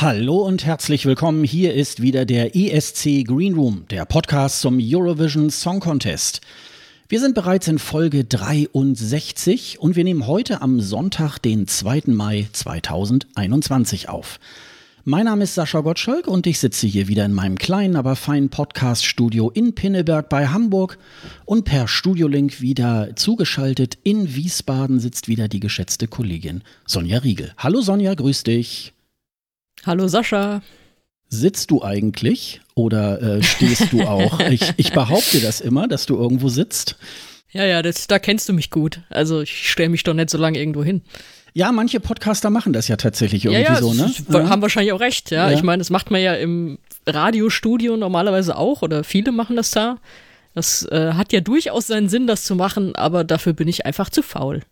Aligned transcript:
Hallo 0.00 0.46
und 0.46 0.64
herzlich 0.64 1.06
willkommen. 1.06 1.42
Hier 1.42 1.74
ist 1.74 2.00
wieder 2.00 2.24
der 2.24 2.54
ESC 2.54 3.24
Green 3.26 3.54
Room, 3.54 3.84
der 3.90 4.04
Podcast 4.04 4.60
zum 4.60 4.78
Eurovision 4.80 5.50
Song 5.50 5.80
Contest. 5.80 6.40
Wir 7.08 7.18
sind 7.18 7.34
bereits 7.34 7.66
in 7.66 7.80
Folge 7.80 8.22
63 8.24 9.80
und 9.80 9.96
wir 9.96 10.04
nehmen 10.04 10.28
heute 10.28 10.62
am 10.62 10.80
Sonntag, 10.80 11.38
den 11.38 11.66
2. 11.66 12.02
Mai 12.06 12.46
2021 12.52 14.08
auf. 14.08 14.38
Mein 15.02 15.24
Name 15.24 15.42
ist 15.42 15.56
Sascha 15.56 15.80
Gottschalk 15.80 16.28
und 16.28 16.46
ich 16.46 16.60
sitze 16.60 16.86
hier 16.86 17.08
wieder 17.08 17.24
in 17.24 17.34
meinem 17.34 17.58
kleinen, 17.58 17.96
aber 17.96 18.14
feinen 18.14 18.50
Podcast-Studio 18.50 19.50
in 19.50 19.74
Pinneberg 19.74 20.28
bei 20.28 20.46
Hamburg 20.46 20.96
und 21.44 21.64
per 21.64 21.88
Studiolink 21.88 22.60
wieder 22.60 23.16
zugeschaltet 23.16 23.98
in 24.04 24.32
Wiesbaden 24.36 25.00
sitzt 25.00 25.26
wieder 25.26 25.48
die 25.48 25.58
geschätzte 25.58 26.06
Kollegin 26.06 26.62
Sonja 26.86 27.18
Riegel. 27.18 27.52
Hallo 27.58 27.80
Sonja, 27.80 28.14
grüß 28.14 28.44
dich. 28.44 28.92
Hallo 29.86 30.08
Sascha. 30.08 30.62
Sitzt 31.28 31.70
du 31.70 31.82
eigentlich 31.82 32.60
oder 32.74 33.20
äh, 33.20 33.42
stehst 33.42 33.92
du 33.92 34.02
auch? 34.02 34.40
ich, 34.50 34.72
ich 34.76 34.92
behaupte 34.92 35.40
das 35.40 35.60
immer, 35.60 35.88
dass 35.88 36.06
du 36.06 36.16
irgendwo 36.16 36.48
sitzt. 36.48 36.96
Ja, 37.50 37.64
ja, 37.64 37.82
das, 37.82 38.06
da 38.06 38.18
kennst 38.18 38.48
du 38.48 38.52
mich 38.52 38.70
gut. 38.70 39.00
Also 39.10 39.40
ich 39.42 39.70
stelle 39.70 39.88
mich 39.88 40.04
doch 40.04 40.14
nicht 40.14 40.30
so 40.30 40.38
lange 40.38 40.58
irgendwo 40.58 40.82
hin. 40.82 41.02
Ja, 41.54 41.72
manche 41.72 42.00
Podcaster 42.00 42.50
machen 42.50 42.72
das 42.72 42.88
ja 42.88 42.96
tatsächlich 42.96 43.44
irgendwie 43.46 43.62
ja, 43.62 43.74
ja, 43.74 43.80
so, 43.80 43.94
ne? 43.94 44.12
Ja. 44.30 44.48
Haben 44.48 44.62
wahrscheinlich 44.62 44.92
auch 44.92 45.00
recht, 45.00 45.30
ja. 45.30 45.50
ja. 45.50 45.56
Ich 45.56 45.62
meine, 45.62 45.80
das 45.80 45.90
macht 45.90 46.10
man 46.10 46.20
ja 46.20 46.34
im 46.34 46.78
Radiostudio 47.06 47.96
normalerweise 47.96 48.56
auch 48.56 48.82
oder 48.82 49.02
viele 49.02 49.32
machen 49.32 49.56
das 49.56 49.70
da. 49.70 49.98
Das 50.54 50.86
äh, 50.90 51.12
hat 51.14 51.32
ja 51.32 51.40
durchaus 51.40 51.86
seinen 51.86 52.08
Sinn, 52.08 52.26
das 52.26 52.44
zu 52.44 52.54
machen, 52.54 52.94
aber 52.96 53.24
dafür 53.24 53.52
bin 53.52 53.68
ich 53.68 53.86
einfach 53.86 54.10
zu 54.10 54.22
faul. 54.22 54.62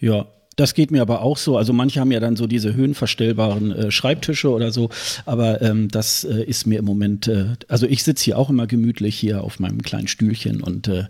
Ja, 0.00 0.26
das 0.58 0.74
geht 0.74 0.90
mir 0.90 1.02
aber 1.02 1.22
auch 1.22 1.36
so. 1.36 1.56
Also 1.56 1.72
manche 1.72 2.00
haben 2.00 2.10
ja 2.10 2.20
dann 2.20 2.36
so 2.36 2.46
diese 2.46 2.74
höhenverstellbaren 2.74 3.72
äh, 3.72 3.90
Schreibtische 3.90 4.50
oder 4.50 4.72
so, 4.72 4.90
aber 5.24 5.62
ähm, 5.62 5.88
das 5.88 6.24
äh, 6.24 6.42
ist 6.42 6.66
mir 6.66 6.80
im 6.80 6.84
Moment, 6.84 7.28
äh, 7.28 7.54
also 7.68 7.86
ich 7.86 8.02
sitze 8.02 8.24
hier 8.24 8.38
auch 8.38 8.50
immer 8.50 8.66
gemütlich 8.66 9.16
hier 9.16 9.44
auf 9.44 9.60
meinem 9.60 9.82
kleinen 9.82 10.08
Stühlchen 10.08 10.60
und 10.60 10.88
äh, 10.88 11.04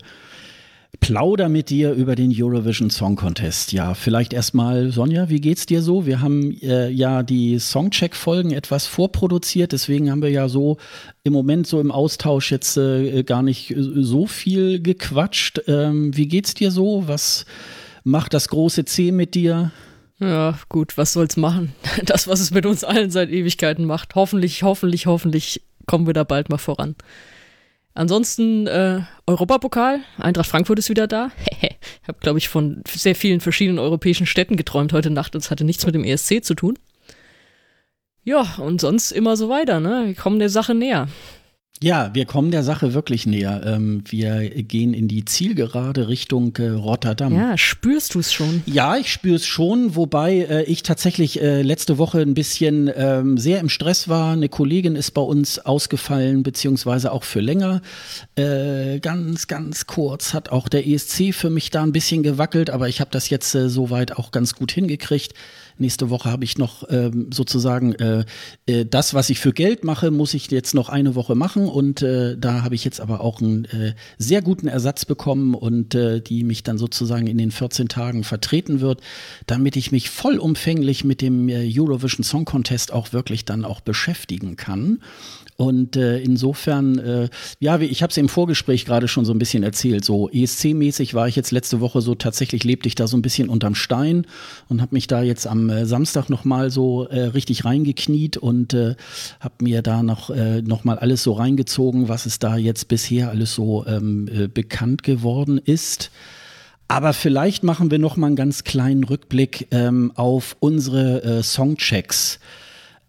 plauder 0.99 1.49
mit 1.49 1.69
dir 1.69 1.93
über 1.93 2.15
den 2.15 2.31
Eurovision 2.35 2.91
Song 2.91 3.15
Contest. 3.15 3.71
Ja, 3.71 3.95
vielleicht 3.95 4.33
erstmal, 4.33 4.91
Sonja, 4.91 5.29
wie 5.29 5.41
geht's 5.41 5.65
dir 5.65 5.81
so? 5.81 6.05
Wir 6.05 6.21
haben 6.21 6.55
äh, 6.61 6.89
ja 6.89 7.23
die 7.23 7.57
Songcheck-Folgen 7.57 8.51
etwas 8.51 8.85
vorproduziert, 8.85 9.71
deswegen 9.71 10.11
haben 10.11 10.21
wir 10.21 10.29
ja 10.29 10.47
so 10.47 10.77
im 11.23 11.33
Moment 11.33 11.65
so 11.65 11.79
im 11.79 11.91
Austausch 11.91 12.51
jetzt 12.51 12.77
äh, 12.77 13.23
gar 13.23 13.41
nicht 13.41 13.73
so 13.77 14.27
viel 14.27 14.79
gequatscht. 14.81 15.61
Ähm, 15.67 16.15
wie 16.15 16.27
geht's 16.27 16.53
dir 16.53 16.69
so? 16.69 17.07
Was 17.07 17.45
macht 18.09 18.33
das 18.33 18.49
große 18.49 18.85
C 18.85 19.11
mit 19.11 19.35
dir. 19.35 19.71
Ja, 20.19 20.59
gut, 20.67 20.97
was 20.97 21.13
soll's 21.13 21.37
machen? 21.37 21.73
Das, 22.03 22.27
was 22.27 22.39
es 22.39 22.51
mit 22.51 22.65
uns 22.65 22.83
allen 22.83 23.11
seit 23.11 23.29
Ewigkeiten 23.29 23.85
macht. 23.85 24.15
Hoffentlich, 24.15 24.63
hoffentlich, 24.63 25.05
hoffentlich 25.05 25.61
kommen 25.85 26.07
wir 26.07 26.13
da 26.13 26.23
bald 26.23 26.49
mal 26.49 26.57
voran. 26.57 26.95
Ansonsten 27.93 28.67
äh, 28.67 29.01
Europapokal, 29.25 30.01
Eintracht 30.17 30.49
Frankfurt 30.49 30.79
ist 30.79 30.89
wieder 30.89 31.07
da. 31.07 31.31
ich 31.61 32.07
habe, 32.07 32.19
glaube 32.19 32.39
ich, 32.39 32.49
von 32.49 32.83
sehr 32.87 33.15
vielen 33.15 33.41
verschiedenen 33.41 33.79
europäischen 33.79 34.25
Städten 34.25 34.57
geträumt 34.57 34.93
heute 34.93 35.09
Nacht 35.09 35.35
und 35.35 35.41
es 35.41 35.51
hatte 35.51 35.63
nichts 35.63 35.85
mit 35.85 35.95
dem 35.95 36.03
ESC 36.03 36.43
zu 36.43 36.53
tun. 36.53 36.77
Ja, 38.23 38.55
und 38.57 38.81
sonst 38.81 39.11
immer 39.11 39.37
so 39.37 39.49
weiter, 39.49 39.79
ne? 39.79 40.03
Wir 40.07 40.15
kommen 40.15 40.39
der 40.39 40.49
Sache 40.49 40.75
näher. 40.75 41.07
Ja, 41.81 42.13
wir 42.13 42.25
kommen 42.25 42.51
der 42.51 42.63
Sache 42.63 42.93
wirklich 42.93 43.25
näher. 43.25 43.61
Ähm, 43.65 44.03
wir 44.09 44.49
gehen 44.49 44.93
in 44.93 45.07
die 45.07 45.23
Zielgerade 45.23 46.09
Richtung 46.09 46.53
äh, 46.57 46.67
Rotterdam. 46.67 47.33
Ja, 47.33 47.57
spürst 47.57 48.15
du 48.15 48.19
es 48.19 48.33
schon? 48.33 48.63
Ja, 48.65 48.97
ich 48.97 49.09
spüre 49.09 49.35
es 49.35 49.45
schon, 49.45 49.95
wobei 49.95 50.39
äh, 50.39 50.63
ich 50.63 50.83
tatsächlich 50.83 51.41
äh, 51.41 51.61
letzte 51.61 51.97
Woche 51.97 52.19
ein 52.19 52.33
bisschen 52.33 52.91
ähm, 52.93 53.37
sehr 53.37 53.61
im 53.61 53.69
Stress 53.69 54.09
war. 54.09 54.33
Eine 54.33 54.49
Kollegin 54.49 54.97
ist 54.97 55.11
bei 55.11 55.21
uns 55.21 55.57
ausgefallen, 55.59 56.43
beziehungsweise 56.43 57.13
auch 57.13 57.23
für 57.23 57.39
länger. 57.39 57.81
ganz, 58.35 59.47
ganz 59.47 59.87
kurz 59.87 60.33
hat 60.33 60.49
auch 60.49 60.67
der 60.69 60.87
ESC 60.87 61.33
für 61.33 61.49
mich 61.49 61.71
da 61.71 61.83
ein 61.83 61.91
bisschen 61.91 62.23
gewackelt, 62.23 62.69
aber 62.69 62.87
ich 62.89 62.99
habe 63.01 63.11
das 63.11 63.29
jetzt 63.29 63.51
soweit 63.51 64.17
auch 64.17 64.31
ganz 64.31 64.55
gut 64.55 64.71
hingekriegt. 64.71 65.33
Nächste 65.79 66.09
Woche 66.09 66.29
habe 66.29 66.43
ich 66.43 66.57
noch 66.57 66.83
ähm, 66.89 67.29
sozusagen 67.33 67.93
äh, 67.93 68.25
äh, 68.65 68.85
das, 68.85 69.13
was 69.13 69.29
ich 69.29 69.39
für 69.39 69.53
Geld 69.53 69.85
mache, 69.85 70.11
muss 70.11 70.33
ich 70.33 70.51
jetzt 70.51 70.75
noch 70.75 70.89
eine 70.89 71.15
Woche 71.15 71.35
machen. 71.35 71.67
Und 71.67 72.01
äh, 72.01 72.37
da 72.37 72.63
habe 72.63 72.75
ich 72.75 72.83
jetzt 72.83 72.99
aber 72.99 73.21
auch 73.21 73.41
einen 73.41 73.65
äh, 73.65 73.93
sehr 74.17 74.41
guten 74.41 74.67
Ersatz 74.67 75.05
bekommen 75.05 75.55
und 75.55 75.95
äh, 75.95 76.19
die 76.19 76.43
mich 76.43 76.63
dann 76.63 76.77
sozusagen 76.77 77.27
in 77.27 77.37
den 77.37 77.51
14 77.51 77.87
Tagen 77.87 78.25
vertreten 78.25 78.81
wird, 78.81 79.01
damit 79.47 79.77
ich 79.77 79.93
mich 79.93 80.09
vollumfänglich 80.09 81.05
mit 81.05 81.21
dem 81.21 81.47
äh, 81.47 81.71
Eurovision 81.73 82.23
Song 82.23 82.43
Contest 82.43 82.91
auch 82.91 83.13
wirklich 83.13 83.45
dann 83.45 83.63
auch 83.63 83.79
beschäftigen 83.79 84.57
kann. 84.57 84.99
Und 85.59 85.97
äh, 85.97 86.19
insofern, 86.19 86.99
äh, 86.99 87.29
ja, 87.59 87.77
ich 87.79 88.01
habe 88.01 88.11
es 88.11 88.15
im 88.15 88.29
Vorgespräch 88.29 88.85
gerade 88.85 89.09
schon 89.09 89.25
so 89.25 89.33
ein 89.33 89.39
bisschen 89.39 89.61
erzählt. 89.61 90.05
So 90.05 90.29
ESC-mäßig 90.29 91.15
war 91.15 91.27
ich 91.27 91.35
jetzt 91.35 91.51
letzte 91.51 91.81
Woche 91.81 91.99
so, 91.99 92.15
tatsächlich 92.15 92.63
lebte 92.63 92.87
ich 92.87 92.95
da 92.95 93.07
so 93.07 93.17
ein 93.17 93.21
bisschen 93.21 93.49
unterm 93.49 93.75
Stein 93.75 94.25
und 94.69 94.81
habe 94.81 94.95
mich 94.95 95.07
da 95.07 95.21
jetzt 95.21 95.45
am 95.45 95.69
äh, 95.69 95.85
Samstag 95.85 96.29
nochmal 96.29 96.69
so 96.69 97.07
äh, 97.07 97.23
richtig 97.23 97.65
reingekniet 97.65 98.37
und 98.37 98.73
äh, 98.73 98.95
habe 99.41 99.55
mir 99.61 99.81
da 99.81 100.01
noch, 100.01 100.29
äh, 100.29 100.61
noch 100.61 100.85
mal 100.85 100.97
alles 100.97 101.23
so 101.23 101.33
reingezogen, 101.33 102.07
was 102.07 102.25
es 102.25 102.39
da 102.39 102.55
jetzt 102.55 102.87
bisher 102.87 103.29
alles 103.29 103.53
so 103.53 103.85
ähm, 103.85 104.29
äh, 104.33 104.47
bekannt 104.47 105.03
geworden 105.03 105.57
ist. 105.57 106.09
Aber 106.87 107.11
vielleicht 107.11 107.65
machen 107.65 107.91
wir 107.91 107.99
noch 107.99 108.15
mal 108.15 108.27
einen 108.27 108.37
ganz 108.37 108.63
kleinen 108.63 109.03
Rückblick 109.03 109.67
ähm, 109.71 110.13
auf 110.15 110.55
unsere 110.61 111.21
äh, 111.21 111.43
Songchecks. 111.43 112.39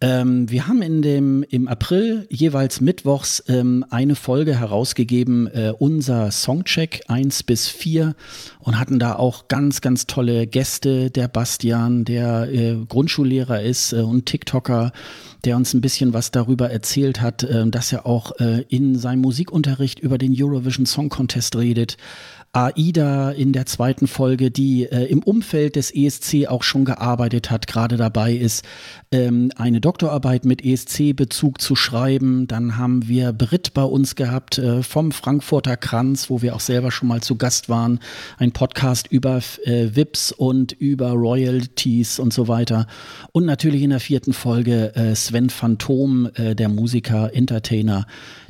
Ähm, 0.02 0.50
wir 0.50 0.66
haben 0.66 0.80
in 0.80 1.02
dem, 1.02 1.42
im 1.42 1.68
April 1.68 2.26
jeweils 2.30 2.80
mittwochs 2.80 3.44
ähm, 3.48 3.84
eine 3.90 4.14
Folge 4.14 4.58
herausgegeben, 4.58 5.46
äh, 5.48 5.74
unser 5.78 6.30
Songcheck 6.30 7.02
1 7.08 7.42
bis 7.42 7.68
4 7.68 8.14
und 8.60 8.78
hatten 8.78 8.98
da 8.98 9.16
auch 9.16 9.48
ganz, 9.48 9.82
ganz 9.82 10.06
tolle 10.06 10.46
Gäste. 10.46 11.10
Der 11.10 11.28
Bastian, 11.28 12.04
der 12.06 12.48
äh, 12.50 12.76
Grundschullehrer 12.88 13.60
ist 13.60 13.92
äh, 13.92 13.96
und 13.96 14.24
TikToker, 14.24 14.92
der 15.44 15.56
uns 15.56 15.74
ein 15.74 15.82
bisschen 15.82 16.14
was 16.14 16.30
darüber 16.30 16.70
erzählt 16.70 17.20
hat, 17.20 17.42
äh, 17.42 17.68
dass 17.68 17.92
er 17.92 18.06
auch 18.06 18.32
äh, 18.40 18.62
in 18.70 18.96
seinem 18.96 19.20
Musikunterricht 19.20 19.98
über 19.98 20.16
den 20.16 20.34
Eurovision 20.34 20.86
Song 20.86 21.10
Contest 21.10 21.56
redet. 21.56 21.98
Aida 22.52 23.30
in 23.30 23.52
der 23.52 23.64
zweiten 23.66 24.08
Folge, 24.08 24.50
die 24.50 24.84
äh, 24.84 25.04
im 25.04 25.22
Umfeld 25.22 25.76
des 25.76 25.94
ESC 25.94 26.48
auch 26.48 26.64
schon 26.64 26.84
gearbeitet 26.84 27.48
hat, 27.48 27.68
gerade 27.68 27.96
dabei 27.96 28.32
ist, 28.32 28.64
ähm, 29.12 29.52
eine 29.54 29.80
Doktorarbeit 29.80 30.44
mit 30.44 30.64
ESC-Bezug 30.64 31.60
zu 31.60 31.76
schreiben. 31.76 32.48
Dann 32.48 32.76
haben 32.76 33.06
wir 33.06 33.32
Brit 33.32 33.72
bei 33.72 33.84
uns 33.84 34.16
gehabt 34.16 34.58
äh, 34.58 34.82
vom 34.82 35.12
Frankfurter 35.12 35.76
Kranz, 35.76 36.28
wo 36.28 36.42
wir 36.42 36.56
auch 36.56 36.60
selber 36.60 36.90
schon 36.90 37.06
mal 37.06 37.20
zu 37.20 37.36
Gast 37.36 37.68
waren. 37.68 38.00
Ein 38.36 38.50
Podcast 38.50 39.06
über 39.06 39.40
äh, 39.64 39.94
VIPs 39.94 40.32
und 40.32 40.72
über 40.72 41.10
Royalties 41.12 42.18
und 42.18 42.32
so 42.32 42.48
weiter. 42.48 42.88
Und 43.30 43.46
natürlich 43.46 43.82
in 43.82 43.90
der 43.90 44.00
vierten 44.00 44.32
Folge 44.32 44.92
äh, 44.96 45.14
Sven 45.14 45.50
Phantom, 45.50 46.28
äh, 46.34 46.56
der 46.56 46.68
Musiker, 46.68 47.32
Entertainer, 47.32 48.06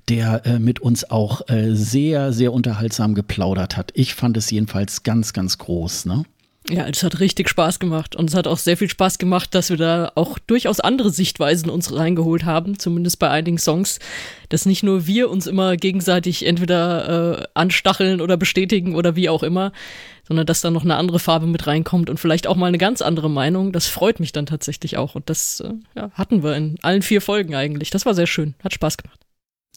der 0.09 0.47
äh, 0.47 0.59
mit 0.59 0.81
uns 0.81 1.11
auch 1.11 1.49
äh, 1.49 1.75
sehr, 1.75 2.33
sehr 2.33 2.53
unterhaltsam 2.53 3.15
geplaudert 3.15 3.77
hat. 3.77 3.91
Ich 3.95 4.15
fand 4.15 4.37
es 4.37 4.51
jedenfalls 4.51 5.03
ganz, 5.03 5.33
ganz 5.33 5.59
groß. 5.59 6.07
Ne? 6.07 6.25
Ja, 6.69 6.87
es 6.87 7.03
hat 7.03 7.21
richtig 7.21 7.49
Spaß 7.49 7.79
gemacht 7.79 8.15
und 8.15 8.29
es 8.29 8.37
hat 8.37 8.47
auch 8.47 8.59
sehr 8.59 8.77
viel 8.77 8.89
Spaß 8.89 9.19
gemacht, 9.19 9.55
dass 9.55 9.71
wir 9.71 9.77
da 9.77 10.13
auch 10.15 10.39
durchaus 10.39 10.79
andere 10.79 11.11
Sichtweisen 11.11 11.71
uns 11.71 11.93
reingeholt 11.93 12.45
haben, 12.45 12.79
zumindest 12.79 13.19
bei 13.19 13.31
einigen 13.31 13.59
Songs, 13.59 13.99
dass 14.51 14.67
nicht 14.67 14.83
nur 14.83 15.07
wir 15.07 15.31
uns 15.31 15.47
immer 15.47 15.77
gegenseitig 15.77 16.47
entweder 16.47 17.41
äh, 17.41 17.47
anstacheln 17.55 18.21
oder 18.21 18.37
bestätigen 18.37 18.95
oder 18.95 19.17
wie 19.17 19.29
auch 19.31 19.43
immer, 19.43 19.73
sondern 20.29 20.47
dass 20.47 20.61
da 20.61 20.71
noch 20.71 20.85
eine 20.85 20.97
andere 20.97 21.19
Farbe 21.19 21.47
mit 21.47 21.67
reinkommt 21.67 22.11
und 22.11 22.21
vielleicht 22.21 22.47
auch 22.47 22.57
mal 22.57 22.67
eine 22.67 22.79
ganz 22.79 23.03
andere 23.03 23.31
Meinung. 23.31 23.73
Das 23.73 23.89
freut 23.89 24.21
mich 24.21 24.31
dann 24.31 24.47
tatsächlich 24.47 24.97
auch 24.97 25.15
und 25.15 25.31
das 25.31 25.61
äh, 25.61 25.73
ja, 25.97 26.11
hatten 26.13 26.43
wir 26.43 26.55
in 26.57 26.77
allen 26.83 27.03
vier 27.03 27.23
Folgen 27.23 27.55
eigentlich. 27.55 27.91
Das 27.91 28.07
war 28.07 28.15
sehr 28.15 28.29
schön, 28.29 28.55
hat 28.63 28.75
Spaß 28.75 28.99
gemacht. 28.99 29.19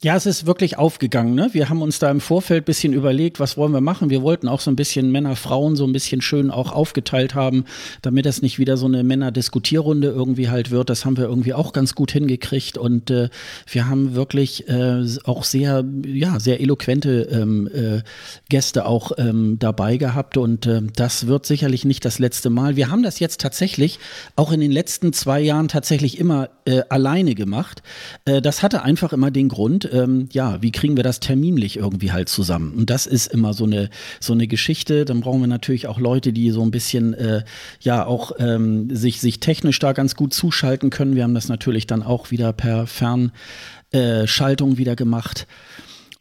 Ja, 0.04 0.18
es 0.18 0.26
ist 0.26 0.46
wirklich 0.46 0.78
aufgegangen. 0.78 1.34
Ne? 1.34 1.48
Wir 1.54 1.70
haben 1.70 1.82
uns 1.82 1.98
da 1.98 2.12
im 2.12 2.20
Vorfeld 2.20 2.66
bisschen 2.66 2.92
überlegt, 2.92 3.40
was 3.40 3.56
wollen 3.56 3.72
wir 3.72 3.80
machen. 3.80 4.10
Wir 4.10 4.22
wollten 4.22 4.50
auch 4.50 4.60
so 4.60 4.70
ein 4.70 4.76
bisschen 4.76 5.14
Männer, 5.14 5.38
Frauen 5.38 5.78
so 5.78 5.86
ein 5.86 5.94
bisschen 5.94 6.20
schön 6.20 6.52
auch 6.52 6.74
aufgeteilt 6.74 7.36
haben, 7.36 7.64
damit 8.02 8.26
das 8.26 8.42
nicht 8.42 8.60
wieder 8.60 8.76
so 8.76 8.86
eine 8.86 9.02
Männer-Diskutierrunde 9.06 10.10
irgendwie 10.10 10.50
halt 10.50 10.72
wird. 10.72 10.90
Das 10.90 11.06
haben 11.06 11.16
wir 11.16 11.24
irgendwie 11.24 11.54
auch 11.54 11.72
ganz 11.72 11.96
gut 11.96 12.12
hingekriegt 12.12 12.78
und 12.78 13.12
äh, 13.12 13.30
wir 13.72 13.88
haben 13.88 14.14
wirklich 14.14 14.68
äh, 14.68 15.06
auch 15.24 15.46
sehr, 15.46 15.86
ja, 16.06 16.38
sehr 16.38 16.60
eloquente 16.60 17.30
ähm, 17.32 17.70
äh, 17.74 18.02
Gäste 18.50 18.86
auch 18.86 19.14
ähm, 19.18 19.56
dabei 19.58 19.96
gehabt 19.96 20.36
und 20.36 20.66
äh, 20.66 20.82
das 20.94 21.28
wird 21.28 21.46
sicherlich 21.46 21.86
nicht 21.86 22.04
das 22.04 22.20
letzte 22.20 22.50
Mal. 22.50 22.76
Wir 22.76 22.92
haben 22.92 23.04
das 23.04 23.20
jetzt 23.20 23.40
tatsächlich 23.40 24.00
auch 24.36 24.52
in 24.52 24.60
den 24.60 24.72
letzten 24.74 25.14
zwei 25.14 25.40
Jahren 25.40 25.70
tatsächlich 25.70 26.20
immer 26.20 26.50
äh, 26.66 26.82
alleine 26.90 27.36
gemacht. 27.36 27.84
Äh, 28.26 28.42
das 28.42 28.64
hatte 28.64 28.82
einfach 28.84 29.14
immer 29.14 29.32
den 29.32 29.48
Grund, 29.48 29.93
ähm, 29.94 30.28
ja, 30.32 30.62
wie 30.62 30.72
kriegen 30.72 30.98
wir 30.98 31.04
das 31.04 31.20
terminlich 31.20 31.78
irgendwie 31.78 32.12
halt 32.12 32.28
zusammen? 32.28 32.74
Und 32.74 32.90
das 32.90 33.06
ist 33.06 33.28
immer 33.28 33.54
so 33.54 33.66
eine, 33.66 33.90
so 34.20 34.34
eine 34.34 34.48
Geschichte. 34.48 35.06
Dann 35.06 35.22
brauchen 35.22 35.42
wir 35.42 35.48
natürlich 35.48 35.88
auch 35.88 36.00
Leute, 36.00 36.34
die 36.34 36.52
so 36.52 36.62
ein 36.64 36.72
bisschen, 36.72 37.14
äh, 37.14 37.44
ja, 37.80 38.06
auch 38.06 38.32
ähm, 38.40 38.94
sich, 38.94 39.22
sich 39.22 39.40
technisch 39.40 39.80
da 39.80 39.94
ganz 39.94 40.16
gut 40.16 40.34
zuschalten 40.34 40.90
können. 40.90 41.16
Wir 41.16 41.24
haben 41.24 41.36
das 41.36 41.48
natürlich 41.48 41.88
dann 41.88 42.04
auch 42.04 42.32
wieder 42.32 42.52
per 42.52 42.88
Fernschaltung 42.88 44.78
wieder 44.78 44.96
gemacht. 44.96 45.48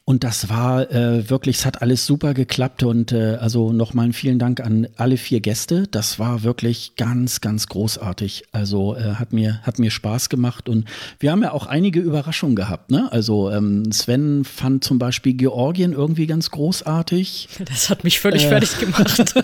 Und 0.05 0.25
das 0.25 0.49
war 0.49 0.91
äh, 0.91 1.31
wirklich, 1.31 1.59
es 1.59 1.67
hat 1.67 1.81
alles 1.81 2.07
super 2.07 2.35
geklappt 2.35 2.83
und 2.83 3.13
äh, 3.13 3.37
also 3.37 3.73
nochmal 3.73 4.05
einen 4.05 4.13
vielen 4.13 4.41
Dank 4.41 4.59
an 4.59 4.89
alle 4.97 5.17
vier 5.17 5.41
Gäste. 5.41 5.85
Das 5.89 6.19
war 6.19 6.43
wirklich 6.43 6.97
ganz, 6.97 7.41
ganz 7.41 7.69
großartig. 7.69 8.45
Also 8.51 8.97
äh, 8.97 9.15
hat 9.15 9.33
mir 9.33 9.61
hat 9.63 9.79
mir 9.79 9.93
Spaß 9.93 10.29
gemacht 10.29 10.69
und 10.69 10.87
wir 11.21 11.31
haben 11.31 11.43
ja 11.43 11.53
auch 11.53 11.67
einige 11.67 12.01
Überraschungen 12.01 12.57
gehabt. 12.57 12.91
Ne? 12.91 13.13
Also 13.13 13.51
ähm, 13.53 13.93
Sven 13.93 14.45
fand 14.45 14.83
zum 14.83 14.99
Beispiel 14.99 15.35
Georgien 15.35 15.93
irgendwie 15.93 16.27
ganz 16.27 16.51
großartig. 16.51 17.49
Das 17.65 17.89
hat 17.89 18.03
mich 18.03 18.19
völlig 18.19 18.47
fertig 18.47 18.79
gemacht. 18.81 19.35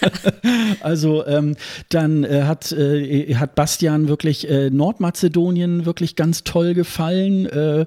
also 0.80 1.26
ähm, 1.26 1.56
dann 1.90 2.24
äh, 2.24 2.44
hat 2.44 2.72
äh, 2.72 3.34
hat 3.34 3.54
Bastian 3.56 4.08
wirklich 4.08 4.48
äh, 4.48 4.70
Nordmazedonien 4.70 5.84
wirklich 5.84 6.16
ganz 6.16 6.44
toll 6.44 6.72
gefallen, 6.72 7.44
äh, 7.44 7.84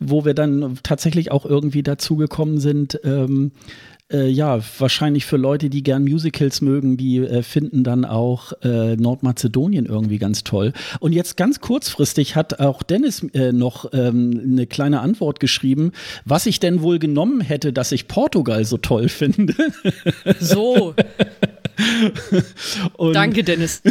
wo 0.00 0.24
wir 0.24 0.34
dann 0.34 0.80
tatsächlich 0.82 1.30
auch 1.30 1.43
irgendwie 1.44 1.82
dazugekommen 1.82 2.58
sind. 2.58 3.00
Ähm, 3.04 3.52
äh, 4.12 4.28
ja, 4.28 4.60
wahrscheinlich 4.78 5.24
für 5.24 5.38
Leute, 5.38 5.70
die 5.70 5.82
gern 5.82 6.04
Musicals 6.04 6.60
mögen, 6.60 6.96
die 6.96 7.18
äh, 7.18 7.42
finden 7.42 7.84
dann 7.84 8.04
auch 8.04 8.52
äh, 8.62 8.96
Nordmazedonien 8.96 9.86
irgendwie 9.86 10.18
ganz 10.18 10.44
toll. 10.44 10.72
Und 11.00 11.12
jetzt 11.12 11.36
ganz 11.36 11.60
kurzfristig 11.60 12.36
hat 12.36 12.60
auch 12.60 12.82
Dennis 12.82 13.22
äh, 13.32 13.52
noch 13.52 13.92
ähm, 13.92 14.40
eine 14.44 14.66
kleine 14.66 15.00
Antwort 15.00 15.40
geschrieben, 15.40 15.92
was 16.24 16.46
ich 16.46 16.60
denn 16.60 16.82
wohl 16.82 16.98
genommen 16.98 17.40
hätte, 17.40 17.72
dass 17.72 17.92
ich 17.92 18.06
Portugal 18.06 18.64
so 18.64 18.76
toll 18.76 19.08
finde. 19.08 19.54
So. 20.38 20.94
Danke, 23.12 23.44
Dennis. 23.44 23.82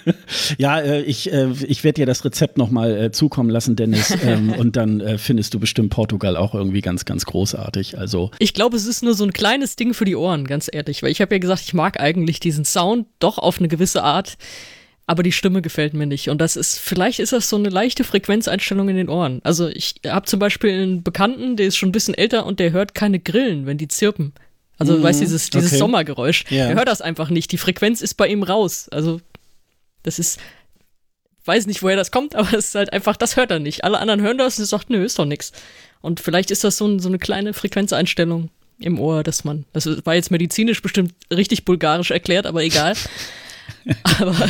ja, 0.58 0.80
äh, 0.80 1.02
ich, 1.02 1.32
äh, 1.32 1.50
ich 1.66 1.84
werde 1.84 1.94
dir 1.94 2.06
das 2.06 2.24
Rezept 2.24 2.58
nochmal 2.58 2.96
äh, 2.96 3.10
zukommen 3.12 3.50
lassen, 3.50 3.76
Dennis. 3.76 4.14
Ähm, 4.24 4.52
und 4.52 4.76
dann 4.76 5.00
äh, 5.00 5.18
findest 5.18 5.52
du 5.52 5.60
bestimmt 5.60 5.90
Portugal 5.90 6.36
auch 6.36 6.54
irgendwie 6.54 6.80
ganz, 6.80 7.04
ganz 7.04 7.26
großartig. 7.26 7.98
Also 7.98 8.30
ich 8.38 8.54
glaube, 8.54 8.76
es 8.76 8.86
ist 8.86 9.02
nur 9.02 9.12
so 9.12 9.24
ein 9.24 9.34
kleines 9.34 9.76
Ding 9.76 9.92
für 9.92 10.06
die 10.06 10.16
Ohren, 10.16 10.46
ganz 10.46 10.70
ehrlich. 10.72 11.02
Weil 11.02 11.10
ich 11.10 11.20
habe 11.20 11.34
ja 11.34 11.38
gesagt, 11.38 11.62
ich 11.62 11.74
mag 11.74 12.00
eigentlich 12.00 12.40
diesen 12.40 12.64
Sound 12.64 13.06
doch 13.18 13.36
auf 13.36 13.58
eine 13.58 13.68
gewisse 13.68 14.02
Art. 14.02 14.38
Aber 15.06 15.22
die 15.22 15.32
Stimme 15.32 15.60
gefällt 15.60 15.92
mir 15.92 16.06
nicht. 16.06 16.30
Und 16.30 16.40
das 16.40 16.56
ist, 16.56 16.78
vielleicht 16.78 17.18
ist 17.18 17.32
das 17.32 17.50
so 17.50 17.56
eine 17.56 17.68
leichte 17.68 18.04
Frequenzeinstellung 18.04 18.88
in 18.88 18.96
den 18.96 19.10
Ohren. 19.10 19.40
Also 19.44 19.68
ich 19.68 19.96
habe 20.06 20.24
zum 20.24 20.38
Beispiel 20.38 20.70
einen 20.70 21.02
Bekannten, 21.02 21.56
der 21.56 21.66
ist 21.66 21.76
schon 21.76 21.90
ein 21.90 21.92
bisschen 21.92 22.14
älter 22.14 22.46
und 22.46 22.60
der 22.60 22.72
hört 22.72 22.94
keine 22.94 23.20
Grillen, 23.20 23.66
wenn 23.66 23.76
die 23.76 23.88
zirpen. 23.88 24.32
Also, 24.78 24.94
mhm, 24.94 25.02
weißt 25.02 25.20
du, 25.20 25.24
dieses, 25.24 25.50
dieses 25.50 25.72
okay. 25.72 25.78
Sommergeräusch. 25.78 26.44
Ja. 26.50 26.68
Er 26.68 26.74
hört 26.74 26.88
das 26.88 27.00
einfach 27.00 27.30
nicht. 27.30 27.52
Die 27.52 27.58
Frequenz 27.58 28.00
ist 28.00 28.14
bei 28.14 28.28
ihm 28.28 28.42
raus. 28.42 28.88
Also, 28.90 29.20
das 30.02 30.18
ist, 30.18 30.40
weiß 31.44 31.66
nicht, 31.66 31.82
woher 31.82 31.96
das 31.96 32.10
kommt, 32.10 32.34
aber 32.36 32.52
es 32.54 32.66
ist 32.66 32.74
halt 32.74 32.92
einfach, 32.92 33.16
das 33.16 33.36
hört 33.36 33.50
er 33.50 33.58
nicht. 33.58 33.84
Alle 33.84 33.98
anderen 33.98 34.20
hören 34.20 34.38
das 34.38 34.58
und 34.58 34.64
sagt, 34.64 34.90
nö, 34.90 35.04
ist 35.04 35.18
doch 35.18 35.26
nix. 35.26 35.52
Und 36.00 36.20
vielleicht 36.20 36.50
ist 36.50 36.64
das 36.64 36.76
so, 36.76 36.86
ein, 36.86 36.98
so 36.98 37.08
eine 37.08 37.18
kleine 37.18 37.54
Frequenzeinstellung 37.54 38.50
im 38.78 38.98
Ohr, 38.98 39.22
dass 39.22 39.44
man, 39.44 39.64
das 39.72 39.86
war 40.04 40.14
jetzt 40.14 40.30
medizinisch 40.30 40.82
bestimmt 40.82 41.14
richtig 41.32 41.64
bulgarisch 41.64 42.10
erklärt, 42.10 42.46
aber 42.46 42.62
egal. 42.62 42.94
Aber 44.20 44.48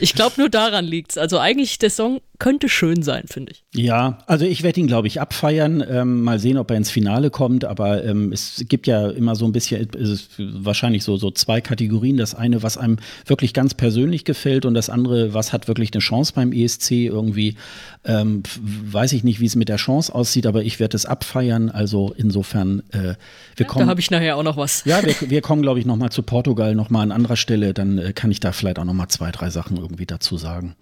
ich 0.00 0.14
glaube, 0.14 0.34
nur 0.38 0.48
daran 0.48 0.84
liegt's. 0.84 1.18
Also 1.18 1.38
eigentlich, 1.38 1.78
der 1.78 1.90
Song 1.90 2.20
könnte 2.38 2.68
schön 2.68 3.02
sein, 3.02 3.24
finde 3.28 3.52
ich. 3.52 3.64
Ja, 3.72 4.18
also 4.26 4.44
ich 4.44 4.62
werde 4.64 4.80
ihn, 4.80 4.88
glaube 4.88 5.06
ich, 5.06 5.20
abfeiern. 5.20 5.84
Ähm, 5.88 6.22
mal 6.22 6.38
sehen, 6.38 6.58
ob 6.58 6.70
er 6.70 6.76
ins 6.76 6.90
Finale 6.90 7.30
kommt. 7.30 7.64
Aber 7.64 8.04
ähm, 8.04 8.32
es 8.32 8.64
gibt 8.68 8.86
ja 8.86 9.10
immer 9.10 9.36
so 9.36 9.44
ein 9.44 9.52
bisschen, 9.52 9.88
ist 9.90 10.30
wahrscheinlich 10.38 11.04
so, 11.04 11.16
so 11.16 11.30
zwei 11.30 11.60
Kategorien. 11.60 12.16
Das 12.16 12.34
eine, 12.34 12.62
was 12.62 12.78
einem 12.78 12.98
wirklich 13.26 13.54
ganz 13.54 13.74
persönlich 13.74 14.24
gefällt 14.24 14.64
und 14.64 14.74
das 14.74 14.90
andere, 14.90 15.34
was 15.34 15.52
hat 15.52 15.68
wirklich 15.68 15.92
eine 15.92 16.00
Chance 16.00 16.32
beim 16.34 16.52
ESC 16.52 16.90
irgendwie. 16.90 17.56
Ähm, 18.04 18.42
weiß 18.60 19.12
ich 19.12 19.22
nicht, 19.22 19.38
wie 19.38 19.46
es 19.46 19.54
mit 19.54 19.68
der 19.68 19.76
Chance 19.76 20.12
aussieht, 20.12 20.46
aber 20.46 20.64
ich 20.64 20.80
werde 20.80 20.96
es 20.96 21.06
abfeiern. 21.06 21.70
Also 21.70 22.12
insofern, 22.16 22.82
äh, 22.90 23.14
wir 23.56 23.66
kommen. 23.66 23.86
Da 23.86 23.90
habe 23.90 24.00
ich 24.00 24.10
nachher 24.10 24.36
auch 24.36 24.42
noch 24.42 24.56
was. 24.56 24.84
Ja, 24.84 25.02
wir, 25.04 25.14
wir 25.30 25.42
kommen, 25.42 25.62
glaube 25.62 25.78
ich, 25.78 25.86
noch 25.86 25.96
mal 25.96 26.10
zu 26.10 26.22
Portugal, 26.22 26.74
noch 26.74 26.90
mal 26.90 27.02
an 27.02 27.12
anderer 27.12 27.36
Stelle. 27.36 27.72
Dann 27.72 27.98
äh, 27.98 28.12
kann 28.12 28.30
ich 28.32 28.40
da 28.40 28.51
vielleicht 28.52 28.78
auch 28.78 28.84
noch 28.84 28.94
mal 28.94 29.08
zwei, 29.08 29.30
drei 29.30 29.50
Sachen 29.50 29.76
irgendwie 29.76 30.06
dazu 30.06 30.36
sagen. 30.36 30.74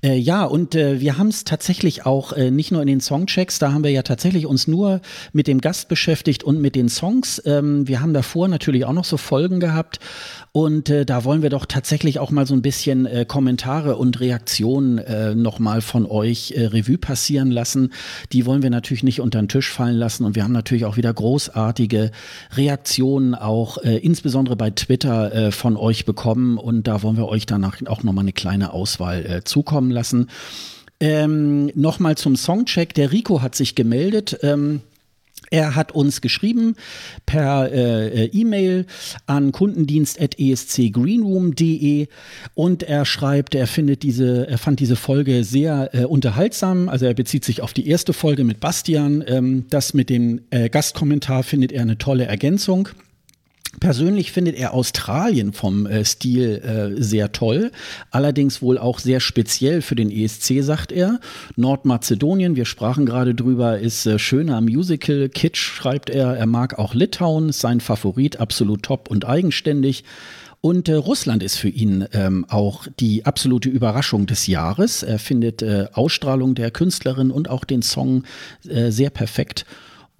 Äh, 0.00 0.16
ja, 0.16 0.44
und 0.44 0.76
äh, 0.76 1.00
wir 1.00 1.18
haben 1.18 1.26
es 1.26 1.42
tatsächlich 1.42 2.06
auch 2.06 2.32
äh, 2.32 2.52
nicht 2.52 2.70
nur 2.70 2.80
in 2.80 2.86
den 2.86 3.00
Songchecks, 3.00 3.58
da 3.58 3.72
haben 3.72 3.82
wir 3.82 3.90
ja 3.90 4.02
tatsächlich 4.02 4.46
uns 4.46 4.68
nur 4.68 5.00
mit 5.32 5.48
dem 5.48 5.60
Gast 5.60 5.88
beschäftigt 5.88 6.44
und 6.44 6.60
mit 6.60 6.76
den 6.76 6.88
Songs. 6.88 7.42
Ähm, 7.44 7.88
wir 7.88 8.00
haben 8.00 8.14
davor 8.14 8.46
natürlich 8.46 8.84
auch 8.84 8.92
noch 8.92 9.04
so 9.04 9.16
Folgen 9.16 9.58
gehabt 9.58 9.98
und 10.52 10.88
äh, 10.88 11.04
da 11.04 11.24
wollen 11.24 11.42
wir 11.42 11.50
doch 11.50 11.66
tatsächlich 11.66 12.20
auch 12.20 12.30
mal 12.30 12.46
so 12.46 12.54
ein 12.54 12.62
bisschen 12.62 13.06
äh, 13.06 13.24
Kommentare 13.26 13.96
und 13.96 14.20
Reaktionen 14.20 14.98
äh, 14.98 15.34
nochmal 15.34 15.80
von 15.80 16.06
euch 16.06 16.52
äh, 16.52 16.66
Revue 16.66 16.98
passieren 16.98 17.50
lassen. 17.50 17.92
Die 18.32 18.46
wollen 18.46 18.62
wir 18.62 18.70
natürlich 18.70 19.02
nicht 19.02 19.20
unter 19.20 19.40
den 19.40 19.48
Tisch 19.48 19.70
fallen 19.70 19.96
lassen 19.96 20.24
und 20.24 20.36
wir 20.36 20.44
haben 20.44 20.52
natürlich 20.52 20.84
auch 20.84 20.96
wieder 20.96 21.12
großartige 21.12 22.12
Reaktionen 22.54 23.34
auch 23.34 23.78
insbesondere 23.78 24.56
bei 24.56 24.70
Twitter 24.70 25.52
von 25.52 25.76
euch 25.76 26.04
bekommen 26.04 26.58
und 26.58 26.86
da 26.86 27.02
wollen 27.02 27.16
wir 27.16 27.26
euch 27.26 27.46
danach 27.46 27.76
auch 27.86 28.02
nochmal 28.02 28.24
eine 28.24 28.32
kleine 28.32 28.72
Auswahl 28.72 29.42
zukommen 29.44 29.87
zukommen 29.88 29.90
lassen. 29.90 30.28
Ähm, 31.00 31.70
Nochmal 31.74 32.16
zum 32.16 32.36
Songcheck. 32.36 32.94
Der 32.94 33.10
Rico 33.12 33.42
hat 33.42 33.54
sich 33.54 33.74
gemeldet. 33.74 34.38
Ähm, 34.42 34.80
er 35.50 35.76
hat 35.76 35.92
uns 35.92 36.20
geschrieben 36.20 36.74
per 37.24 37.72
äh, 37.72 38.26
E-Mail 38.26 38.84
an 39.26 39.50
kundendienst.escgreenroom.de 39.52 42.08
und 42.54 42.82
er 42.82 43.06
schreibt, 43.06 43.54
er 43.54 43.66
findet 43.66 44.02
diese, 44.02 44.46
er 44.46 44.58
fand 44.58 44.78
diese 44.80 44.96
Folge 44.96 45.44
sehr 45.44 45.88
äh, 45.94 46.04
unterhaltsam. 46.04 46.90
Also 46.90 47.06
er 47.06 47.14
bezieht 47.14 47.46
sich 47.46 47.62
auf 47.62 47.72
die 47.72 47.88
erste 47.88 48.12
Folge 48.12 48.44
mit 48.44 48.60
Bastian. 48.60 49.24
Ähm, 49.26 49.64
das 49.70 49.94
mit 49.94 50.10
dem 50.10 50.42
äh, 50.50 50.68
Gastkommentar 50.68 51.42
findet 51.44 51.72
er 51.72 51.80
eine 51.80 51.96
tolle 51.96 52.26
Ergänzung. 52.26 52.90
Persönlich 53.80 54.32
findet 54.32 54.56
er 54.56 54.74
Australien 54.74 55.52
vom 55.52 55.86
äh, 55.86 56.04
Stil 56.04 56.96
äh, 56.98 57.02
sehr 57.02 57.32
toll, 57.32 57.70
allerdings 58.10 58.60
wohl 58.62 58.78
auch 58.78 58.98
sehr 58.98 59.20
speziell 59.20 59.82
für 59.82 59.94
den 59.94 60.10
ESC, 60.10 60.62
sagt 60.62 60.92
er. 60.92 61.20
Nordmazedonien, 61.56 62.56
wir 62.56 62.64
sprachen 62.64 63.06
gerade 63.06 63.34
drüber, 63.34 63.78
ist 63.78 64.06
äh, 64.06 64.18
schöner 64.18 64.60
Musical. 64.60 65.28
Kitsch 65.28 65.58
schreibt 65.58 66.10
er, 66.10 66.36
er 66.36 66.46
mag 66.46 66.78
auch 66.78 66.94
Litauen, 66.94 67.50
ist 67.50 67.60
sein 67.60 67.80
Favorit, 67.80 68.40
absolut 68.40 68.82
top 68.82 69.10
und 69.10 69.26
eigenständig. 69.26 70.04
Und 70.60 70.88
äh, 70.88 70.94
Russland 70.94 71.42
ist 71.42 71.56
für 71.56 71.68
ihn 71.68 72.06
ähm, 72.12 72.44
auch 72.48 72.86
die 72.98 73.24
absolute 73.24 73.68
Überraschung 73.68 74.26
des 74.26 74.48
Jahres. 74.48 75.02
Er 75.04 75.18
findet 75.18 75.62
äh, 75.62 75.86
Ausstrahlung 75.92 76.54
der 76.54 76.72
Künstlerin 76.72 77.30
und 77.30 77.48
auch 77.48 77.64
den 77.64 77.82
Song 77.82 78.24
äh, 78.68 78.90
sehr 78.90 79.10
perfekt. 79.10 79.66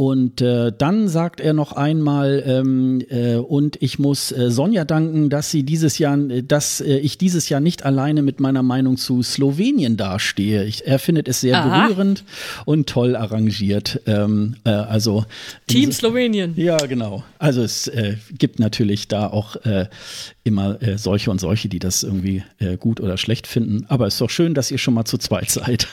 Und 0.01 0.41
äh, 0.43 0.71
dann 0.71 1.09
sagt 1.09 1.41
er 1.41 1.55
noch 1.55 1.73
einmal, 1.73 2.41
ähm, 2.47 3.03
äh, 3.11 3.35
und 3.35 3.83
ich 3.83 3.99
muss 3.99 4.31
äh, 4.31 4.49
Sonja 4.49 4.85
danken, 4.85 5.29
dass 5.29 5.51
sie 5.51 5.65
dieses 5.65 5.99
Jahr, 5.99 6.17
äh, 6.17 6.45
dass 6.45 6.81
äh, 6.81 6.99
ich 6.99 7.19
dieses 7.19 7.49
Jahr 7.49 7.59
nicht 7.59 7.85
alleine 7.85 8.23
mit 8.23 8.39
meiner 8.39 8.63
Meinung 8.63 8.97
zu 8.97 9.25
Slowenien 9.25 9.97
dastehe. 9.97 10.63
Ich, 10.67 10.87
er 10.87 11.01
findet 11.01 11.27
es 11.27 11.41
sehr 11.41 11.57
Aha. 11.57 11.89
berührend 11.89 12.23
und 12.65 12.89
toll 12.89 13.17
arrangiert. 13.17 14.01
Ähm, 14.07 14.55
äh, 14.63 14.71
also 14.71 15.25
Team 15.67 15.91
Slowenien. 15.91 16.53
Ja, 16.55 16.77
genau. 16.77 17.25
Also 17.41 17.63
es 17.63 17.89
äh, 17.89 18.19
gibt 18.39 18.61
natürlich 18.61 19.09
da 19.09 19.27
auch 19.27 19.57
äh, 19.65 19.87
immer 20.45 20.81
äh, 20.81 20.97
solche 20.97 21.33
und 21.33 21.41
solche, 21.41 21.69
die 21.69 21.81
das 21.81 22.05
irgendwie 22.05 22.45
äh, 22.61 22.77
gut 22.77 23.01
oder 23.01 23.17
schlecht 23.17 23.49
finden. 23.49 23.85
Aber 23.89 24.07
es 24.07 24.15
ist 24.15 24.21
doch 24.21 24.31
schön, 24.31 24.55
dass 24.55 24.71
ihr 24.71 24.79
schon 24.79 24.95
mal 24.95 25.07
zu 25.07 25.19
zweit 25.19 25.51
seid. 25.51 25.89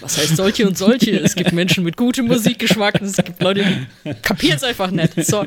Was 0.00 0.16
heißt 0.16 0.36
solche 0.36 0.66
und 0.66 0.78
solche? 0.78 1.10
Es 1.20 1.34
gibt 1.34 1.52
Menschen 1.58 1.84
mit 1.84 1.98
gutem 1.98 2.26
Musik 2.26 2.37
Musikgeschmack. 2.38 3.00
Es 3.02 3.16
gibt 3.16 3.42
Leute, 3.42 3.64
die 4.04 4.14
kapieren 4.22 4.56
es 4.56 4.64
einfach 4.64 4.90
nicht. 4.90 5.24
So. 5.26 5.44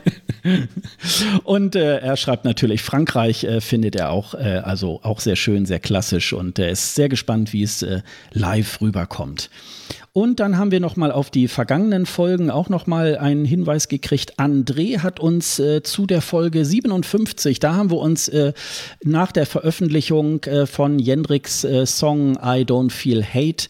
Und 1.44 1.76
äh, 1.76 2.00
er 2.00 2.18
schreibt 2.18 2.46
natürlich, 2.46 2.82
Frankreich 2.82 3.44
äh, 3.44 3.62
findet 3.62 3.96
er 3.96 4.12
auch, 4.12 4.34
äh, 4.34 4.62
also 4.64 5.00
auch 5.04 5.20
sehr 5.20 5.36
schön, 5.36 5.66
sehr 5.66 5.80
klassisch 5.80 6.34
und 6.34 6.60
er 6.60 6.70
ist 6.70 6.96
sehr 6.96 7.10
gespannt, 7.10 7.54
wie 7.54 7.64
es 7.64 7.82
äh, 7.82 8.02
live 8.32 8.82
rüberkommt. 8.82 9.50
Und 10.14 10.42
dann 10.42 10.58
haben 10.58 10.72
wir 10.72 10.82
noch 10.82 10.98
mal 10.98 11.12
auf 11.12 11.30
die 11.30 11.48
vergangenen 11.48 12.06
Folgen 12.06 12.52
auch 12.52 12.68
noch 12.68 12.86
mal 12.86 13.18
einen 13.18 13.46
Hinweis 13.46 13.88
gekriegt. 13.88 14.40
André 14.40 15.00
hat 15.00 15.22
uns 15.22 15.58
äh, 15.58 15.84
zu 15.84 16.06
der 16.06 16.22
Folge 16.22 16.66
57, 16.66 17.60
da 17.60 17.76
haben 17.76 17.92
wir 17.92 17.98
uns 17.98 18.28
äh, 18.28 18.52
nach 19.04 19.32
der 19.32 19.46
Veröffentlichung 19.46 20.44
äh, 20.44 20.66
von 20.66 21.00
Jendriks 21.00 21.64
äh, 21.64 21.86
Song 21.86 22.34
I 22.34 22.66
Don't 22.66 22.92
Feel 22.92 23.24
Hate 23.24 23.70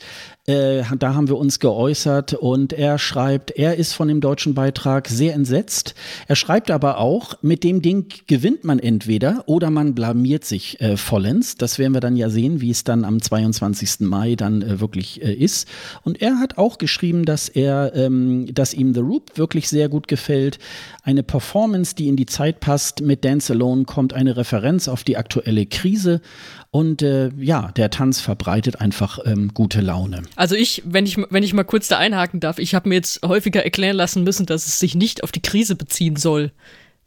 äh, 0.52 0.84
da 0.98 1.16
haben 1.16 1.30
wir 1.30 1.38
uns 1.38 1.60
geäußert 1.60 2.34
und 2.34 2.74
er 2.74 2.98
schreibt, 2.98 3.52
er 3.52 3.78
ist 3.78 3.94
von 3.94 4.10
dem 4.10 4.20
deutschen 4.20 4.54
Beitrag 4.54 5.08
sehr 5.08 5.34
entsetzt. 5.34 5.96
Er 6.28 6.36
schreibt 6.36 6.70
aber 6.72 6.98
auch, 6.98 7.36
mit 7.42 7.64
dem 7.64 7.82
Ding 7.82 8.08
gewinnt 8.28 8.66
man 8.66 8.80
entweder 8.80 9.44
oder 9.46 9.70
man 9.70 9.96
blamiert 9.96 10.44
sich 10.44 10.82
äh, 10.82 10.98
vollends. 10.98 11.56
Das 11.56 11.80
werden 11.80 11.94
wir 11.94 12.02
dann 12.02 12.18
ja 12.18 12.30
sehen, 12.30 12.60
wie 12.60 12.70
es 12.70 12.84
dann 12.84 13.06
am 13.06 13.22
22. 13.22 14.02
Mai 14.02 14.36
dann 14.36 14.62
äh, 14.62 14.80
wirklich 14.82 15.24
äh, 15.24 15.34
ist. 15.34 15.68
Und 16.04 16.22
er 16.22 16.40
hat 16.40 16.58
auch 16.58 16.78
geschrieben, 16.78 17.24
dass 17.24 17.48
er, 17.48 17.94
ähm, 17.96 18.54
dass 18.54 18.74
ihm 18.74 18.94
The 18.94 19.00
Roop 19.00 19.38
wirklich 19.38 19.70
sehr 19.70 19.88
gut 19.88 20.10
gefällt. 20.10 20.60
Eine 21.04 21.24
Performance, 21.24 21.96
die 21.96 22.10
in 22.10 22.18
die 22.18 22.26
Zeit 22.26 22.60
passt. 22.60 23.02
Mit 23.02 23.24
Dance 23.24 23.54
Alone 23.54 23.86
kommt 23.86 24.14
eine 24.14 24.36
Referenz 24.36 24.90
auf 24.90 25.06
die 25.06 25.16
aktuelle 25.16 25.66
Krise 25.66 26.22
und 26.72 27.02
äh, 27.02 27.32
ja, 27.38 27.72
der 27.74 27.90
Tanz 27.90 28.22
verbreitet 28.22 28.80
einfach 28.80 29.20
ähm, 29.26 29.54
gute 29.54 29.82
Laune. 29.82 30.24
Also 30.38 30.56
ich, 30.56 30.82
wenn 30.86 31.06
ich, 31.06 31.18
wenn 31.18 31.44
ich 31.44 31.54
mal 31.54 31.66
kurz 31.66 31.90
da 31.90 31.98
einhaken 31.98 32.40
darf, 32.40 32.60
ich 32.60 32.74
habe 32.74 32.88
mir 32.88 32.96
jetzt 32.96 33.22
häufiger 33.26 33.64
erklären 33.64 33.98
lassen 33.98 34.24
müssen, 34.24 34.46
dass 34.46 34.66
es 34.66 34.80
sich 34.80 34.96
nicht 34.96 35.24
auf 35.24 35.34
die 35.34 35.42
Krise 35.42 35.76
beziehen 35.76 36.16
soll. 36.16 36.52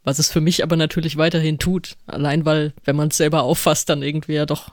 Was 0.03 0.19
es 0.19 0.31
für 0.31 0.39
mich 0.39 0.61
aber 0.61 0.75
natürlich 0.75 1.17
weiterhin 1.17 1.57
tut. 1.57 1.95
Allein 2.05 2.45
weil, 2.45 2.73
wenn 2.83 2.95
man 2.95 3.07
es 3.07 3.17
selber 3.17 3.41
auffasst, 3.41 3.89
dann 3.89 4.03
irgendwie 4.03 4.33
ja 4.33 4.45
doch 4.45 4.71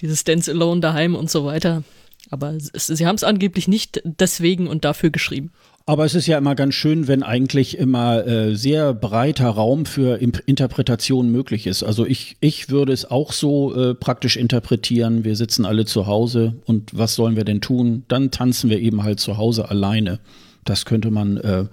dieses 0.00 0.22
Dance 0.22 0.48
Alone 0.52 0.80
daheim 0.80 1.16
und 1.16 1.28
so 1.28 1.44
weiter. 1.44 1.82
Aber 2.30 2.54
es, 2.54 2.86
sie 2.86 3.06
haben 3.06 3.16
es 3.16 3.24
angeblich 3.24 3.66
nicht 3.66 4.00
deswegen 4.04 4.68
und 4.68 4.84
dafür 4.84 5.10
geschrieben. 5.10 5.50
Aber 5.84 6.04
es 6.04 6.14
ist 6.14 6.26
ja 6.26 6.38
immer 6.38 6.54
ganz 6.54 6.74
schön, 6.74 7.08
wenn 7.08 7.22
eigentlich 7.22 7.76
immer 7.76 8.26
äh, 8.26 8.54
sehr 8.54 8.94
breiter 8.94 9.48
Raum 9.48 9.84
für 9.84 10.20
Imp 10.20 10.40
Interpretation 10.46 11.30
möglich 11.30 11.66
ist. 11.66 11.82
Also 11.82 12.06
ich, 12.06 12.36
ich 12.40 12.70
würde 12.70 12.92
es 12.92 13.10
auch 13.10 13.32
so 13.32 13.74
äh, 13.74 13.94
praktisch 13.94 14.36
interpretieren. 14.36 15.24
Wir 15.24 15.34
sitzen 15.34 15.64
alle 15.64 15.84
zu 15.84 16.06
Hause 16.06 16.54
und 16.66 16.96
was 16.96 17.14
sollen 17.14 17.36
wir 17.36 17.44
denn 17.44 17.60
tun? 17.60 18.04
Dann 18.08 18.30
tanzen 18.30 18.70
wir 18.70 18.78
eben 18.78 19.02
halt 19.02 19.18
zu 19.18 19.36
Hause 19.38 19.70
alleine. 19.70 20.20
Das 20.64 20.84
könnte 20.84 21.10
man 21.10 21.36
äh, 21.38 21.64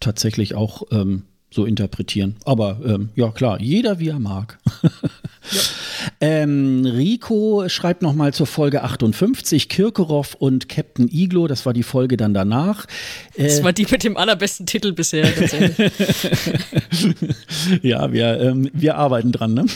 tatsächlich 0.00 0.54
auch 0.54 0.84
ähm, 0.90 1.24
so 1.50 1.64
interpretieren. 1.64 2.36
Aber 2.44 2.80
ähm, 2.84 3.10
ja 3.14 3.30
klar, 3.30 3.60
jeder 3.60 3.98
wie 3.98 4.08
er 4.08 4.18
mag. 4.18 4.58
ja. 5.50 5.60
ähm, 6.20 6.84
Rico 6.84 7.68
schreibt 7.68 8.02
nochmal 8.02 8.32
zur 8.32 8.46
Folge 8.46 8.82
58, 8.82 9.68
Kirkorov 9.68 10.34
und 10.34 10.68
Captain 10.68 11.08
Iglo, 11.10 11.46
das 11.46 11.66
war 11.66 11.72
die 11.72 11.82
Folge 11.82 12.16
dann 12.16 12.34
danach. 12.34 12.86
Äh, 13.34 13.44
das 13.44 13.62
war 13.62 13.72
die 13.72 13.86
mit 13.90 14.04
dem 14.04 14.16
allerbesten 14.16 14.66
Titel 14.66 14.92
bisher. 14.92 15.26
ja, 17.82 18.12
wir, 18.12 18.40
ähm, 18.40 18.70
wir 18.72 18.96
arbeiten 18.96 19.32
dran, 19.32 19.54
ne? 19.54 19.66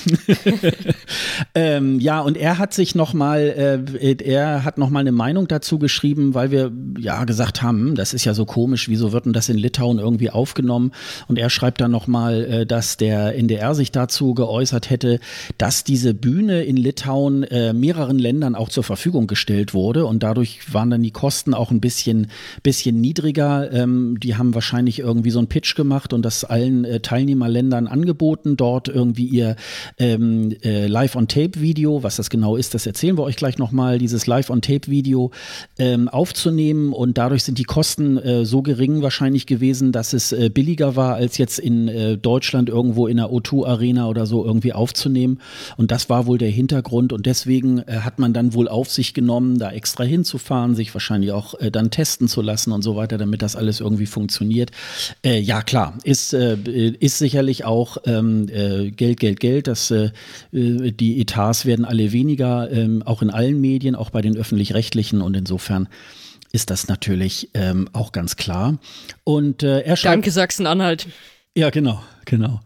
ähm, 1.55 2.01
ja, 2.01 2.21
und 2.21 2.37
er 2.37 2.59
hat 2.59 2.75
sich 2.75 2.95
nochmal, 2.95 3.85
äh, 4.01 4.17
er 4.23 4.65
hat 4.65 4.79
nochmal 4.79 5.01
eine 5.01 5.13
Meinung 5.13 5.49
dazu 5.49 5.79
geschrieben, 5.79 6.35
weil 6.35 6.51
wir 6.51 6.73
ja 6.99 7.25
gesagt 7.25 7.63
haben, 7.63 7.89
hm, 7.89 7.95
das 7.95 8.15
ist 8.15 8.25
ja 8.25 8.35
so 8.35 8.45
komisch, 8.45 8.89
wieso 8.89 9.13
wird 9.13 9.27
denn 9.27 9.33
das 9.33 9.49
in 9.49 9.59
Litauen 9.59 9.99
irgendwie 9.99 10.31
aufgenommen? 10.31 10.93
Und 11.29 11.39
er 11.39 11.51
schreibt 11.51 11.81
dann 11.81 11.91
nochmal, 11.91 12.45
äh, 12.45 12.67
dass 12.67 12.97
der 12.97 13.37
NDR 13.37 13.75
sich 13.75 13.93
dazu 13.93 14.35
geäußert 14.35 14.91
hätte, 14.91 15.21
dass 15.63 15.85
diese 15.85 16.13
Bühne 16.13 16.65
in 16.65 16.77
Litauen 16.77 17.45
äh, 17.45 17.73
mehreren 17.73 18.19
Ländern 18.19 18.57
auch 18.57 18.69
zur 18.69 18.83
Verfügung 18.83 19.29
gestellt 19.29 19.75
wurde 19.75 20.07
und 20.07 20.25
dadurch 20.25 20.75
waren 20.75 20.91
dann 20.91 21.05
die 21.05 21.13
Kosten 21.13 21.55
auch 21.55 21.71
ein 21.71 21.81
bisschen, 21.81 22.33
bisschen 22.65 23.01
niedriger. 23.01 23.71
Ähm, 23.73 24.19
die 24.19 24.35
haben 24.35 24.57
wahrscheinlich 24.57 24.99
irgendwie 24.99 25.31
so 25.31 25.39
einen 25.39 25.47
Pitch 25.47 25.77
gemacht 25.77 26.13
und 26.15 26.23
das 26.23 26.43
allen 26.43 26.85
äh, 26.85 26.99
Teilnehmerländern 26.99 27.87
angeboten, 27.87 28.57
dort 28.57 28.89
irgendwie 28.89 29.27
ihr 29.27 29.55
ähm, 29.99 30.53
äh, 30.65 30.89
Live-on-Tape-Video, 30.89 32.03
was 32.03 32.17
das 32.17 32.29
genau 32.29 32.57
ist, 32.57 32.75
das 32.75 32.85
erzählen 32.85 33.17
wir 33.17 33.23
euch 33.23 33.37
gleich 33.37 33.57
nochmal, 33.57 33.99
dieses 33.99 34.27
Live-on-Tape-Video 34.27 35.31
ähm, 35.79 36.09
aufzunehmen 36.09 36.93
und 36.93 37.19
dadurch 37.19 37.45
sind 37.45 37.59
die 37.59 37.63
Kosten 37.63 38.19
äh, 38.19 38.45
so 38.45 38.63
gering 38.63 39.03
wahrscheinlich 39.03 39.47
gewesen, 39.47 39.93
dass 39.93 40.13
es 40.13 40.33
äh, 40.33 40.51
billiger 40.53 40.97
war, 40.97 41.15
als 41.15 41.39
jetzt 41.39 41.61
in 41.61 41.87
äh, 41.87 42.19
Deutschland 42.19 42.69
irgendwo 42.69 43.07
in 43.07 43.19
der 43.19 43.27
O2-Arena 43.27 44.09
oder 44.09 44.27
so 44.27 44.45
irgendwie 44.45 44.73
aufzunehmen. 44.73 45.39
Und 45.77 45.91
das 45.91 46.09
war 46.09 46.27
wohl 46.27 46.39
der 46.39 46.51
Hintergrund. 46.51 47.13
Und 47.13 47.27
deswegen 47.27 47.79
äh, 47.81 48.01
hat 48.01 48.19
man 48.19 48.33
dann 48.33 48.55
wohl 48.55 48.69
auf 48.69 48.91
sich 48.91 49.15
genommen, 49.15 49.59
da 49.59 49.71
extra 49.71 50.05
hinzufahren, 50.05 50.75
sich 50.75 50.93
wahrscheinlich 50.95 51.33
auch 51.33 51.55
äh, 51.61 51.71
dann 51.71 51.91
testen 51.91 52.29
zu 52.29 52.43
lassen 52.43 52.73
und 52.73 52.83
so 52.83 52.97
weiter, 52.97 53.19
damit 53.19 53.43
das 53.43 53.57
alles 53.57 53.81
irgendwie 53.81 54.07
funktioniert. 54.07 54.71
Äh, 55.25 55.41
ja, 55.41 55.63
klar, 55.63 55.99
ist, 56.05 56.35
äh, 56.35 56.57
ist 56.57 57.19
sicherlich 57.19 57.65
auch 57.65 57.99
ähm, 58.05 58.49
äh, 58.49 58.91
Geld, 58.91 59.21
Geld, 59.21 59.41
Geld. 59.41 59.67
Das, 59.67 59.91
äh, 59.91 60.11
die 60.53 61.21
Etats 61.21 61.67
werden 61.67 61.85
alle 61.85 62.13
weniger, 62.13 62.71
ähm, 62.71 63.03
auch 63.05 63.23
in 63.23 63.31
allen 63.31 63.61
Medien, 63.61 63.95
auch 63.95 64.11
bei 64.11 64.23
den 64.23 64.37
öffentlich-rechtlichen. 64.37 65.23
Und 65.23 65.37
insofern 65.37 65.89
ist 66.53 66.71
das 66.71 66.87
natürlich 66.89 67.51
ähm, 67.55 67.89
auch 67.93 68.13
ganz 68.13 68.37
klar. 68.37 68.79
Und 69.25 69.63
äh, 69.63 69.81
er 69.81 69.97
schreibt. 69.97 70.15
Danke, 70.15 70.31
Sachsen-Anhalt. 70.31 71.07
Ja, 71.55 71.71
genau, 71.71 72.03
genau. 72.25 72.61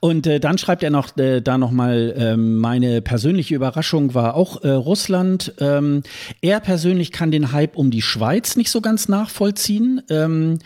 Und 0.00 0.26
äh, 0.26 0.40
dann 0.40 0.58
schreibt 0.58 0.82
er 0.82 0.90
noch 0.90 1.16
äh, 1.16 1.40
da 1.40 1.58
nochmal, 1.58 2.14
ähm, 2.16 2.58
meine 2.58 3.00
persönliche 3.00 3.54
Überraschung 3.54 4.14
war 4.14 4.34
auch 4.34 4.62
äh, 4.62 4.70
Russland. 4.70 5.54
Ähm, 5.58 6.02
er 6.40 6.60
persönlich 6.60 7.12
kann 7.12 7.30
den 7.30 7.52
Hype 7.52 7.76
um 7.76 7.90
die 7.90 8.02
Schweiz 8.02 8.56
nicht 8.56 8.70
so 8.70 8.80
ganz 8.80 9.08
nachvollziehen. 9.08 10.02
Ähm, 10.08 10.58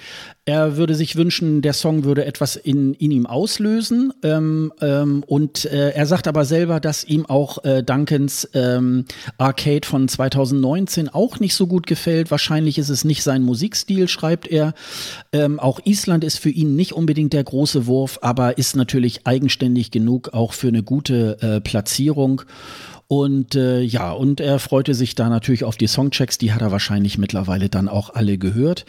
er 0.49 0.77
würde 0.77 0.95
sich 0.95 1.17
wünschen, 1.17 1.61
der 1.61 1.73
Song 1.73 2.05
würde 2.05 2.25
etwas 2.25 2.55
in, 2.55 2.95
in 2.95 3.11
ihm 3.11 3.27
auslösen. 3.27 4.13
Ähm, 4.23 4.73
ähm, 4.81 5.25
und 5.27 5.65
äh, 5.65 5.91
er 5.91 6.07
sagt 6.07 6.29
aber 6.29 6.45
selber, 6.45 6.79
dass 6.79 7.03
ihm 7.03 7.27
auch 7.27 7.65
äh, 7.65 7.83
Duncans 7.83 8.49
ähm, 8.55 9.07
Arcade 9.39 9.85
von 9.85 10.07
2019 10.07 11.09
auch 11.09 11.41
nicht 11.41 11.57
so 11.57 11.67
gut 11.67 11.89
gefällt. 11.89 12.31
Wahrscheinlich 12.31 12.79
ist 12.79 12.91
es 12.91 13.03
nicht 13.03 13.25
sein 13.25 13.43
Musikstil, 13.43 14.07
schreibt 14.07 14.47
er. 14.47 14.75
Ähm, 15.33 15.59
auch 15.59 15.81
Island 15.85 16.23
ist 16.23 16.39
für 16.39 16.51
ihn 16.51 16.77
nicht 16.77 16.93
unbedingt 16.93 17.33
der 17.33 17.43
große 17.43 17.89
Wurf, 17.89 18.21
aber 18.27 18.59
ist 18.59 18.75
natürlich 18.75 19.25
eigenständig 19.25 19.93
genug 19.93 20.35
auch 20.35 20.53
für 20.53 20.67
eine 20.67 20.83
gute 20.83 21.41
äh, 21.43 21.61
Platzierung. 21.61 22.43
Und 23.07 23.55
äh, 23.55 23.83
ja, 23.83 24.11
und 24.11 24.41
er 24.41 24.59
freute 24.59 24.95
sich 24.95 25.15
da 25.15 25.29
natürlich 25.29 25.63
auf 25.63 25.77
die 25.77 25.87
Songchecks, 25.87 26.37
die 26.37 26.53
hat 26.53 26.61
er 26.61 26.73
wahrscheinlich 26.73 27.19
mittlerweile 27.19 27.69
dann 27.69 27.89
auch 27.89 28.11
alle 28.11 28.37
gehört. 28.37 28.85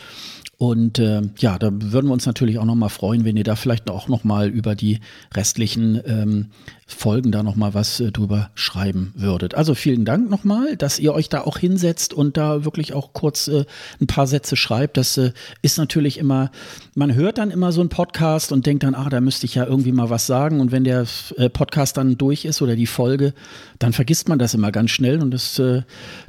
Und 0.57 0.97
äh, 0.97 1.21
ja, 1.37 1.59
da 1.59 1.69
würden 1.71 2.07
wir 2.07 2.13
uns 2.13 2.25
natürlich 2.25 2.57
auch 2.57 2.65
nochmal 2.65 2.89
freuen, 2.89 3.25
wenn 3.25 3.37
ihr 3.37 3.43
da 3.43 3.55
vielleicht 3.55 3.91
auch 3.91 4.07
nochmal 4.07 4.49
über 4.49 4.73
die 4.73 5.01
restlichen 5.35 6.01
ähm, 6.07 6.47
Folgen 6.89 7.33
da 7.33 7.43
nochmal 7.43 7.73
was 7.73 7.99
äh, 7.99 8.13
drüber 8.13 8.49
schreiben 8.55 9.13
würdet. 9.15 9.55
Also 9.55 9.75
vielen 9.75 10.05
Dank 10.05 10.29
nochmal, 10.29 10.77
dass 10.77 10.99
ihr 10.99 11.13
euch 11.13 11.27
da 11.27 11.41
auch 11.41 11.57
hinsetzt 11.57 12.13
und 12.13 12.37
da 12.37 12.63
wirklich 12.63 12.93
auch 12.93 13.11
kurz 13.11 13.49
äh, 13.49 13.65
ein 13.99 14.07
paar 14.07 14.25
Sätze 14.25 14.55
schreibt. 14.55 14.95
Das 14.95 15.17
äh, 15.17 15.33
ist 15.61 15.77
natürlich 15.77 16.17
immer, 16.17 16.49
man 16.95 17.13
hört 17.13 17.39
dann 17.39 17.51
immer 17.51 17.73
so 17.73 17.81
einen 17.81 17.89
Podcast 17.89 18.53
und 18.53 18.65
denkt 18.65 18.83
dann, 18.83 18.95
ah, 18.95 19.09
da 19.09 19.19
müsste 19.19 19.45
ich 19.45 19.55
ja 19.55 19.65
irgendwie 19.65 19.91
mal 19.91 20.09
was 20.09 20.27
sagen. 20.27 20.61
Und 20.61 20.71
wenn 20.71 20.85
der 20.85 21.05
äh, 21.35 21.49
Podcast 21.49 21.97
dann 21.97 22.17
durch 22.17 22.45
ist 22.45 22.61
oder 22.61 22.77
die 22.77 22.87
Folge, 22.87 23.33
dann 23.79 23.91
vergisst 23.91 24.29
man 24.29 24.39
das 24.39 24.53
immer 24.53 24.71
ganz 24.71 24.91
schnell 24.91 25.21
und 25.21 25.33
es, 25.33 25.59
äh, 25.59 25.81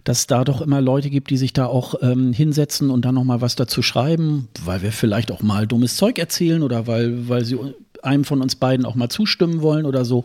dass 0.03 0.27
da 0.27 0.43
doch 0.43 0.61
immer 0.61 0.81
Leute 0.81 1.09
gibt, 1.09 1.31
die 1.31 1.37
sich 1.37 1.53
da 1.53 1.67
auch 1.67 1.95
ähm, 2.03 2.33
hinsetzen 2.33 2.91
und 2.91 3.05
dann 3.05 3.15
nochmal 3.15 3.41
was 3.41 3.55
dazu 3.55 3.81
schreiben, 3.81 4.49
weil 4.65 4.83
wir 4.83 4.91
vielleicht 4.91 5.31
auch 5.31 5.41
mal 5.41 5.69
dummes 5.69 5.97
Zeug 5.97 6.19
erzählen 6.19 6.65
oder 6.65 6.88
weil, 6.88 7.29
weil 7.29 7.45
sie 7.45 7.57
einem 8.02 8.25
von 8.25 8.43
uns 8.43 8.57
beiden 8.57 8.87
auch 8.87 8.95
mal 8.95 9.09
zustimmen 9.09 9.62
wollen 9.62 9.87
oder 9.87 10.05
so, 10.05 10.25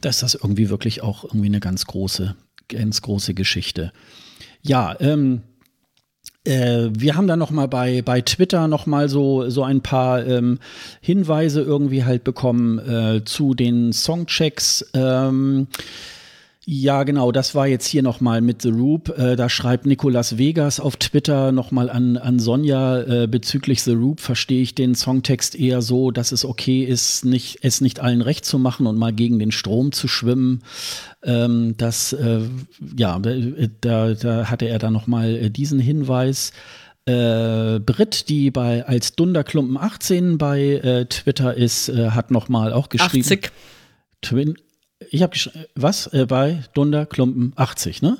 da 0.00 0.08
ist 0.08 0.22
das 0.22 0.34
irgendwie 0.34 0.70
wirklich 0.70 1.02
auch 1.02 1.24
irgendwie 1.24 1.46
eine 1.46 1.60
ganz 1.60 1.86
große, 1.86 2.34
ganz 2.68 3.02
große 3.02 3.34
Geschichte. 3.34 3.92
Ja, 4.62 4.96
ähm, 5.00 5.42
äh, 6.44 6.88
wir 6.92 7.16
haben 7.16 7.26
dann 7.26 7.38
noch 7.38 7.50
mal 7.50 7.68
bei, 7.68 8.02
bei 8.02 8.22
Twitter 8.22 8.66
noch 8.66 8.86
mal 8.86 9.08
so, 9.08 9.50
so 9.50 9.62
ein 9.62 9.82
paar 9.82 10.26
ähm, 10.26 10.58
Hinweise 11.00 11.60
irgendwie 11.60 12.04
halt 12.04 12.24
bekommen 12.24 12.78
äh, 12.78 13.24
zu 13.24 13.54
den 13.54 13.92
Songchecks. 13.92 14.90
Ähm, 14.94 15.68
ja, 16.72 17.02
genau, 17.02 17.32
das 17.32 17.56
war 17.56 17.66
jetzt 17.66 17.88
hier 17.88 18.04
nochmal 18.04 18.40
mit 18.42 18.62
The 18.62 18.68
Roop. 18.68 19.08
Äh, 19.18 19.34
da 19.34 19.48
schreibt 19.48 19.86
Nicolas 19.86 20.38
Vegas 20.38 20.78
auf 20.78 20.94
Twitter 20.94 21.50
nochmal 21.50 21.90
an, 21.90 22.16
an 22.16 22.38
Sonja 22.38 23.00
äh, 23.00 23.26
bezüglich 23.26 23.82
The 23.82 23.94
Roop. 23.94 24.20
Verstehe 24.20 24.62
ich 24.62 24.76
den 24.76 24.94
Songtext 24.94 25.56
eher 25.56 25.82
so, 25.82 26.12
dass 26.12 26.30
es 26.30 26.44
okay 26.44 26.84
ist, 26.84 27.24
nicht, 27.24 27.58
es 27.62 27.80
nicht 27.80 27.98
allen 27.98 28.22
recht 28.22 28.44
zu 28.44 28.60
machen 28.60 28.86
und 28.86 28.96
mal 28.98 29.12
gegen 29.12 29.40
den 29.40 29.50
Strom 29.50 29.90
zu 29.90 30.06
schwimmen. 30.06 30.62
Ähm, 31.24 31.74
das, 31.76 32.12
äh, 32.12 32.42
ja, 32.96 33.18
da, 33.80 34.14
da 34.14 34.48
hatte 34.48 34.66
er 34.66 34.78
dann 34.78 34.92
nochmal 34.92 35.34
äh, 35.34 35.50
diesen 35.50 35.80
Hinweis. 35.80 36.52
Äh, 37.04 37.80
Britt, 37.80 38.28
die 38.28 38.52
bei 38.52 38.86
als 38.86 39.16
Dunderklumpen 39.16 39.76
18 39.76 40.38
bei 40.38 40.60
äh, 40.60 41.06
Twitter 41.06 41.56
ist, 41.56 41.88
äh, 41.88 42.10
hat 42.10 42.30
nochmal 42.30 42.72
auch 42.72 42.90
geschrieben. 42.90 43.24
80. 43.24 43.50
Twin, 44.22 44.54
ich 45.10 45.22
habe 45.22 45.36
was? 45.74 46.06
Äh, 46.08 46.26
bei 46.26 46.62
Dunderklumpen 46.74 47.52
80, 47.56 48.02
ne? 48.02 48.18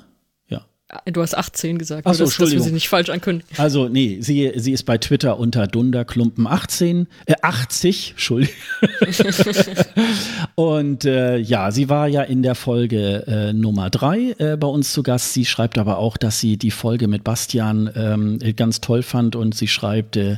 Du 1.11 1.21
hast 1.21 1.35
18 1.35 1.77
gesagt, 1.77 2.05
Ach 2.05 2.13
so, 2.13 2.25
das, 2.25 2.37
dass 2.37 2.51
wir 2.51 2.61
sie 2.61 2.71
nicht 2.71 2.89
falsch 2.89 3.09
ankündigen. 3.09 3.47
Also, 3.57 3.87
nee, 3.87 4.17
sie, 4.21 4.51
sie 4.55 4.71
ist 4.71 4.83
bei 4.83 4.97
Twitter 4.97 5.39
unter 5.39 5.63
Dunderklumpen18, 5.63 7.05
äh, 7.25 7.35
80, 7.41 8.11
Entschuldigung. 8.11 8.55
Und 10.55 11.05
äh, 11.05 11.37
ja, 11.37 11.71
sie 11.71 11.89
war 11.89 12.07
ja 12.07 12.23
in 12.23 12.43
der 12.43 12.55
Folge 12.55 13.25
äh, 13.27 13.53
Nummer 13.53 13.89
3 13.89 14.35
äh, 14.37 14.57
bei 14.57 14.67
uns 14.67 14.91
zu 14.93 15.03
Gast. 15.03 15.33
Sie 15.33 15.45
schreibt 15.45 15.77
aber 15.77 15.97
auch, 15.97 16.17
dass 16.17 16.39
sie 16.39 16.57
die 16.57 16.71
Folge 16.71 17.07
mit 17.07 17.23
Bastian 17.23 17.89
ähm, 17.95 18.39
ganz 18.55 18.81
toll 18.81 19.03
fand 19.03 19.35
und 19.35 19.55
sie 19.55 19.67
schreibt, 19.67 20.17
äh, 20.17 20.37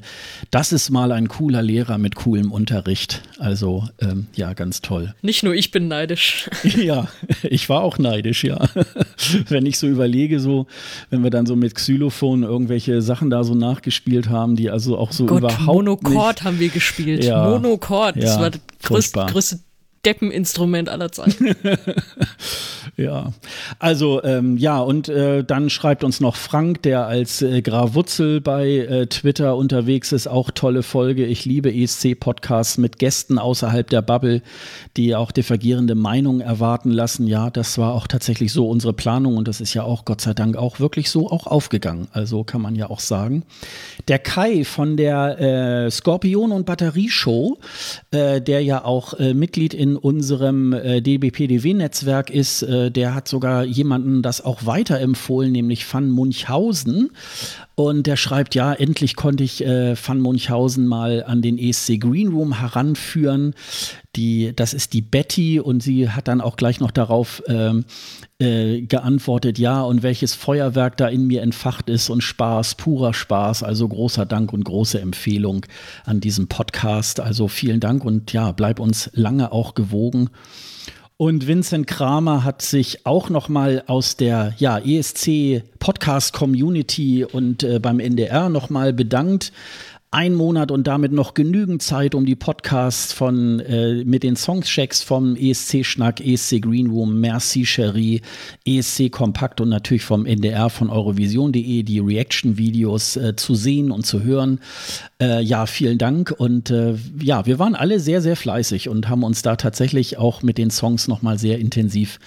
das 0.51 0.71
ist 0.71 0.89
mal 0.89 1.11
ein 1.11 1.27
cooler 1.27 1.61
Lehrer 1.61 1.97
mit 1.97 2.15
coolem 2.15 2.51
Unterricht. 2.51 3.21
Also, 3.39 3.87
ähm, 3.99 4.27
ja, 4.35 4.53
ganz 4.53 4.81
toll. 4.81 5.13
Nicht 5.21 5.43
nur 5.43 5.53
ich 5.53 5.71
bin 5.71 5.87
neidisch. 5.87 6.49
Ja, 6.73 7.07
ich 7.43 7.69
war 7.69 7.81
auch 7.81 7.97
neidisch, 7.97 8.43
ja. 8.43 8.67
Wenn 9.47 9.65
ich 9.65 9.77
so 9.77 9.87
überlege, 9.87 10.39
so, 10.43 10.67
wenn 11.09 11.23
wir 11.23 11.31
dann 11.31 11.47
so 11.47 11.55
mit 11.55 11.73
Xylophon 11.73 12.43
irgendwelche 12.43 13.01
Sachen 13.01 13.31
da 13.31 13.43
so 13.43 13.55
nachgespielt 13.55 14.29
haben, 14.29 14.55
die 14.55 14.69
also 14.69 14.97
auch 14.97 15.11
so 15.11 15.25
Gott, 15.25 15.39
überhaupt 15.39 15.61
Monochord 15.61 16.35
nicht, 16.35 16.43
haben 16.43 16.59
wir 16.59 16.69
gespielt. 16.69 17.23
Ja. 17.23 17.49
Monochord, 17.49 18.17
das 18.17 18.35
Ja, 18.35 18.41
war 18.41 18.49
das 18.51 18.61
größte, 18.83 19.25
größte 19.31 19.59
Deppeninstrument 20.05 20.89
aller 20.89 21.11
Zeiten. 21.11 21.55
Ja, 22.95 23.33
also 23.79 24.23
ähm, 24.23 24.55
ja, 24.57 24.79
und 24.79 25.09
äh, 25.09 25.43
dann 25.43 25.71
schreibt 25.71 26.03
uns 26.03 26.19
noch 26.19 26.35
Frank, 26.35 26.83
der 26.83 27.07
als 27.07 27.41
äh, 27.41 27.63
Graf 27.63 27.95
Wutzel 27.95 28.39
bei 28.39 28.69
äh, 28.69 29.07
Twitter 29.07 29.57
unterwegs 29.57 30.11
ist, 30.11 30.27
auch 30.27 30.51
tolle 30.51 30.83
Folge. 30.83 31.25
Ich 31.25 31.43
liebe 31.43 31.73
ESC-Podcasts 31.73 32.77
mit 32.77 32.99
Gästen 32.99 33.39
außerhalb 33.39 33.89
der 33.89 34.03
Bubble, 34.03 34.43
die 34.95 35.15
auch 35.15 35.31
divergierende 35.31 35.95
Meinungen 35.95 36.41
erwarten 36.41 36.91
lassen. 36.91 37.25
Ja, 37.25 37.49
das 37.49 37.79
war 37.79 37.95
auch 37.95 38.05
tatsächlich 38.05 38.53
so 38.53 38.69
unsere 38.69 38.93
Planung 38.93 39.37
und 39.37 39.47
das 39.47 39.59
ist 39.59 39.73
ja 39.73 39.81
auch 39.81 40.05
Gott 40.05 40.21
sei 40.21 40.35
Dank 40.35 40.55
auch 40.55 40.79
wirklich 40.79 41.09
so 41.09 41.31
auch 41.31 41.47
aufgegangen. 41.47 42.09
Also 42.11 42.43
kann 42.43 42.61
man 42.61 42.75
ja 42.75 42.91
auch 42.91 42.99
sagen. 42.99 43.41
Der 44.07 44.19
Kai 44.19 44.65
von 44.65 44.97
der 44.97 45.39
äh, 45.39 45.89
Skorpion- 45.89 46.51
und 46.51 46.67
Batterieshow, 46.67 47.57
äh, 48.11 48.39
der 48.39 48.61
ja 48.61 48.85
auch 48.85 49.15
äh, 49.15 49.33
Mitglied 49.33 49.73
in 49.73 49.97
unserem 49.97 50.73
äh, 50.73 51.01
DBPDW-Netzwerk 51.01 52.29
ist, 52.29 52.61
äh, 52.61 52.82
der 52.91 53.15
hat 53.15 53.27
sogar 53.27 53.63
jemanden 53.63 54.21
das 54.21 54.43
auch 54.43 54.65
weiterempfohlen, 54.65 55.51
nämlich 55.51 55.91
Van 55.91 56.09
Munchhausen. 56.09 57.11
Und 57.75 58.05
der 58.05 58.17
schreibt, 58.17 58.53
ja, 58.53 58.71
endlich 58.71 59.15
konnte 59.15 59.43
ich 59.43 59.65
äh, 59.65 59.95
Van 59.95 60.19
Munchhausen 60.19 60.85
mal 60.85 61.23
an 61.25 61.41
den 61.41 61.57
ESC 61.57 61.99
Green 61.99 62.29
Room 62.29 62.59
heranführen. 62.59 63.55
Die, 64.15 64.53
das 64.55 64.75
ist 64.75 64.93
die 64.93 65.01
Betty 65.01 65.59
und 65.59 65.81
sie 65.81 66.09
hat 66.09 66.27
dann 66.27 66.39
auch 66.39 66.55
gleich 66.55 66.79
noch 66.79 66.91
darauf 66.91 67.41
ähm, 67.47 67.85
äh, 68.39 68.81
geantwortet, 68.81 69.57
ja, 69.57 69.81
und 69.81 70.03
welches 70.03 70.35
Feuerwerk 70.35 70.97
da 70.97 71.07
in 71.07 71.25
mir 71.25 71.41
entfacht 71.41 71.89
ist 71.89 72.09
und 72.09 72.21
Spaß, 72.21 72.75
purer 72.75 73.13
Spaß. 73.13 73.63
Also 73.63 73.87
großer 73.87 74.25
Dank 74.25 74.53
und 74.53 74.65
große 74.65 74.99
Empfehlung 74.99 75.65
an 76.05 76.19
diesem 76.19 76.47
Podcast. 76.47 77.19
Also 77.19 77.47
vielen 77.47 77.79
Dank 77.79 78.05
und 78.05 78.33
ja, 78.33 78.51
bleib 78.51 78.79
uns 78.79 79.09
lange 79.13 79.51
auch 79.51 79.73
gewogen. 79.73 80.29
Und 81.17 81.45
Vincent 81.47 81.85
Kramer 81.85 82.43
hat 82.43 82.61
sich 82.63 83.05
auch 83.05 83.29
noch 83.29 83.47
mal 83.47 83.83
aus 83.85 84.17
der 84.17 84.55
ja, 84.57 84.79
ESC 84.79 85.63
Podcast 85.77 86.33
Community 86.33 87.23
und 87.23 87.63
äh, 87.63 87.79
beim 87.79 87.99
NDR 87.99 88.49
noch 88.49 88.69
mal 88.69 88.93
bedankt. 88.93 89.51
Ein 90.13 90.35
Monat 90.35 90.69
und 90.69 90.85
damit 90.85 91.11
noch 91.11 91.33
genügend 91.33 91.81
Zeit, 91.81 92.13
um 92.13 92.27
die 92.27 92.35
Podcasts 92.35 93.11
von 93.11 93.59
äh, 93.61 94.03
mit 94.05 94.21
den 94.21 94.35
Songchecks 94.35 95.01
vom 95.01 95.35
ESC 95.35 95.83
Schnack, 95.83 96.21
ESC 96.23 96.61
Green 96.61 96.91
Room, 96.91 97.19
Merci 97.19 97.63
Cherie, 97.65 98.21
ESC 98.63 99.09
Kompakt 99.09 99.59
und 99.59 99.69
natürlich 99.69 100.03
vom 100.03 100.27
NDR 100.27 100.69
von 100.69 100.91
Eurovision.de 100.91 101.81
die 101.81 101.97
Reaction-Videos 101.97 103.15
äh, 103.15 103.35
zu 103.35 103.55
sehen 103.55 103.89
und 103.89 104.05
zu 104.05 104.21
hören. 104.21 104.59
Äh, 105.19 105.41
ja, 105.41 105.65
vielen 105.65 105.97
Dank 105.97 106.29
und 106.29 106.69
äh, 106.69 106.93
ja, 107.19 107.47
wir 107.47 107.57
waren 107.57 107.73
alle 107.73 107.99
sehr, 107.99 108.21
sehr 108.21 108.35
fleißig 108.35 108.89
und 108.89 109.09
haben 109.09 109.23
uns 109.23 109.41
da 109.41 109.55
tatsächlich 109.55 110.19
auch 110.19 110.43
mit 110.43 110.59
den 110.59 110.69
Songs 110.69 111.07
noch 111.07 111.23
mal 111.23 111.39
sehr 111.39 111.57
intensiv 111.57 112.19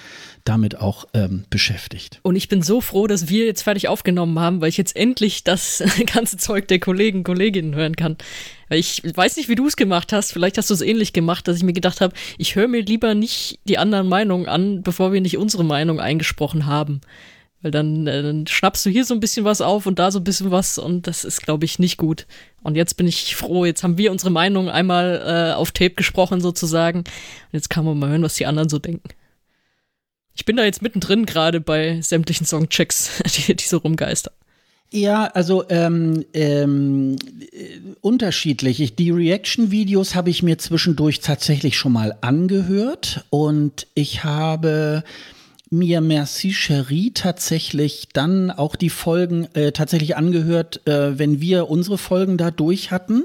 damit 0.47 0.79
auch 0.79 1.07
ähm, 1.13 1.45
beschäftigt. 1.51 2.21
Und 2.23 2.37
ich 2.37 2.49
bin 2.49 2.63
so 2.63 2.81
froh, 2.81 3.07
dass 3.07 3.29
wir 3.29 3.45
jetzt 3.45 3.63
fertig 3.63 3.89
aufgenommen 3.89 4.39
haben, 4.39 4.61
weil 4.61 4.69
ich 4.69 4.77
jetzt 4.77 4.97
endlich 4.97 5.45
das 5.45 5.83
ganze 6.15 6.37
Zeug 6.37 6.69
der 6.69 6.79
Kollegen, 6.79 7.25
Kolleginnen 7.25 7.75
hören 7.75 7.97
kann. 7.97 8.17
Ich 8.71 9.03
weiß 9.05 9.37
nicht, 9.37 9.49
wie 9.49 9.55
du 9.55 9.67
es 9.67 9.77
gemacht 9.77 10.13
hast. 10.13 10.33
Vielleicht 10.33 10.59
hast 10.59 10.71
du 10.71 10.75
es 10.75 10.81
ähnlich 10.81 11.13
gemacht, 11.13 11.47
dass 11.47 11.57
ich 11.57 11.63
mir 11.63 11.73
gedacht 11.73 12.01
habe, 12.01 12.15
ich 12.39 12.55
höre 12.55 12.69
mir 12.69 12.83
lieber 12.83 13.15
nicht 13.15 13.61
die 13.65 13.79
anderen 13.79 14.09
Meinungen 14.09 14.47
an, 14.47 14.83
bevor 14.83 15.13
wir 15.13 15.21
nicht 15.21 15.37
unsere 15.37 15.65
Meinung 15.65 16.01
eingesprochen 16.01 16.67
haben. 16.67 17.01
Weil 17.63 17.71
dann, 17.71 18.07
äh, 18.07 18.23
dann 18.23 18.47
schnappst 18.47 18.87
du 18.87 18.91
hier 18.91 19.05
so 19.05 19.15
ein 19.15 19.21
bisschen 19.21 19.45
was 19.45 19.61
auf 19.61 19.87
und 19.87 19.99
da 19.99 20.11
so 20.11 20.21
ein 20.21 20.25
bisschen 20.25 20.51
was 20.51 20.79
und 20.79 21.07
das 21.07 21.25
ist, 21.25 21.43
glaube 21.43 21.65
ich, 21.65 21.79
nicht 21.79 21.97
gut. 21.97 22.27
Und 22.63 22.77
jetzt 22.77 22.97
bin 22.97 23.09
ich 23.09 23.35
froh, 23.35 23.65
jetzt 23.65 23.83
haben 23.83 23.99
wir 23.99 24.13
unsere 24.13 24.31
Meinung 24.31 24.69
einmal 24.69 25.23
äh, 25.25 25.55
auf 25.55 25.73
Tape 25.73 25.95
gesprochen 25.95 26.41
sozusagen. 26.41 26.99
Und 26.99 27.53
jetzt 27.53 27.71
kann 27.71 27.85
man 27.85 27.99
mal 27.99 28.11
hören, 28.11 28.23
was 28.23 28.35
die 28.35 28.47
anderen 28.47 28.69
so 28.69 28.79
denken. 28.79 29.09
Ich 30.37 30.45
bin 30.45 30.57
da 30.57 30.65
jetzt 30.65 30.83
mittendrin 30.83 31.25
gerade 31.27 31.61
bei 31.61 32.01
sämtlichen 32.03 32.47
Songchecks, 32.47 33.23
die, 33.49 33.57
die 33.57 33.65
so 33.65 33.79
rumgeistern. 33.79 34.35
Ja, 34.93 35.25
also 35.25 35.69
ähm, 35.69 36.25
ähm, 36.33 37.17
äh, 37.51 37.81
unterschiedlich. 38.03 38.81
Ich, 38.81 38.95
die 38.95 39.11
Reaction-Videos 39.11 40.15
habe 40.15 40.31
ich 40.31 40.45
mir 40.45 40.59
zwischendurch 40.59 41.21
tatsächlich 41.21 41.77
schon 41.77 41.93
mal 41.93 42.17
angehört 42.21 43.25
und 43.31 43.89
ich 43.95 44.23
habe 44.23 45.03
mir 45.71 46.01
Merci 46.01 46.53
Cherie 46.53 47.11
tatsächlich 47.13 48.09
dann 48.13 48.53
auch 48.53 48.77
die 48.77 48.91
Folgen 48.91 49.49
äh, 49.55 49.73
tatsächlich 49.73 50.17
angehört, 50.17 50.87
äh, 50.87 51.19
wenn 51.19 51.41
wir 51.41 51.69
unsere 51.69 51.99
Folgen 51.99 52.39
da 52.39 52.53
durch 52.53 52.93
hatten. 52.93 53.25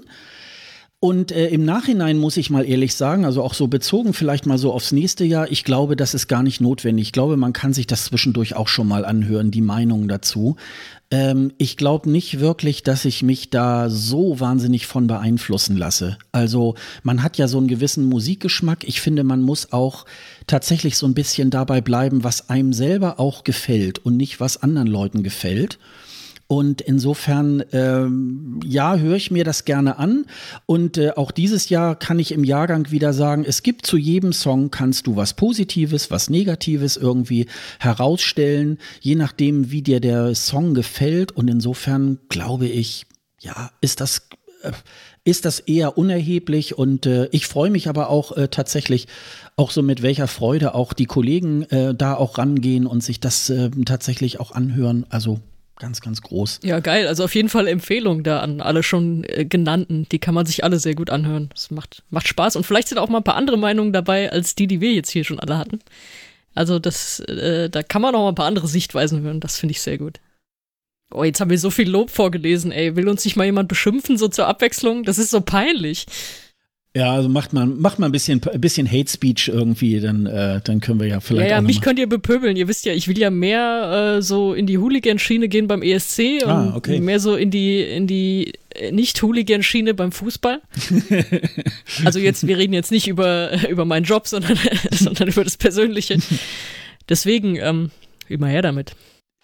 Und 1.03 1.31
äh, 1.31 1.47
im 1.47 1.65
Nachhinein 1.65 2.19
muss 2.19 2.37
ich 2.37 2.51
mal 2.51 2.63
ehrlich 2.63 2.93
sagen, 2.93 3.25
also 3.25 3.41
auch 3.41 3.55
so 3.55 3.65
bezogen 3.65 4.13
vielleicht 4.13 4.45
mal 4.45 4.59
so 4.59 4.71
aufs 4.71 4.91
nächste 4.91 5.25
Jahr, 5.25 5.51
ich 5.51 5.63
glaube, 5.63 5.95
das 5.95 6.13
ist 6.13 6.27
gar 6.27 6.43
nicht 6.43 6.61
notwendig. 6.61 7.07
Ich 7.07 7.11
glaube, 7.11 7.37
man 7.37 7.53
kann 7.53 7.73
sich 7.73 7.87
das 7.87 8.05
zwischendurch 8.05 8.55
auch 8.55 8.67
schon 8.67 8.87
mal 8.87 9.03
anhören, 9.03 9.49
die 9.49 9.61
Meinungen 9.61 10.07
dazu. 10.07 10.57
Ähm, 11.09 11.53
ich 11.57 11.75
glaube 11.75 12.07
nicht 12.11 12.39
wirklich, 12.39 12.83
dass 12.83 13.03
ich 13.05 13.23
mich 13.23 13.49
da 13.49 13.89
so 13.89 14.39
wahnsinnig 14.39 14.85
von 14.85 15.07
beeinflussen 15.07 15.75
lasse. 15.75 16.19
Also 16.33 16.75
man 17.01 17.23
hat 17.23 17.39
ja 17.39 17.47
so 17.47 17.57
einen 17.57 17.67
gewissen 17.67 18.05
Musikgeschmack. 18.05 18.83
Ich 18.87 19.01
finde, 19.01 19.23
man 19.23 19.41
muss 19.41 19.73
auch 19.73 20.05
tatsächlich 20.45 20.99
so 20.99 21.07
ein 21.07 21.15
bisschen 21.15 21.49
dabei 21.49 21.81
bleiben, 21.81 22.23
was 22.23 22.51
einem 22.51 22.73
selber 22.73 23.19
auch 23.19 23.43
gefällt 23.43 23.97
und 23.97 24.17
nicht 24.17 24.39
was 24.39 24.61
anderen 24.61 24.87
Leuten 24.87 25.23
gefällt. 25.23 25.79
Und 26.51 26.81
insofern, 26.81 27.63
ähm, 27.71 28.59
ja, 28.65 28.97
höre 28.97 29.15
ich 29.15 29.31
mir 29.31 29.45
das 29.45 29.63
gerne 29.63 29.97
an. 29.97 30.25
Und 30.65 30.97
äh, 30.97 31.11
auch 31.11 31.31
dieses 31.31 31.69
Jahr 31.69 31.95
kann 31.95 32.19
ich 32.19 32.33
im 32.33 32.43
Jahrgang 32.43 32.91
wieder 32.91 33.13
sagen, 33.13 33.45
es 33.47 33.63
gibt 33.63 33.85
zu 33.85 33.95
jedem 33.95 34.33
Song, 34.33 34.69
kannst 34.69 35.07
du 35.07 35.15
was 35.15 35.33
Positives, 35.33 36.11
was 36.11 36.29
Negatives 36.29 36.97
irgendwie 36.97 37.45
herausstellen, 37.79 38.79
je 38.99 39.15
nachdem, 39.15 39.71
wie 39.71 39.81
dir 39.81 40.01
der 40.01 40.35
Song 40.35 40.73
gefällt. 40.73 41.31
Und 41.31 41.49
insofern 41.49 42.19
glaube 42.27 42.67
ich, 42.67 43.05
ja, 43.39 43.71
ist 43.79 44.01
das, 44.01 44.27
äh, 44.63 44.73
ist 45.23 45.45
das 45.45 45.61
eher 45.61 45.97
unerheblich. 45.97 46.77
Und 46.77 47.05
äh, 47.05 47.29
ich 47.31 47.47
freue 47.47 47.69
mich 47.69 47.87
aber 47.87 48.09
auch 48.09 48.35
äh, 48.35 48.49
tatsächlich, 48.49 49.07
auch 49.55 49.71
so 49.71 49.81
mit 49.83 50.01
welcher 50.01 50.27
Freude 50.27 50.75
auch 50.75 50.91
die 50.91 51.05
Kollegen 51.05 51.63
äh, 51.69 51.95
da 51.95 52.15
auch 52.15 52.37
rangehen 52.37 52.87
und 52.87 53.01
sich 53.01 53.21
das 53.21 53.49
äh, 53.49 53.69
tatsächlich 53.85 54.41
auch 54.41 54.51
anhören. 54.51 55.05
Also 55.07 55.39
ganz, 55.81 55.99
ganz 55.99 56.21
groß. 56.21 56.59
Ja, 56.63 56.79
geil. 56.79 57.07
Also 57.07 57.25
auf 57.25 57.35
jeden 57.35 57.49
Fall 57.49 57.67
Empfehlung 57.67 58.23
da 58.23 58.39
an 58.39 58.61
alle 58.61 58.83
schon 58.83 59.25
äh, 59.25 59.43
genannten. 59.45 60.07
Die 60.11 60.19
kann 60.19 60.35
man 60.35 60.45
sich 60.45 60.63
alle 60.63 60.79
sehr 60.79 60.95
gut 60.95 61.09
anhören. 61.09 61.49
Das 61.53 61.71
macht, 61.71 62.03
macht 62.11 62.27
Spaß. 62.27 62.55
Und 62.55 62.65
vielleicht 62.65 62.87
sind 62.87 62.99
auch 62.99 63.09
mal 63.09 63.17
ein 63.17 63.23
paar 63.23 63.35
andere 63.35 63.57
Meinungen 63.57 63.91
dabei, 63.91 64.31
als 64.31 64.55
die, 64.55 64.67
die 64.67 64.79
wir 64.79 64.93
jetzt 64.93 65.09
hier 65.09 65.23
schon 65.23 65.39
alle 65.39 65.57
hatten. 65.57 65.79
Also 66.53 66.79
das, 66.79 67.19
äh, 67.21 67.69
da 67.69 67.81
kann 67.81 68.01
man 68.01 68.15
auch 68.15 68.21
mal 68.21 68.29
ein 68.29 68.35
paar 68.35 68.45
andere 68.45 68.67
Sichtweisen 68.67 69.21
hören. 69.21 69.39
Das 69.39 69.57
finde 69.57 69.71
ich 69.71 69.81
sehr 69.81 69.97
gut. 69.97 70.19
Oh, 71.13 71.23
jetzt 71.23 71.41
haben 71.41 71.49
wir 71.49 71.59
so 71.59 71.71
viel 71.71 71.89
Lob 71.89 72.09
vorgelesen, 72.09 72.71
ey. 72.71 72.95
Will 72.95 73.09
uns 73.09 73.25
nicht 73.25 73.35
mal 73.35 73.45
jemand 73.45 73.67
beschimpfen, 73.67 74.17
so 74.17 74.27
zur 74.27 74.47
Abwechslung? 74.47 75.03
Das 75.03 75.17
ist 75.17 75.31
so 75.31 75.41
peinlich. 75.41 76.05
Ja, 76.93 77.13
also 77.13 77.29
macht 77.29 77.53
man, 77.53 77.79
macht 77.79 77.99
mal 77.99 78.07
ein 78.07 78.11
bisschen, 78.11 78.41
ein 78.51 78.59
bisschen 78.59 78.85
Hate 78.91 79.09
Speech 79.09 79.47
irgendwie, 79.47 80.01
dann, 80.01 80.25
äh, 80.25 80.59
dann 80.61 80.81
können 80.81 80.99
wir 80.99 81.07
ja 81.07 81.21
vielleicht. 81.21 81.49
Ja, 81.49 81.55
ja, 81.57 81.61
mich 81.61 81.77
mal- 81.77 81.83
könnt 81.83 81.99
ihr 81.99 82.09
bepöbeln. 82.09 82.57
Ihr 82.57 82.67
wisst 82.67 82.83
ja, 82.85 82.91
ich 82.93 83.07
will 83.07 83.17
ja 83.17 83.29
mehr 83.29 84.17
äh, 84.17 84.21
so 84.21 84.53
in 84.53 84.67
die 84.67 84.77
Hooligan-Schiene 84.77 85.47
gehen 85.47 85.67
beim 85.69 85.81
ESC 85.83 86.43
und 86.43 86.49
Ah, 86.49 86.73
okay. 86.75 86.99
mehr 86.99 87.21
so 87.21 87.35
in 87.37 87.49
die, 87.49 87.81
in 87.81 88.07
die 88.07 88.51
äh, 88.75 88.91
nicht-Hooligan-Schiene 88.91 89.93
beim 89.93 90.11
Fußball. 90.11 90.59
also 92.03 92.19
jetzt, 92.19 92.45
wir 92.45 92.57
reden 92.57 92.73
jetzt 92.73 92.91
nicht 92.91 93.07
über, 93.07 93.51
über 93.69 93.85
meinen 93.85 94.03
Job, 94.03 94.27
sondern, 94.27 94.59
sondern 94.91 95.29
über 95.29 95.45
das 95.45 95.55
Persönliche. 95.55 96.17
Deswegen, 97.07 97.55
ähm, 97.55 97.91
immer 98.27 98.47
her 98.47 98.61
damit. 98.61 98.95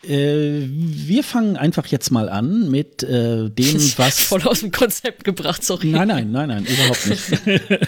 Äh, 0.08 0.68
wir 0.70 1.24
fangen 1.24 1.58
einfach 1.58 1.86
jetzt 1.88 2.12
mal 2.12 2.30
an 2.30 2.72
mit 2.72 3.04
äh, 3.04 3.50
dem, 3.50 3.76
was. 3.98 4.22
Voll 4.22 4.44
aus 4.44 4.62
dem 4.62 4.72
Konzept 4.72 5.24
gebracht, 5.24 5.64
sorry. 5.64 5.88
Nein, 5.88 6.08
nein, 6.08 6.32
nein, 6.32 6.48
nein, 6.48 6.66
überhaupt 6.66 7.08
nicht. 7.08 7.32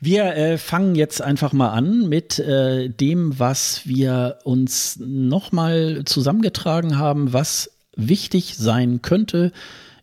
wir 0.00 0.24
äh, 0.36 0.58
fangen 0.58 0.94
jetzt 0.94 1.20
einfach 1.20 1.52
mal 1.52 1.70
an 1.70 2.08
mit 2.08 2.38
äh, 2.38 2.88
dem, 2.88 3.38
was 3.38 3.82
wir 3.84 4.38
uns 4.44 4.98
nochmal 4.98 6.02
zusammengetragen 6.04 6.98
haben, 6.98 7.32
was 7.32 7.70
wichtig 7.96 8.56
sein 8.56 9.02
könnte, 9.02 9.52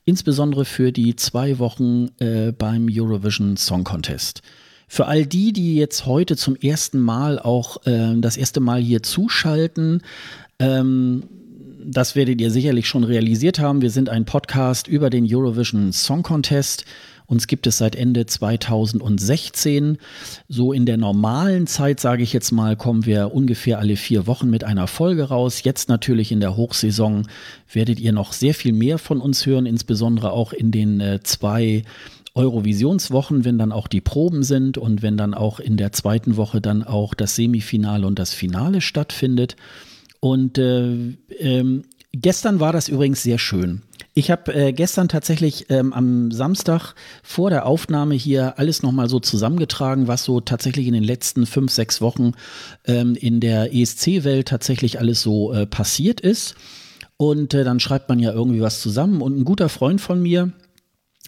insbesondere 0.06 0.65
für 0.65 0.91
die 0.91 1.15
zwei 1.15 1.60
Wochen 1.60 2.10
äh, 2.19 2.52
beim 2.52 2.88
Eurovision 2.89 3.58
Song 3.58 3.84
Contest. 3.84 4.41
Für 4.93 5.08
all 5.08 5.26
die, 5.26 5.54
die 5.54 5.76
jetzt 5.76 6.06
heute 6.06 6.36
zum 6.36 6.58
ersten 6.58 7.00
Mal 7.00 7.39
auch 7.39 7.86
äh, 7.86 8.13
das 8.17 8.36
erste 8.36 8.60
Mal 8.60 8.82
hier 8.82 9.02
zuschalten, 9.02 10.02
ähm, 10.62 11.24
das 11.84 12.15
werdet 12.15 12.39
ihr 12.39 12.52
sicherlich 12.52 12.88
schon 12.88 13.04
realisiert 13.04 13.60
haben. 13.60 13.82
Wir 13.82 13.89
sind 13.89 14.10
ein 14.10 14.26
Podcast 14.26 14.88
über 14.88 15.10
den 15.10 15.28
Eurovision 15.28 15.91
Song 15.91 16.24
Contest. 16.24 16.86
Uns 17.26 17.47
gibt 17.47 17.65
es 17.65 17.78
seit 17.78 17.95
Ende 17.95 18.26
2016. 18.26 19.97
So 20.50 20.74
in 20.74 20.86
der 20.86 20.97
normalen 20.97 21.65
Zeit, 21.65 22.00
sage 22.00 22.24
ich 22.24 22.34
jetzt 22.34 22.52
mal, 22.52 22.76
kommen 22.76 23.06
wir 23.06 23.34
ungefähr 23.34 23.80
alle 23.80 23.95
vier 23.95 24.28
Wochen 24.28 24.50
mit 24.50 24.63
einer 24.63 24.86
Folge 24.88 25.24
raus. 25.24 25.63
Jetzt 25.63 25.88
natürlich 25.89 26.32
in 26.32 26.41
der 26.41 26.58
Hochsaison 26.58 27.28
werdet 27.71 28.00
ihr 28.00 28.12
noch 28.12 28.34
sehr 28.34 28.54
viel 28.54 28.74
mehr 28.74 28.97
von 28.97 29.21
uns 29.21 29.45
hören, 29.45 29.65
insbesondere 29.65 30.34
auch 30.34 30.52
in 30.52 30.71
den 30.71 31.00
äh, 31.00 31.19
zwei 31.24 31.84
Eurovisionswochen, 32.36 33.45
wenn 33.45 33.58
dann 33.58 33.71
auch 33.71 33.88
die 33.88 34.02
Proben 34.02 34.43
sind 34.43 34.78
und 34.78 35.02
wenn 35.02 35.17
dann 35.17 35.34
auch 35.34 35.60
in 35.60 35.78
der 35.78 35.91
zweiten 35.91 36.38
Woche 36.38 36.62
dann 36.62 36.84
auch 36.84 37.13
das 37.13 37.36
Semifinale 37.36 38.06
und 38.08 38.19
das 38.19 38.34
Finale 38.34 38.82
stattfindet. 38.82 39.56
Und 40.21 40.57
äh, 40.57 41.17
ähm, 41.39 41.81
gestern 42.13 42.62
war 42.62 42.71
das 42.71 42.88
übrigens 42.88 43.23
sehr 43.23 43.39
schön. 43.39 43.81
Ich 44.13 44.29
habe 44.29 44.53
äh, 44.53 44.73
gestern 44.73 45.07
tatsächlich 45.07 45.67
ähm, 45.69 45.93
am 45.93 46.31
Samstag 46.31 46.93
vor 47.23 47.49
der 47.49 47.65
Aufnahme 47.65 48.13
hier 48.13 48.60
alles 48.60 48.84
nochmal 48.84 49.10
so 49.10 49.19
zusammengetragen, 49.19 50.07
was 50.07 50.23
so 50.23 50.41
tatsächlich 50.41 50.88
in 50.88 50.93
den 50.93 51.03
letzten 51.03 51.45
fünf, 51.45 51.71
sechs 51.71 52.01
Wochen 52.01 52.34
ähm, 52.86 53.15
in 53.15 53.39
der 53.39 53.73
ESC-Welt 53.73 54.47
tatsächlich 54.47 54.99
alles 54.99 55.21
so 55.21 55.53
äh, 55.53 55.65
passiert 55.65 56.21
ist. 56.21 56.55
Und 57.17 57.53
äh, 57.53 57.63
dann 57.63 57.79
schreibt 57.79 58.10
man 58.10 58.19
ja 58.19 58.31
irgendwie 58.31 58.62
was 58.62 58.81
zusammen. 58.81 59.21
Und 59.21 59.39
ein 59.39 59.45
guter 59.45 59.69
Freund 59.69 60.01
von 60.01 60.21
mir, 60.21 60.51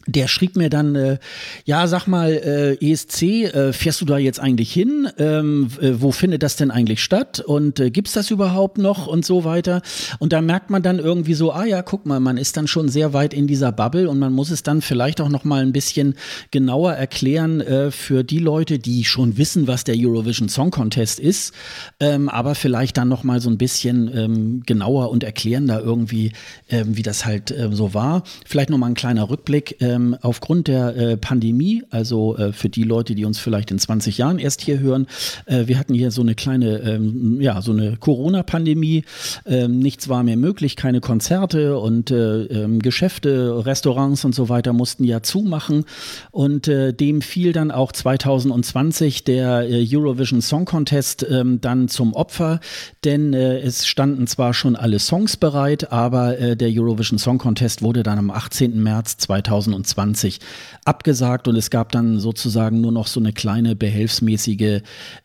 der 0.06 0.28
schrieb 0.28 0.58
mir 0.58 0.70
dann, 0.70 0.96
äh, 0.96 1.18
ja, 1.66 1.88
sag 1.88 2.08
mal, 2.08 2.32
äh, 2.32 2.92
ESC, 2.92 3.46
äh, 3.46 3.74
fährst 3.74 4.02
du 4.02 4.06
da 4.06 4.18
jetzt 4.18 4.40
eigentlich 4.40 4.72
hin? 4.72 5.08
Ähm, 5.18 5.70
äh, 5.80 5.92
wo 5.96 6.12
findet 6.12 6.44
das 6.44 6.56
denn 6.58 6.72
eigentlich 6.72 7.02
statt? 7.02 7.40
Und 7.40 7.80
äh, 7.80 7.90
gibt's 7.90 8.14
das 8.14 8.30
überhaupt 8.30 8.78
noch 8.78 9.08
und 9.08 9.26
so 9.26 9.46
weiter? 9.46 9.82
Und 10.20 10.34
da 10.34 10.42
merkt 10.42 10.70
man 10.70 10.82
dann 10.82 11.00
irgendwie 11.00 11.36
so, 11.36 11.54
ah 11.54 11.66
ja, 11.66 11.82
guck 11.82 12.06
mal, 12.06 12.20
man 12.20 12.38
ist 12.38 12.58
dann 12.58 12.68
schon 12.68 12.90
sehr 12.90 13.14
weit 13.14 13.34
in 13.34 13.48
dieser 13.48 13.72
Bubble 13.72 14.10
und 14.10 14.20
man 14.20 14.34
muss 14.34 14.52
es 14.52 14.64
dann 14.64 14.82
vielleicht 14.82 15.22
auch 15.22 15.30
noch 15.30 15.46
mal 15.46 15.62
ein 15.62 15.72
bisschen 15.72 16.16
genauer 16.52 16.94
erklären 16.94 17.62
äh, 17.62 17.92
für 17.92 18.24
die 18.24 18.40
Leute, 18.40 18.80
die 18.80 19.06
schon 19.06 19.38
wissen, 19.38 19.68
was 19.68 19.86
der 19.86 19.96
Eurovision 19.98 20.50
Song 20.50 20.72
Contest 20.72 21.20
ist, 21.20 21.54
ähm, 22.00 22.28
aber 22.28 22.56
vielleicht 22.56 22.98
dann 22.98 23.08
noch 23.08 23.24
mal 23.24 23.40
so 23.40 23.50
ein 23.50 23.58
bisschen 23.58 24.12
ähm, 24.14 24.64
genauer 24.66 25.12
und 25.12 25.24
erklären 25.24 25.68
da 25.68 25.80
irgendwie, 25.80 26.34
ähm, 26.70 26.98
wie 26.98 27.04
das 27.04 27.26
halt 27.26 27.52
äh, 27.52 27.70
so 27.72 27.94
war. 27.94 28.24
Vielleicht 28.46 28.70
noch 28.70 28.78
mal 28.78 28.88
ein 28.88 28.96
kleiner 28.96 29.30
Rückblick. 29.30 29.82
Äh, 29.82 29.93
ähm, 29.94 30.18
aufgrund 30.22 30.68
der 30.68 30.96
äh, 30.96 31.18
Pandemie, 31.18 31.84
also 31.90 32.38
äh, 32.38 32.54
für 32.54 32.70
die 32.70 32.84
Leute, 32.84 33.16
die 33.16 33.26
uns 33.26 33.40
vielleicht 33.40 33.72
in 33.72 33.80
20 33.80 34.18
Jahren 34.18 34.40
erst 34.40 34.62
hier 34.62 34.80
hören, 34.80 35.08
äh, 35.46 35.68
wir 35.68 35.78
hatten 35.78 35.94
hier 35.94 36.12
so 36.12 36.22
eine 36.22 36.36
kleine, 36.36 36.80
ähm, 36.80 37.40
ja, 37.42 37.62
so 37.62 37.72
eine 37.72 37.98
Corona-Pandemie. 37.98 39.04
Ähm, 39.46 39.80
nichts 39.80 40.10
war 40.10 40.24
mehr 40.24 40.38
möglich, 40.38 40.76
keine 40.76 41.02
Konzerte 41.02 41.78
und 41.78 42.12
äh, 42.12 42.44
ähm, 42.44 42.80
Geschäfte, 42.80 43.66
Restaurants 43.66 44.26
und 44.26 44.36
so 44.36 44.50
weiter 44.50 44.74
mussten 44.74 45.04
ja 45.04 45.22
zumachen. 45.22 45.86
Und 46.32 46.68
äh, 46.68 46.94
dem 46.94 47.22
fiel 47.22 47.54
dann 47.54 47.72
auch 47.72 47.92
2020 47.92 49.24
der 49.24 49.70
äh, 49.70 49.88
Eurovision 49.90 50.42
Song 50.42 50.66
Contest 50.66 51.26
ähm, 51.30 51.62
dann 51.62 51.88
zum 51.88 52.14
Opfer, 52.14 52.60
denn 53.04 53.34
es 53.34 53.88
standen 53.88 54.28
zwar 54.28 54.54
schon 54.54 54.76
alle 54.76 55.00
Songs 55.00 55.38
bereit, 55.38 55.92
aber 55.92 56.56
der 56.56 56.70
Eurovision 56.70 57.20
Song 57.20 57.38
Contest 57.38 57.82
wurde 57.82 58.04
dann 58.04 58.18
am 58.18 58.32
18. 58.32 58.82
März 58.82 59.18
2020 59.18 59.83
2020 59.84 60.40
abgesagt 60.86 61.48
und 61.48 61.56
es 61.56 61.70
gab 61.70 61.92
dann 61.92 62.20
sozusagen 62.20 62.82
nur 62.82 62.92
noch 62.92 63.08
so 63.08 63.20
eine 63.20 63.34
kleine 63.34 63.76
behelfsmäßige 63.76 64.82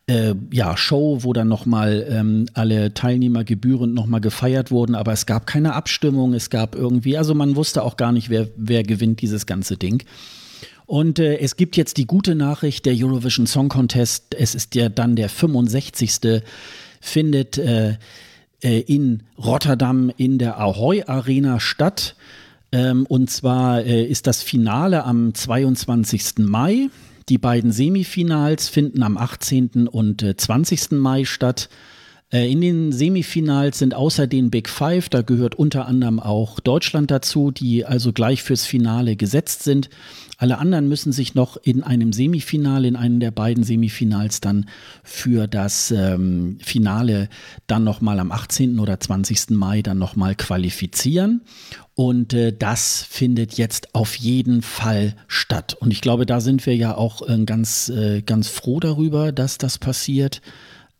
äh, 0.07 0.35
ja, 0.53 0.77
Show, 0.77 1.19
wo 1.23 1.33
dann 1.33 1.49
nochmal 1.49 2.07
ähm, 2.09 2.47
alle 2.55 2.95
Teilnehmer 2.95 3.45
gebührend 3.45 3.95
nochmal 3.95 4.21
gefeiert 4.21 4.71
wurden, 4.71 4.95
aber 4.95 5.13
es 5.13 5.27
gab 5.27 5.47
keine 5.47 5.75
Abstimmung, 5.75 6.35
es 6.35 6.51
gab 6.51 6.75
irgendwie, 6.75 7.17
also 7.17 7.35
man 7.35 7.57
wusste 7.57 7.83
auch 7.83 7.97
gar 7.97 8.13
nicht, 8.13 8.31
wer, 8.31 8.49
wer 8.57 8.83
gewinnt 8.83 9.23
dieses 9.23 9.47
ganze 9.47 9.77
Ding. 9.77 10.03
Und 10.87 11.19
äh, 11.19 11.37
es 11.39 11.57
gibt 11.57 11.77
jetzt 11.77 11.99
die 11.99 12.07
gute 12.07 12.35
Nachricht, 12.35 12.87
der 12.87 12.95
Eurovision 12.97 13.47
Song 13.47 13.69
Contest, 13.69 14.35
es 14.35 14.55
ist 14.55 14.75
ja 14.75 14.89
dann 14.89 15.17
der 15.17 15.29
65. 15.29 16.43
findet 17.01 17.59
äh, 17.59 17.99
äh, 18.63 18.81
in 18.81 19.23
Rotterdam 19.37 20.11
in 20.17 20.39
der 20.39 20.59
Ahoy 20.59 21.05
Arena 21.07 21.61
statt. 21.61 22.17
Ähm, 22.73 23.07
und 23.07 23.31
zwar 23.31 23.83
äh, 23.85 24.05
ist 24.05 24.27
das 24.27 24.43
Finale 24.43 25.05
am 25.05 25.35
22. 25.35 26.39
Mai. 26.39 26.89
Die 27.29 27.39
beiden 27.39 27.73
Semifinals 27.73 28.69
finden 28.69 29.03
am 29.03 29.17
18. 29.17 29.89
und 29.89 30.23
äh, 30.23 30.37
20. 30.37 30.93
Mai 30.93 31.25
statt. 31.25 31.69
Äh, 32.31 32.51
in 32.51 32.61
den 32.61 32.93
Semifinals 32.93 33.79
sind 33.79 33.95
außer 33.95 34.27
den 34.27 34.51
Big 34.51 34.69
Five, 34.69 35.09
da 35.09 35.23
gehört 35.23 35.55
unter 35.55 35.87
anderem 35.87 36.21
auch 36.21 36.61
Deutschland 36.61 37.11
dazu, 37.11 37.51
die 37.51 37.85
also 37.85 38.13
gleich 38.13 38.43
fürs 38.43 38.67
Finale 38.67 39.17
gesetzt 39.17 39.63
sind. 39.63 39.89
Alle 40.41 40.59
anderen 40.59 40.87
müssen 40.89 41.11
sich 41.11 41.35
noch 41.35 41.57
in 41.57 41.83
einem 41.83 42.13
Semifinale, 42.13 42.87
in 42.87 42.95
einem 42.95 43.19
der 43.19 43.33
beiden 43.33 43.65
Semifinals 43.65 44.41
dann 44.41 44.67
für 45.03 45.49
das 45.49 45.91
ähm, 45.91 46.59
Finale 46.63 47.29
dann 47.67 47.83
nochmal 47.83 48.21
am 48.21 48.31
18. 48.31 48.79
oder 48.79 49.01
20. 49.01 49.51
Mai 49.51 49.83
dann 49.83 49.99
nochmal 49.99 50.37
qualifizieren. 50.37 51.43
Und 51.95 52.35
äh, 52.35 52.57
das 52.57 53.03
findet 53.03 53.59
jetzt 53.59 53.97
auf 53.97 54.15
jeden 54.15 54.63
Fall 54.63 55.17
statt. 55.27 55.77
Und 55.81 55.91
ich 55.91 56.01
glaube, 56.01 56.25
da 56.25 56.41
sind 56.41 56.65
wir 56.67 56.77
ja 56.77 56.95
auch 56.97 57.29
äh, 57.29 57.45
ganz, 57.45 57.89
äh, 57.89 58.23
ganz 58.23 58.47
froh 58.47 58.79
darüber, 58.79 59.33
dass 59.33 59.59
das 59.59 59.79
passiert. 59.79 60.41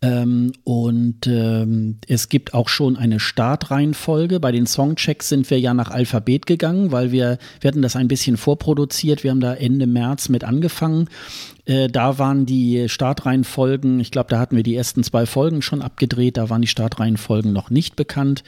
Ähm, 0.01 0.53
und 0.63 1.27
ähm, 1.27 1.97
es 2.07 2.29
gibt 2.29 2.53
auch 2.53 2.69
schon 2.69 2.95
eine 2.95 3.19
Startreihenfolge. 3.19 4.39
Bei 4.39 4.53
den 4.53 4.65
Songchecks 4.65 5.27
sind 5.27 5.49
wir 5.49 5.59
ja 5.59 5.73
nach 5.73 5.91
Alphabet 5.91 6.45
gegangen, 6.45 6.93
weil 6.93 7.11
wir, 7.11 7.37
wir 7.59 7.67
hatten 7.67 7.81
das 7.81 7.97
ein 7.97 8.07
bisschen 8.07 8.37
vorproduziert. 8.37 9.25
Wir 9.25 9.31
haben 9.31 9.41
da 9.41 9.53
Ende 9.53 9.87
März 9.87 10.29
mit 10.29 10.45
angefangen. 10.45 11.09
Äh, 11.65 11.89
da 11.89 12.17
waren 12.17 12.45
die 12.45 12.87
Startreihenfolgen, 12.87 13.99
ich 13.99 14.11
glaube, 14.11 14.29
da 14.29 14.39
hatten 14.39 14.55
wir 14.55 14.63
die 14.63 14.75
ersten 14.75 15.03
zwei 15.03 15.25
Folgen 15.25 15.61
schon 15.61 15.81
abgedreht. 15.81 16.37
Da 16.37 16.49
waren 16.49 16.61
die 16.61 16.67
Startreihenfolgen 16.69 17.51
noch 17.51 17.69
nicht 17.69 17.97
bekannt. 17.97 18.45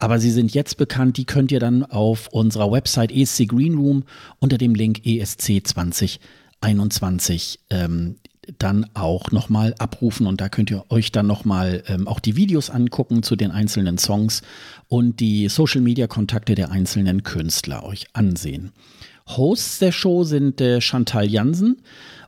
Aber 0.00 0.18
sie 0.18 0.32
sind 0.32 0.52
jetzt 0.52 0.78
bekannt. 0.78 1.16
Die 1.16 1.26
könnt 1.26 1.52
ihr 1.52 1.60
dann 1.60 1.84
auf 1.84 2.26
unserer 2.32 2.72
Website 2.72 3.12
ESC 3.12 3.46
Green 3.46 3.74
Room 3.74 4.02
unter 4.40 4.58
dem 4.58 4.74
Link 4.74 5.06
ESC 5.06 5.64
2021 5.64 7.60
ähm, 7.70 8.16
dann 8.58 8.86
auch 8.94 9.30
nochmal 9.30 9.74
abrufen 9.78 10.26
und 10.26 10.40
da 10.40 10.48
könnt 10.48 10.70
ihr 10.70 10.84
euch 10.88 11.12
dann 11.12 11.26
nochmal 11.26 11.82
ähm, 11.86 12.08
auch 12.08 12.20
die 12.20 12.36
Videos 12.36 12.70
angucken 12.70 13.22
zu 13.22 13.36
den 13.36 13.50
einzelnen 13.50 13.98
Songs 13.98 14.42
und 14.88 15.20
die 15.20 15.48
Social-Media-Kontakte 15.48 16.54
der 16.54 16.70
einzelnen 16.70 17.22
Künstler 17.22 17.84
euch 17.84 18.06
ansehen. 18.14 18.72
Hosts 19.28 19.78
der 19.78 19.92
Show 19.92 20.24
sind 20.24 20.60
äh, 20.60 20.80
Chantal 20.80 21.26
Jansen 21.26 21.82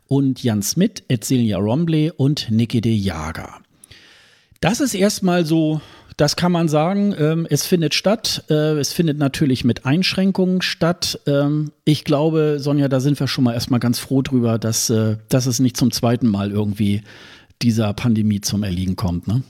und 0.07 0.43
Jan 0.43 0.61
Smith, 0.61 1.03
Edsilia 1.07 1.57
Rombley 1.57 2.11
und 2.15 2.51
Niki 2.51 2.81
de 2.81 2.93
Jager. 2.93 3.61
Das 4.59 4.79
ist 4.79 4.93
erstmal 4.93 5.45
so 5.45 5.81
das 6.21 6.35
kann 6.35 6.51
man 6.51 6.69
sagen. 6.69 7.15
Ähm, 7.17 7.47
es 7.49 7.65
findet 7.65 7.95
statt. 7.95 8.43
Äh, 8.47 8.77
es 8.77 8.93
findet 8.93 9.17
natürlich 9.17 9.63
mit 9.63 9.87
Einschränkungen 9.87 10.61
statt. 10.61 11.19
Ähm, 11.25 11.71
ich 11.83 12.03
glaube, 12.03 12.57
Sonja, 12.59 12.89
da 12.89 12.99
sind 12.99 13.19
wir 13.19 13.27
schon 13.27 13.43
mal 13.43 13.55
erstmal 13.55 13.79
ganz 13.79 13.97
froh 13.97 14.21
drüber, 14.21 14.59
dass, 14.59 14.91
äh, 14.91 15.17
dass 15.29 15.47
es 15.47 15.57
nicht 15.57 15.77
zum 15.77 15.89
zweiten 15.89 16.27
Mal 16.27 16.51
irgendwie 16.51 17.01
dieser 17.63 17.91
Pandemie 17.95 18.39
zum 18.39 18.61
Erliegen 18.61 18.95
kommt. 18.95 19.27
Ne? 19.27 19.41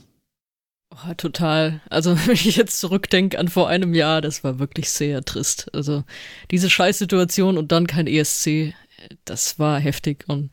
Oh, 0.92 1.12
total. 1.14 1.82
Also, 1.90 2.16
wenn 2.26 2.36
ich 2.36 2.56
jetzt 2.56 2.80
zurückdenke 2.80 3.38
an 3.38 3.48
vor 3.48 3.68
einem 3.68 3.92
Jahr, 3.92 4.22
das 4.22 4.42
war 4.42 4.58
wirklich 4.58 4.88
sehr 4.88 5.22
trist. 5.26 5.68
Also, 5.74 6.04
diese 6.50 6.70
Scheißsituation 6.70 7.58
und 7.58 7.70
dann 7.70 7.86
kein 7.86 8.06
ESC, 8.06 8.72
das 9.26 9.58
war 9.58 9.78
heftig. 9.78 10.24
Und 10.26 10.50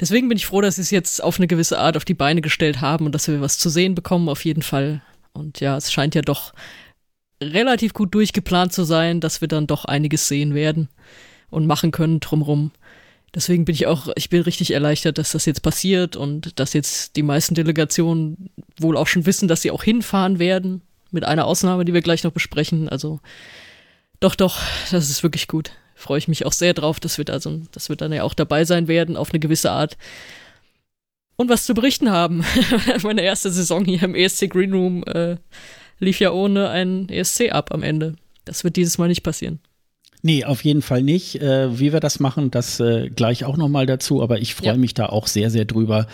deswegen 0.00 0.30
bin 0.30 0.38
ich 0.38 0.46
froh, 0.46 0.62
dass 0.62 0.76
sie 0.76 0.80
es 0.80 0.90
jetzt 0.90 1.22
auf 1.22 1.38
eine 1.38 1.46
gewisse 1.46 1.78
Art 1.78 1.98
auf 1.98 2.06
die 2.06 2.14
Beine 2.14 2.40
gestellt 2.40 2.80
haben 2.80 3.04
und 3.04 3.14
dass 3.14 3.28
wir 3.28 3.42
was 3.42 3.58
zu 3.58 3.68
sehen 3.68 3.94
bekommen, 3.94 4.30
auf 4.30 4.46
jeden 4.46 4.62
Fall. 4.62 5.02
Und 5.32 5.60
ja, 5.60 5.76
es 5.76 5.92
scheint 5.92 6.14
ja 6.14 6.22
doch 6.22 6.52
relativ 7.42 7.94
gut 7.94 8.14
durchgeplant 8.14 8.72
zu 8.72 8.84
sein, 8.84 9.20
dass 9.20 9.40
wir 9.40 9.48
dann 9.48 9.66
doch 9.66 9.84
einiges 9.84 10.28
sehen 10.28 10.54
werden 10.54 10.88
und 11.50 11.66
machen 11.66 11.90
können 11.90 12.20
drumrum. 12.20 12.70
Deswegen 13.34 13.64
bin 13.64 13.74
ich 13.74 13.86
auch, 13.86 14.08
ich 14.14 14.28
bin 14.28 14.42
richtig 14.42 14.72
erleichtert, 14.72 15.16
dass 15.18 15.32
das 15.32 15.46
jetzt 15.46 15.62
passiert 15.62 16.16
und 16.16 16.60
dass 16.60 16.74
jetzt 16.74 17.16
die 17.16 17.22
meisten 17.22 17.54
Delegationen 17.54 18.50
wohl 18.78 18.96
auch 18.96 19.06
schon 19.06 19.24
wissen, 19.24 19.48
dass 19.48 19.62
sie 19.62 19.70
auch 19.70 19.82
hinfahren 19.82 20.38
werden. 20.38 20.82
mit 21.12 21.24
einer 21.24 21.46
Ausnahme, 21.46 21.84
die 21.84 21.94
wir 21.94 22.00
gleich 22.00 22.24
noch 22.24 22.32
besprechen. 22.32 22.88
Also 22.88 23.20
doch, 24.18 24.34
doch, 24.34 24.58
das 24.90 25.10
ist 25.10 25.22
wirklich 25.22 25.46
gut. 25.46 25.72
Freue 25.94 26.18
ich 26.18 26.28
mich 26.28 26.46
auch 26.46 26.52
sehr 26.52 26.74
drauf, 26.74 27.00
dass 27.00 27.18
wir, 27.18 27.24
da 27.24 27.38
so, 27.38 27.60
dass 27.72 27.88
wir 27.88 27.96
dann 27.96 28.12
ja 28.12 28.22
auch 28.22 28.34
dabei 28.34 28.64
sein 28.64 28.88
werden, 28.88 29.16
auf 29.16 29.30
eine 29.30 29.38
gewisse 29.38 29.70
Art. 29.70 29.96
Und 31.42 31.48
was 31.48 31.66
zu 31.66 31.74
berichten 31.74 32.08
haben. 32.08 32.44
Meine 33.02 33.22
erste 33.22 33.50
Saison 33.50 33.84
hier 33.84 34.04
im 34.04 34.14
ESC 34.14 34.48
Green 34.48 34.72
Room 34.72 35.02
äh, 35.08 35.38
lief 35.98 36.20
ja 36.20 36.30
ohne 36.30 36.68
einen 36.70 37.08
ESC 37.08 37.50
ab 37.50 37.74
am 37.74 37.82
Ende. 37.82 38.14
Das 38.44 38.62
wird 38.62 38.76
dieses 38.76 38.96
Mal 38.96 39.08
nicht 39.08 39.24
passieren. 39.24 39.58
Nee, 40.22 40.44
auf 40.44 40.62
jeden 40.62 40.82
Fall 40.82 41.02
nicht. 41.02 41.42
Äh, 41.42 41.80
wie 41.80 41.92
wir 41.92 41.98
das 41.98 42.20
machen, 42.20 42.52
das 42.52 42.78
äh, 42.78 43.08
gleich 43.08 43.44
auch 43.44 43.56
nochmal 43.56 43.86
dazu, 43.86 44.22
aber 44.22 44.38
ich 44.38 44.54
freue 44.54 44.68
ja. 44.68 44.76
mich 44.76 44.94
da 44.94 45.06
auch 45.06 45.26
sehr, 45.26 45.50
sehr 45.50 45.64
drüber. 45.64 46.06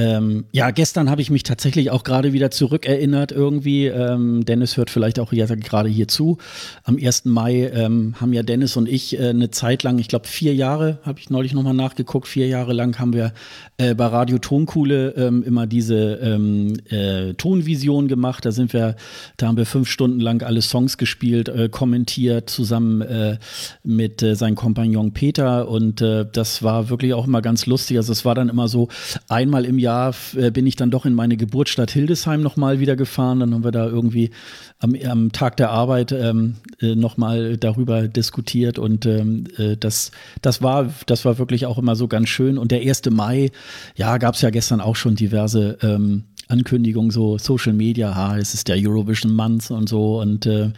Ähm, 0.00 0.46
ja, 0.50 0.70
gestern 0.70 1.10
habe 1.10 1.20
ich 1.20 1.30
mich 1.30 1.42
tatsächlich 1.42 1.90
auch 1.90 2.04
gerade 2.04 2.32
wieder 2.32 2.50
zurückerinnert 2.50 3.32
irgendwie. 3.32 3.84
Ähm, 3.84 4.46
Dennis 4.46 4.78
hört 4.78 4.88
vielleicht 4.88 5.20
auch 5.20 5.30
ja, 5.30 5.44
gerade 5.44 5.90
hier 5.90 6.08
zu. 6.08 6.38
Am 6.84 6.96
1. 6.96 7.26
Mai 7.26 7.70
ähm, 7.74 8.14
haben 8.18 8.32
ja 8.32 8.42
Dennis 8.42 8.78
und 8.78 8.88
ich 8.88 9.18
äh, 9.18 9.28
eine 9.28 9.50
Zeit 9.50 9.82
lang, 9.82 9.98
ich 9.98 10.08
glaube 10.08 10.26
vier 10.26 10.54
Jahre, 10.54 11.00
habe 11.02 11.18
ich 11.18 11.28
neulich 11.28 11.52
nochmal 11.52 11.74
nachgeguckt, 11.74 12.28
vier 12.28 12.48
Jahre 12.48 12.72
lang 12.72 12.98
haben 12.98 13.12
wir 13.12 13.34
äh, 13.76 13.94
bei 13.94 14.06
Radio 14.06 14.38
Tonkuhle 14.38 15.10
ähm, 15.18 15.42
immer 15.42 15.66
diese 15.66 16.14
ähm, 16.14 16.78
äh, 16.88 17.34
Tonvision 17.34 18.08
gemacht. 18.08 18.46
Da 18.46 18.52
sind 18.52 18.72
wir, 18.72 18.96
da 19.36 19.48
haben 19.48 19.58
wir 19.58 19.66
fünf 19.66 19.90
Stunden 19.90 20.20
lang 20.20 20.42
alle 20.42 20.62
Songs 20.62 20.96
gespielt, 20.96 21.50
äh, 21.50 21.68
kommentiert, 21.68 22.48
zusammen 22.48 23.02
äh, 23.02 23.36
mit 23.84 24.22
äh, 24.22 24.34
seinem 24.34 24.54
Kompagnon 24.54 25.12
Peter. 25.12 25.68
Und 25.68 26.00
das 26.00 26.62
war 26.62 26.88
wirklich 26.88 27.12
auch 27.12 27.26
immer 27.26 27.42
ganz 27.42 27.66
lustig. 27.66 27.98
Also 27.98 28.12
es 28.12 28.24
war 28.24 28.34
dann 28.34 28.48
immer 28.48 28.68
so 28.68 28.88
einmal 29.28 29.66
im 29.66 29.78
Jahr 29.78 29.89
äh, 30.36 30.50
bin 30.50 30.66
ich 30.66 30.76
dann 30.76 30.90
doch 30.90 31.06
in 31.06 31.14
meine 31.14 31.36
Geburtsstadt 31.36 31.90
Hildesheim 31.90 32.40
nochmal 32.40 32.80
wieder 32.80 32.96
gefahren. 32.96 33.40
Dann 33.40 33.54
haben 33.54 33.64
wir 33.64 33.72
da 33.72 33.86
irgendwie 33.86 34.30
am, 34.78 34.94
am 35.06 35.32
Tag 35.32 35.56
der 35.56 35.70
Arbeit 35.70 36.12
ähm, 36.12 36.56
äh, 36.80 36.94
nochmal 36.94 37.56
darüber 37.56 38.08
diskutiert 38.08 38.78
und 38.78 39.06
ähm, 39.06 39.44
äh, 39.58 39.76
das, 39.76 40.10
das, 40.42 40.62
war, 40.62 40.90
das 41.06 41.24
war 41.24 41.38
wirklich 41.38 41.66
auch 41.66 41.78
immer 41.78 41.96
so 41.96 42.08
ganz 42.08 42.28
schön. 42.28 42.58
Und 42.58 42.70
der 42.70 42.80
1. 42.80 43.10
Mai, 43.10 43.50
ja, 43.96 44.18
gab 44.18 44.34
es 44.34 44.40
ja 44.42 44.50
gestern 44.50 44.80
auch 44.80 44.96
schon 44.96 45.14
diverse 45.14 45.78
ähm, 45.82 46.24
Ankündigungen, 46.50 47.10
so 47.10 47.38
Social 47.38 47.72
Media, 47.72 48.14
ha, 48.14 48.36
es 48.36 48.54
ist 48.54 48.68
der 48.68 48.76
Eurovision 48.76 49.32
Month 49.32 49.70
und 49.70 49.88
so 49.88 50.20
und 50.20 50.46
äh, 50.46 50.70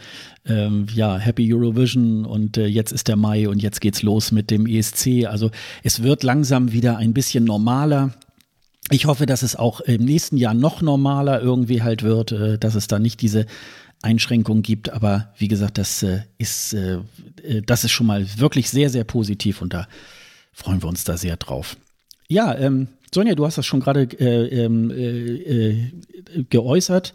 ähm, 0.46 0.86
ja, 0.94 1.16
Happy 1.16 1.52
Eurovision 1.52 2.24
und 2.24 2.56
äh, 2.58 2.66
jetzt 2.66 2.92
ist 2.92 3.08
der 3.08 3.16
Mai 3.16 3.48
und 3.48 3.62
jetzt 3.62 3.80
geht's 3.80 4.02
los 4.02 4.32
mit 4.32 4.50
dem 4.50 4.66
ESC. 4.66 5.26
Also 5.26 5.50
es 5.82 6.02
wird 6.02 6.22
langsam 6.22 6.72
wieder 6.72 6.98
ein 6.98 7.14
bisschen 7.14 7.44
normaler 7.44 8.12
ich 8.92 9.06
hoffe, 9.06 9.26
dass 9.26 9.42
es 9.42 9.56
auch 9.56 9.80
im 9.80 10.04
nächsten 10.04 10.36
Jahr 10.36 10.54
noch 10.54 10.82
normaler 10.82 11.40
irgendwie 11.40 11.82
halt 11.82 12.02
wird, 12.02 12.32
äh, 12.32 12.58
dass 12.58 12.74
es 12.74 12.86
da 12.86 12.98
nicht 12.98 13.20
diese 13.20 13.46
Einschränkungen 14.02 14.62
gibt. 14.62 14.90
Aber 14.90 15.32
wie 15.38 15.48
gesagt, 15.48 15.78
das 15.78 16.02
äh, 16.02 16.22
ist, 16.38 16.74
äh, 16.74 16.98
das 17.64 17.84
ist 17.84 17.92
schon 17.92 18.06
mal 18.06 18.26
wirklich 18.38 18.70
sehr, 18.70 18.90
sehr 18.90 19.04
positiv 19.04 19.62
und 19.62 19.72
da 19.72 19.88
freuen 20.52 20.82
wir 20.82 20.88
uns 20.88 21.04
da 21.04 21.16
sehr 21.16 21.36
drauf. 21.36 21.76
Ja, 22.28 22.56
ähm, 22.56 22.88
Sonja, 23.14 23.34
du 23.34 23.44
hast 23.44 23.58
das 23.58 23.66
schon 23.66 23.80
gerade 23.80 24.02
äh, 24.18 24.64
ähm, 24.64 24.90
äh, 24.90 25.74
äh, 25.74 25.92
geäußert. 26.48 27.12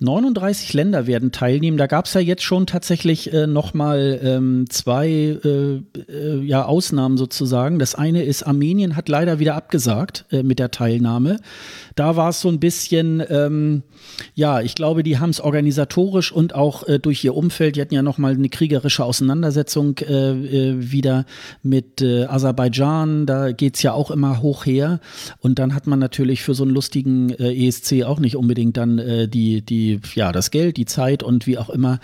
39 0.00 0.72
Länder 0.74 1.06
werden 1.06 1.32
teilnehmen. 1.32 1.78
Da 1.78 1.86
gab 1.86 2.06
es 2.06 2.14
ja 2.14 2.20
jetzt 2.20 2.42
schon 2.42 2.66
tatsächlich 2.66 3.32
äh, 3.32 3.46
nochmal 3.46 4.20
ähm, 4.22 4.66
zwei 4.68 5.08
äh, 5.08 5.80
äh, 6.10 6.42
ja, 6.42 6.64
Ausnahmen 6.64 7.16
sozusagen. 7.16 7.78
Das 7.78 7.94
eine 7.94 8.22
ist, 8.22 8.42
Armenien 8.42 8.96
hat 8.96 9.08
leider 9.08 9.38
wieder 9.38 9.54
abgesagt 9.54 10.26
äh, 10.30 10.42
mit 10.42 10.58
der 10.58 10.70
Teilnahme. 10.70 11.38
Da 11.94 12.16
war 12.16 12.28
es 12.28 12.40
so 12.40 12.48
ein 12.48 12.60
bisschen, 12.60 13.22
ähm, 13.30 13.82
ja, 14.34 14.60
ich 14.60 14.74
glaube, 14.74 15.02
die 15.02 15.18
haben 15.18 15.30
es 15.30 15.40
organisatorisch 15.40 16.30
und 16.30 16.54
auch 16.54 16.86
äh, 16.86 16.98
durch 16.98 17.24
ihr 17.24 17.34
Umfeld, 17.34 17.76
die 17.76 17.80
hatten 17.80 17.94
ja 17.94 18.02
nochmal 18.02 18.34
eine 18.34 18.50
kriegerische 18.50 19.04
Auseinandersetzung 19.04 19.98
äh, 19.98 20.30
äh, 20.30 20.92
wieder 20.92 21.24
mit 21.62 22.02
Aserbaidschan. 22.02 23.26
Da 23.26 23.52
geht 23.52 23.76
es 23.76 23.82
ja 23.82 23.92
auch 23.92 24.10
immer 24.10 24.42
hoch 24.42 24.66
her. 24.66 25.00
Und 25.40 25.58
dann 25.58 25.74
hat 25.74 25.86
man 25.86 25.98
natürlich 25.98 26.42
für 26.42 26.54
so 26.54 26.64
einen 26.64 26.72
lustigen 26.72 27.30
ESC 27.30 28.04
auch 28.04 28.20
nicht 28.20 28.36
unbedingt 28.36 28.76
dann 28.76 28.98
äh, 28.98 29.28
die, 29.28 29.62
ja, 30.14 30.32
das 30.32 30.50
Geld, 30.50 30.76
die 30.76 30.84
Zeit 30.84 31.22
und 31.22 31.46
wie 31.46 31.58
auch 31.58 31.70
immer, 31.70 32.00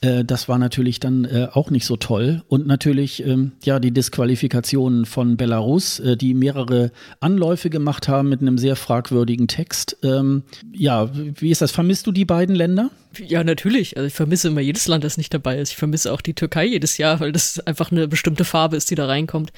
äh, 0.00 0.24
das 0.24 0.48
war 0.48 0.58
natürlich 0.58 1.00
dann 1.00 1.24
äh, 1.24 1.48
auch 1.52 1.70
nicht 1.70 1.86
so 1.86 1.96
toll. 1.96 2.42
Und 2.48 2.66
natürlich, 2.66 3.24
ähm, 3.24 3.52
ja, 3.62 3.78
die 3.78 3.90
Disqualifikationen 3.90 5.06
von 5.06 5.36
Belarus, 5.36 6.00
äh, 6.00 6.16
die 6.16 6.34
mehrere 6.34 6.92
Anläufe 7.20 7.70
gemacht 7.70 8.08
haben 8.08 8.28
mit 8.28 8.40
einem 8.40 8.58
sehr 8.58 8.76
fragwürdigen 8.76 9.48
Text. 9.48 9.96
Ähm, 10.02 10.42
ja, 10.72 11.10
wie 11.12 11.50
ist 11.50 11.62
das? 11.62 11.72
Vermisst 11.72 12.06
du 12.06 12.12
die 12.12 12.24
beiden 12.24 12.54
Länder? 12.54 12.90
Ja, 13.18 13.44
natürlich. 13.44 13.96
Also 13.96 14.06
ich 14.06 14.14
vermisse 14.14 14.48
immer 14.48 14.60
jedes 14.60 14.88
Land, 14.88 15.04
das 15.04 15.16
nicht 15.16 15.32
dabei 15.32 15.58
ist. 15.58 15.70
Ich 15.70 15.76
vermisse 15.76 16.12
auch 16.12 16.20
die 16.20 16.34
Türkei 16.34 16.66
jedes 16.66 16.98
Jahr, 16.98 17.20
weil 17.20 17.32
das 17.32 17.60
einfach 17.60 17.92
eine 17.92 18.08
bestimmte 18.08 18.44
Farbe 18.44 18.76
ist, 18.76 18.90
die 18.90 18.94
da 18.94 19.06
reinkommt. 19.06 19.52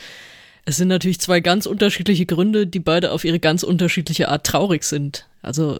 Es 0.68 0.76
sind 0.78 0.88
natürlich 0.88 1.20
zwei 1.20 1.38
ganz 1.38 1.64
unterschiedliche 1.64 2.26
Gründe, 2.26 2.66
die 2.66 2.80
beide 2.80 3.12
auf 3.12 3.24
ihre 3.24 3.38
ganz 3.38 3.62
unterschiedliche 3.62 4.28
Art 4.28 4.44
traurig 4.44 4.82
sind. 4.82 5.28
Also 5.40 5.78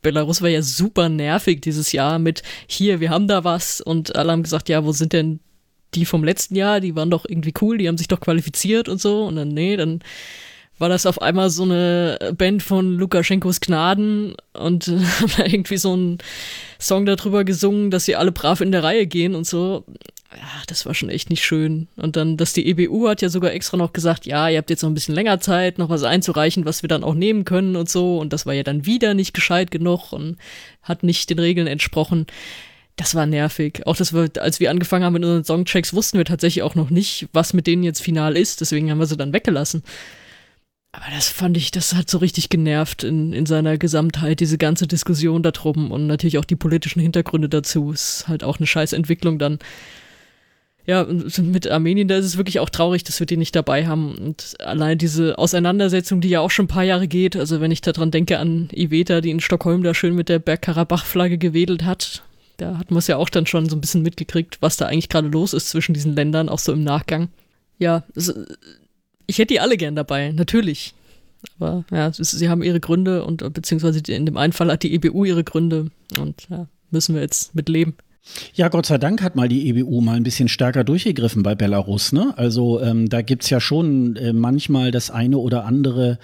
Belarus 0.00 0.40
war 0.40 0.48
ja 0.48 0.62
super 0.62 1.10
nervig 1.10 1.60
dieses 1.60 1.92
Jahr 1.92 2.18
mit 2.18 2.42
hier, 2.66 2.98
wir 3.00 3.10
haben 3.10 3.28
da 3.28 3.44
was 3.44 3.82
und 3.82 4.16
alle 4.16 4.32
haben 4.32 4.42
gesagt, 4.42 4.70
ja, 4.70 4.84
wo 4.86 4.92
sind 4.92 5.12
denn 5.12 5.40
die 5.94 6.06
vom 6.06 6.24
letzten 6.24 6.56
Jahr? 6.56 6.80
Die 6.80 6.96
waren 6.96 7.10
doch 7.10 7.26
irgendwie 7.28 7.52
cool, 7.60 7.76
die 7.76 7.88
haben 7.88 7.98
sich 7.98 8.08
doch 8.08 8.20
qualifiziert 8.20 8.88
und 8.88 9.02
so 9.02 9.26
und 9.26 9.36
dann 9.36 9.48
nee, 9.48 9.76
dann 9.76 10.00
war 10.78 10.88
das 10.88 11.04
auf 11.04 11.20
einmal 11.20 11.50
so 11.50 11.64
eine 11.64 12.34
Band 12.36 12.62
von 12.62 12.96
Lukaschenkos 12.96 13.60
Gnaden 13.60 14.34
und 14.54 14.86
haben 15.20 15.32
da 15.36 15.44
irgendwie 15.44 15.76
so 15.76 15.92
einen 15.92 16.18
Song 16.80 17.04
darüber 17.04 17.44
gesungen, 17.44 17.90
dass 17.90 18.06
sie 18.06 18.16
alle 18.16 18.32
brav 18.32 18.62
in 18.62 18.72
der 18.72 18.82
Reihe 18.82 19.06
gehen 19.06 19.34
und 19.34 19.46
so 19.46 19.84
ja, 20.36 20.62
das 20.66 20.86
war 20.86 20.94
schon 20.94 21.08
echt 21.08 21.30
nicht 21.30 21.44
schön. 21.44 21.88
Und 21.96 22.16
dann, 22.16 22.36
dass 22.36 22.52
die 22.52 22.66
EBU 22.66 23.08
hat 23.08 23.22
ja 23.22 23.28
sogar 23.28 23.52
extra 23.52 23.76
noch 23.76 23.92
gesagt, 23.92 24.26
ja, 24.26 24.48
ihr 24.48 24.58
habt 24.58 24.70
jetzt 24.70 24.82
noch 24.82 24.90
ein 24.90 24.94
bisschen 24.94 25.14
länger 25.14 25.40
Zeit, 25.40 25.78
noch 25.78 25.88
was 25.88 26.02
einzureichen, 26.02 26.64
was 26.64 26.82
wir 26.82 26.88
dann 26.88 27.04
auch 27.04 27.14
nehmen 27.14 27.44
können 27.44 27.76
und 27.76 27.88
so. 27.88 28.18
Und 28.18 28.32
das 28.32 28.46
war 28.46 28.54
ja 28.54 28.62
dann 28.62 28.86
wieder 28.86 29.14
nicht 29.14 29.34
gescheit 29.34 29.70
genug 29.70 30.12
und 30.12 30.36
hat 30.82 31.02
nicht 31.02 31.30
den 31.30 31.38
Regeln 31.38 31.66
entsprochen. 31.66 32.26
Das 32.96 33.14
war 33.14 33.26
nervig. 33.26 33.86
Auch 33.86 33.96
das 33.96 34.12
wir, 34.12 34.30
als 34.38 34.60
wir 34.60 34.70
angefangen 34.70 35.04
haben 35.04 35.14
mit 35.14 35.24
unseren 35.24 35.44
Songchecks, 35.44 35.94
wussten 35.94 36.18
wir 36.18 36.24
tatsächlich 36.24 36.62
auch 36.62 36.74
noch 36.74 36.90
nicht, 36.90 37.28
was 37.32 37.54
mit 37.54 37.66
denen 37.66 37.82
jetzt 37.82 38.02
final 38.02 38.36
ist. 38.36 38.60
Deswegen 38.60 38.90
haben 38.90 38.98
wir 38.98 39.06
sie 39.06 39.16
dann 39.16 39.32
weggelassen. 39.32 39.82
Aber 40.92 41.06
das 41.14 41.28
fand 41.28 41.56
ich, 41.56 41.70
das 41.70 41.94
hat 41.94 42.10
so 42.10 42.18
richtig 42.18 42.50
genervt 42.50 43.02
in, 43.02 43.32
in 43.32 43.46
seiner 43.46 43.78
Gesamtheit, 43.78 44.40
diese 44.40 44.58
ganze 44.58 44.86
Diskussion 44.86 45.42
darum 45.42 45.90
und 45.90 46.06
natürlich 46.06 46.36
auch 46.36 46.44
die 46.44 46.56
politischen 46.56 47.00
Hintergründe 47.00 47.48
dazu. 47.48 47.92
Ist 47.92 48.28
halt 48.28 48.44
auch 48.44 48.58
eine 48.58 48.66
scheiß 48.66 48.92
Entwicklung 48.92 49.38
dann 49.38 49.58
ja, 50.84 51.06
mit 51.40 51.70
Armenien, 51.70 52.08
da 52.08 52.16
ist 52.16 52.24
es 52.24 52.36
wirklich 52.36 52.58
auch 52.58 52.68
traurig, 52.68 53.04
dass 53.04 53.20
wir 53.20 53.26
die 53.26 53.36
nicht 53.36 53.54
dabei 53.54 53.86
haben. 53.86 54.16
Und 54.16 54.54
allein 54.60 54.98
diese 54.98 55.38
Auseinandersetzung, 55.38 56.20
die 56.20 56.28
ja 56.28 56.40
auch 56.40 56.50
schon 56.50 56.64
ein 56.64 56.68
paar 56.68 56.82
Jahre 56.82 57.06
geht, 57.06 57.36
also 57.36 57.60
wenn 57.60 57.70
ich 57.70 57.80
daran 57.80 58.10
denke 58.10 58.38
an 58.38 58.68
Iveta, 58.72 59.20
die 59.20 59.30
in 59.30 59.40
Stockholm 59.40 59.82
da 59.82 59.94
schön 59.94 60.14
mit 60.14 60.28
der 60.28 60.40
Bergkarabach-Flagge 60.40 61.38
gewedelt 61.38 61.84
hat, 61.84 62.22
da 62.56 62.78
hat 62.78 62.90
man 62.90 62.98
es 62.98 63.06
ja 63.06 63.16
auch 63.16 63.28
dann 63.28 63.46
schon 63.46 63.68
so 63.68 63.76
ein 63.76 63.80
bisschen 63.80 64.02
mitgekriegt, 64.02 64.58
was 64.60 64.76
da 64.76 64.86
eigentlich 64.86 65.08
gerade 65.08 65.28
los 65.28 65.52
ist 65.52 65.70
zwischen 65.70 65.94
diesen 65.94 66.14
Ländern, 66.14 66.48
auch 66.48 66.58
so 66.58 66.72
im 66.72 66.84
Nachgang. 66.84 67.28
Ja, 67.78 68.04
ich 69.26 69.38
hätte 69.38 69.54
die 69.54 69.60
alle 69.60 69.76
gern 69.76 69.96
dabei, 69.96 70.32
natürlich. 70.32 70.94
Aber 71.58 71.84
ja, 71.90 72.12
sie 72.12 72.48
haben 72.48 72.62
ihre 72.62 72.78
Gründe 72.80 73.24
und 73.24 73.52
beziehungsweise 73.52 74.00
in 74.12 74.26
dem 74.26 74.36
einen 74.36 74.52
Fall 74.52 74.70
hat 74.70 74.82
die 74.82 74.94
EBU 74.94 75.24
ihre 75.24 75.44
Gründe 75.44 75.90
und 76.18 76.46
ja, 76.50 76.66
müssen 76.90 77.14
wir 77.14 77.22
jetzt 77.22 77.54
mit 77.54 77.68
leben. 77.68 77.94
Ja, 78.54 78.68
Gott 78.68 78.86
sei 78.86 78.98
Dank 78.98 79.20
hat 79.20 79.34
mal 79.34 79.48
die 79.48 79.68
EBU 79.68 80.00
mal 80.00 80.14
ein 80.14 80.22
bisschen 80.22 80.48
stärker 80.48 80.84
durchgegriffen 80.84 81.42
bei 81.42 81.56
Belarus. 81.56 82.12
Ne? 82.12 82.32
Also 82.36 82.80
ähm, 82.80 83.08
da 83.08 83.20
gibt's 83.20 83.50
ja 83.50 83.60
schon 83.60 84.14
äh, 84.14 84.32
manchmal 84.32 84.92
das 84.92 85.10
eine 85.10 85.38
oder 85.38 85.64
andere 85.64 86.18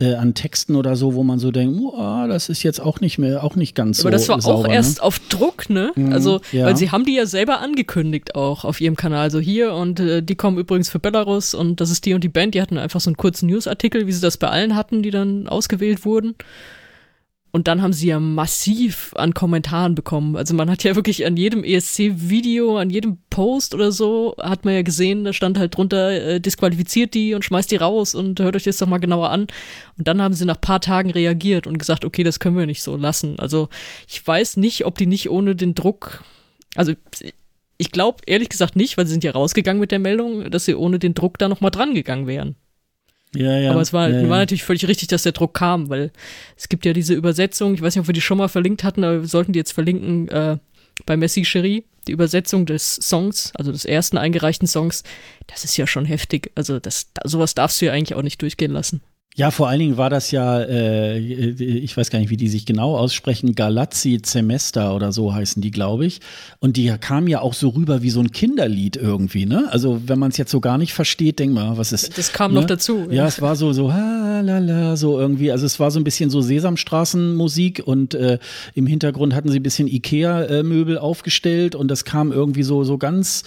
äh, 0.00 0.14
an 0.14 0.32
Texten 0.32 0.76
oder 0.76 0.96
so, 0.96 1.14
wo 1.14 1.22
man 1.22 1.38
so 1.38 1.50
denkt, 1.50 1.78
oh, 1.78 2.26
das 2.26 2.48
ist 2.48 2.62
jetzt 2.62 2.80
auch 2.80 3.00
nicht 3.00 3.18
mehr, 3.18 3.44
auch 3.44 3.54
nicht 3.54 3.74
ganz 3.74 3.98
so. 3.98 4.04
Aber 4.04 4.12
das 4.12 4.28
war 4.30 4.40
sauber, 4.40 4.60
auch 4.60 4.68
ne? 4.68 4.74
erst 4.74 5.02
auf 5.02 5.18
Druck, 5.28 5.68
ne? 5.68 5.92
Mhm, 5.94 6.12
also, 6.12 6.40
ja. 6.52 6.64
weil 6.64 6.76
sie 6.76 6.90
haben 6.90 7.04
die 7.04 7.16
ja 7.16 7.26
selber 7.26 7.60
angekündigt 7.60 8.34
auch 8.34 8.64
auf 8.64 8.80
ihrem 8.80 8.96
Kanal. 8.96 9.30
So 9.30 9.38
hier 9.38 9.74
und 9.74 10.00
äh, 10.00 10.22
die 10.22 10.36
kommen 10.36 10.56
übrigens 10.56 10.88
für 10.88 11.00
Belarus 11.00 11.52
und 11.52 11.82
das 11.82 11.90
ist 11.90 12.06
die 12.06 12.14
und 12.14 12.24
die 12.24 12.30
Band. 12.30 12.54
Die 12.54 12.62
hatten 12.62 12.78
einfach 12.78 13.00
so 13.00 13.10
einen 13.10 13.18
kurzen 13.18 13.46
Newsartikel, 13.46 14.06
wie 14.06 14.12
sie 14.12 14.22
das 14.22 14.38
bei 14.38 14.48
allen 14.48 14.74
hatten, 14.74 15.02
die 15.02 15.10
dann 15.10 15.48
ausgewählt 15.48 16.06
wurden. 16.06 16.34
Und 17.54 17.68
dann 17.68 17.82
haben 17.82 17.92
sie 17.92 18.06
ja 18.06 18.18
massiv 18.18 19.12
an 19.14 19.34
Kommentaren 19.34 19.94
bekommen. 19.94 20.36
Also 20.36 20.54
man 20.54 20.70
hat 20.70 20.84
ja 20.84 20.96
wirklich 20.96 21.26
an 21.26 21.36
jedem 21.36 21.64
ESC-Video, 21.64 22.78
an 22.78 22.88
jedem 22.88 23.18
Post 23.28 23.74
oder 23.74 23.92
so, 23.92 24.34
hat 24.40 24.64
man 24.64 24.72
ja 24.72 24.80
gesehen, 24.80 25.24
da 25.24 25.34
stand 25.34 25.58
halt 25.58 25.76
drunter, 25.76 26.10
äh, 26.12 26.40
disqualifiziert 26.40 27.12
die 27.12 27.34
und 27.34 27.44
schmeißt 27.44 27.70
die 27.70 27.76
raus 27.76 28.14
und 28.14 28.40
hört 28.40 28.56
euch 28.56 28.64
das 28.64 28.78
doch 28.78 28.86
mal 28.86 28.98
genauer 28.98 29.28
an. 29.28 29.48
Und 29.98 30.08
dann 30.08 30.22
haben 30.22 30.32
sie 30.32 30.46
nach 30.46 30.62
paar 30.62 30.80
Tagen 30.80 31.10
reagiert 31.10 31.66
und 31.66 31.76
gesagt, 31.76 32.06
okay, 32.06 32.22
das 32.22 32.40
können 32.40 32.56
wir 32.56 32.64
nicht 32.64 32.82
so 32.82 32.96
lassen. 32.96 33.38
Also 33.38 33.68
ich 34.08 34.26
weiß 34.26 34.56
nicht, 34.56 34.86
ob 34.86 34.96
die 34.96 35.06
nicht 35.06 35.28
ohne 35.28 35.54
den 35.54 35.74
Druck, 35.74 36.24
also 36.74 36.94
ich 37.76 37.90
glaube 37.90 38.20
ehrlich 38.26 38.48
gesagt 38.48 38.76
nicht, 38.76 38.96
weil 38.96 39.04
sie 39.06 39.12
sind 39.12 39.24
ja 39.24 39.32
rausgegangen 39.32 39.80
mit 39.80 39.90
der 39.90 39.98
Meldung, 39.98 40.50
dass 40.50 40.64
sie 40.64 40.74
ohne 40.74 40.98
den 40.98 41.12
Druck 41.12 41.36
da 41.36 41.50
nochmal 41.50 41.70
dran 41.70 41.94
gegangen 41.94 42.26
wären. 42.26 42.56
Ja, 43.34 43.58
ja. 43.58 43.70
Aber 43.70 43.80
es 43.80 43.92
war, 43.92 44.08
ja, 44.10 44.28
war 44.28 44.38
natürlich 44.38 44.64
völlig 44.64 44.86
richtig, 44.86 45.08
dass 45.08 45.22
der 45.22 45.32
Druck 45.32 45.54
kam, 45.54 45.88
weil 45.88 46.12
es 46.56 46.68
gibt 46.68 46.84
ja 46.84 46.92
diese 46.92 47.14
Übersetzung, 47.14 47.74
ich 47.74 47.82
weiß 47.82 47.94
nicht, 47.94 48.02
ob 48.02 48.08
wir 48.08 48.14
die 48.14 48.20
schon 48.20 48.38
mal 48.38 48.48
verlinkt 48.48 48.84
hatten, 48.84 49.04
aber 49.04 49.22
wir 49.22 49.28
sollten 49.28 49.52
die 49.52 49.58
jetzt 49.58 49.72
verlinken, 49.72 50.28
äh, 50.28 50.58
bei 51.06 51.16
Messi 51.16 51.42
Cherie, 51.44 51.84
die 52.06 52.12
Übersetzung 52.12 52.66
des 52.66 52.96
Songs, 52.96 53.52
also 53.54 53.72
des 53.72 53.84
ersten 53.84 54.18
eingereichten 54.18 54.68
Songs, 54.68 55.02
das 55.46 55.64
ist 55.64 55.76
ja 55.76 55.86
schon 55.86 56.04
heftig. 56.04 56.50
Also 56.54 56.78
das, 56.78 57.10
sowas 57.24 57.54
darfst 57.54 57.80
du 57.80 57.86
ja 57.86 57.92
eigentlich 57.92 58.16
auch 58.16 58.22
nicht 58.22 58.42
durchgehen 58.42 58.72
lassen. 58.72 59.02
Ja, 59.34 59.50
vor 59.50 59.68
allen 59.68 59.78
Dingen 59.78 59.96
war 59.96 60.10
das 60.10 60.30
ja, 60.30 60.60
äh, 60.60 61.16
ich 61.18 61.96
weiß 61.96 62.10
gar 62.10 62.18
nicht, 62.18 62.28
wie 62.28 62.36
die 62.36 62.48
sich 62.48 62.66
genau 62.66 62.98
aussprechen, 62.98 63.54
Galazzi 63.54 64.20
Semester 64.22 64.94
oder 64.94 65.10
so 65.10 65.32
heißen 65.32 65.62
die, 65.62 65.70
glaube 65.70 66.04
ich. 66.04 66.20
Und 66.58 66.76
die 66.76 66.92
kam 67.00 67.26
ja 67.28 67.40
auch 67.40 67.54
so 67.54 67.70
rüber 67.70 68.02
wie 68.02 68.10
so 68.10 68.20
ein 68.20 68.30
Kinderlied 68.30 68.96
irgendwie, 68.96 69.46
ne? 69.46 69.68
Also 69.70 70.02
wenn 70.04 70.18
man 70.18 70.32
es 70.32 70.36
jetzt 70.36 70.50
so 70.50 70.60
gar 70.60 70.76
nicht 70.76 70.92
versteht, 70.92 71.38
denk 71.38 71.54
mal, 71.54 71.78
was 71.78 71.92
ist. 71.92 72.18
Das 72.18 72.34
kam 72.34 72.52
ne? 72.52 72.60
noch 72.60 72.66
dazu. 72.66 73.06
Ja, 73.08 73.22
ja, 73.22 73.26
es 73.26 73.40
war 73.40 73.56
so, 73.56 73.72
so, 73.72 73.90
ha, 73.90 74.42
la, 74.42 74.58
la, 74.58 74.96
so 74.96 75.18
irgendwie. 75.18 75.50
Also 75.50 75.64
es 75.64 75.80
war 75.80 75.90
so 75.90 75.98
ein 75.98 76.04
bisschen 76.04 76.28
so 76.28 76.42
Sesamstraßenmusik 76.42 77.82
und 77.86 78.12
äh, 78.12 78.38
im 78.74 78.86
Hintergrund 78.86 79.34
hatten 79.34 79.50
sie 79.50 79.60
ein 79.60 79.62
bisschen 79.62 79.88
Ikea-Möbel 79.88 80.98
aufgestellt 80.98 81.74
und 81.74 81.88
das 81.88 82.04
kam 82.04 82.32
irgendwie 82.32 82.64
so, 82.64 82.84
so 82.84 82.98
ganz, 82.98 83.44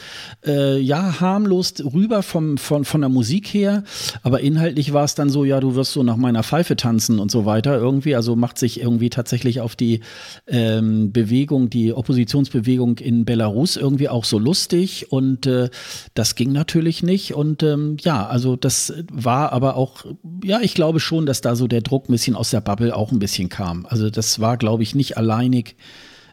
äh, 0.47 0.79
ja, 0.79 1.19
harmlos 1.19 1.75
rüber 1.93 2.23
vom, 2.23 2.57
von, 2.57 2.85
von 2.85 3.01
der 3.01 3.09
Musik 3.11 3.45
her. 3.49 3.83
Aber 4.23 4.39
inhaltlich 4.39 4.91
war 4.91 5.03
es 5.03 5.13
dann 5.13 5.29
so, 5.29 5.45
ja, 5.45 5.59
du 5.59 5.74
wirst 5.75 5.93
so 5.93 6.03
nach 6.03 6.17
meiner 6.17 6.43
Pfeife 6.43 6.75
tanzen 6.75 7.19
und 7.19 7.31
so 7.31 7.45
weiter 7.45 7.77
irgendwie. 7.77 8.15
Also 8.15 8.35
macht 8.35 8.57
sich 8.57 8.79
irgendwie 8.79 9.09
tatsächlich 9.09 9.61
auf 9.61 9.75
die 9.75 10.01
ähm, 10.47 11.11
Bewegung, 11.11 11.69
die 11.69 11.93
Oppositionsbewegung 11.93 12.97
in 12.97 13.25
Belarus 13.25 13.75
irgendwie 13.77 14.09
auch 14.09 14.25
so 14.25 14.39
lustig 14.39 15.11
und 15.11 15.45
äh, 15.45 15.69
das 16.13 16.35
ging 16.35 16.51
natürlich 16.51 17.03
nicht. 17.03 17.33
Und 17.33 17.63
ähm, 17.63 17.97
ja, 18.01 18.25
also 18.27 18.55
das 18.55 18.93
war 19.11 19.51
aber 19.51 19.75
auch, 19.75 20.05
ja, 20.43 20.59
ich 20.61 20.73
glaube 20.73 20.99
schon, 20.99 21.25
dass 21.25 21.41
da 21.41 21.55
so 21.55 21.67
der 21.67 21.81
Druck 21.81 22.09
ein 22.09 22.13
bisschen 22.13 22.35
aus 22.35 22.49
der 22.49 22.61
Bubble 22.61 22.95
auch 22.95 23.11
ein 23.11 23.19
bisschen 23.19 23.49
kam. 23.49 23.85
Also 23.85 24.09
das 24.09 24.39
war, 24.39 24.57
glaube 24.57 24.83
ich, 24.83 24.95
nicht 24.95 25.17
alleinig 25.17 25.75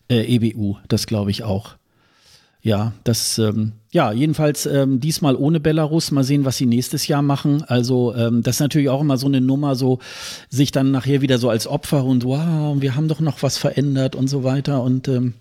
äh, 0.08 0.36
EBU, 0.36 0.76
das 0.88 1.06
glaube 1.06 1.30
ich 1.30 1.44
auch. 1.44 1.76
Ja, 2.64 2.92
das, 3.02 3.38
ähm, 3.38 3.72
ja, 3.90 4.12
jedenfalls 4.12 4.66
ähm, 4.66 5.00
diesmal 5.00 5.34
ohne 5.34 5.58
Belarus. 5.58 6.12
Mal 6.12 6.22
sehen, 6.22 6.44
was 6.44 6.58
sie 6.58 6.66
nächstes 6.66 7.08
Jahr 7.08 7.20
machen. 7.20 7.64
Also, 7.64 8.14
ähm, 8.14 8.44
das 8.44 8.56
ist 8.56 8.60
natürlich 8.60 8.88
auch 8.88 9.00
immer 9.00 9.16
so 9.16 9.26
eine 9.26 9.40
Nummer, 9.40 9.74
so 9.74 9.98
sich 10.48 10.70
dann 10.70 10.92
nachher 10.92 11.22
wieder 11.22 11.38
so 11.38 11.50
als 11.50 11.66
Opfer 11.66 12.04
und 12.04 12.24
wow, 12.24 12.80
wir 12.80 12.94
haben 12.94 13.08
doch 13.08 13.18
noch 13.18 13.42
was 13.42 13.58
verändert 13.58 14.14
und 14.14 14.28
so 14.28 14.44
weiter. 14.44 14.82
Und 14.82 15.08
ähm, 15.08 15.34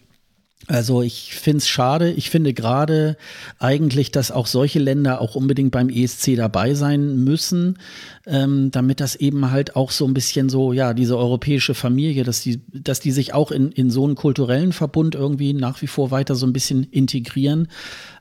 also 0.72 1.02
ich 1.02 1.36
finde 1.36 1.58
es 1.58 1.68
schade. 1.68 2.12
Ich 2.12 2.30
finde 2.30 2.54
gerade 2.54 3.18
eigentlich, 3.60 4.10
dass 4.10 4.32
auch 4.32 4.48
solche 4.48 4.80
Länder 4.80 5.20
auch 5.20 5.36
unbedingt 5.36 5.72
beim 5.72 5.90
ESC 5.90 6.38
dabei 6.38 6.76
sein 6.76 7.26
müssen, 7.26 7.78
ähm, 8.26 8.72
damit 8.72 9.02
das 9.02 9.18
eben 9.18 9.52
halt 9.52 9.76
auch 9.76 9.92
so 9.92 10.06
ein 10.06 10.14
bisschen 10.14 10.48
so, 10.48 10.72
ja, 10.72 10.94
diese 10.94 11.18
europäische 11.18 11.74
Familie, 11.74 12.24
dass 12.24 12.40
die, 12.40 12.62
dass 12.72 13.02
die 13.02 13.12
sich 13.12 13.34
auch 13.34 13.52
in, 13.52 13.74
in 13.74 13.92
so 13.92 14.06
einen 14.06 14.16
kulturellen 14.16 14.72
Verbund 14.72 15.14
irgendwie 15.14 15.54
nach 15.54 15.82
wie 15.82 15.88
vor 15.88 16.10
weiter 16.10 16.36
so 16.36 16.46
ein 16.46 16.54
bisschen 16.54 16.86
integrieren. 16.86 17.68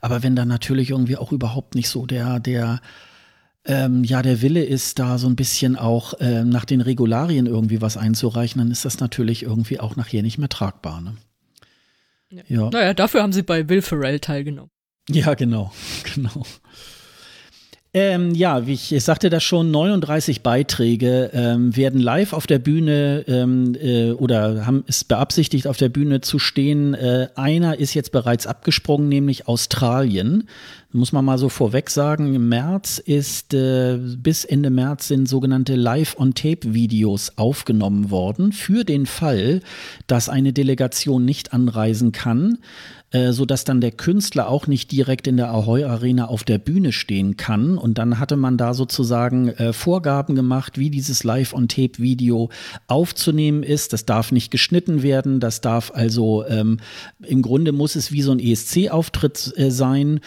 Aber 0.00 0.24
wenn 0.24 0.34
da 0.34 0.44
natürlich 0.44 0.90
irgendwie 0.90 1.18
auch 1.18 1.30
überhaupt 1.30 1.76
nicht 1.76 1.88
so 1.88 2.04
der, 2.04 2.40
der, 2.40 2.80
ähm, 3.64 4.02
ja, 4.02 4.22
der 4.22 4.42
Wille 4.42 4.64
ist, 4.64 4.98
da 4.98 5.18
so 5.18 5.28
ein 5.28 5.36
bisschen 5.36 5.76
auch 5.76 6.14
äh, 6.14 6.42
nach 6.42 6.64
den 6.64 6.80
Regularien 6.80 7.46
irgendwie 7.46 7.80
was 7.80 7.96
einzureichen, 7.96 8.58
dann 8.58 8.72
ist 8.72 8.84
das 8.84 8.98
natürlich 8.98 9.44
irgendwie 9.44 9.78
auch 9.78 9.94
nachher 9.94 10.24
nicht 10.24 10.38
mehr 10.38 10.48
tragbar. 10.48 11.00
Ne? 11.00 11.14
Ja. 12.30 12.42
ja. 12.48 12.70
Naja, 12.70 12.94
dafür 12.94 13.22
haben 13.22 13.32
sie 13.32 13.42
bei 13.42 13.68
Will 13.68 13.82
Ferrell 13.82 14.20
teilgenommen. 14.20 14.70
Ja, 15.08 15.34
genau, 15.34 15.72
genau. 16.14 16.44
Ähm, 17.92 18.36
ja, 18.36 18.68
wie 18.68 18.74
ich, 18.74 18.94
sagte 19.02 19.30
das 19.30 19.42
schon, 19.42 19.72
39 19.72 20.42
Beiträge 20.44 21.30
ähm, 21.32 21.74
werden 21.76 22.00
live 22.00 22.34
auf 22.34 22.46
der 22.46 22.60
Bühne 22.60 23.24
ähm, 23.26 23.74
äh, 23.80 24.12
oder 24.12 24.64
haben 24.64 24.84
es 24.86 25.02
beabsichtigt, 25.02 25.66
auf 25.66 25.76
der 25.76 25.88
Bühne 25.88 26.20
zu 26.20 26.38
stehen. 26.38 26.94
Äh, 26.94 27.30
einer 27.34 27.80
ist 27.80 27.94
jetzt 27.94 28.12
bereits 28.12 28.46
abgesprungen, 28.46 29.08
nämlich 29.08 29.48
Australien. 29.48 30.48
Muss 30.92 31.12
man 31.12 31.24
mal 31.24 31.38
so 31.38 31.48
vorweg 31.48 31.88
sagen, 31.88 32.34
im 32.34 32.48
März 32.48 32.98
ist, 32.98 33.54
äh, 33.54 33.96
bis 33.96 34.44
Ende 34.44 34.70
März 34.70 35.06
sind 35.06 35.28
sogenannte 35.28 35.76
Live-on-Tape-Videos 35.76 37.38
aufgenommen 37.38 38.10
worden 38.10 38.50
für 38.50 38.82
den 38.82 39.06
Fall, 39.06 39.60
dass 40.08 40.28
eine 40.28 40.52
Delegation 40.52 41.24
nicht 41.24 41.52
anreisen 41.52 42.10
kann 42.10 42.58
äh, 43.12 43.32
so 43.32 43.44
dass 43.44 43.64
dann 43.64 43.80
der 43.80 43.90
Künstler 43.90 44.48
auch 44.48 44.66
nicht 44.68 44.92
direkt 44.92 45.26
in 45.26 45.36
der 45.36 45.50
Ahoy 45.50 45.84
Arena 45.84 46.26
auf 46.26 46.44
der 46.44 46.58
Bühne 46.58 46.92
stehen 46.92 47.36
kann. 47.36 47.76
Und 47.76 47.98
dann 47.98 48.20
hatte 48.20 48.36
man 48.36 48.56
da 48.56 48.72
sozusagen 48.72 49.48
äh, 49.48 49.72
Vorgaben 49.72 50.36
gemacht, 50.36 50.78
wie 50.78 50.90
dieses 50.90 51.24
Live-on-Tape-Video 51.24 52.50
aufzunehmen 52.86 53.62
ist. 53.64 53.92
Das 53.92 54.06
darf 54.06 54.30
nicht 54.30 54.50
geschnitten 54.50 55.02
werden. 55.02 55.40
Das 55.40 55.60
darf 55.60 55.90
also 55.92 56.44
ähm, 56.46 56.78
im 57.20 57.42
Grunde 57.42 57.72
muss 57.72 57.96
es 57.96 58.12
wie 58.12 58.22
so 58.22 58.30
ein 58.30 58.38
ESC-Auftritt 58.38 59.54
äh, 59.56 59.70
sein. 59.70 60.20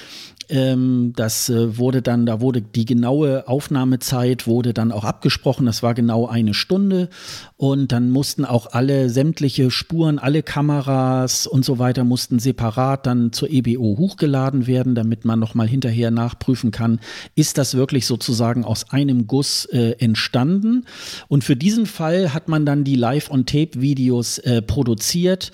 Ähm, 0.53 1.13
das 1.15 1.49
äh, 1.49 1.79
wurde 1.79 2.03
dann, 2.03 2.27
da 2.27 2.39
wurde 2.39 2.61
die 2.61 2.85
genaue 2.85 3.47
Aufnahmezeit 3.47 4.45
wurde 4.45 4.71
dann 4.71 4.91
auch 4.91 5.03
abgesprochen. 5.03 5.65
Das 5.65 5.81
war 5.81 5.95
genau 5.95 6.27
eine 6.27 6.53
Stunde. 6.53 7.09
Und 7.57 7.91
dann 7.91 8.11
mussten 8.11 8.45
auch 8.45 8.67
alle 8.71 9.09
sämtliche 9.09 9.71
Spuren, 9.71 10.19
alle 10.19 10.43
Kameras 10.43 11.47
und 11.47 11.65
so 11.65 11.79
weiter 11.79 12.03
mussten 12.03 12.37
separat 12.37 13.07
dann 13.07 13.33
zur 13.33 13.49
EBO 13.49 13.97
hochgeladen 13.97 14.67
werden, 14.67 14.93
damit 14.93 15.25
man 15.25 15.39
nochmal 15.39 15.67
hinterher 15.67 16.11
nachprüfen 16.11 16.69
kann, 16.69 16.99
ist 17.33 17.57
das 17.57 17.73
wirklich 17.73 18.05
sozusagen 18.05 18.63
aus 18.63 18.91
einem 18.91 19.25
Guss 19.25 19.65
äh, 19.65 19.95
entstanden. 19.97 20.85
Und 21.29 21.43
für 21.43 21.55
diesen 21.55 21.87
Fall 21.87 22.31
hat 22.31 22.47
man 22.47 22.63
dann 22.63 22.83
die 22.83 22.95
Live-on-Tape-Videos 22.95 24.37
äh, 24.39 24.61
produziert 24.61 25.51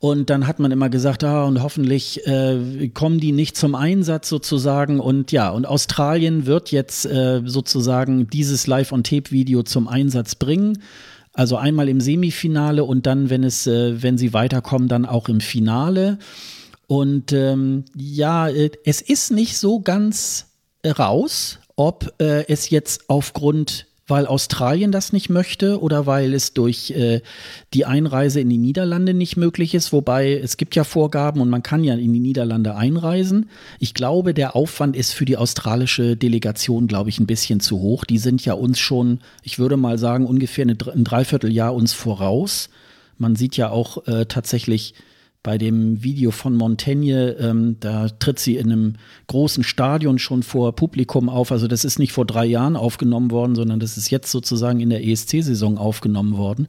und 0.00 0.30
dann 0.30 0.46
hat 0.46 0.60
man 0.60 0.70
immer 0.70 0.90
gesagt, 0.90 1.24
ah, 1.24 1.44
und 1.44 1.60
hoffentlich 1.60 2.24
äh, 2.26 2.88
kommen 2.94 3.18
die 3.18 3.32
nicht 3.32 3.56
zum 3.56 3.74
Einsatz 3.74 4.28
sozusagen. 4.28 5.00
Und 5.00 5.32
ja, 5.32 5.50
und 5.50 5.66
Australien 5.66 6.46
wird 6.46 6.70
jetzt 6.70 7.04
äh, 7.04 7.42
sozusagen 7.44 8.28
dieses 8.28 8.68
Live-on-Tape-Video 8.68 9.64
zum 9.64 9.88
Einsatz 9.88 10.36
bringen. 10.36 10.78
Also 11.32 11.56
einmal 11.56 11.88
im 11.88 12.00
Semifinale 12.00 12.84
und 12.84 13.06
dann, 13.06 13.28
wenn 13.28 13.42
es, 13.42 13.66
äh, 13.66 14.00
wenn 14.00 14.18
sie 14.18 14.32
weiterkommen, 14.32 14.88
dann 14.88 15.04
auch 15.04 15.28
im 15.28 15.40
Finale. 15.40 16.18
Und 16.86 17.32
ähm, 17.32 17.84
ja, 17.96 18.48
äh, 18.48 18.70
es 18.84 19.00
ist 19.00 19.32
nicht 19.32 19.58
so 19.58 19.80
ganz 19.80 20.46
raus, 20.86 21.58
ob 21.74 22.14
äh, 22.20 22.46
es 22.46 22.70
jetzt 22.70 23.08
aufgrund 23.08 23.87
weil 24.08 24.26
Australien 24.26 24.90
das 24.90 25.12
nicht 25.12 25.28
möchte 25.28 25.80
oder 25.80 26.06
weil 26.06 26.34
es 26.34 26.54
durch 26.54 26.90
äh, 26.90 27.20
die 27.74 27.84
Einreise 27.84 28.40
in 28.40 28.48
die 28.48 28.58
Niederlande 28.58 29.14
nicht 29.14 29.36
möglich 29.36 29.74
ist. 29.74 29.92
Wobei 29.92 30.32
es 30.32 30.56
gibt 30.56 30.74
ja 30.74 30.84
Vorgaben 30.84 31.40
und 31.40 31.50
man 31.50 31.62
kann 31.62 31.84
ja 31.84 31.94
in 31.94 32.12
die 32.12 32.20
Niederlande 32.20 32.74
einreisen. 32.74 33.50
Ich 33.78 33.94
glaube, 33.94 34.34
der 34.34 34.56
Aufwand 34.56 34.96
ist 34.96 35.12
für 35.12 35.26
die 35.26 35.36
australische 35.36 36.16
Delegation, 36.16 36.86
glaube 36.86 37.10
ich, 37.10 37.20
ein 37.20 37.26
bisschen 37.26 37.60
zu 37.60 37.80
hoch. 37.80 38.04
Die 38.04 38.18
sind 38.18 38.44
ja 38.44 38.54
uns 38.54 38.78
schon, 38.78 39.20
ich 39.42 39.58
würde 39.58 39.76
mal 39.76 39.98
sagen, 39.98 40.26
ungefähr 40.26 40.64
eine, 40.64 40.76
ein 40.92 41.04
Dreivierteljahr 41.04 41.74
uns 41.74 41.92
voraus. 41.92 42.70
Man 43.18 43.36
sieht 43.36 43.56
ja 43.56 43.70
auch 43.70 44.06
äh, 44.06 44.24
tatsächlich 44.26 44.94
bei 45.42 45.58
dem 45.58 46.02
Video 46.02 46.30
von 46.30 46.56
Montaigne, 46.56 47.36
ähm, 47.38 47.76
da 47.80 48.08
tritt 48.08 48.38
sie 48.38 48.56
in 48.56 48.72
einem 48.72 48.94
großen 49.28 49.62
Stadion 49.62 50.18
schon 50.18 50.42
vor 50.42 50.74
Publikum 50.74 51.28
auf. 51.28 51.52
Also 51.52 51.68
das 51.68 51.84
ist 51.84 51.98
nicht 51.98 52.12
vor 52.12 52.26
drei 52.26 52.44
Jahren 52.44 52.76
aufgenommen 52.76 53.30
worden, 53.30 53.54
sondern 53.54 53.80
das 53.80 53.96
ist 53.96 54.10
jetzt 54.10 54.30
sozusagen 54.30 54.80
in 54.80 54.90
der 54.90 55.04
ESC-Saison 55.04 55.78
aufgenommen 55.78 56.36
worden. 56.36 56.68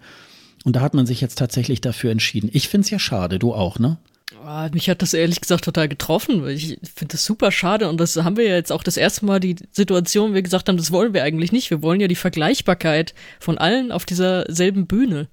Und 0.66 0.76
da 0.76 0.82
hat 0.82 0.94
man 0.94 1.06
sich 1.06 1.22
jetzt 1.22 1.38
tatsächlich 1.38 1.82
dafür 1.82 2.12
entschieden. 2.12 2.50
Ich 2.54 2.68
finde 2.68 2.86
es 2.86 2.92
ja 2.92 3.00
schade, 3.00 3.40
du 3.40 3.54
auch, 3.54 3.80
ne? 3.80 3.98
Oh, 4.46 4.68
mich 4.74 4.90
hat 4.90 5.02
das 5.02 5.14
ehrlich 5.14 5.42
gesagt 5.42 5.66
total 5.66 5.90
getroffen. 5.90 6.48
Ich 6.48 6.78
finde 6.96 7.14
das 7.14 7.26
super 7.26 7.52
schade 7.52 7.90
und 7.90 8.00
das 8.00 8.16
haben 8.18 8.38
wir 8.38 8.46
ja 8.46 8.56
jetzt 8.56 8.72
auch 8.72 8.84
das 8.84 8.96
erste 8.96 9.26
Mal 9.26 9.40
die 9.40 9.56
Situation, 9.72 10.32
wie 10.32 10.36
wir 10.36 10.42
gesagt 10.44 10.70
haben, 10.70 10.78
das 10.78 10.92
wollen 10.92 11.14
wir 11.14 11.24
eigentlich 11.24 11.52
nicht. 11.52 11.72
Wir 11.72 11.82
wollen 11.82 12.00
ja 12.00 12.08
die 12.08 12.16
Vergleichbarkeit 12.16 13.16
von 13.40 13.58
allen 13.58 13.92
auf 13.92 14.06
dieser 14.06 14.46
selben 14.52 14.86
Bühne. 14.86 15.28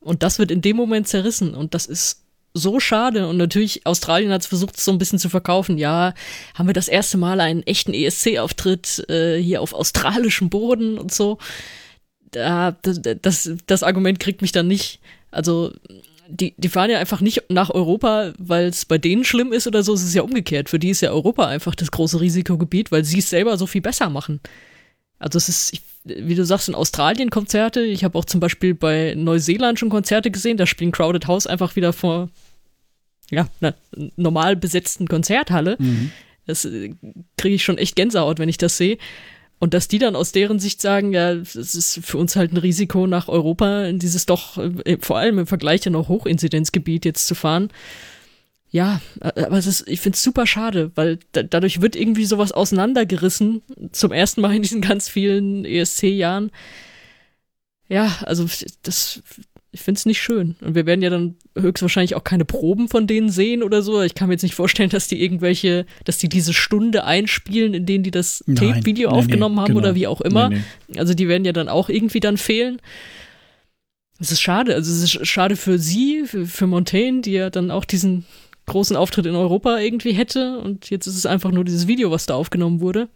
Und 0.00 0.22
das 0.22 0.38
wird 0.38 0.50
in 0.50 0.60
dem 0.60 0.76
Moment 0.76 1.08
zerrissen 1.08 1.54
und 1.54 1.74
das 1.74 1.86
ist 1.86 2.24
so 2.58 2.80
schade. 2.80 3.26
Und 3.28 3.36
natürlich, 3.36 3.86
Australien 3.86 4.32
hat 4.32 4.42
es 4.42 4.46
versucht, 4.46 4.80
so 4.80 4.92
ein 4.92 4.98
bisschen 4.98 5.18
zu 5.18 5.28
verkaufen. 5.28 5.78
Ja, 5.78 6.14
haben 6.54 6.68
wir 6.68 6.74
das 6.74 6.88
erste 6.88 7.16
Mal 7.16 7.40
einen 7.40 7.62
echten 7.62 7.94
ESC-Auftritt 7.94 9.08
äh, 9.08 9.38
hier 9.38 9.62
auf 9.62 9.72
australischem 9.72 10.50
Boden 10.50 10.98
und 10.98 11.12
so. 11.12 11.38
Da, 12.30 12.76
das, 12.82 13.50
das, 13.66 13.82
Argument 13.82 14.20
kriegt 14.20 14.42
mich 14.42 14.52
dann 14.52 14.68
nicht. 14.68 15.00
Also, 15.30 15.72
die, 16.28 16.54
die 16.58 16.68
fahren 16.68 16.90
ja 16.90 16.98
einfach 16.98 17.22
nicht 17.22 17.44
nach 17.48 17.70
Europa, 17.70 18.34
weil 18.38 18.66
es 18.66 18.84
bei 18.84 18.98
denen 18.98 19.24
schlimm 19.24 19.52
ist 19.52 19.66
oder 19.66 19.82
so. 19.82 19.94
Es 19.94 20.02
ist 20.02 20.14
ja 20.14 20.22
umgekehrt. 20.22 20.68
Für 20.68 20.78
die 20.78 20.90
ist 20.90 21.00
ja 21.00 21.10
Europa 21.10 21.46
einfach 21.46 21.74
das 21.74 21.90
große 21.90 22.20
Risikogebiet, 22.20 22.92
weil 22.92 23.04
sie 23.04 23.20
es 23.20 23.30
selber 23.30 23.56
so 23.56 23.66
viel 23.66 23.80
besser 23.80 24.10
machen. 24.10 24.40
Also 25.18 25.36
es 25.36 25.48
ist, 25.48 25.72
ich, 25.72 25.82
wie 26.04 26.34
du 26.34 26.44
sagst, 26.44 26.68
in 26.68 26.74
Australien 26.74 27.30
Konzerte. 27.30 27.80
Ich 27.80 28.04
habe 28.04 28.18
auch 28.18 28.24
zum 28.24 28.40
Beispiel 28.40 28.74
bei 28.74 29.14
Neuseeland 29.16 29.78
schon 29.78 29.88
Konzerte 29.88 30.30
gesehen. 30.30 30.56
Da 30.56 30.66
spielen 30.66 30.92
Crowded 30.92 31.26
House 31.26 31.46
einfach 31.46 31.76
wieder 31.76 31.92
vor 31.92 32.28
ja, 33.30 33.48
einer 33.60 33.74
normal 34.16 34.56
besetzten 34.56 35.08
Konzerthalle. 35.08 35.76
Mhm. 35.78 36.12
Das 36.46 36.64
äh, 36.64 36.94
kriege 37.36 37.54
ich 37.54 37.64
schon 37.64 37.78
echt 37.78 37.96
Gänsehaut, 37.96 38.38
wenn 38.38 38.48
ich 38.48 38.58
das 38.58 38.76
sehe. 38.76 38.98
Und 39.60 39.74
dass 39.74 39.88
die 39.88 39.98
dann 39.98 40.14
aus 40.14 40.32
deren 40.32 40.60
Sicht 40.60 40.80
sagen, 40.80 41.12
ja, 41.12 41.32
es 41.32 41.56
ist 41.56 42.00
für 42.04 42.16
uns 42.16 42.36
halt 42.36 42.52
ein 42.52 42.58
Risiko, 42.58 43.06
nach 43.06 43.28
Europa 43.28 43.84
in 43.86 43.98
dieses 43.98 44.24
doch, 44.26 44.56
äh, 44.56 44.98
vor 45.00 45.18
allem 45.18 45.38
im 45.38 45.46
Vergleich 45.46 45.84
ja 45.84 45.90
noch 45.90 46.08
Hochinzidenzgebiet 46.08 47.04
jetzt 47.04 47.26
zu 47.26 47.34
fahren. 47.34 47.70
Ja, 48.70 49.00
aber 49.20 49.56
es 49.56 49.66
ist, 49.66 49.88
ich 49.88 50.00
finde 50.00 50.16
es 50.16 50.22
super 50.22 50.46
schade, 50.46 50.92
weil 50.94 51.18
da, 51.32 51.42
dadurch 51.42 51.80
wird 51.80 51.96
irgendwie 51.96 52.26
sowas 52.26 52.52
auseinandergerissen, 52.52 53.62
zum 53.92 54.12
ersten 54.12 54.42
Mal 54.42 54.54
in 54.54 54.62
diesen 54.62 54.82
ganz 54.82 55.08
vielen 55.08 55.64
ESC-Jahren. 55.64 56.50
Ja, 57.88 58.18
also 58.22 58.46
das 58.82 59.22
ich 59.70 59.82
finde 59.82 59.98
es 59.98 60.06
nicht 60.06 60.20
schön. 60.20 60.56
Und 60.62 60.74
wir 60.74 60.86
werden 60.86 61.02
ja 61.02 61.10
dann 61.10 61.36
höchstwahrscheinlich 61.56 62.14
auch 62.14 62.24
keine 62.24 62.46
Proben 62.46 62.88
von 62.88 63.06
denen 63.06 63.28
sehen 63.28 63.62
oder 63.62 63.82
so. 63.82 64.00
Ich 64.02 64.14
kann 64.14 64.28
mir 64.28 64.34
jetzt 64.34 64.42
nicht 64.42 64.54
vorstellen, 64.54 64.88
dass 64.88 65.08
die 65.08 65.22
irgendwelche, 65.22 65.84
dass 66.04 66.16
die 66.16 66.28
diese 66.28 66.54
Stunde 66.54 67.04
einspielen, 67.04 67.74
in 67.74 67.84
denen 67.84 68.02
die 68.02 68.10
das 68.10 68.42
Tape-Video 68.46 69.10
aufgenommen 69.10 69.56
nee, 69.56 69.60
haben 69.60 69.68
genau. 69.68 69.80
oder 69.80 69.94
wie 69.94 70.06
auch 70.06 70.22
immer. 70.22 70.48
Nee, 70.48 70.62
also 70.96 71.12
die 71.12 71.28
werden 71.28 71.44
ja 71.44 71.52
dann 71.52 71.68
auch 71.68 71.90
irgendwie 71.90 72.20
dann 72.20 72.38
fehlen. 72.38 72.80
Es 74.18 74.32
ist 74.32 74.40
schade. 74.40 74.74
Also 74.74 74.90
es 74.90 75.02
ist 75.02 75.26
schade 75.26 75.54
für 75.54 75.78
sie, 75.78 76.22
für, 76.24 76.46
für 76.46 76.66
Montaigne, 76.66 77.20
die 77.20 77.32
ja 77.32 77.50
dann 77.50 77.70
auch 77.70 77.84
diesen 77.84 78.24
großen 78.66 78.96
Auftritt 78.96 79.26
in 79.26 79.34
Europa 79.34 79.78
irgendwie 79.78 80.12
hätte. 80.12 80.58
Und 80.60 80.88
jetzt 80.88 81.06
ist 81.06 81.16
es 81.16 81.26
einfach 81.26 81.50
nur 81.50 81.64
dieses 81.64 81.86
Video, 81.86 82.10
was 82.10 82.24
da 82.24 82.34
aufgenommen 82.34 82.80
wurde. 82.80 83.08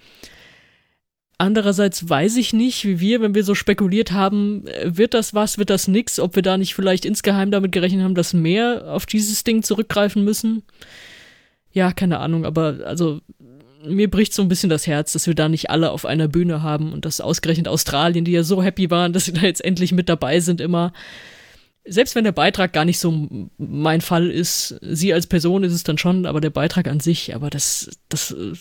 Andererseits 1.43 2.09
weiß 2.09 2.36
ich 2.36 2.53
nicht, 2.53 2.84
wie 2.84 3.01
wir, 3.01 3.20
wenn 3.20 3.34
wir 3.34 3.43
so 3.43 3.57
spekuliert 3.57 4.12
haben, 4.12 4.64
äh, 4.68 4.97
wird 4.97 5.12
das 5.12 5.34
was, 5.34 5.59
wird 5.59 5.70
das 5.70 5.88
nix, 5.88 6.20
ob 6.20 6.36
wir 6.36 6.43
da 6.45 6.57
nicht 6.57 6.72
vielleicht 6.72 7.05
insgeheim 7.05 7.51
damit 7.51 7.72
gerechnet 7.72 8.05
haben, 8.05 8.14
dass 8.14 8.32
mehr 8.32 8.84
auf 8.86 9.07
dieses 9.07 9.43
Ding 9.43 9.64
zurückgreifen 9.64 10.22
müssen. 10.22 10.62
Ja, 11.72 11.90
keine 11.90 12.20
Ahnung, 12.20 12.45
aber 12.45 12.76
also 12.84 13.22
mir 13.84 14.09
bricht 14.09 14.34
so 14.34 14.43
ein 14.43 14.49
bisschen 14.49 14.70
das 14.70 14.86
Herz, 14.86 15.14
dass 15.14 15.26
wir 15.26 15.34
da 15.34 15.49
nicht 15.49 15.68
alle 15.68 15.90
auf 15.90 16.07
einer 16.07 16.28
Bühne 16.28 16.62
haben 16.62 16.93
und 16.93 17.07
dass 17.07 17.20
ausgerechnet 17.20 17.66
Australien, 17.66 18.24
die 18.24 18.30
ja 18.30 18.45
so 18.45 18.62
happy 18.62 18.88
waren, 18.93 19.12
dass 19.12 19.24
sie 19.24 19.32
da 19.32 19.40
jetzt 19.40 19.64
endlich 19.64 19.90
mit 19.90 20.09
dabei 20.09 20.38
sind, 20.38 20.61
immer. 20.61 20.93
Selbst 21.84 22.14
wenn 22.14 22.22
der 22.22 22.30
Beitrag 22.30 22.72
gar 22.72 22.84
nicht 22.84 23.01
so 23.01 23.28
mein 23.59 24.01
Fall 24.01 24.30
ist, 24.30 24.78
sie 24.80 25.12
als 25.12 25.26
Person 25.26 25.64
ist 25.64 25.72
es 25.72 25.82
dann 25.82 25.99
schon, 25.99 26.24
aber 26.24 26.40
der 26.40 26.51
Beitrag 26.51 26.86
an 26.86 27.01
sich, 27.01 27.34
aber 27.34 27.51
das, 27.51 27.90
das 28.09 28.30
äh, 28.30 28.53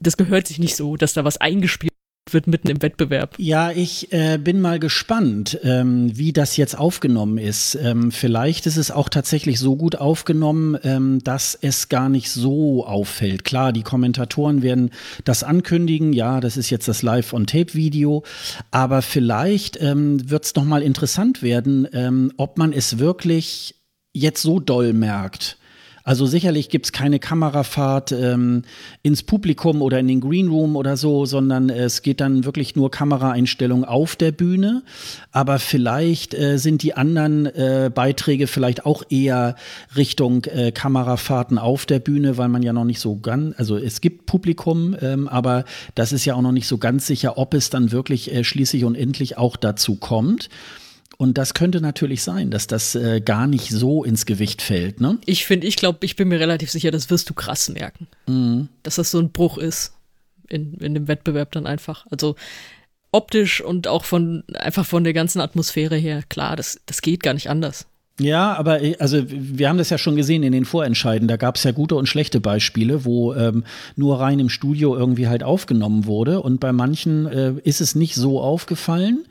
das 0.00 0.16
gehört 0.16 0.46
sich 0.46 0.58
nicht 0.58 0.76
so, 0.76 0.96
dass 0.96 1.12
da 1.12 1.24
was 1.24 1.38
eingespielt 1.38 1.92
wird 2.32 2.46
mitten 2.46 2.68
im 2.68 2.82
Wettbewerb. 2.82 3.34
Ja, 3.38 3.70
ich 3.70 4.12
äh, 4.12 4.38
bin 4.38 4.60
mal 4.60 4.78
gespannt, 4.78 5.58
ähm, 5.62 6.16
wie 6.16 6.32
das 6.32 6.56
jetzt 6.56 6.78
aufgenommen 6.78 7.38
ist. 7.38 7.74
Ähm, 7.74 8.12
vielleicht 8.12 8.66
ist 8.66 8.76
es 8.76 8.90
auch 8.90 9.08
tatsächlich 9.08 9.58
so 9.58 9.76
gut 9.76 9.96
aufgenommen, 9.96 10.76
ähm, 10.82 11.20
dass 11.24 11.58
es 11.60 11.88
gar 11.88 12.08
nicht 12.08 12.30
so 12.30 12.86
auffällt. 12.86 13.44
Klar, 13.44 13.72
die 13.72 13.82
Kommentatoren 13.82 14.62
werden 14.62 14.90
das 15.24 15.42
ankündigen. 15.42 16.12
Ja, 16.12 16.40
das 16.40 16.56
ist 16.56 16.70
jetzt 16.70 16.88
das 16.88 17.02
Live-on-Tape-Video. 17.02 18.24
Aber 18.70 19.02
vielleicht 19.02 19.80
ähm, 19.80 20.30
wird 20.30 20.44
es 20.44 20.54
noch 20.54 20.64
mal 20.64 20.82
interessant 20.82 21.42
werden, 21.42 21.88
ähm, 21.92 22.32
ob 22.36 22.58
man 22.58 22.72
es 22.72 22.98
wirklich 22.98 23.74
jetzt 24.12 24.42
so 24.42 24.60
doll 24.60 24.92
merkt 24.92 25.58
also 26.08 26.24
sicherlich 26.24 26.70
gibt 26.70 26.86
es 26.86 26.92
keine 26.92 27.18
Kamerafahrt 27.18 28.12
ähm, 28.12 28.62
ins 29.02 29.22
Publikum 29.22 29.82
oder 29.82 29.98
in 29.98 30.08
den 30.08 30.22
Green 30.22 30.48
Room 30.48 30.74
oder 30.74 30.96
so, 30.96 31.26
sondern 31.26 31.68
es 31.68 32.00
geht 32.00 32.22
dann 32.22 32.46
wirklich 32.46 32.74
nur 32.74 32.90
Kameraeinstellung 32.90 33.84
auf 33.84 34.16
der 34.16 34.32
Bühne. 34.32 34.84
Aber 35.32 35.58
vielleicht 35.58 36.32
äh, 36.32 36.56
sind 36.56 36.82
die 36.82 36.94
anderen 36.94 37.44
äh, 37.44 37.90
Beiträge 37.94 38.46
vielleicht 38.46 38.86
auch 38.86 39.02
eher 39.10 39.54
Richtung 39.96 40.46
äh, 40.46 40.72
Kamerafahrten 40.72 41.58
auf 41.58 41.84
der 41.84 41.98
Bühne, 41.98 42.38
weil 42.38 42.48
man 42.48 42.62
ja 42.62 42.72
noch 42.72 42.86
nicht 42.86 43.00
so 43.00 43.16
ganz, 43.16 43.54
also 43.58 43.76
es 43.76 44.00
gibt 44.00 44.24
Publikum, 44.24 44.96
ähm, 45.02 45.28
aber 45.28 45.66
das 45.94 46.12
ist 46.12 46.24
ja 46.24 46.36
auch 46.36 46.40
noch 46.40 46.52
nicht 46.52 46.68
so 46.68 46.78
ganz 46.78 47.06
sicher, 47.06 47.36
ob 47.36 47.52
es 47.52 47.68
dann 47.68 47.92
wirklich 47.92 48.32
äh, 48.32 48.44
schließlich 48.44 48.86
und 48.86 48.94
endlich 48.94 49.36
auch 49.36 49.58
dazu 49.58 49.96
kommt. 49.96 50.48
Und 51.20 51.36
das 51.36 51.52
könnte 51.52 51.80
natürlich 51.80 52.22
sein, 52.22 52.52
dass 52.52 52.68
das 52.68 52.94
äh, 52.94 53.20
gar 53.20 53.48
nicht 53.48 53.70
so 53.70 54.04
ins 54.04 54.24
Gewicht 54.24 54.62
fällt. 54.62 55.00
Ne? 55.00 55.18
Ich 55.26 55.46
finde, 55.46 55.66
ich 55.66 55.74
glaube, 55.74 55.98
ich 56.02 56.14
bin 56.14 56.28
mir 56.28 56.38
relativ 56.38 56.70
sicher, 56.70 56.92
das 56.92 57.10
wirst 57.10 57.28
du 57.28 57.34
krass 57.34 57.68
merken. 57.68 58.06
Mhm. 58.28 58.68
Dass 58.84 58.94
das 58.94 59.10
so 59.10 59.18
ein 59.18 59.30
Bruch 59.30 59.58
ist 59.58 59.94
in, 60.48 60.74
in 60.74 60.94
dem 60.94 61.08
Wettbewerb 61.08 61.50
dann 61.50 61.66
einfach. 61.66 62.06
Also 62.12 62.36
optisch 63.10 63.60
und 63.60 63.88
auch 63.88 64.04
von 64.04 64.44
einfach 64.54 64.86
von 64.86 65.02
der 65.02 65.12
ganzen 65.12 65.40
Atmosphäre 65.40 65.96
her, 65.96 66.22
klar, 66.28 66.54
das, 66.54 66.80
das 66.86 67.02
geht 67.02 67.24
gar 67.24 67.34
nicht 67.34 67.50
anders. 67.50 67.86
Ja, 68.20 68.54
aber 68.54 68.80
äh, 68.80 68.96
also 69.00 69.24
wir 69.28 69.68
haben 69.68 69.78
das 69.78 69.90
ja 69.90 69.98
schon 69.98 70.14
gesehen 70.14 70.44
in 70.44 70.52
den 70.52 70.66
Vorentscheiden. 70.66 71.26
Da 71.26 71.36
gab 71.36 71.56
es 71.56 71.64
ja 71.64 71.72
gute 71.72 71.96
und 71.96 72.08
schlechte 72.08 72.40
Beispiele, 72.40 73.04
wo 73.04 73.34
ähm, 73.34 73.64
nur 73.96 74.20
rein 74.20 74.38
im 74.38 74.50
Studio 74.50 74.96
irgendwie 74.96 75.26
halt 75.26 75.42
aufgenommen 75.42 76.06
wurde. 76.06 76.42
Und 76.42 76.60
bei 76.60 76.72
manchen 76.72 77.26
äh, 77.26 77.54
ist 77.64 77.80
es 77.80 77.96
nicht 77.96 78.14
so 78.14 78.40
aufgefallen 78.40 79.26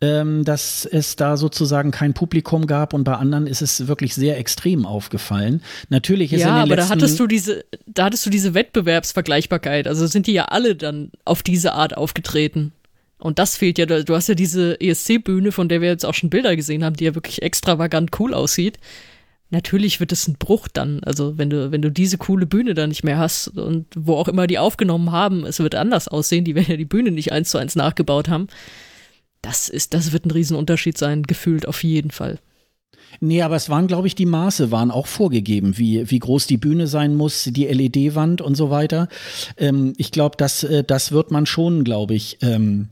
ähm, 0.00 0.44
dass 0.44 0.84
es 0.84 1.16
da 1.16 1.36
sozusagen 1.36 1.90
kein 1.90 2.14
Publikum 2.14 2.66
gab 2.66 2.94
und 2.94 3.02
bei 3.04 3.14
anderen 3.14 3.46
ist 3.46 3.62
es 3.62 3.88
wirklich 3.88 4.14
sehr 4.14 4.38
extrem 4.38 4.86
aufgefallen. 4.86 5.62
Natürlich 5.88 6.32
ist 6.32 6.42
ja, 6.42 6.48
in 6.48 6.54
den 6.54 6.72
aber 6.72 6.76
da 6.76 6.88
hattest 6.88 7.18
du 7.18 7.26
diese, 7.26 7.64
da 7.86 8.04
hattest 8.04 8.24
du 8.24 8.30
diese 8.30 8.54
Wettbewerbsvergleichbarkeit. 8.54 9.88
Also 9.88 10.06
sind 10.06 10.28
die 10.28 10.32
ja 10.32 10.44
alle 10.46 10.76
dann 10.76 11.10
auf 11.24 11.42
diese 11.42 11.72
Art 11.72 11.96
aufgetreten. 11.96 12.72
Und 13.18 13.40
das 13.40 13.56
fehlt 13.56 13.78
ja. 13.78 13.86
Du 13.86 14.14
hast 14.14 14.28
ja 14.28 14.36
diese 14.36 14.80
ESC-Bühne, 14.80 15.50
von 15.50 15.68
der 15.68 15.80
wir 15.80 15.88
jetzt 15.88 16.06
auch 16.06 16.14
schon 16.14 16.30
Bilder 16.30 16.54
gesehen 16.54 16.84
haben, 16.84 16.94
die 16.94 17.04
ja 17.04 17.16
wirklich 17.16 17.42
extravagant 17.42 18.12
cool 18.20 18.32
aussieht. 18.32 18.78
Natürlich 19.50 19.98
wird 19.98 20.12
es 20.12 20.28
ein 20.28 20.36
Bruch 20.38 20.68
dann. 20.68 21.02
Also 21.02 21.36
wenn 21.38 21.50
du, 21.50 21.72
wenn 21.72 21.82
du 21.82 21.90
diese 21.90 22.18
coole 22.18 22.46
Bühne 22.46 22.74
da 22.74 22.86
nicht 22.86 23.02
mehr 23.02 23.18
hast 23.18 23.48
und 23.48 23.86
wo 23.96 24.14
auch 24.14 24.28
immer 24.28 24.46
die 24.46 24.60
aufgenommen 24.60 25.10
haben, 25.10 25.44
es 25.44 25.58
wird 25.58 25.74
anders 25.74 26.06
aussehen. 26.06 26.44
Die 26.44 26.54
werden 26.54 26.70
ja 26.70 26.76
die 26.76 26.84
Bühne 26.84 27.10
nicht 27.10 27.32
eins 27.32 27.50
zu 27.50 27.58
eins 27.58 27.74
nachgebaut 27.74 28.28
haben 28.28 28.46
das 29.42 29.68
ist, 29.68 29.94
das 29.94 30.12
wird 30.12 30.26
ein 30.26 30.30
Riesenunterschied 30.30 30.98
sein, 30.98 31.22
gefühlt 31.22 31.66
auf 31.66 31.84
jeden 31.84 32.10
Fall. 32.10 32.38
Nee, 33.20 33.42
aber 33.42 33.56
es 33.56 33.70
waren, 33.70 33.86
glaube 33.86 34.06
ich, 34.06 34.14
die 34.14 34.26
Maße 34.26 34.70
waren 34.70 34.90
auch 34.90 35.06
vorgegeben, 35.06 35.78
wie, 35.78 36.10
wie 36.10 36.18
groß 36.18 36.46
die 36.46 36.58
Bühne 36.58 36.86
sein 36.86 37.14
muss, 37.14 37.44
die 37.44 37.66
LED-Wand 37.66 38.42
und 38.42 38.54
so 38.54 38.70
weiter. 38.70 39.08
Ähm, 39.56 39.94
ich 39.96 40.12
glaube, 40.12 40.36
das, 40.36 40.62
äh, 40.62 40.84
das 40.84 41.10
wird 41.10 41.30
man 41.30 41.46
schon, 41.46 41.84
glaube 41.84 42.14
ich, 42.14 42.38
ähm, 42.42 42.88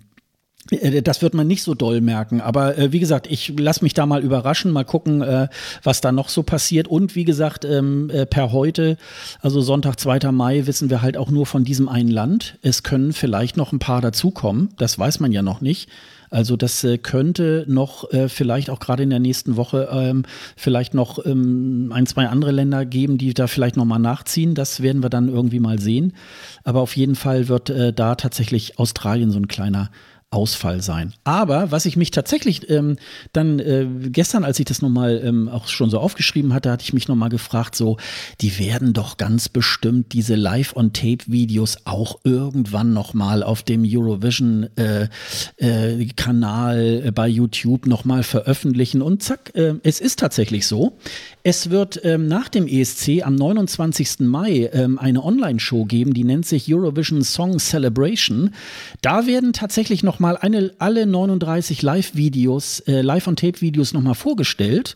äh, 0.70 1.02
das 1.02 1.22
wird 1.22 1.34
man 1.34 1.46
nicht 1.46 1.62
so 1.62 1.74
doll 1.74 2.00
merken. 2.00 2.40
Aber 2.40 2.76
äh, 2.78 2.92
wie 2.92 2.98
gesagt, 2.98 3.26
ich 3.30 3.52
lasse 3.58 3.84
mich 3.84 3.94
da 3.94 4.06
mal 4.06 4.22
überraschen, 4.22 4.72
mal 4.72 4.84
gucken, 4.84 5.22
äh, 5.22 5.48
was 5.82 6.00
da 6.00 6.12
noch 6.12 6.28
so 6.28 6.42
passiert. 6.42 6.88
Und 6.88 7.14
wie 7.14 7.24
gesagt, 7.24 7.64
ähm, 7.64 8.10
äh, 8.10 8.26
per 8.26 8.52
heute, 8.52 8.96
also 9.40 9.60
Sonntag, 9.60 10.00
2. 10.00 10.32
Mai, 10.32 10.66
wissen 10.66 10.90
wir 10.90 11.02
halt 11.02 11.16
auch 11.16 11.30
nur 11.30 11.46
von 11.46 11.64
diesem 11.64 11.88
einen 11.88 12.10
Land. 12.10 12.58
Es 12.62 12.82
können 12.82 13.12
vielleicht 13.12 13.56
noch 13.56 13.72
ein 13.72 13.78
paar 13.78 14.00
dazukommen. 14.00 14.70
Das 14.78 14.98
weiß 14.98 15.20
man 15.20 15.32
ja 15.32 15.42
noch 15.42 15.60
nicht. 15.60 15.88
Also 16.30 16.56
das 16.56 16.82
äh, 16.84 16.98
könnte 16.98 17.64
noch 17.68 18.10
äh, 18.12 18.28
vielleicht 18.28 18.70
auch 18.70 18.80
gerade 18.80 19.02
in 19.02 19.10
der 19.10 19.18
nächsten 19.18 19.56
Woche 19.56 19.88
ähm, 19.90 20.24
vielleicht 20.56 20.94
noch 20.94 21.24
ähm, 21.24 21.92
ein, 21.92 22.06
zwei 22.06 22.28
andere 22.28 22.52
Länder 22.52 22.84
geben, 22.84 23.18
die 23.18 23.34
da 23.34 23.46
vielleicht 23.46 23.76
nochmal 23.76 23.98
nachziehen. 23.98 24.54
Das 24.54 24.82
werden 24.82 25.02
wir 25.02 25.10
dann 25.10 25.28
irgendwie 25.28 25.60
mal 25.60 25.78
sehen. 25.78 26.12
Aber 26.64 26.80
auf 26.80 26.96
jeden 26.96 27.14
Fall 27.14 27.48
wird 27.48 27.70
äh, 27.70 27.92
da 27.92 28.14
tatsächlich 28.14 28.78
Australien 28.78 29.30
so 29.30 29.38
ein 29.38 29.48
kleiner 29.48 29.90
Ausfall 30.36 30.82
sein. 30.82 31.14
Aber 31.24 31.70
was 31.70 31.86
ich 31.86 31.96
mich 31.96 32.10
tatsächlich 32.10 32.68
ähm, 32.68 32.96
dann 33.32 33.58
äh, 33.58 33.86
gestern, 34.10 34.44
als 34.44 34.58
ich 34.58 34.66
das 34.66 34.82
nochmal 34.82 35.22
ähm, 35.24 35.48
auch 35.48 35.68
schon 35.68 35.88
so 35.88 35.98
aufgeschrieben 35.98 36.52
hatte, 36.52 36.70
hatte 36.70 36.84
ich 36.84 36.92
mich 36.92 37.08
nochmal 37.08 37.30
gefragt, 37.30 37.74
so, 37.74 37.96
die 38.42 38.58
werden 38.58 38.92
doch 38.92 39.16
ganz 39.16 39.48
bestimmt 39.48 40.12
diese 40.12 40.34
Live-on-Tape-Videos 40.34 41.86
auch 41.86 42.18
irgendwann 42.24 42.92
nochmal 42.92 43.42
auf 43.42 43.62
dem 43.62 43.82
Eurovision-Kanal 43.86 46.78
äh, 46.78 47.08
äh, 47.08 47.12
bei 47.12 47.28
YouTube 47.28 47.86
nochmal 47.86 48.22
veröffentlichen. 48.22 49.00
Und 49.00 49.22
zack, 49.22 49.52
äh, 49.54 49.74
es 49.84 50.00
ist 50.00 50.18
tatsächlich 50.18 50.66
so. 50.66 50.98
Es 51.42 51.70
wird 51.70 52.00
ähm, 52.04 52.28
nach 52.28 52.48
dem 52.48 52.66
ESC 52.66 53.22
am 53.24 53.36
29. 53.36 54.20
Mai 54.20 54.68
ähm, 54.72 54.98
eine 54.98 55.24
Online-Show 55.24 55.86
geben, 55.86 56.12
die 56.12 56.24
nennt 56.24 56.44
sich 56.44 56.72
Eurovision 56.72 57.22
Song 57.22 57.58
Celebration. 57.58 58.50
Da 59.00 59.26
werden 59.26 59.52
tatsächlich 59.52 60.02
noch 60.02 60.18
mal 60.26 60.36
eine, 60.36 60.72
alle 60.80 61.06
39 61.06 61.82
Live-Videos, 61.82 62.80
äh, 62.80 63.00
Live-on-Tape-Videos 63.00 63.92
noch 63.92 64.02
mal 64.02 64.14
vorgestellt. 64.14 64.94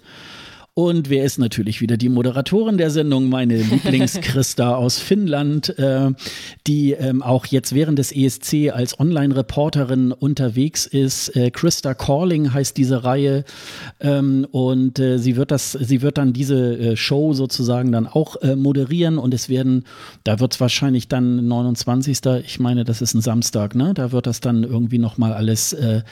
Und 0.75 1.11
wer 1.11 1.25
ist 1.25 1.39
natürlich 1.39 1.81
wieder 1.81 1.97
die 1.97 2.09
Moderatorin 2.09 2.79
der 2.79 2.91
Sendung, 2.91 3.29
meine 3.29 3.57
Lieblings-Christa 3.63 4.77
aus 4.77 5.01
Finnland, 5.01 5.77
äh, 5.79 6.13
die 6.67 6.93
ähm, 6.93 7.23
auch 7.23 7.47
jetzt 7.47 7.75
während 7.75 7.99
des 7.99 8.13
ESC 8.13 8.71
als 8.73 8.99
Online-Reporterin 9.01 10.13
unterwegs 10.13 10.87
ist. 10.87 11.35
Äh, 11.35 11.51
Christa 11.51 11.95
Calling 11.95 12.55
heißt 12.55 12.77
diese 12.77 13.03
Reihe. 13.03 13.45
Ähm, 13.99 14.47
und 14.53 15.01
äh, 15.01 15.19
sie 15.19 15.35
wird 15.35 15.51
das, 15.51 15.73
sie 15.73 16.03
wird 16.03 16.19
dann 16.19 16.33
diese 16.33 16.79
äh, 16.79 16.97
Show 16.97 17.33
sozusagen 17.33 17.91
dann 17.91 18.07
auch 18.07 18.37
äh, 18.37 18.55
moderieren 18.55 19.19
und 19.19 19.35
es 19.35 19.49
werden, 19.49 19.85
da 20.23 20.39
wird 20.39 20.55
es 20.55 20.61
wahrscheinlich 20.61 21.09
dann 21.09 21.49
29. 21.49 22.21
Ich 22.45 22.61
meine, 22.61 22.85
das 22.85 23.03
ist 23.03 23.15
ein 23.15 23.21
Samstag, 23.21 23.75
ne? 23.75 23.93
Da 23.93 24.13
wird 24.13 24.29
das 24.29 24.41
dann 24.41 24.63
irgendwie 24.63 24.99
nochmal 24.99 25.33
alles 25.33 25.73
äh, 25.73 26.03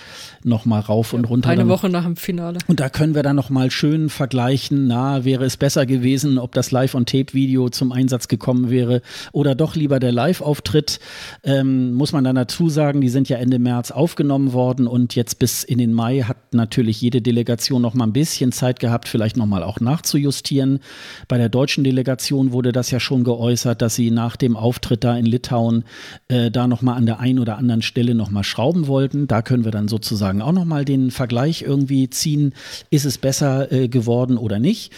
nochmal 0.43 0.81
rauf 0.81 1.13
und 1.13 1.27
runter. 1.27 1.49
Eine 1.49 1.69
Woche 1.69 1.89
nach 1.89 2.05
dem 2.05 2.17
Finale. 2.17 2.59
Und 2.67 2.81
da 2.81 2.89
können 2.89 3.15
wir 3.15 3.23
dann 3.23 3.37
nochmal 3.37 3.71
schön 3.71 4.09
vergleichen 4.09 4.48
vergleichen, 4.49 4.87
na, 4.87 5.25
wäre 5.27 5.45
es 5.45 5.59
besser 5.59 5.85
gewesen, 5.85 6.39
ob 6.39 6.53
das 6.53 6.71
Live-on-Tape-Video 6.71 7.69
zum 7.69 7.93
Einsatz 7.93 8.29
gekommen 8.29 8.71
wäre 8.71 9.03
oder 9.33 9.55
doch 9.55 9.77
lieber 9.77 10.01
der 10.01 10.11
Live-Auftritt. 10.13 11.01
Ähm, 11.45 11.93
muss 11.93 12.13
man 12.13 12.25
dann 12.25 12.37
dazu 12.37 12.71
sagen, 12.71 13.03
die 13.03 13.11
sind 13.11 13.29
ja 13.29 13.37
Ende 13.37 13.59
März 13.59 13.91
aufgenommen 13.91 14.55
worden 14.55 14.87
und 14.87 15.15
jetzt 15.15 15.39
bis 15.39 15.65
in 15.65 15.77
den 15.77 15.93
Mai 15.93 16.23
hat 16.23 16.55
natürlich 16.55 17.01
jede 17.03 17.21
Delegation 17.21 17.83
noch 17.83 17.93
mal 17.93 18.07
ein 18.07 18.15
bisschen 18.15 18.51
Zeit 18.51 18.81
gehabt, 18.81 19.07
vielleicht 19.07 19.37
noch 19.37 19.45
mal 19.45 19.63
auch 19.63 19.81
nachzujustieren. 19.81 20.81
Bei 21.29 21.37
der 21.37 21.51
deutschen 21.51 21.85
Delegation 21.85 22.53
wurde 22.53 22.73
das 22.73 22.91
ja 22.91 23.01
schon 23.01 23.25
geäußert, 23.25 23.83
dass 23.83 23.97
sie 23.97 24.11
nach 24.11 24.37
dem 24.37 24.57
Auftritt 24.57 25.05
da 25.05 25.15
in 25.15 25.27
Litauen 25.27 25.85
äh, 26.29 26.51
da 26.51 26.67
noch 26.69 26.81
mal 26.81 26.95
an 26.95 27.05
der 27.05 27.21
einen 27.21 27.39
oder 27.39 27.59
anderen 27.59 27.83
Stelle 27.83 28.15
noch 28.15 28.31
mal 28.31 28.45
schrauben 28.45 28.87
wollten. 28.87 29.27
Da 29.27 29.43
können 29.43 29.65
wir 29.65 29.73
dann 29.73 29.89
sozusagen 29.89 30.41
auch 30.41 30.53
noch 30.53 30.65
mal 30.65 30.87
den 30.87 31.11
Vergleich 31.11 31.63
irgendwie 31.63 32.09
ziehen. 32.09 32.55
Ist 32.89 33.05
es 33.05 33.19
besser 33.19 33.71
äh, 33.71 33.89
geworden 33.89 34.38
oder 34.41 34.59
nicht? 34.59 34.93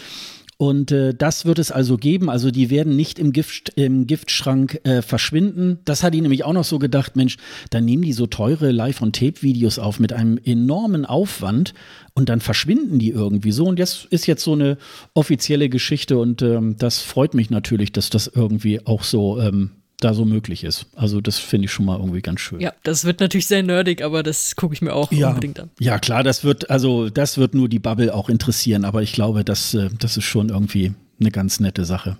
Und 0.61 0.91
äh, 0.91 1.15
das 1.15 1.45
wird 1.45 1.57
es 1.57 1.71
also 1.71 1.97
geben. 1.97 2.29
Also 2.29 2.51
die 2.51 2.69
werden 2.69 2.95
nicht 2.95 3.17
im, 3.17 3.33
Gift, 3.33 3.69
im 3.77 4.05
Giftschrank 4.05 4.79
äh, 4.83 5.01
verschwinden. 5.01 5.79
Das 5.85 6.03
hat 6.03 6.13
ich 6.13 6.21
nämlich 6.21 6.43
auch 6.43 6.53
noch 6.53 6.65
so 6.65 6.77
gedacht, 6.77 7.15
Mensch, 7.15 7.37
dann 7.71 7.83
nehmen 7.83 8.03
die 8.03 8.13
so 8.13 8.27
teure 8.27 8.69
Live-on-Tape-Videos 8.69 9.79
auf 9.79 9.99
mit 9.99 10.13
einem 10.13 10.37
enormen 10.37 11.07
Aufwand 11.07 11.73
und 12.13 12.29
dann 12.29 12.41
verschwinden 12.41 12.99
die 12.99 13.09
irgendwie 13.09 13.51
so. 13.51 13.65
Und 13.65 13.79
das 13.79 14.05
ist 14.11 14.27
jetzt 14.27 14.43
so 14.43 14.53
eine 14.53 14.77
offizielle 15.15 15.67
Geschichte 15.67 16.19
und 16.19 16.43
ähm, 16.43 16.75
das 16.77 16.99
freut 16.99 17.33
mich 17.33 17.49
natürlich, 17.49 17.91
dass 17.91 18.11
das 18.11 18.27
irgendwie 18.27 18.85
auch 18.85 19.03
so 19.03 19.39
ähm, 19.39 19.71
da 20.03 20.13
so 20.13 20.25
möglich 20.25 20.63
ist. 20.63 20.85
Also 20.95 21.21
das 21.21 21.37
finde 21.37 21.65
ich 21.65 21.71
schon 21.71 21.85
mal 21.85 21.97
irgendwie 21.97 22.21
ganz 22.21 22.41
schön. 22.41 22.59
Ja, 22.59 22.73
das 22.83 23.05
wird 23.05 23.19
natürlich 23.19 23.47
sehr 23.47 23.63
nerdig, 23.63 24.03
aber 24.03 24.23
das 24.23 24.55
gucke 24.55 24.73
ich 24.73 24.81
mir 24.81 24.93
auch 24.93 25.11
ja, 25.11 25.29
unbedingt 25.29 25.59
an. 25.59 25.69
Ja, 25.79 25.99
klar, 25.99 26.23
das 26.23 26.43
wird, 26.43 26.69
also 26.69 27.09
das 27.09 27.37
wird 27.37 27.53
nur 27.53 27.69
die 27.69 27.79
Bubble 27.79 28.13
auch 28.13 28.29
interessieren, 28.29 28.85
aber 28.85 29.01
ich 29.01 29.13
glaube, 29.13 29.43
das, 29.43 29.73
äh, 29.73 29.89
das 29.99 30.17
ist 30.17 30.25
schon 30.25 30.49
irgendwie 30.49 30.93
eine 31.19 31.31
ganz 31.31 31.59
nette 31.59 31.85
Sache. 31.85 32.17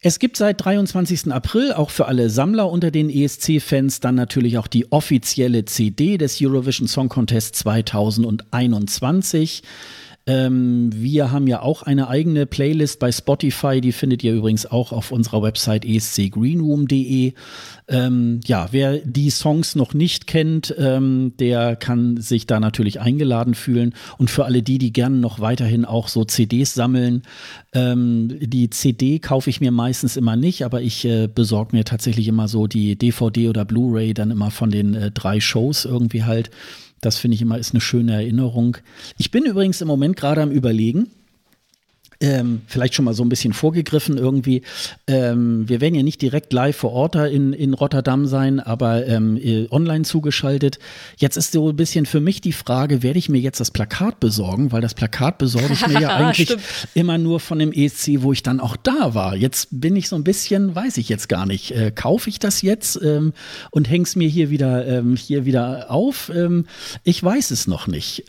Es 0.00 0.18
gibt 0.18 0.36
seit 0.36 0.64
23. 0.64 1.32
April 1.32 1.72
auch 1.72 1.90
für 1.90 2.06
alle 2.06 2.30
Sammler 2.30 2.70
unter 2.70 2.90
den 2.90 3.10
ESC-Fans 3.10 4.00
dann 4.00 4.14
natürlich 4.14 4.58
auch 4.58 4.66
die 4.66 4.92
offizielle 4.92 5.64
CD 5.64 6.18
des 6.18 6.38
Eurovision 6.40 6.86
Song 6.86 7.08
Contest 7.08 7.56
2021. 7.56 9.62
Ähm, 10.28 10.90
wir 10.92 11.30
haben 11.30 11.46
ja 11.46 11.62
auch 11.62 11.82
eine 11.84 12.08
eigene 12.08 12.46
Playlist 12.46 12.98
bei 12.98 13.12
Spotify, 13.12 13.80
die 13.80 13.92
findet 13.92 14.24
ihr 14.24 14.34
übrigens 14.34 14.66
auch 14.66 14.90
auf 14.90 15.12
unserer 15.12 15.40
Website 15.40 15.84
escgreenroom.de. 15.84 17.32
Ähm, 17.88 18.40
ja, 18.44 18.66
wer 18.72 18.98
die 18.98 19.30
Songs 19.30 19.76
noch 19.76 19.94
nicht 19.94 20.26
kennt, 20.26 20.74
ähm, 20.78 21.34
der 21.38 21.76
kann 21.76 22.16
sich 22.16 22.46
da 22.46 22.58
natürlich 22.58 23.00
eingeladen 23.00 23.54
fühlen. 23.54 23.94
Und 24.18 24.28
für 24.28 24.44
alle 24.44 24.64
die, 24.64 24.78
die 24.78 24.92
gerne 24.92 25.16
noch 25.16 25.38
weiterhin 25.38 25.84
auch 25.84 26.08
so 26.08 26.24
CDs 26.24 26.74
sammeln, 26.74 27.22
ähm, 27.72 28.36
die 28.40 28.68
CD 28.70 29.20
kaufe 29.20 29.48
ich 29.48 29.60
mir 29.60 29.70
meistens 29.70 30.16
immer 30.16 30.34
nicht, 30.34 30.64
aber 30.64 30.82
ich 30.82 31.04
äh, 31.04 31.28
besorge 31.32 31.76
mir 31.76 31.84
tatsächlich 31.84 32.26
immer 32.26 32.48
so 32.48 32.66
die 32.66 32.96
DVD 32.96 33.48
oder 33.48 33.64
Blu-ray 33.64 34.12
dann 34.12 34.32
immer 34.32 34.50
von 34.50 34.70
den 34.70 34.94
äh, 34.94 35.12
drei 35.12 35.38
Shows 35.38 35.84
irgendwie 35.84 36.24
halt. 36.24 36.50
Das 37.00 37.18
finde 37.18 37.34
ich 37.34 37.42
immer 37.42 37.58
ist 37.58 37.72
eine 37.72 37.80
schöne 37.80 38.14
Erinnerung. 38.14 38.78
Ich 39.18 39.30
bin 39.30 39.44
übrigens 39.44 39.80
im 39.80 39.88
Moment 39.88 40.16
gerade 40.16 40.42
am 40.42 40.50
Überlegen, 40.50 41.10
ähm, 42.20 42.62
vielleicht 42.66 42.94
schon 42.94 43.04
mal 43.04 43.14
so 43.14 43.24
ein 43.24 43.28
bisschen 43.28 43.52
vorgegriffen 43.52 44.18
irgendwie. 44.18 44.62
Ähm, 45.06 45.68
wir 45.68 45.80
werden 45.80 45.94
ja 45.94 46.02
nicht 46.02 46.22
direkt 46.22 46.52
live 46.52 46.76
vor 46.76 46.92
Ort 46.92 47.16
in, 47.16 47.52
in 47.52 47.74
Rotterdam 47.74 48.26
sein, 48.26 48.60
aber 48.60 49.06
ähm, 49.06 49.36
äh, 49.36 49.68
online 49.70 50.04
zugeschaltet. 50.04 50.78
Jetzt 51.16 51.36
ist 51.36 51.52
so 51.52 51.68
ein 51.68 51.76
bisschen 51.76 52.06
für 52.06 52.20
mich 52.20 52.40
die 52.40 52.52
Frage, 52.52 53.02
werde 53.02 53.18
ich 53.18 53.28
mir 53.28 53.40
jetzt 53.40 53.60
das 53.60 53.70
Plakat 53.70 54.20
besorgen? 54.20 54.72
Weil 54.72 54.80
das 54.80 54.94
Plakat 54.94 55.38
besorge 55.38 55.72
ich 55.72 55.86
mir 55.86 56.00
ja 56.00 56.08
eigentlich 56.16 56.56
immer 56.94 57.18
nur 57.18 57.40
von 57.40 57.58
dem 57.58 57.72
ESC, 57.72 58.22
wo 58.22 58.32
ich 58.32 58.42
dann 58.42 58.60
auch 58.60 58.76
da 58.76 59.14
war. 59.14 59.36
Jetzt 59.36 59.68
bin 59.70 59.96
ich 59.96 60.08
so 60.08 60.16
ein 60.16 60.24
bisschen, 60.24 60.74
weiß 60.74 60.96
ich 60.98 61.08
jetzt 61.08 61.28
gar 61.28 61.46
nicht. 61.46 61.72
Äh, 61.72 61.90
kaufe 61.90 62.30
ich 62.30 62.38
das 62.38 62.62
jetzt 62.62 63.00
ähm, 63.02 63.32
und 63.70 63.88
häng's 63.90 64.16
mir 64.16 64.28
hier 64.28 64.50
wieder, 64.50 64.86
ähm, 64.86 65.16
hier 65.16 65.44
wieder 65.44 65.90
auf? 65.90 66.30
Ähm, 66.34 66.66
ich 67.04 67.22
weiß 67.22 67.50
es 67.50 67.66
noch 67.66 67.86
nicht. 67.86 68.24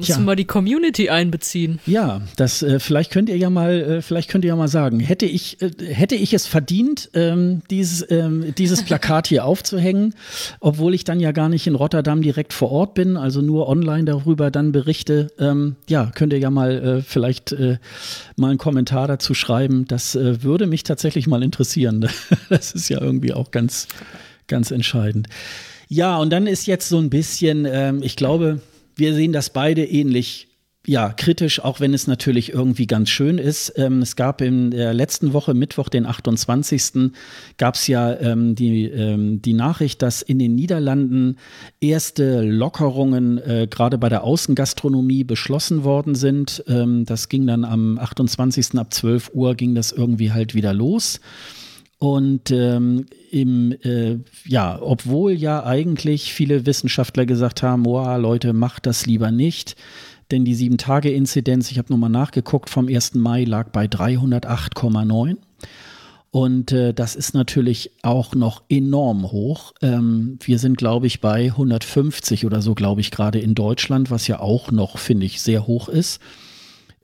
Musst 0.00 0.08
ja. 0.08 0.18
mal 0.18 0.34
die 0.34 0.46
Community 0.46 1.10
einbeziehen. 1.10 1.78
Ja, 1.84 2.22
das 2.36 2.62
äh, 2.62 2.80
vielleicht 2.80 3.10
könnt 3.10 3.28
ihr 3.28 3.36
ja 3.36 3.50
mal, 3.50 3.72
äh, 3.72 4.02
vielleicht 4.02 4.30
könnt 4.30 4.46
ihr 4.46 4.48
ja 4.48 4.56
mal 4.56 4.66
sagen, 4.66 4.98
hätte 4.98 5.26
ich, 5.26 5.60
äh, 5.60 5.70
hätte 5.92 6.14
ich 6.14 6.32
es 6.32 6.46
verdient, 6.46 7.10
ähm, 7.12 7.60
dieses, 7.70 8.10
ähm, 8.10 8.54
dieses 8.56 8.82
Plakat 8.82 9.26
hier 9.26 9.44
aufzuhängen, 9.44 10.14
obwohl 10.58 10.94
ich 10.94 11.04
dann 11.04 11.20
ja 11.20 11.32
gar 11.32 11.50
nicht 11.50 11.66
in 11.66 11.74
Rotterdam 11.74 12.22
direkt 12.22 12.54
vor 12.54 12.70
Ort 12.70 12.94
bin, 12.94 13.18
also 13.18 13.42
nur 13.42 13.68
online 13.68 14.04
darüber 14.04 14.50
dann 14.50 14.72
berichte. 14.72 15.28
Ähm, 15.38 15.76
ja, 15.86 16.10
könnt 16.14 16.32
ihr 16.32 16.38
ja 16.38 16.48
mal 16.48 16.70
äh, 16.70 17.02
vielleicht 17.02 17.52
äh, 17.52 17.76
mal 18.36 18.48
einen 18.48 18.58
Kommentar 18.58 19.06
dazu 19.06 19.34
schreiben. 19.34 19.84
Das 19.86 20.14
äh, 20.14 20.42
würde 20.42 20.66
mich 20.66 20.82
tatsächlich 20.82 21.26
mal 21.26 21.42
interessieren. 21.42 22.08
das 22.48 22.72
ist 22.72 22.88
ja 22.88 23.02
irgendwie 23.02 23.34
auch 23.34 23.50
ganz, 23.50 23.86
ganz 24.46 24.70
entscheidend. 24.70 25.28
Ja, 25.88 26.16
und 26.16 26.30
dann 26.30 26.46
ist 26.46 26.66
jetzt 26.66 26.88
so 26.88 26.98
ein 26.98 27.10
bisschen, 27.10 27.66
ähm, 27.68 28.00
ich 28.02 28.16
glaube, 28.16 28.60
wir 29.00 29.14
sehen 29.14 29.32
das 29.32 29.50
beide 29.50 29.84
ähnlich 29.84 30.46
ja, 30.86 31.10
kritisch, 31.10 31.62
auch 31.62 31.80
wenn 31.80 31.92
es 31.92 32.06
natürlich 32.06 32.52
irgendwie 32.54 32.86
ganz 32.86 33.10
schön 33.10 33.36
ist. 33.36 33.74
Ähm, 33.76 34.00
es 34.00 34.16
gab 34.16 34.40
in 34.40 34.70
der 34.70 34.94
letzten 34.94 35.34
Woche, 35.34 35.52
Mittwoch, 35.52 35.90
den 35.90 36.06
28. 36.06 37.12
gab 37.58 37.74
es 37.74 37.86
ja 37.86 38.18
ähm, 38.18 38.54
die, 38.54 38.84
ähm, 38.86 39.42
die 39.42 39.52
Nachricht, 39.52 40.00
dass 40.00 40.22
in 40.22 40.38
den 40.38 40.54
Niederlanden 40.54 41.36
erste 41.80 42.42
Lockerungen 42.42 43.36
äh, 43.38 43.68
gerade 43.70 43.98
bei 43.98 44.08
der 44.08 44.24
Außengastronomie 44.24 45.24
beschlossen 45.24 45.84
worden 45.84 46.14
sind. 46.14 46.64
Ähm, 46.66 47.04
das 47.04 47.28
ging 47.28 47.46
dann 47.46 47.64
am 47.66 47.98
28. 47.98 48.78
ab 48.78 48.94
12 48.94 49.32
Uhr 49.34 49.54
ging 49.56 49.74
das 49.74 49.92
irgendwie 49.92 50.32
halt 50.32 50.54
wieder 50.54 50.72
los. 50.72 51.20
Und 52.00 52.50
ähm, 52.50 53.04
im, 53.30 53.72
äh, 53.82 54.16
ja, 54.46 54.80
obwohl 54.80 55.32
ja 55.32 55.64
eigentlich 55.64 56.32
viele 56.32 56.64
Wissenschaftler 56.64 57.26
gesagt 57.26 57.62
haben, 57.62 57.86
oh, 57.86 58.16
Leute, 58.16 58.54
macht 58.54 58.86
das 58.86 59.04
lieber 59.04 59.30
nicht. 59.30 59.76
Denn 60.30 60.46
die 60.46 60.54
Sieben-Tage-Inzidenz, 60.54 61.70
ich 61.70 61.76
habe 61.76 61.92
nochmal 61.92 62.08
nachgeguckt, 62.08 62.70
vom 62.70 62.88
1. 62.88 63.16
Mai 63.16 63.44
lag 63.44 63.68
bei 63.68 63.84
308,9. 63.84 65.36
Und 66.30 66.72
äh, 66.72 66.94
das 66.94 67.16
ist 67.16 67.34
natürlich 67.34 67.90
auch 68.02 68.34
noch 68.34 68.62
enorm 68.70 69.30
hoch. 69.30 69.74
Ähm, 69.82 70.38
wir 70.42 70.58
sind, 70.58 70.78
glaube 70.78 71.06
ich, 71.06 71.20
bei 71.20 71.48
150 71.48 72.46
oder 72.46 72.62
so, 72.62 72.74
glaube 72.74 73.02
ich, 73.02 73.10
gerade 73.10 73.40
in 73.40 73.54
Deutschland, 73.54 74.10
was 74.10 74.26
ja 74.26 74.40
auch 74.40 74.70
noch, 74.70 74.96
finde 74.96 75.26
ich, 75.26 75.42
sehr 75.42 75.66
hoch 75.66 75.90
ist. 75.90 76.18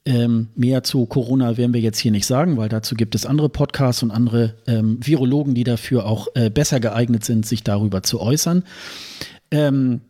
Ähm, 0.06 0.48
mehr 0.54 0.84
zu 0.84 1.04
Corona 1.06 1.56
werden 1.56 1.74
wir 1.74 1.80
jetzt 1.80 1.98
hier 1.98 2.12
nicht 2.12 2.26
sagen, 2.26 2.56
weil 2.56 2.68
dazu 2.68 2.94
gibt 2.94 3.16
es 3.16 3.26
andere 3.26 3.48
Podcasts 3.48 4.04
und 4.04 4.12
andere 4.12 4.54
ähm, 4.68 4.98
Virologen, 5.04 5.54
die 5.54 5.64
dafür 5.64 6.06
auch 6.06 6.28
äh, 6.36 6.48
besser 6.48 6.78
geeignet 6.78 7.24
sind, 7.24 7.44
sich 7.44 7.64
darüber 7.64 8.04
zu 8.04 8.20
äußern. 8.20 8.62
Ähm, 9.50 10.02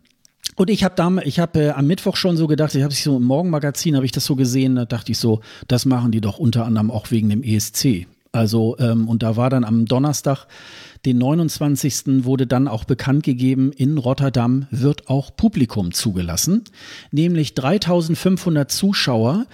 und 0.57 0.69
ich 0.69 0.85
habe 0.85 1.23
ich 1.25 1.39
habe 1.39 1.61
äh, 1.61 1.71
am 1.71 1.87
Mittwoch 1.87 2.17
schon 2.17 2.37
so 2.37 2.47
gedacht, 2.47 2.75
ich 2.75 2.83
habe 2.83 2.93
sich 2.93 3.05
so 3.05 3.17
im 3.17 3.25
Morgenmagazin 3.25 3.97
habe 3.97 4.05
ich 4.05 4.13
das 4.13 4.27
so 4.27 4.37
gesehen, 4.37 4.77
da 4.77 4.85
dachte 4.85 5.13
ich 5.13 5.19
so, 5.19 5.41
das 5.67 5.87
machen 5.87 6.13
die 6.13 6.21
doch 6.21 6.39
unter 6.39 6.67
anderem 6.67 6.91
auch 6.91 7.11
wegen 7.11 7.31
dem 7.31 7.43
ESC. 7.43 8.07
Also 8.33 8.77
ähm, 8.79 9.09
und 9.09 9.23
da 9.23 9.37
war 9.37 9.49
dann 9.49 9.65
am 9.65 9.87
Donnerstag, 9.87 10.47
den 11.07 11.17
29. 11.17 12.25
wurde 12.25 12.47
dann 12.47 12.69
auch 12.69 12.85
bekannt 12.85 13.23
gegeben, 13.23 13.73
in 13.73 13.97
Rotterdam 13.97 14.67
wird 14.71 15.09
auch 15.09 15.35
Publikum 15.35 15.93
zugelassen, 15.93 16.65
nämlich 17.11 17.55
3500 17.55 18.71
Zuschauer 18.71 19.47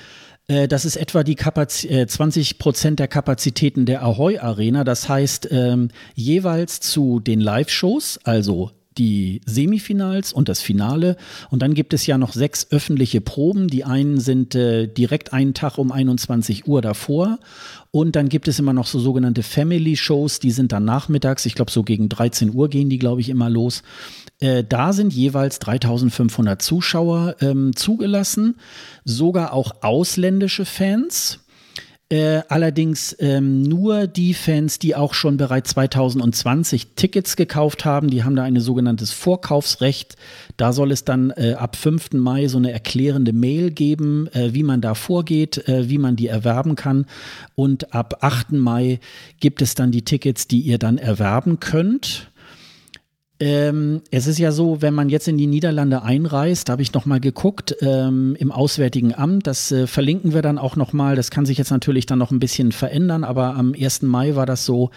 das 0.48 0.84
ist 0.84 0.96
etwa 0.96 1.22
die 1.22 1.36
Kapaz 1.36 1.86
20 1.86 2.50
äh, 2.50 2.54
Prozent 2.58 2.98
der 2.98 3.08
Kapazitäten 3.08 3.86
der 3.86 4.02
Ahoy 4.02 4.38
Arena. 4.38 4.84
Das 4.84 5.08
heißt, 5.08 5.48
ähm, 5.50 5.88
jeweils 6.14 6.80
zu 6.80 7.20
den 7.20 7.40
Live-Shows, 7.40 8.20
also 8.24 8.70
die 8.98 9.40
Semifinals 9.46 10.32
und 10.32 10.48
das 10.48 10.60
Finale. 10.60 11.16
Und 11.50 11.62
dann 11.62 11.74
gibt 11.74 11.94
es 11.94 12.06
ja 12.06 12.18
noch 12.18 12.32
sechs 12.32 12.66
öffentliche 12.70 13.20
Proben. 13.20 13.68
Die 13.68 13.84
einen 13.84 14.20
sind 14.20 14.54
äh, 14.54 14.86
direkt 14.86 15.32
einen 15.32 15.54
Tag 15.54 15.78
um 15.78 15.92
21 15.92 16.66
Uhr 16.66 16.82
davor. 16.82 17.38
Und 17.90 18.16
dann 18.16 18.28
gibt 18.28 18.48
es 18.48 18.58
immer 18.58 18.72
noch 18.72 18.86
so 18.86 18.98
sogenannte 18.98 19.42
Family 19.42 19.96
Shows, 19.96 20.40
die 20.40 20.50
sind 20.50 20.72
dann 20.72 20.84
nachmittags. 20.84 21.46
Ich 21.46 21.54
glaube, 21.54 21.70
so 21.70 21.82
gegen 21.82 22.08
13 22.08 22.54
Uhr 22.54 22.68
gehen 22.68 22.88
die, 22.88 22.98
glaube 22.98 23.20
ich, 23.20 23.28
immer 23.28 23.50
los. 23.50 23.82
Äh, 24.42 24.64
da 24.64 24.92
sind 24.92 25.12
jeweils 25.12 25.60
3500 25.60 26.60
Zuschauer 26.60 27.36
ähm, 27.40 27.76
zugelassen, 27.76 28.56
sogar 29.04 29.52
auch 29.52 29.82
ausländische 29.82 30.64
Fans. 30.64 31.38
Äh, 32.08 32.42
allerdings 32.48 33.16
ähm, 33.20 33.62
nur 33.62 34.08
die 34.08 34.34
Fans, 34.34 34.80
die 34.80 34.96
auch 34.96 35.14
schon 35.14 35.36
bereits 35.36 35.70
2020 35.70 36.88
Tickets 36.96 37.36
gekauft 37.36 37.84
haben, 37.84 38.10
die 38.10 38.24
haben 38.24 38.34
da 38.34 38.42
ein 38.42 38.58
sogenanntes 38.58 39.12
Vorkaufsrecht. 39.12 40.16
Da 40.56 40.72
soll 40.72 40.90
es 40.90 41.04
dann 41.04 41.30
äh, 41.30 41.54
ab 41.54 41.76
5. 41.76 42.14
Mai 42.14 42.48
so 42.48 42.58
eine 42.58 42.72
erklärende 42.72 43.32
Mail 43.32 43.70
geben, 43.70 44.26
äh, 44.32 44.52
wie 44.52 44.64
man 44.64 44.80
da 44.80 44.94
vorgeht, 44.94 45.68
äh, 45.68 45.88
wie 45.88 45.98
man 45.98 46.16
die 46.16 46.26
erwerben 46.26 46.74
kann. 46.74 47.06
Und 47.54 47.94
ab 47.94 48.18
8. 48.22 48.52
Mai 48.52 48.98
gibt 49.38 49.62
es 49.62 49.76
dann 49.76 49.92
die 49.92 50.04
Tickets, 50.04 50.48
die 50.48 50.60
ihr 50.60 50.78
dann 50.78 50.98
erwerben 50.98 51.60
könnt. 51.60 52.31
Ähm, 53.44 54.02
es 54.12 54.28
ist 54.28 54.38
ja 54.38 54.52
so, 54.52 54.82
wenn 54.82 54.94
man 54.94 55.08
jetzt 55.08 55.26
in 55.26 55.36
die 55.36 55.48
Niederlande 55.48 56.04
einreist, 56.04 56.68
da 56.68 56.74
habe 56.74 56.82
ich 56.82 56.92
noch 56.92 57.06
mal 57.06 57.18
geguckt 57.18 57.74
ähm, 57.80 58.36
im 58.38 58.52
Auswärtigen 58.52 59.16
Amt. 59.16 59.48
Das 59.48 59.72
äh, 59.72 59.88
verlinken 59.88 60.32
wir 60.32 60.42
dann 60.42 60.58
auch 60.58 60.76
noch 60.76 60.92
mal. 60.92 61.16
Das 61.16 61.32
kann 61.32 61.44
sich 61.44 61.58
jetzt 61.58 61.72
natürlich 61.72 62.06
dann 62.06 62.20
noch 62.20 62.30
ein 62.30 62.38
bisschen 62.38 62.70
verändern, 62.70 63.24
aber 63.24 63.56
am 63.56 63.74
1. 63.74 64.02
Mai 64.02 64.36
war 64.36 64.46
das 64.46 64.64
so. 64.64 64.90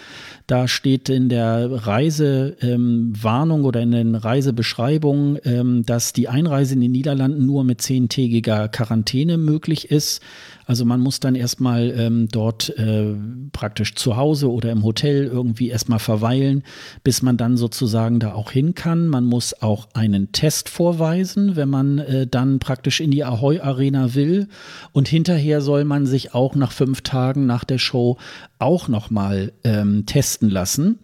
Da 0.45 0.67
steht 0.67 1.09
in 1.09 1.27
der 1.27 1.87
Reisewarnung 1.87 3.59
ähm, 3.61 3.65
oder 3.65 3.81
in 3.81 3.91
den 3.91 4.13
Reisebeschreibungen, 4.13 5.39
ähm, 5.43 5.83
dass 5.83 6.13
die 6.13 6.27
Einreise 6.27 6.75
in 6.75 6.81
die 6.81 6.87
Niederlanden 6.87 7.47
nur 7.47 7.63
mit 7.63 7.81
zehntägiger 7.81 8.67
Quarantäne 8.67 9.39
möglich 9.39 9.89
ist. 9.89 10.21
Also 10.65 10.85
man 10.85 10.99
muss 10.99 11.19
dann 11.19 11.35
erstmal 11.35 11.93
ähm, 11.97 12.27
dort 12.31 12.69
äh, 12.77 13.13
praktisch 13.51 13.95
zu 13.95 14.17
Hause 14.17 14.51
oder 14.51 14.71
im 14.71 14.83
Hotel 14.83 15.25
irgendwie 15.25 15.69
erstmal 15.69 15.99
verweilen, 15.99 16.63
bis 17.03 17.21
man 17.21 17.37
dann 17.37 17.57
sozusagen 17.57 18.19
da 18.19 18.33
auch 18.33 18.51
hin 18.51 18.73
kann. 18.73 19.07
Man 19.07 19.25
muss 19.25 19.61
auch 19.61 19.87
einen 19.93 20.31
Test 20.31 20.69
vorweisen, 20.69 21.55
wenn 21.55 21.69
man 21.69 21.99
äh, 21.99 22.27
dann 22.27 22.59
praktisch 22.59 22.99
in 22.99 23.11
die 23.11 23.23
Ahoy 23.23 23.59
Arena 23.59 24.15
will. 24.15 24.47
Und 24.91 25.07
hinterher 25.07 25.61
soll 25.61 25.85
man 25.85 26.05
sich 26.05 26.33
auch 26.33 26.55
nach 26.55 26.71
fünf 26.71 27.01
Tagen 27.01 27.45
nach 27.45 27.63
der 27.63 27.77
Show 27.77 28.17
auch 28.59 28.87
nochmal 28.87 29.53
ähm, 29.63 30.05
testen 30.05 30.49
lassen. 30.49 30.99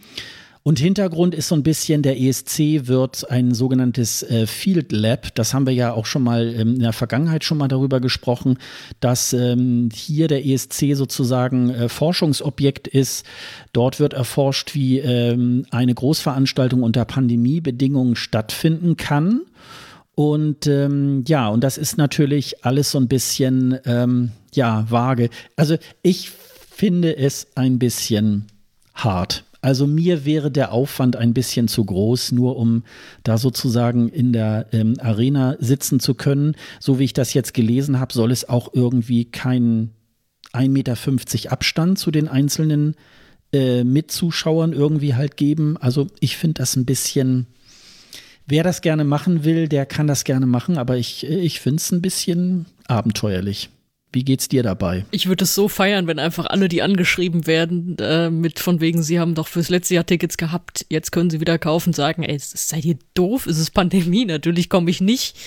Und 0.63 0.77
Hintergrund 0.77 1.33
ist 1.33 1.47
so 1.47 1.55
ein 1.55 1.63
bisschen, 1.63 2.03
der 2.03 2.19
ESC 2.19 2.87
wird 2.87 3.29
ein 3.31 3.53
sogenanntes 3.53 4.21
äh, 4.21 4.45
Field 4.45 4.91
Lab. 4.91 5.33
Das 5.33 5.55
haben 5.55 5.65
wir 5.65 5.73
ja 5.73 5.91
auch 5.91 6.05
schon 6.05 6.21
mal 6.21 6.53
ähm, 6.53 6.75
in 6.75 6.79
der 6.79 6.93
Vergangenheit 6.93 7.43
schon 7.43 7.57
mal 7.57 7.67
darüber 7.67 7.99
gesprochen, 7.99 8.59
dass 8.99 9.33
ähm, 9.33 9.89
hier 9.91 10.27
der 10.27 10.45
ESC 10.45 10.93
sozusagen 10.93 11.71
äh, 11.71 11.89
Forschungsobjekt 11.89 12.87
ist. 12.87 13.25
Dort 13.73 13.99
wird 13.99 14.13
erforscht, 14.13 14.75
wie 14.75 14.99
ähm, 14.99 15.65
eine 15.71 15.95
Großveranstaltung 15.95 16.83
unter 16.83 17.05
Pandemiebedingungen 17.05 18.15
stattfinden 18.15 18.97
kann. 18.97 19.41
Und 20.13 20.67
ähm, 20.67 21.23
ja, 21.27 21.47
und 21.47 21.63
das 21.63 21.79
ist 21.79 21.97
natürlich 21.97 22.63
alles 22.63 22.91
so 22.91 22.99
ein 22.99 23.07
bisschen 23.07 23.79
ähm, 23.85 24.31
ja 24.53 24.85
vage. 24.89 25.31
Also 25.55 25.77
ich 26.03 26.29
finde 26.29 27.17
es 27.17 27.47
ein 27.55 27.79
bisschen 27.79 28.45
hart. 28.93 29.43
Also 29.61 29.85
mir 29.85 30.25
wäre 30.25 30.49
der 30.49 30.71
Aufwand 30.71 31.15
ein 31.15 31.33
bisschen 31.33 31.67
zu 31.67 31.85
groß, 31.85 32.31
nur 32.31 32.57
um 32.57 32.83
da 33.23 33.37
sozusagen 33.37 34.09
in 34.09 34.33
der 34.33 34.67
ähm, 34.71 34.95
Arena 34.99 35.55
sitzen 35.59 35.99
zu 35.99 36.15
können. 36.15 36.55
So 36.79 36.97
wie 36.97 37.03
ich 37.03 37.13
das 37.13 37.33
jetzt 37.33 37.53
gelesen 37.53 37.99
habe, 37.99 38.11
soll 38.11 38.31
es 38.31 38.49
auch 38.49 38.73
irgendwie 38.73 39.25
keinen 39.25 39.91
1,50 40.53 40.69
Meter 40.69 41.51
Abstand 41.51 41.99
zu 41.99 42.09
den 42.09 42.27
einzelnen 42.27 42.95
äh, 43.53 43.83
Mitzuschauern 43.83 44.73
irgendwie 44.73 45.13
halt 45.13 45.37
geben. 45.37 45.77
Also 45.77 46.07
ich 46.19 46.37
finde 46.37 46.61
das 46.61 46.75
ein 46.75 46.85
bisschen, 46.85 47.45
wer 48.47 48.63
das 48.63 48.81
gerne 48.81 49.03
machen 49.03 49.43
will, 49.43 49.67
der 49.67 49.85
kann 49.85 50.07
das 50.07 50.23
gerne 50.23 50.47
machen, 50.47 50.77
aber 50.77 50.97
ich, 50.97 51.25
ich 51.25 51.59
finde 51.59 51.77
es 51.77 51.91
ein 51.91 52.01
bisschen 52.01 52.65
abenteuerlich. 52.87 53.69
Wie 54.13 54.23
geht's 54.25 54.49
dir 54.49 54.61
dabei? 54.61 55.05
Ich 55.11 55.27
würde 55.27 55.45
es 55.45 55.55
so 55.55 55.69
feiern, 55.69 56.05
wenn 56.07 56.19
einfach 56.19 56.45
alle, 56.45 56.67
die 56.67 56.81
angeschrieben 56.81 57.47
werden, 57.47 57.97
äh, 57.99 58.29
mit 58.29 58.59
von 58.59 58.81
wegen, 58.81 59.03
sie 59.03 59.19
haben 59.19 59.35
doch 59.35 59.47
fürs 59.47 59.69
letzte 59.69 59.95
Jahr 59.95 60.05
Tickets 60.05 60.37
gehabt, 60.37 60.85
jetzt 60.89 61.11
können 61.11 61.29
sie 61.29 61.39
wieder 61.39 61.57
kaufen, 61.57 61.93
sagen, 61.93 62.23
ey, 62.23 62.37
seid 62.37 62.83
ihr 62.83 62.97
doof? 63.13 63.47
Ist 63.47 63.57
es 63.57 63.71
Pandemie? 63.71 64.25
Natürlich 64.25 64.69
komme 64.69 64.89
ich 64.89 64.99
nicht. 64.99 65.37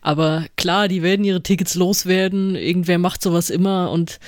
Aber 0.00 0.46
klar, 0.56 0.88
die 0.88 1.02
werden 1.02 1.24
ihre 1.24 1.42
Tickets 1.42 1.74
loswerden. 1.74 2.54
Irgendwer 2.54 2.98
macht 2.98 3.20
sowas 3.20 3.50
immer 3.50 3.90
und 3.90 4.20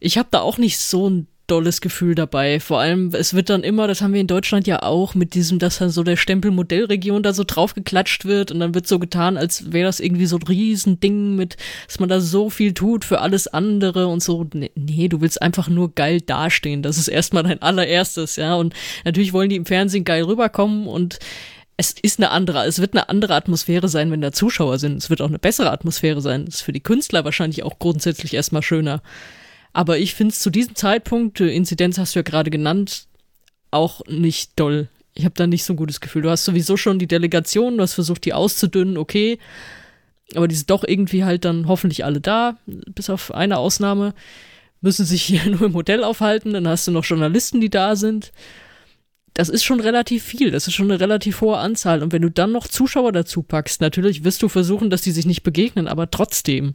ich 0.00 0.18
habe 0.18 0.28
da 0.30 0.40
auch 0.40 0.58
nicht 0.58 0.78
so 0.78 1.08
ein 1.08 1.28
dolles 1.50 1.80
Gefühl 1.80 2.14
dabei. 2.14 2.60
Vor 2.60 2.78
allem, 2.78 3.10
es 3.12 3.34
wird 3.34 3.50
dann 3.50 3.62
immer, 3.62 3.88
das 3.88 4.02
haben 4.02 4.12
wir 4.12 4.20
in 4.20 4.26
Deutschland 4.26 4.66
ja 4.66 4.82
auch, 4.82 5.14
mit 5.14 5.34
diesem, 5.34 5.58
dass 5.58 5.78
dann 5.78 5.90
so 5.90 6.02
der 6.02 6.16
Stempel 6.16 6.50
Modellregion 6.50 7.22
da 7.22 7.32
so 7.32 7.44
draufgeklatscht 7.44 8.24
wird 8.24 8.52
und 8.52 8.60
dann 8.60 8.74
wird 8.74 8.86
so 8.86 8.98
getan, 8.98 9.36
als 9.36 9.72
wäre 9.72 9.86
das 9.86 10.00
irgendwie 10.00 10.26
so 10.26 10.36
ein 10.36 10.42
Riesending 10.42 11.36
mit, 11.36 11.56
dass 11.86 11.98
man 11.98 12.08
da 12.08 12.20
so 12.20 12.50
viel 12.50 12.74
tut 12.74 13.04
für 13.04 13.20
alles 13.20 13.48
andere 13.48 14.06
und 14.06 14.22
so. 14.22 14.46
Nee, 14.52 15.08
du 15.08 15.20
willst 15.20 15.42
einfach 15.42 15.68
nur 15.68 15.94
geil 15.94 16.20
dastehen. 16.20 16.82
Das 16.82 16.98
ist 16.98 17.08
erstmal 17.08 17.42
dein 17.42 17.62
allererstes, 17.62 18.36
ja. 18.36 18.54
Und 18.54 18.74
natürlich 19.04 19.32
wollen 19.32 19.50
die 19.50 19.56
im 19.56 19.66
Fernsehen 19.66 20.04
geil 20.04 20.22
rüberkommen 20.24 20.86
und 20.86 21.18
es 21.80 21.94
ist 22.02 22.18
eine 22.18 22.30
andere, 22.30 22.66
es 22.66 22.78
wird 22.78 22.94
eine 22.94 23.08
andere 23.08 23.34
Atmosphäre 23.34 23.88
sein, 23.88 24.10
wenn 24.10 24.20
da 24.20 24.32
Zuschauer 24.32 24.78
sind. 24.78 24.98
Es 24.98 25.08
wird 25.08 25.22
auch 25.22 25.28
eine 25.28 25.38
bessere 25.38 25.70
Atmosphäre 25.70 26.20
sein. 26.20 26.44
Es 26.46 26.56
ist 26.56 26.60
für 26.60 26.72
die 26.72 26.82
Künstler 26.82 27.24
wahrscheinlich 27.24 27.62
auch 27.62 27.78
grundsätzlich 27.78 28.34
erstmal 28.34 28.62
schöner. 28.62 29.02
Aber 29.72 29.98
ich 29.98 30.14
finde 30.14 30.32
es 30.32 30.40
zu 30.40 30.50
diesem 30.50 30.74
Zeitpunkt, 30.74 31.40
Inzidenz 31.40 31.98
hast 31.98 32.14
du 32.14 32.18
ja 32.18 32.22
gerade 32.22 32.50
genannt, 32.50 33.06
auch 33.70 34.02
nicht 34.06 34.52
doll. 34.56 34.88
Ich 35.14 35.24
habe 35.24 35.34
da 35.36 35.46
nicht 35.46 35.64
so 35.64 35.72
ein 35.72 35.76
gutes 35.76 36.00
Gefühl. 36.00 36.22
Du 36.22 36.30
hast 36.30 36.44
sowieso 36.44 36.76
schon 36.76 36.98
die 36.98 37.06
Delegation, 37.06 37.76
du 37.76 37.82
hast 37.82 37.94
versucht, 37.94 38.24
die 38.24 38.32
auszudünnen, 38.32 38.96
okay. 38.96 39.38
Aber 40.34 40.48
die 40.48 40.54
sind 40.54 40.70
doch 40.70 40.84
irgendwie 40.84 41.24
halt 41.24 41.44
dann 41.44 41.66
hoffentlich 41.66 42.04
alle 42.04 42.20
da, 42.20 42.56
bis 42.66 43.10
auf 43.10 43.32
eine 43.34 43.58
Ausnahme. 43.58 44.14
Müssen 44.80 45.04
sich 45.04 45.22
hier 45.22 45.44
nur 45.50 45.62
im 45.62 45.74
Hotel 45.74 46.04
aufhalten, 46.04 46.52
dann 46.52 46.68
hast 46.68 46.86
du 46.86 46.92
noch 46.92 47.04
Journalisten, 47.04 47.60
die 47.60 47.70
da 47.70 47.96
sind. 47.96 48.32
Das 49.34 49.48
ist 49.48 49.62
schon 49.62 49.80
relativ 49.80 50.24
viel, 50.24 50.50
das 50.50 50.66
ist 50.66 50.74
schon 50.74 50.90
eine 50.90 51.00
relativ 51.00 51.40
hohe 51.40 51.58
Anzahl. 51.58 52.02
Und 52.02 52.12
wenn 52.12 52.22
du 52.22 52.30
dann 52.30 52.50
noch 52.50 52.66
Zuschauer 52.66 53.12
dazu 53.12 53.42
packst, 53.42 53.80
natürlich 53.80 54.24
wirst 54.24 54.42
du 54.42 54.48
versuchen, 54.48 54.90
dass 54.90 55.02
die 55.02 55.12
sich 55.12 55.26
nicht 55.26 55.44
begegnen, 55.44 55.86
aber 55.86 56.10
trotzdem. 56.10 56.74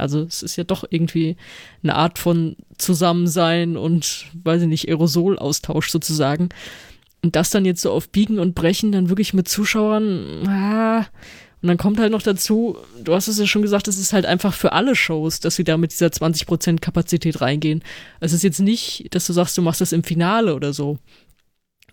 Also 0.00 0.22
es 0.22 0.42
ist 0.42 0.56
ja 0.56 0.64
doch 0.64 0.84
irgendwie 0.88 1.36
eine 1.82 1.94
Art 1.94 2.18
von 2.18 2.56
Zusammensein 2.78 3.76
und, 3.76 4.26
weiß 4.42 4.62
ich 4.62 4.68
nicht, 4.68 4.88
Aerosolaustausch 4.88 5.90
sozusagen. 5.90 6.48
Und 7.22 7.36
das 7.36 7.50
dann 7.50 7.64
jetzt 7.64 7.82
so 7.82 7.92
auf 7.92 8.08
Biegen 8.08 8.38
und 8.38 8.54
Brechen 8.54 8.92
dann 8.92 9.08
wirklich 9.08 9.34
mit 9.34 9.48
Zuschauern, 9.48 10.48
ah, 10.48 11.06
und 11.62 11.68
dann 11.68 11.76
kommt 11.76 11.98
halt 11.98 12.10
noch 12.10 12.22
dazu, 12.22 12.78
du 13.02 13.14
hast 13.14 13.28
es 13.28 13.38
ja 13.38 13.46
schon 13.46 13.60
gesagt, 13.60 13.86
es 13.86 13.98
ist 13.98 14.14
halt 14.14 14.24
einfach 14.24 14.54
für 14.54 14.72
alle 14.72 14.96
Shows, 14.96 15.40
dass 15.40 15.56
sie 15.56 15.64
da 15.64 15.76
mit 15.76 15.92
dieser 15.92 16.06
20% 16.06 16.80
Kapazität 16.80 17.42
reingehen. 17.42 17.82
Es 18.20 18.32
ist 18.32 18.42
jetzt 18.42 18.60
nicht, 18.60 19.14
dass 19.14 19.26
du 19.26 19.34
sagst, 19.34 19.58
du 19.58 19.62
machst 19.62 19.82
das 19.82 19.92
im 19.92 20.02
Finale 20.02 20.54
oder 20.54 20.72
so. 20.72 20.98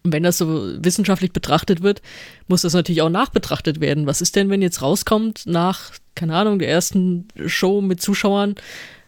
Und 0.04 0.14
wenn 0.14 0.24
das 0.24 0.38
so 0.38 0.76
wissenschaftlich 0.84 1.32
betrachtet 1.32 1.82
wird, 1.82 2.02
muss 2.48 2.62
das 2.62 2.74
natürlich 2.74 3.02
auch 3.02 3.10
nachbetrachtet 3.10 3.80
werden. 3.80 4.06
Was 4.06 4.22
ist 4.22 4.36
denn, 4.36 4.50
wenn 4.50 4.62
jetzt 4.62 4.82
rauskommt 4.82 5.44
nach, 5.46 5.92
keine 6.16 6.36
Ahnung, 6.36 6.60
der 6.60 6.70
ersten 6.70 7.28
Show 7.46 7.82
mit 7.82 8.02
Zuschauern, 8.02 8.56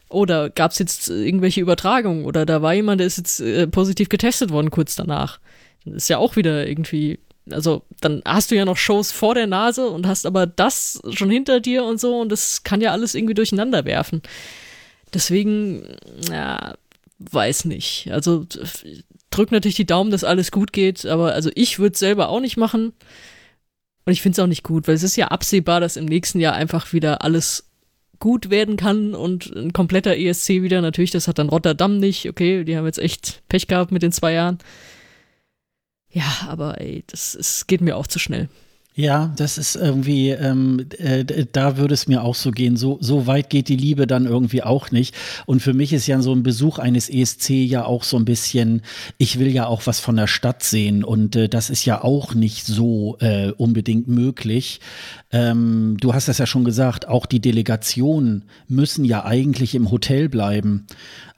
oder 0.10 0.50
gab 0.50 0.72
es 0.72 0.80
jetzt 0.80 1.10
irgendwelche 1.10 1.62
Übertragungen 1.62 2.26
oder 2.26 2.46
da 2.46 2.62
war 2.62 2.74
jemand, 2.74 3.00
der 3.00 3.08
ist 3.08 3.18
jetzt 3.18 3.40
äh, 3.40 3.68
positiv 3.68 4.10
getestet 4.10 4.50
worden 4.50 4.72
kurz 4.72 4.96
danach. 4.96 5.40
Das 5.86 5.96
ist 5.96 6.10
ja 6.10 6.18
auch 6.18 6.36
wieder 6.36 6.68
irgendwie, 6.68 7.20
also 7.52 7.84
dann 8.02 8.22
hast 8.26 8.52
du 8.52 8.56
ja 8.56 8.66
noch 8.66 8.78
Shows 8.78 9.12
vor 9.12 9.36
der 9.36 9.48
Nase 9.48 9.88
und 9.88 10.08
hast 10.08 10.26
aber 10.26 10.48
das 10.48 11.00
schon 11.12 11.30
hinter 11.30 11.60
dir 11.60 11.84
und 11.84 12.00
so 12.00 12.20
und 12.20 12.32
das 12.32 12.64
kann 12.64 12.82
ja 12.82 12.92
alles 12.92 13.14
irgendwie 13.14 13.36
durcheinander 13.36 13.86
werfen. 13.86 14.24
Deswegen, 15.14 15.96
ja, 16.30 16.76
weiß 17.20 17.66
nicht. 17.66 18.10
Also 18.12 18.46
drücke 19.30 19.54
natürlich 19.54 19.76
die 19.76 19.86
Daumen, 19.86 20.12
dass 20.12 20.24
alles 20.24 20.52
gut 20.52 20.74
geht, 20.74 21.06
aber 21.06 21.34
also 21.34 21.50
ich 21.56 21.80
würde 21.80 21.94
es 21.94 22.00
selber 22.00 22.30
auch 22.30 22.40
nicht 22.40 22.58
machen. 22.58 22.94
Und 24.06 24.14
ich 24.14 24.22
finde 24.22 24.34
es 24.34 24.40
auch 24.40 24.48
nicht 24.48 24.64
gut, 24.64 24.88
weil 24.88 24.96
es 24.96 25.04
ist 25.04 25.18
ja 25.18 25.28
absehbar, 25.28 25.80
dass 25.80 25.98
im 25.98 26.06
nächsten 26.06 26.40
Jahr 26.40 26.54
einfach 26.54 26.94
wieder 26.94 27.22
alles 27.24 27.70
gut 28.18 28.50
werden 28.50 28.76
kann 28.76 29.14
und 29.14 29.56
ein 29.56 29.74
kompletter 29.74 30.18
ESC 30.18 30.62
wieder. 30.62 30.82
Natürlich, 30.82 31.12
das 31.12 31.28
hat 31.28 31.40
dann 31.40 31.50
Rotterdam 31.50 31.98
nicht. 31.98 32.28
Okay, 32.28 32.64
die 32.64 32.76
haben 32.76 32.86
jetzt 32.86 33.00
echt 33.00 33.44
Pech 33.50 33.68
gehabt 33.68 33.92
mit 33.92 34.02
den 34.02 34.12
zwei 34.12 34.34
Jahren. 34.34 34.58
Ja, 36.12 36.48
aber 36.48 36.82
ey, 36.82 37.04
das, 37.08 37.34
das 37.38 37.68
geht 37.68 37.82
mir 37.82 37.96
auch 37.96 38.08
zu 38.08 38.20
schnell. 38.20 38.50
Ja, 38.96 39.32
das 39.38 39.58
ist 39.58 39.76
irgendwie, 39.78 40.32
ähm, 40.32 40.88
äh, 40.98 41.24
da 41.54 41.78
würde 41.78 41.94
es 41.94 42.08
mir 42.08 42.22
auch 42.22 42.36
so 42.36 42.52
gehen. 42.52 42.76
So, 42.76 42.98
so 43.00 43.28
weit 43.28 43.50
geht 43.50 43.70
die 43.70 43.78
Liebe 43.78 44.08
dann 44.08 44.26
irgendwie 44.26 44.62
auch 44.62 44.92
nicht. 44.92 45.16
Und 45.46 45.62
für 45.62 45.74
mich 45.74 45.94
ist 45.94 46.06
ja 46.08 46.22
so 46.22 46.34
ein 46.34 46.44
Besuch 46.44 46.80
eines 46.80 47.08
ESC 47.08 47.52
ja 47.52 47.86
auch 47.86 48.04
so 48.04 48.18
ein 48.18 48.26
bisschen, 48.26 48.82
ich 49.18 49.40
will 49.40 49.48
ja 49.54 49.68
auch 49.68 49.84
was 49.86 50.02
von 50.02 50.18
der 50.18 50.28
Stadt 50.28 50.64
sehen. 50.64 51.06
Und 51.06 51.38
äh, 51.38 51.48
das 51.48 51.70
ist 51.70 51.86
ja 51.86 52.04
auch 52.04 52.34
nicht 52.34 52.66
so 52.66 53.16
äh, 53.22 53.52
unbedingt 53.52 54.10
möglich. 54.10 54.82
Ähm, 55.32 55.96
du 56.02 56.14
hast 56.14 56.28
das 56.28 56.40
ja 56.40 56.46
schon 56.46 56.66
gesagt, 56.66 57.08
auch 57.08 57.26
die 57.26 57.40
Delegationen 57.40 58.46
müssen 58.68 59.06
ja 59.06 59.24
eigentlich 59.24 59.76
im 59.76 59.92
Hotel 59.92 60.28
bleiben. 60.28 60.88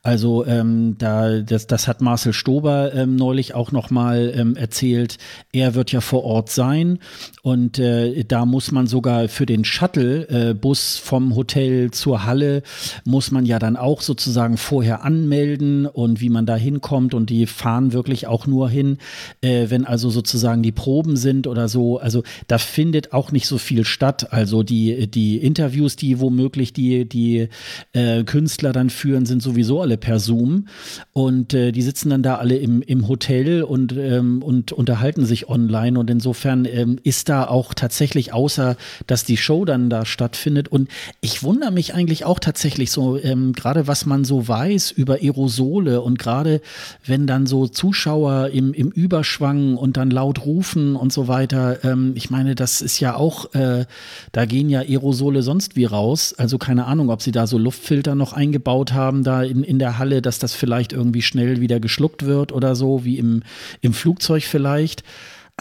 Also 0.03 0.45
ähm, 0.47 0.95
da, 0.97 1.41
das, 1.41 1.67
das 1.67 1.87
hat 1.87 2.01
Marcel 2.01 2.33
Stober 2.33 2.91
ähm, 2.95 3.15
neulich 3.15 3.53
auch 3.53 3.71
nochmal 3.71 4.33
ähm, 4.35 4.55
erzählt. 4.55 5.17
Er 5.53 5.75
wird 5.75 5.91
ja 5.91 6.01
vor 6.01 6.23
Ort 6.23 6.49
sein 6.49 6.97
Und 7.43 7.77
äh, 7.77 8.23
da 8.23 8.45
muss 8.45 8.71
man 8.71 8.87
sogar 8.87 9.27
für 9.27 9.45
den 9.45 9.63
Shuttle-Bus 9.63 10.97
äh, 10.97 11.01
vom 11.01 11.35
Hotel 11.35 11.91
zur 11.91 12.25
Halle, 12.25 12.63
muss 13.03 13.31
man 13.31 13.45
ja 13.45 13.59
dann 13.59 13.75
auch 13.75 14.01
sozusagen 14.01 14.57
vorher 14.57 15.03
anmelden 15.03 15.85
und 15.85 16.19
wie 16.19 16.29
man 16.29 16.45
da 16.45 16.55
hinkommt. 16.55 17.13
Und 17.13 17.29
die 17.29 17.45
fahren 17.45 17.93
wirklich 17.93 18.25
auch 18.25 18.47
nur 18.47 18.69
hin, 18.69 18.97
äh, 19.41 19.69
wenn 19.69 19.85
also 19.85 20.09
sozusagen 20.09 20.63
die 20.63 20.71
Proben 20.71 21.15
sind 21.15 21.47
oder 21.47 21.67
so. 21.67 21.99
Also 21.99 22.23
da 22.47 22.57
findet 22.57 23.13
auch 23.13 23.31
nicht 23.31 23.47
so 23.47 23.57
viel 23.57 23.85
statt. 23.85 24.33
Also 24.33 24.63
die, 24.63 25.07
die 25.07 25.37
Interviews, 25.37 25.95
die 25.95 26.19
womöglich 26.19 26.73
die, 26.73 27.07
die 27.07 27.49
äh, 27.93 28.23
Künstler 28.23 28.71
dann 28.71 28.89
führen, 28.89 29.25
sind 29.25 29.41
sowieso 29.41 29.81
alle 29.81 29.90
per 29.97 30.19
Zoom. 30.19 30.67
Und 31.13 31.53
äh, 31.53 31.71
die 31.71 31.81
sitzen 31.81 32.09
dann 32.09 32.23
da 32.23 32.35
alle 32.35 32.57
im, 32.57 32.81
im 32.81 33.07
Hotel 33.07 33.63
und, 33.63 33.95
ähm, 33.97 34.41
und 34.41 34.71
unterhalten 34.71 35.25
sich 35.25 35.49
online. 35.49 35.99
Und 35.99 36.09
insofern 36.09 36.65
ähm, 36.65 36.99
ist 37.03 37.29
da 37.29 37.47
auch 37.47 37.73
tatsächlich, 37.73 38.33
außer 38.33 38.75
dass 39.07 39.25
die 39.25 39.37
Show 39.37 39.65
dann 39.65 39.89
da 39.89 40.05
stattfindet. 40.05 40.67
Und 40.67 40.89
ich 41.21 41.43
wundere 41.43 41.71
mich 41.71 41.93
eigentlich 41.93 42.25
auch 42.25 42.39
tatsächlich 42.39 42.91
so, 42.91 43.17
ähm, 43.17 43.53
gerade 43.53 43.87
was 43.87 44.05
man 44.05 44.23
so 44.23 44.47
weiß 44.47 44.91
über 44.91 45.15
Aerosole 45.15 46.01
und 46.01 46.19
gerade 46.19 46.61
wenn 47.05 47.27
dann 47.27 47.45
so 47.45 47.67
Zuschauer 47.67 48.49
im, 48.49 48.73
im 48.73 48.89
Überschwang 48.89 49.75
und 49.77 49.97
dann 49.97 50.11
laut 50.11 50.45
rufen 50.45 50.95
und 50.95 51.11
so 51.11 51.27
weiter. 51.27 51.83
Ähm, 51.83 52.13
ich 52.15 52.29
meine, 52.29 52.55
das 52.55 52.81
ist 52.81 52.99
ja 52.99 53.15
auch, 53.15 53.53
äh, 53.53 53.85
da 54.31 54.45
gehen 54.45 54.69
ja 54.69 54.81
Aerosole 54.81 55.41
sonst 55.41 55.75
wie 55.75 55.85
raus. 55.85 56.33
Also 56.37 56.57
keine 56.57 56.85
Ahnung, 56.85 57.09
ob 57.09 57.21
sie 57.21 57.31
da 57.31 57.47
so 57.47 57.57
Luftfilter 57.57 58.15
noch 58.15 58.33
eingebaut 58.33 58.93
haben, 58.93 59.23
da 59.23 59.43
in, 59.43 59.63
in 59.63 59.79
der 59.81 59.97
Halle, 59.97 60.21
dass 60.21 60.39
das 60.39 60.53
vielleicht 60.53 60.93
irgendwie 60.93 61.21
schnell 61.21 61.59
wieder 61.59 61.81
geschluckt 61.81 62.25
wird 62.25 62.53
oder 62.53 62.75
so, 62.75 63.03
wie 63.03 63.17
im, 63.17 63.43
im 63.81 63.93
Flugzeug 63.93 64.43
vielleicht. 64.43 65.03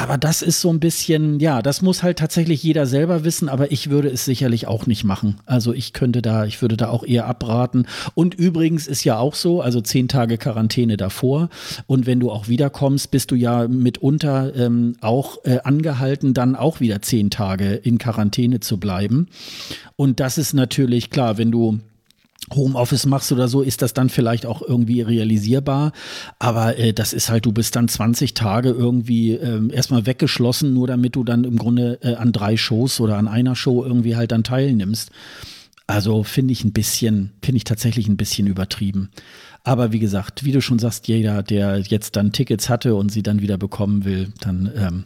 Aber 0.00 0.16
das 0.16 0.40
ist 0.40 0.62
so 0.62 0.70
ein 0.70 0.80
bisschen, 0.80 1.40
ja, 1.40 1.60
das 1.60 1.82
muss 1.82 2.02
halt 2.02 2.18
tatsächlich 2.18 2.62
jeder 2.62 2.86
selber 2.86 3.22
wissen, 3.22 3.50
aber 3.50 3.70
ich 3.70 3.90
würde 3.90 4.08
es 4.08 4.24
sicherlich 4.24 4.66
auch 4.66 4.86
nicht 4.86 5.04
machen. 5.04 5.36
Also 5.44 5.74
ich 5.74 5.92
könnte 5.92 6.22
da, 6.22 6.46
ich 6.46 6.62
würde 6.62 6.78
da 6.78 6.88
auch 6.88 7.04
eher 7.04 7.26
abraten. 7.26 7.86
Und 8.14 8.34
übrigens 8.34 8.86
ist 8.86 9.04
ja 9.04 9.18
auch 9.18 9.34
so, 9.34 9.60
also 9.60 9.82
zehn 9.82 10.08
Tage 10.08 10.38
Quarantäne 10.38 10.96
davor. 10.96 11.50
Und 11.86 12.06
wenn 12.06 12.18
du 12.18 12.30
auch 12.30 12.48
wiederkommst, 12.48 13.10
bist 13.10 13.30
du 13.30 13.34
ja 13.34 13.68
mitunter 13.68 14.56
ähm, 14.56 14.96
auch 15.02 15.44
äh, 15.44 15.58
angehalten, 15.64 16.32
dann 16.32 16.56
auch 16.56 16.80
wieder 16.80 17.02
zehn 17.02 17.28
Tage 17.28 17.74
in 17.74 17.98
Quarantäne 17.98 18.60
zu 18.60 18.78
bleiben. 18.80 19.28
Und 19.96 20.18
das 20.18 20.38
ist 20.38 20.54
natürlich 20.54 21.10
klar, 21.10 21.36
wenn 21.36 21.50
du 21.50 21.80
Homeoffice 22.54 23.06
machst 23.06 23.32
oder 23.32 23.48
so, 23.48 23.62
ist 23.62 23.82
das 23.82 23.94
dann 23.94 24.08
vielleicht 24.08 24.46
auch 24.46 24.62
irgendwie 24.62 25.02
realisierbar. 25.02 25.92
Aber 26.38 26.78
äh, 26.78 26.92
das 26.92 27.12
ist 27.12 27.30
halt, 27.30 27.46
du 27.46 27.52
bist 27.52 27.76
dann 27.76 27.88
20 27.88 28.34
Tage 28.34 28.70
irgendwie 28.70 29.32
äh, 29.32 29.72
erstmal 29.72 30.06
weggeschlossen, 30.06 30.74
nur 30.74 30.86
damit 30.86 31.16
du 31.16 31.24
dann 31.24 31.44
im 31.44 31.56
Grunde 31.56 31.98
äh, 32.02 32.14
an 32.14 32.32
drei 32.32 32.56
Shows 32.56 33.00
oder 33.00 33.16
an 33.16 33.28
einer 33.28 33.56
Show 33.56 33.84
irgendwie 33.84 34.16
halt 34.16 34.32
dann 34.32 34.44
teilnimmst. 34.44 35.10
Also 35.86 36.22
finde 36.22 36.52
ich 36.52 36.64
ein 36.64 36.72
bisschen, 36.72 37.32
finde 37.42 37.56
ich 37.56 37.64
tatsächlich 37.64 38.06
ein 38.06 38.16
bisschen 38.16 38.46
übertrieben. 38.46 39.10
Aber 39.64 39.92
wie 39.92 39.98
gesagt, 39.98 40.44
wie 40.44 40.52
du 40.52 40.62
schon 40.62 40.78
sagst, 40.78 41.08
jeder, 41.08 41.42
der 41.42 41.78
jetzt 41.80 42.16
dann 42.16 42.32
Tickets 42.32 42.68
hatte 42.68 42.94
und 42.94 43.10
sie 43.10 43.22
dann 43.22 43.42
wieder 43.42 43.58
bekommen 43.58 44.04
will, 44.04 44.32
dann 44.40 44.70
ähm, 44.76 45.04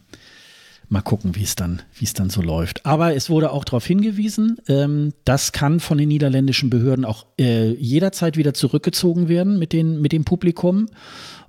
mal 0.88 1.02
gucken, 1.02 1.34
wie 1.36 1.42
es 1.42 1.56
dann, 1.56 1.82
es 2.00 2.14
dann 2.14 2.30
so 2.30 2.42
läuft. 2.42 2.84
Aber 2.86 3.14
es 3.14 3.30
wurde 3.30 3.50
auch 3.50 3.64
darauf 3.64 3.86
hingewiesen, 3.86 4.58
ähm, 4.68 5.12
das 5.24 5.52
kann 5.52 5.80
von 5.80 5.98
den 5.98 6.08
niederländischen 6.08 6.70
Behörden 6.70 7.04
auch 7.04 7.26
äh, 7.38 7.72
jederzeit 7.72 8.36
wieder 8.36 8.54
zurückgezogen 8.54 9.28
werden 9.28 9.58
mit, 9.58 9.72
den, 9.72 10.00
mit 10.00 10.12
dem 10.12 10.24
Publikum. 10.24 10.86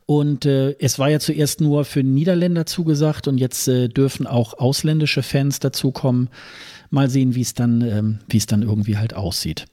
Und 0.06 0.46
äh, 0.46 0.76
es 0.80 1.00
war 1.00 1.10
ja 1.10 1.20
zuerst 1.20 1.62
nur 1.62 1.84
für 1.84 2.04
Niederländer 2.04 2.66
zugesagt 2.66 3.28
und 3.28 3.40
jetzt 3.40 3.68
äh, 3.68 3.90
dürfen 3.90 4.28
auch 4.28 4.54
ausländische 4.54 5.24
Fans 5.24 5.60
dazukommen. 5.60 6.30
Mal 6.92 7.10
sehen, 7.10 7.34
wie 7.34 7.42
es 7.42 7.56
dann, 7.56 7.82
ähm, 7.82 8.20
es 8.32 8.46
dann 8.46 8.62
irgendwie 8.62 8.98
halt 8.98 9.16
aussieht. 9.16 9.66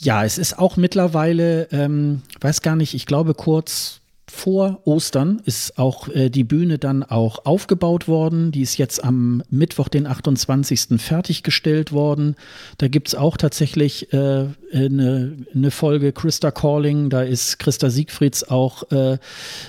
Ja, 0.00 0.24
es 0.24 0.38
ist 0.38 0.58
auch 0.58 0.76
mittlerweile, 0.76 1.68
ähm, 1.72 2.22
weiß 2.40 2.62
gar 2.62 2.76
nicht, 2.76 2.94
ich 2.94 3.04
glaube 3.04 3.34
kurz 3.34 3.97
vor 4.30 4.80
Ostern 4.84 5.40
ist 5.46 5.78
auch 5.78 6.08
äh, 6.08 6.28
die 6.28 6.44
Bühne 6.44 6.78
dann 6.78 7.02
auch 7.02 7.46
aufgebaut 7.46 8.08
worden. 8.08 8.52
Die 8.52 8.60
ist 8.60 8.76
jetzt 8.76 9.02
am 9.02 9.42
Mittwoch, 9.48 9.88
den 9.88 10.06
28. 10.06 11.00
fertiggestellt 11.00 11.92
worden. 11.92 12.36
Da 12.76 12.88
gibt 12.88 13.08
es 13.08 13.14
auch 13.14 13.38
tatsächlich 13.38 14.12
äh, 14.12 14.46
eine, 14.72 15.36
eine 15.54 15.70
Folge 15.70 16.12
Christa 16.12 16.50
Calling. 16.50 17.08
Da 17.08 17.22
ist 17.22 17.58
Christa 17.58 17.88
Siegfrieds 17.88 18.44
auch 18.48 18.90
äh, 18.90 19.18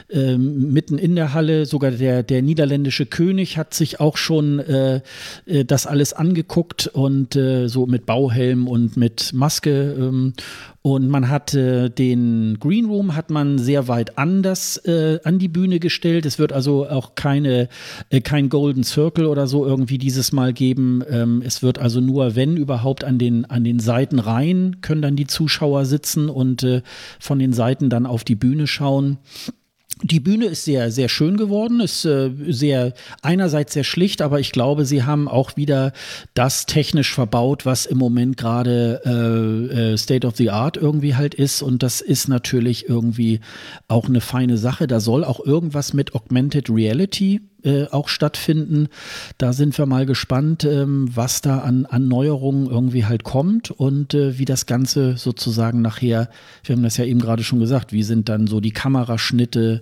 äh, 0.10 0.38
mitten 0.38 0.98
in 0.98 1.16
der 1.16 1.34
Halle. 1.34 1.66
Sogar 1.66 1.92
der, 1.92 2.24
der 2.24 2.42
niederländische 2.42 3.06
König 3.06 3.58
hat 3.58 3.74
sich 3.74 4.02
auch 4.02 4.18
schon 4.18 4.60
äh, 4.60 5.02
äh, 5.46 5.64
das 5.64 5.88
alles 5.88 6.12
angeguckt 6.14 6.88
und 6.88 7.34
so 7.66 7.86
mit 7.86 8.06
Bauhelm 8.06 8.68
und 8.68 8.98
mit 8.98 9.32
Maske. 9.34 10.34
Und 10.82 11.10
man 11.10 11.30
hat 11.30 11.54
äh, 11.54 11.90
den 11.90 12.58
Green 12.60 12.86
Room 12.86 13.16
hat 13.16 13.30
man 13.30 13.58
sehr 13.58 13.90
weit 13.90 14.18
anders 14.18 14.78
äh, 14.86 15.20
an 15.26 15.38
die 15.38 15.50
Bühne 15.50 15.80
gestellt. 15.80 16.26
Es 16.26 16.40
wird 16.40 16.54
also 16.54 16.88
auch 16.88 17.16
keine 17.16 17.68
äh, 18.10 18.22
kein 18.22 18.48
Golden 18.48 18.86
Circle 18.86 19.26
oder 19.26 19.46
so 19.48 19.66
irgendwie 19.66 19.98
dieses 19.98 20.32
Mal 20.32 20.54
geben. 20.54 21.04
Ähm, 21.10 21.44
es 21.46 21.62
wird 21.62 21.80
also 21.80 22.00
nur, 22.00 22.38
wenn 22.38 22.56
überhaupt, 22.56 23.04
an 23.04 23.18
den 23.18 23.44
an 23.44 23.66
den 23.66 23.80
Seiten 23.80 24.20
rein 24.20 24.78
können 24.82 25.02
dann 25.02 25.18
die 25.18 25.28
Zuschauer 25.28 25.84
sitzen 25.84 26.30
und 26.30 26.64
äh, 26.64 26.82
von 27.20 27.40
den 27.40 27.52
Seiten 27.52 27.90
dann 27.90 28.06
auf 28.06 28.24
die 28.24 28.36
Bühne 28.36 28.66
schauen. 28.66 29.18
Die 30.02 30.22
Bühne 30.22 30.46
ist 30.46 30.64
sehr, 30.64 30.92
sehr 30.92 31.10
schön 31.10 31.36
geworden, 31.36 31.82
ist 31.82 32.06
äh, 32.06 32.32
sehr, 32.48 32.94
einerseits 33.22 33.74
sehr 33.74 33.84
schlicht, 33.84 34.22
aber 34.22 34.40
ich 34.40 34.54
glaube, 34.54 34.86
sie 34.86 35.04
haben 35.04 35.28
auch 35.28 35.58
wieder 35.58 35.92
das 36.34 36.66
technisch 36.66 37.14
verbaut, 37.14 37.66
was 37.66 37.86
im 37.86 37.98
Moment 37.98 38.38
gerade 38.38 39.02
äh, 39.06 39.92
äh, 39.94 39.98
State 39.98 40.26
of 40.26 40.38
the 40.38 40.52
Art 40.52 40.78
irgendwie 40.78 41.16
halt 41.16 41.36
ist. 41.36 41.62
Und 41.62 41.84
das 41.84 42.00
ist 42.00 42.30
natürlich 42.30 42.88
irgendwie 42.88 43.42
auch 43.90 44.08
eine 44.08 44.22
feine 44.22 44.58
Sache. 44.58 44.88
Da 44.88 45.02
soll 45.02 45.26
auch 45.26 45.46
irgendwas 45.46 45.92
mit 45.94 46.16
Augmented 46.16 46.70
Reality 46.70 47.42
äh, 47.64 47.86
auch 47.88 48.08
stattfinden. 48.08 48.88
Da 49.38 49.54
sind 49.54 49.78
wir 49.78 49.86
mal 49.86 50.06
gespannt, 50.06 50.64
ähm, 50.64 51.10
was 51.14 51.42
da 51.42 51.60
an, 51.60 51.86
an 51.86 52.08
Neuerungen 52.08 52.68
irgendwie 52.68 53.06
halt 53.06 53.24
kommt 53.24 53.72
und 53.72 54.14
äh, 54.14 54.38
wie 54.38 54.46
das 54.46 54.66
Ganze 54.66 55.18
sozusagen 55.18 55.82
nachher, 55.82 56.30
wir 56.64 56.76
haben 56.76 56.84
das 56.84 56.98
ja 56.98 57.06
eben 57.06 57.20
gerade 57.20 57.44
schon 57.44 57.60
gesagt, 57.60 57.94
wie 57.94 58.04
sind 58.04 58.30
dann 58.30 58.48
so 58.48 58.60
die 58.60 58.72
Kameraschnitte, 58.72 59.82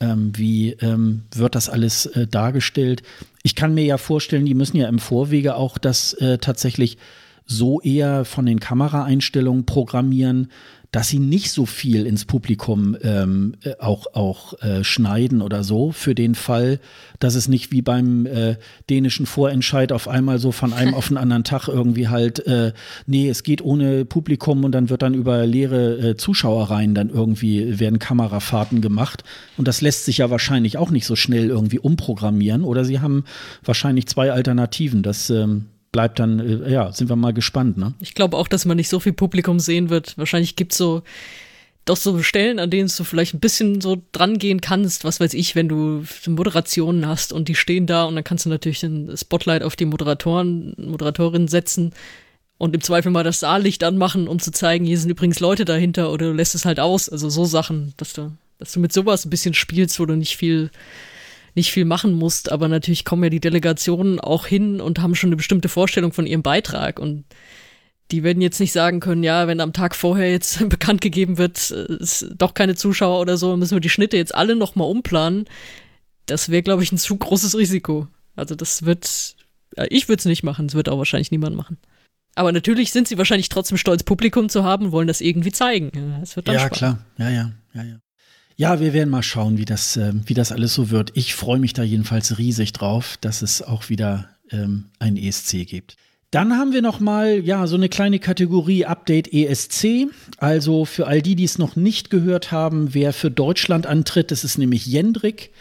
ähm, 0.00 0.32
wie 0.36 0.70
ähm, 0.80 1.22
wird 1.34 1.54
das 1.54 1.68
alles 1.68 2.06
äh, 2.06 2.26
dargestellt. 2.26 3.02
Ich 3.42 3.54
kann 3.54 3.74
mir 3.74 3.84
ja 3.84 3.98
vorstellen, 3.98 4.46
die 4.46 4.54
müssen 4.54 4.76
ja 4.76 4.88
im 4.88 4.98
Vorwege 4.98 5.56
auch 5.56 5.78
das 5.78 6.12
äh, 6.14 6.38
tatsächlich 6.38 6.98
so 7.46 7.80
eher 7.80 8.24
von 8.24 8.46
den 8.46 8.60
Kameraeinstellungen 8.60 9.64
programmieren, 9.64 10.50
dass 10.90 11.08
sie 11.08 11.18
nicht 11.18 11.50
so 11.50 11.66
viel 11.66 12.06
ins 12.06 12.24
Publikum 12.24 12.96
ähm, 13.02 13.56
äh, 13.62 13.74
auch, 13.78 14.06
auch 14.14 14.60
äh, 14.62 14.84
schneiden 14.84 15.42
oder 15.42 15.62
so, 15.62 15.92
für 15.92 16.14
den 16.14 16.34
Fall, 16.34 16.80
dass 17.18 17.34
es 17.34 17.46
nicht 17.46 17.72
wie 17.72 17.82
beim 17.82 18.24
äh, 18.24 18.56
dänischen 18.88 19.26
Vorentscheid 19.26 19.92
auf 19.92 20.08
einmal 20.08 20.38
so 20.38 20.50
von 20.50 20.72
einem 20.72 20.94
auf 20.98 21.08
den 21.08 21.18
anderen 21.18 21.44
Tag 21.44 21.68
irgendwie 21.68 22.08
halt, 22.08 22.46
äh, 22.46 22.72
nee, 23.06 23.28
es 23.28 23.42
geht 23.42 23.62
ohne 23.62 24.04
Publikum 24.06 24.64
und 24.64 24.72
dann 24.72 24.88
wird 24.88 25.02
dann 25.02 25.14
über 25.14 25.46
leere 25.46 25.98
äh, 25.98 26.16
Zuschauerreihen 26.16 26.94
dann 26.94 27.10
irgendwie 27.10 27.78
werden 27.78 27.98
Kamerafahrten 27.98 28.80
gemacht. 28.80 29.24
Und 29.56 29.68
das 29.68 29.82
lässt 29.82 30.06
sich 30.06 30.18
ja 30.18 30.30
wahrscheinlich 30.30 30.78
auch 30.78 30.90
nicht 30.90 31.04
so 31.04 31.16
schnell 31.16 31.48
irgendwie 31.48 31.78
umprogrammieren. 31.78 32.64
Oder 32.64 32.84
sie 32.84 33.00
haben 33.00 33.24
wahrscheinlich 33.62 34.06
zwei 34.06 34.32
Alternativen. 34.32 35.02
Das 35.02 35.28
ähm, 35.28 35.66
bleibt 35.92 36.18
dann, 36.18 36.40
äh, 36.40 36.70
ja, 36.70 36.92
sind 36.92 37.08
wir 37.08 37.16
mal 37.16 37.32
gespannt. 37.32 37.76
Ne? 37.76 37.94
Ich 38.00 38.14
glaube 38.14 38.36
auch, 38.36 38.48
dass 38.48 38.64
man 38.64 38.76
nicht 38.76 38.88
so 38.88 39.00
viel 39.00 39.12
Publikum 39.12 39.60
sehen 39.60 39.90
wird. 39.90 40.16
Wahrscheinlich 40.18 40.56
gibt 40.56 40.72
es 40.72 40.78
so 40.78 41.02
doch 41.88 41.96
so 41.96 42.22
Stellen, 42.22 42.58
an 42.58 42.70
denen 42.70 42.90
du 42.94 43.04
vielleicht 43.04 43.34
ein 43.34 43.40
bisschen 43.40 43.80
so 43.80 44.02
dran 44.12 44.38
gehen 44.38 44.60
kannst, 44.60 45.04
was 45.04 45.20
weiß 45.20 45.32
ich, 45.34 45.54
wenn 45.54 45.68
du 45.68 46.04
Moderationen 46.26 47.06
hast 47.06 47.32
und 47.32 47.48
die 47.48 47.54
stehen 47.54 47.86
da 47.86 48.04
und 48.04 48.14
dann 48.14 48.24
kannst 48.24 48.44
du 48.44 48.50
natürlich 48.50 48.80
den 48.80 49.16
Spotlight 49.16 49.62
auf 49.62 49.74
die 49.74 49.86
Moderatoren, 49.86 50.74
Moderatorinnen 50.76 51.48
setzen 51.48 51.94
und 52.58 52.74
im 52.74 52.82
Zweifel 52.82 53.10
mal 53.10 53.24
das 53.24 53.40
Saallicht 53.40 53.84
anmachen, 53.84 54.28
um 54.28 54.38
zu 54.38 54.50
zeigen, 54.50 54.84
hier 54.84 54.98
sind 54.98 55.10
übrigens 55.10 55.40
Leute 55.40 55.64
dahinter 55.64 56.12
oder 56.12 56.26
du 56.26 56.32
lässt 56.32 56.54
es 56.54 56.64
halt 56.64 56.80
aus. 56.80 57.08
Also 57.08 57.30
so 57.30 57.44
Sachen, 57.44 57.94
dass 57.96 58.12
du, 58.12 58.32
dass 58.58 58.72
du 58.72 58.80
mit 58.80 58.92
sowas 58.92 59.24
ein 59.24 59.30
bisschen 59.30 59.54
spielst, 59.54 59.98
wo 59.98 60.04
du 60.04 60.14
nicht 60.14 60.36
viel 60.36 60.70
nicht 61.54 61.72
viel 61.72 61.84
machen 61.84 62.12
musst, 62.14 62.50
aber 62.52 62.68
natürlich 62.68 63.04
kommen 63.04 63.24
ja 63.24 63.30
die 63.30 63.40
Delegationen 63.40 64.20
auch 64.20 64.46
hin 64.46 64.80
und 64.80 65.00
haben 65.00 65.14
schon 65.14 65.28
eine 65.28 65.36
bestimmte 65.36 65.68
Vorstellung 65.68 66.12
von 66.12 66.26
ihrem 66.26 66.42
Beitrag 66.42 66.98
und 66.98 67.24
die 68.10 68.22
werden 68.22 68.40
jetzt 68.40 68.60
nicht 68.60 68.72
sagen 68.72 69.00
können, 69.00 69.22
ja, 69.22 69.46
wenn 69.48 69.60
am 69.60 69.72
Tag 69.72 69.94
vorher 69.94 70.30
jetzt 70.30 70.66
bekannt 70.68 71.00
gegeben 71.00 71.38
wird, 71.38 71.70
es 71.70 72.26
doch 72.36 72.54
keine 72.54 72.74
Zuschauer 72.74 73.20
oder 73.20 73.36
so, 73.36 73.56
müssen 73.56 73.76
wir 73.76 73.80
die 73.80 73.90
Schnitte 73.90 74.16
jetzt 74.16 74.34
alle 74.34 74.56
nochmal 74.56 74.88
umplanen. 74.88 75.44
Das 76.26 76.48
wäre, 76.48 76.62
glaube 76.62 76.82
ich, 76.82 76.92
ein 76.92 76.98
zu 76.98 77.16
großes 77.16 77.56
Risiko. 77.56 78.08
Also 78.36 78.54
das 78.54 78.84
wird, 78.84 79.36
ich 79.88 80.08
würde 80.08 80.20
es 80.20 80.24
nicht 80.24 80.42
machen, 80.42 80.66
es 80.66 80.74
wird 80.74 80.88
auch 80.88 80.98
wahrscheinlich 80.98 81.30
niemand 81.30 81.56
machen. 81.56 81.78
Aber 82.34 82.52
natürlich 82.52 82.92
sind 82.92 83.08
sie 83.08 83.18
wahrscheinlich 83.18 83.48
trotzdem 83.48 83.78
stolz, 83.78 84.04
Publikum 84.04 84.48
zu 84.48 84.62
haben, 84.62 84.92
wollen 84.92 85.08
das 85.08 85.20
irgendwie 85.20 85.50
zeigen. 85.50 85.90
Das 86.20 86.36
wird 86.36 86.46
dann 86.46 86.54
ja, 86.54 86.60
spannend. 86.60 86.76
klar. 86.76 86.98
Ja, 87.18 87.30
ja, 87.30 87.52
ja, 87.74 87.82
ja. 87.82 87.98
Ja, 88.60 88.80
wir 88.80 88.92
werden 88.92 89.08
mal 89.08 89.22
schauen, 89.22 89.56
wie 89.56 89.64
das, 89.64 89.96
äh, 89.96 90.12
wie 90.26 90.34
das 90.34 90.50
alles 90.50 90.74
so 90.74 90.90
wird. 90.90 91.12
Ich 91.14 91.32
freue 91.36 91.60
mich 91.60 91.74
da 91.74 91.84
jedenfalls 91.84 92.38
riesig 92.38 92.72
drauf, 92.72 93.16
dass 93.20 93.40
es 93.40 93.62
auch 93.62 93.88
wieder 93.88 94.30
ähm, 94.50 94.86
ein 94.98 95.16
ESC 95.16 95.64
gibt. 95.64 95.96
Dann 96.32 96.54
haben 96.54 96.72
wir 96.72 96.82
noch 96.82 96.98
mal 96.98 97.38
ja 97.38 97.68
so 97.68 97.76
eine 97.76 97.88
kleine 97.88 98.18
Kategorie 98.18 98.84
Update 98.84 99.32
ESC. 99.32 100.08
Also 100.38 100.84
für 100.86 101.06
all 101.06 101.22
die, 101.22 101.36
die 101.36 101.44
es 101.44 101.58
noch 101.58 101.76
nicht 101.76 102.10
gehört 102.10 102.50
haben, 102.50 102.94
wer 102.94 103.12
für 103.12 103.30
Deutschland 103.30 103.86
antritt, 103.86 104.32
das 104.32 104.42
ist 104.42 104.58
nämlich 104.58 104.86
Jendrik 104.86 105.52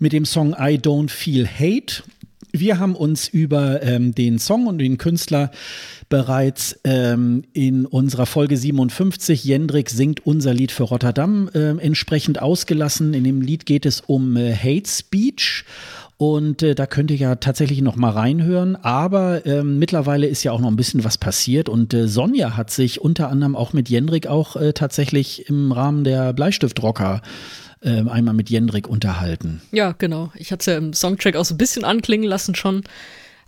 mit 0.00 0.12
dem 0.12 0.24
Song 0.24 0.54
I 0.54 0.76
Don't 0.76 1.10
Feel 1.10 1.46
Hate. 1.46 2.02
Wir 2.50 2.80
haben 2.80 2.96
uns 2.96 3.28
über 3.28 3.80
ähm, 3.84 4.12
den 4.12 4.40
Song 4.40 4.66
und 4.66 4.78
den 4.78 4.98
Künstler 4.98 5.52
bereits 6.14 6.78
ähm, 6.84 7.42
in 7.54 7.86
unserer 7.86 8.26
Folge 8.26 8.56
57, 8.56 9.42
Jendrik 9.42 9.90
singt 9.90 10.24
unser 10.24 10.54
Lied 10.54 10.70
für 10.70 10.84
Rotterdam, 10.84 11.50
äh, 11.52 11.70
entsprechend 11.70 12.40
ausgelassen. 12.40 13.14
In 13.14 13.24
dem 13.24 13.40
Lied 13.40 13.66
geht 13.66 13.84
es 13.84 14.00
um 14.00 14.36
äh, 14.36 14.54
Hate 14.54 14.88
Speech. 14.88 15.64
Und 16.16 16.62
äh, 16.62 16.76
da 16.76 16.86
könnt 16.86 17.10
ihr 17.10 17.16
ja 17.16 17.34
tatsächlich 17.34 17.82
noch 17.82 17.96
mal 17.96 18.10
reinhören. 18.10 18.76
Aber 18.76 19.44
ähm, 19.44 19.80
mittlerweile 19.80 20.28
ist 20.28 20.44
ja 20.44 20.52
auch 20.52 20.60
noch 20.60 20.68
ein 20.68 20.76
bisschen 20.76 21.02
was 21.02 21.18
passiert. 21.18 21.68
Und 21.68 21.92
äh, 21.92 22.06
Sonja 22.06 22.56
hat 22.56 22.70
sich 22.70 23.00
unter 23.00 23.28
anderem 23.28 23.56
auch 23.56 23.72
mit 23.72 23.88
Jendrik 23.88 24.28
auch 24.28 24.54
äh, 24.54 24.72
tatsächlich 24.72 25.48
im 25.48 25.72
Rahmen 25.72 26.04
der 26.04 26.32
Bleistiftrocker 26.32 27.22
äh, 27.80 28.08
einmal 28.08 28.34
mit 28.34 28.50
Jendrik 28.50 28.86
unterhalten. 28.86 29.62
Ja, 29.72 29.96
genau. 29.98 30.30
Ich 30.36 30.52
hatte 30.52 30.60
es 30.60 30.66
ja 30.66 30.78
im 30.78 30.92
Songtrack 30.92 31.34
auch 31.34 31.44
so 31.44 31.54
ein 31.54 31.58
bisschen 31.58 31.84
anklingen 31.84 32.28
lassen 32.28 32.54
schon. 32.54 32.84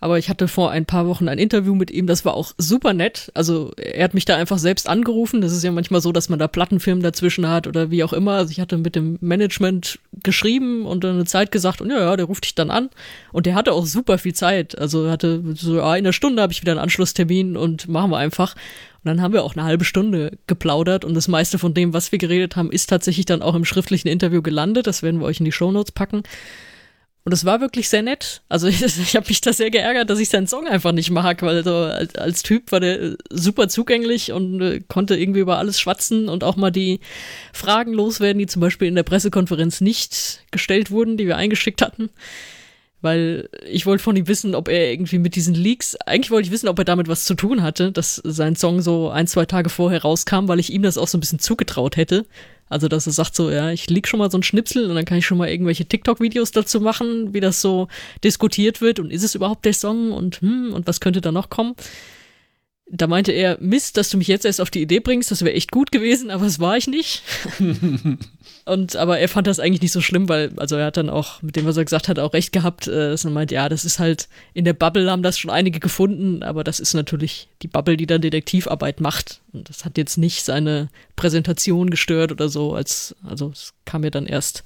Aber 0.01 0.18
ich 0.18 0.28
hatte 0.28 0.49
vor 0.49 0.70
ein 0.70 0.84
paar 0.84 1.07
Wochen 1.07 1.28
ein 1.28 1.38
Interview 1.38 1.74
mit 1.74 1.90
ihm, 1.90 2.07
das 2.07 2.24
war 2.24 2.34
auch 2.34 2.53
super 2.59 2.92
nett. 2.92 3.30
Also 3.34 3.72
er 3.76 4.05
hat 4.05 4.14
mich 4.14 4.24
da 4.24 4.36
einfach 4.36 4.59
selbst 4.59 4.88
angerufen. 4.88 5.40
Das 5.40 5.53
ist 5.53 5.64
ja 5.64 5.72
manchmal 5.72 6.01
so, 6.01 6.12
dass 6.12 6.28
man 6.28 6.38
da 6.38 6.49
Plattenfirmen 6.49 7.03
dazwischen 7.03 7.49
hat 7.49 7.66
oder 7.66 7.90
wie 7.90 8.05
auch 8.05 8.12
immer. 8.12 8.32
Also 8.32 8.51
ich 8.51 8.61
hatte 8.61 8.78
mit 8.78 8.94
dem 8.94 9.18
Management 9.20 9.99
geschrieben 10.22 10.84
und 10.84 11.05
dann 11.05 11.14
eine 11.14 11.24
Zeit 11.24 11.51
gesagt 11.51 11.80
und 11.80 11.90
ja, 11.90 11.99
ja, 11.99 12.16
der 12.16 12.26
ruft 12.26 12.44
dich 12.44 12.55
dann 12.55 12.70
an. 12.70 12.90
Und 13.32 13.47
der 13.47 13.55
hatte 13.55 13.72
auch 13.72 13.86
super 13.86 14.18
viel 14.18 14.34
Zeit. 14.34 14.76
Also 14.78 15.05
er 15.05 15.12
hatte 15.12 15.42
so, 15.55 15.76
ja, 15.76 15.97
in 15.97 16.05
einer 16.05 16.12
Stunde 16.12 16.42
habe 16.42 16.53
ich 16.53 16.61
wieder 16.61 16.72
einen 16.72 16.80
Anschlusstermin 16.80 17.57
und 17.57 17.88
machen 17.88 18.11
wir 18.11 18.18
einfach. 18.18 18.55
Und 19.07 19.11
dann 19.11 19.22
haben 19.22 19.32
wir 19.32 19.44
auch 19.44 19.55
eine 19.55 19.64
halbe 19.64 19.84
Stunde 19.84 20.32
geplaudert 20.47 21.05
und 21.05 21.14
das 21.14 21.28
meiste 21.28 21.59
von 21.59 21.74
dem, 21.74 21.92
was 21.92 22.11
wir 22.11 22.18
geredet 22.18 22.57
haben, 22.57 22.72
ist 22.72 22.90
tatsächlich 22.90 23.24
dann 23.24 23.40
auch 23.40 23.55
im 23.55 23.64
schriftlichen 23.64 24.09
Interview 24.09 24.42
gelandet. 24.42 24.88
Das 24.88 25.03
werden 25.03 25.20
wir 25.20 25.26
euch 25.26 25.38
in 25.38 25.44
die 25.44 25.53
Shownotes 25.53 25.92
packen. 25.92 26.24
Und 27.27 27.33
es 27.33 27.45
war 27.45 27.61
wirklich 27.61 27.89
sehr 27.89 28.03
nett. 28.03 28.43
Also 28.49 28.66
ich, 28.68 28.81
ich 28.85 29.16
habe 29.16 29.27
mich 29.27 29.41
da 29.41 29.53
sehr 29.53 29.72
geärgert, 29.72 30.09
dass 30.09 30.20
ich 30.20 30.29
seinen 30.29 30.47
Song 30.47 30.68
einfach 30.68 30.93
nicht 30.93 31.11
mag, 31.11 31.43
weil 31.43 31.64
so 31.64 31.74
als, 31.74 32.14
als 32.14 32.45
Typ 32.45 32.70
war 32.70 32.79
der 32.79 33.16
super 33.31 33.68
zugänglich 33.68 34.31
und 34.31 34.62
äh, 34.62 34.81
konnte 34.87 35.16
irgendwie 35.16 35.41
über 35.41 35.59
alles 35.59 35.81
schwatzen 35.81 36.29
und 36.29 36.45
auch 36.45 36.55
mal 36.55 36.70
die 36.70 37.01
Fragen 37.53 37.93
loswerden, 37.93 38.39
die 38.39 38.47
zum 38.47 38.61
Beispiel 38.61 38.87
in 38.87 38.95
der 38.95 39.03
Pressekonferenz 39.03 39.81
nicht 39.81 40.45
gestellt 40.53 40.93
wurden, 40.93 41.16
die 41.16 41.27
wir 41.27 41.37
eingeschickt 41.37 41.83
hatten. 41.83 42.11
Weil 43.03 43.49
ich 43.68 43.84
wollte 43.86 44.03
von 44.03 44.16
ihm 44.16 44.26
wissen, 44.26 44.55
ob 44.55 44.68
er 44.68 44.90
irgendwie 44.90 45.18
mit 45.18 45.36
diesen 45.36 45.55
Leaks, 45.55 45.97
eigentlich 46.07 46.30
wollte 46.30 46.47
ich 46.47 46.53
wissen, 46.53 46.68
ob 46.68 46.78
er 46.78 46.84
damit 46.84 47.09
was 47.09 47.24
zu 47.24 47.34
tun 47.34 47.62
hatte, 47.62 47.92
dass 47.92 48.16
sein 48.24 48.57
Song 48.57 48.80
so 48.80 49.11
ein, 49.11 49.26
zwei 49.26 49.44
Tage 49.44 49.68
vorher 49.68 50.03
rauskam, 50.03 50.49
weil 50.49 50.61
ich 50.61 50.72
ihm 50.72 50.82
das 50.82 50.99
auch 50.99 51.09
so 51.09 51.18
ein 51.18 51.20
bisschen 51.20 51.38
zugetraut 51.38 51.97
hätte. 51.97 52.24
Also, 52.68 52.88
dass 52.88 53.07
er 53.07 53.12
sagt 53.12 53.36
so, 53.36 53.51
ja, 53.51 53.70
ich 53.70 53.88
lieg 53.90 54.09
schon 54.09 54.18
mal 54.18 54.30
so 54.30 54.38
ein 54.38 54.42
Schnipsel 54.42 54.88
und 54.88 54.97
dann 54.97 55.05
kann 55.05 55.18
ich 55.18 55.26
schon 55.26 55.38
mal 55.38 55.49
irgendwelche 55.49 55.84
TikTok-Videos 55.84 56.51
dazu 56.51 56.80
machen, 56.80 57.32
wie 57.32 57.40
das 57.40 57.61
so 57.61 57.86
diskutiert 58.24 58.80
wird 58.80 58.99
und 58.99 59.12
ist 59.12 59.22
es 59.22 59.36
überhaupt 59.36 59.64
der 59.64 59.74
Song 59.74 60.11
und 60.11 60.40
hm, 60.40 60.72
und 60.72 60.86
was 60.86 61.01
könnte 61.01 61.20
da 61.20 61.30
noch 61.30 61.49
kommen? 61.49 61.74
Da 62.89 63.09
meinte 63.09 63.32
er, 63.32 63.59
Mist, 63.61 63.97
dass 63.97 64.11
du 64.11 64.16
mich 64.16 64.28
jetzt 64.28 64.45
erst 64.45 64.61
auf 64.61 64.70
die 64.70 64.82
Idee 64.82 65.01
bringst, 65.01 65.32
das 65.32 65.43
wäre 65.43 65.57
echt 65.57 65.72
gut 65.72 65.91
gewesen, 65.91 66.30
aber 66.30 66.45
das 66.45 66.61
war 66.61 66.76
ich 66.76 66.87
nicht. 66.87 67.22
und 68.64 68.95
aber 68.95 69.18
er 69.18 69.28
fand 69.28 69.49
das 69.49 69.59
eigentlich 69.59 69.82
nicht 69.82 69.93
so 69.93 70.01
schlimm, 70.01 70.28
weil, 70.28 70.53
also 70.57 70.76
er 70.76 70.87
hat 70.87 70.97
dann 70.97 71.11
auch, 71.11 71.43
mit 71.43 71.57
dem, 71.57 71.66
was 71.66 71.76
er 71.76 71.84
gesagt 71.84 72.07
hat, 72.07 72.20
auch 72.20 72.32
recht 72.32 72.53
gehabt, 72.53 72.87
äh, 72.87 73.11
dass 73.11 73.24
er 73.24 73.32
meint, 73.32 73.51
ja, 73.51 73.68
das 73.68 73.84
ist 73.84 73.99
halt, 73.99 74.28
in 74.55 74.64
der 74.64 74.72
Bubble 74.72 75.11
haben 75.11 75.24
das 75.24 75.37
schon 75.37 75.51
einige 75.51 75.80
gefunden, 75.80 76.45
aber 76.45 76.62
das 76.62 76.78
ist 76.78 76.95
natürlich 76.95 77.49
die 77.62 77.68
Bubble, 77.68 77.97
die 77.97 78.07
dann 78.07 78.20
Detektivarbeit 78.20 79.01
macht. 79.01 79.41
Und 79.53 79.68
das 79.68 79.84
hat 79.84 79.99
jetzt 79.99 80.16
nicht 80.16 80.45
seine 80.45 80.89
Präsentation 81.16 81.91
gestört 81.91 82.30
oder 82.30 82.49
so, 82.49 82.74
als, 82.74 83.16
also 83.24 83.51
es 83.51 83.74
kam 83.84 84.05
ja 84.05 84.11
dann 84.11 84.26
erst 84.26 84.62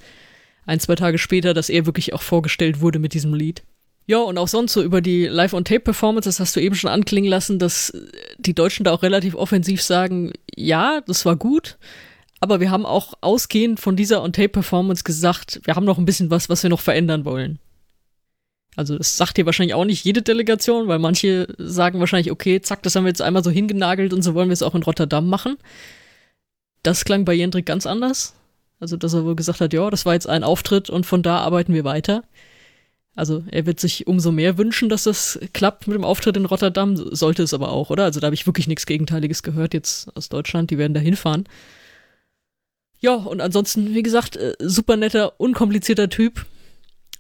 ein, 0.67 0.79
zwei 0.79 0.95
Tage 0.95 1.19
später, 1.19 1.55
dass 1.55 1.71
er 1.71 1.87
wirklich 1.87 2.13
auch 2.13 2.23
vorgestellt 2.23 2.81
wurde 2.81 2.99
mit 2.99 3.15
diesem 3.15 3.33
Lied. 3.33 3.63
Ja, 4.11 4.19
und 4.19 4.39
auch 4.39 4.49
sonst 4.49 4.73
so 4.73 4.83
über 4.83 5.01
die 5.01 5.29
Live-on-Tape-Performance, 5.29 6.29
das 6.29 6.41
hast 6.41 6.57
du 6.57 6.61
eben 6.61 6.75
schon 6.75 6.91
anklingen 6.91 7.31
lassen, 7.31 7.61
dass 7.61 7.97
die 8.39 8.55
Deutschen 8.55 8.83
da 8.83 8.91
auch 8.91 9.05
relativ 9.05 9.37
offensiv 9.37 9.85
sagen, 9.85 10.33
ja, 10.53 11.01
das 11.07 11.25
war 11.27 11.37
gut, 11.37 11.79
aber 12.41 12.59
wir 12.59 12.73
haben 12.73 12.87
auch 12.87 13.15
ausgehend 13.21 13.79
von 13.79 13.95
dieser 13.95 14.25
On-Tape-Performance 14.25 15.05
gesagt, 15.05 15.61
wir 15.63 15.77
haben 15.77 15.85
noch 15.85 15.97
ein 15.97 16.07
bisschen 16.07 16.29
was, 16.29 16.49
was 16.49 16.65
wir 16.65 16.71
noch 16.71 16.81
verändern 16.81 17.25
wollen. 17.25 17.61
Also 18.75 18.99
das 18.99 19.17
sagt 19.17 19.37
hier 19.37 19.47
wahrscheinlich 19.47 19.75
auch 19.75 19.85
nicht 19.85 20.05
jede 20.05 20.23
Delegation, 20.23 20.89
weil 20.89 20.99
manche 20.99 21.47
sagen 21.59 22.01
wahrscheinlich, 22.01 22.33
okay, 22.33 22.61
zack, 22.61 22.83
das 22.83 22.97
haben 22.97 23.05
wir 23.05 23.11
jetzt 23.11 23.23
einmal 23.23 23.45
so 23.45 23.51
hingenagelt 23.53 24.13
und 24.13 24.23
so 24.23 24.35
wollen 24.35 24.49
wir 24.49 24.55
es 24.55 24.65
auch 24.65 24.75
in 24.75 24.83
Rotterdam 24.83 25.29
machen. 25.29 25.57
Das 26.83 27.05
klang 27.05 27.25
bei 27.25 27.35
Jendrik 27.35 27.67
ganz 27.67 27.87
anders. 27.87 28.35
Also, 28.81 28.97
dass 28.97 29.15
er 29.15 29.25
wohl 29.25 29.37
gesagt 29.37 29.61
hat, 29.61 29.73
ja, 29.73 29.89
das 29.89 30.05
war 30.05 30.15
jetzt 30.15 30.29
ein 30.29 30.43
Auftritt 30.43 30.91
und 30.91 31.07
von 31.07 31.23
da 31.23 31.39
arbeiten 31.39 31.75
wir 31.75 31.85
weiter. 31.85 32.25
Also 33.17 33.43
er 33.51 33.67
wird 33.67 33.81
sich 33.81 34.07
umso 34.07 34.31
mehr 34.31 34.57
wünschen, 34.57 34.89
dass 34.89 35.05
das 35.05 35.39
klappt 35.53 35.89
mit 35.89 35.97
dem 35.97 36.05
Auftritt 36.05 36.37
in 36.37 36.47
Rotterdam, 36.47 36.97
sollte 36.97 37.43
es 37.43 37.53
aber 37.53 37.71
auch, 37.71 37.91
oder? 37.91 38.05
Also 38.05 38.21
da 38.21 38.27
habe 38.27 38.35
ich 38.35 38.47
wirklich 38.47 38.69
nichts 38.69 38.87
Gegenteiliges 38.87 39.43
gehört 39.43 39.75
jetzt 39.75 40.15
aus 40.17 40.29
Deutschland, 40.29 40.71
die 40.71 40.79
werden 40.79 40.95
da 40.95 41.01
hinfahren. 41.01 41.45
Ja, 43.01 43.15
und 43.15 43.41
ansonsten, 43.41 43.95
wie 43.95 44.03
gesagt, 44.03 44.37
äh, 44.37 44.55
super 44.61 44.97
netter, 44.97 45.41
unkomplizierter 45.41 46.09
Typ. 46.09 46.47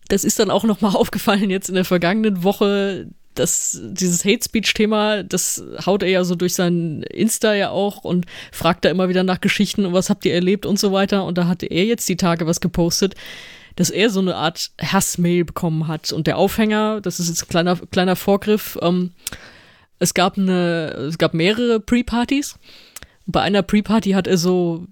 Das 0.09 0.25
ist 0.25 0.39
dann 0.39 0.51
auch 0.51 0.65
nochmal 0.65 0.95
aufgefallen 0.95 1.51
jetzt 1.51 1.69
in 1.69 1.75
der 1.75 1.85
vergangenen 1.85 2.45
Woche, 2.45 3.09
dass 3.35 3.81
dieses 3.83 4.25
Hate 4.25 4.45
Speech 4.45 4.75
Thema, 4.75 5.23
das 5.23 5.65
haut 5.87 6.03
er 6.03 6.11
ja 6.11 6.25
so 6.25 6.35
durch 6.35 6.55
sein 6.55 7.03
Insta 7.03 7.55
ja 7.55 7.71
auch 7.71 8.05
und 8.05 8.27
fragt 8.53 8.85
da 8.85 8.91
immer 8.91 9.09
wieder 9.09 9.23
nach 9.23 9.41
Geschichten 9.41 9.87
und 9.87 9.93
was 9.93 10.11
habt 10.11 10.25
ihr 10.25 10.35
erlebt 10.35 10.67
und 10.67 10.79
so 10.79 10.93
weiter. 10.93 11.25
Und 11.25 11.39
da 11.39 11.47
hatte 11.47 11.67
er 11.67 11.85
jetzt 11.85 12.09
die 12.09 12.17
Tage 12.17 12.47
was 12.47 12.61
gepostet 12.61 13.15
dass 13.81 13.89
er 13.89 14.11
so 14.11 14.21
eine 14.21 14.37
Art 14.37 14.73
Hassmail 14.79 15.47
bekommen 15.47 15.89
hat. 15.89 16.13
Und 16.13 16.27
der 16.27 16.37
Aufhänger, 16.37 17.01
das 17.01 17.19
ist 17.19 17.31
jetzt 17.31 17.45
ein 17.45 17.49
kleiner, 17.49 17.77
kleiner 17.77 18.15
Vorgriff, 18.15 18.77
ähm, 18.83 19.13
es 19.99 20.13
gab 20.13 20.37
eine, 20.37 20.91
es 21.09 21.17
gab 21.17 21.33
mehrere 21.33 21.81
Pre-Partys. 21.81 22.59
Bei 23.25 23.41
einer 23.41 23.63
Pre-Party 23.63 24.11
hat 24.11 24.27
er 24.27 24.37
so, 24.37 24.87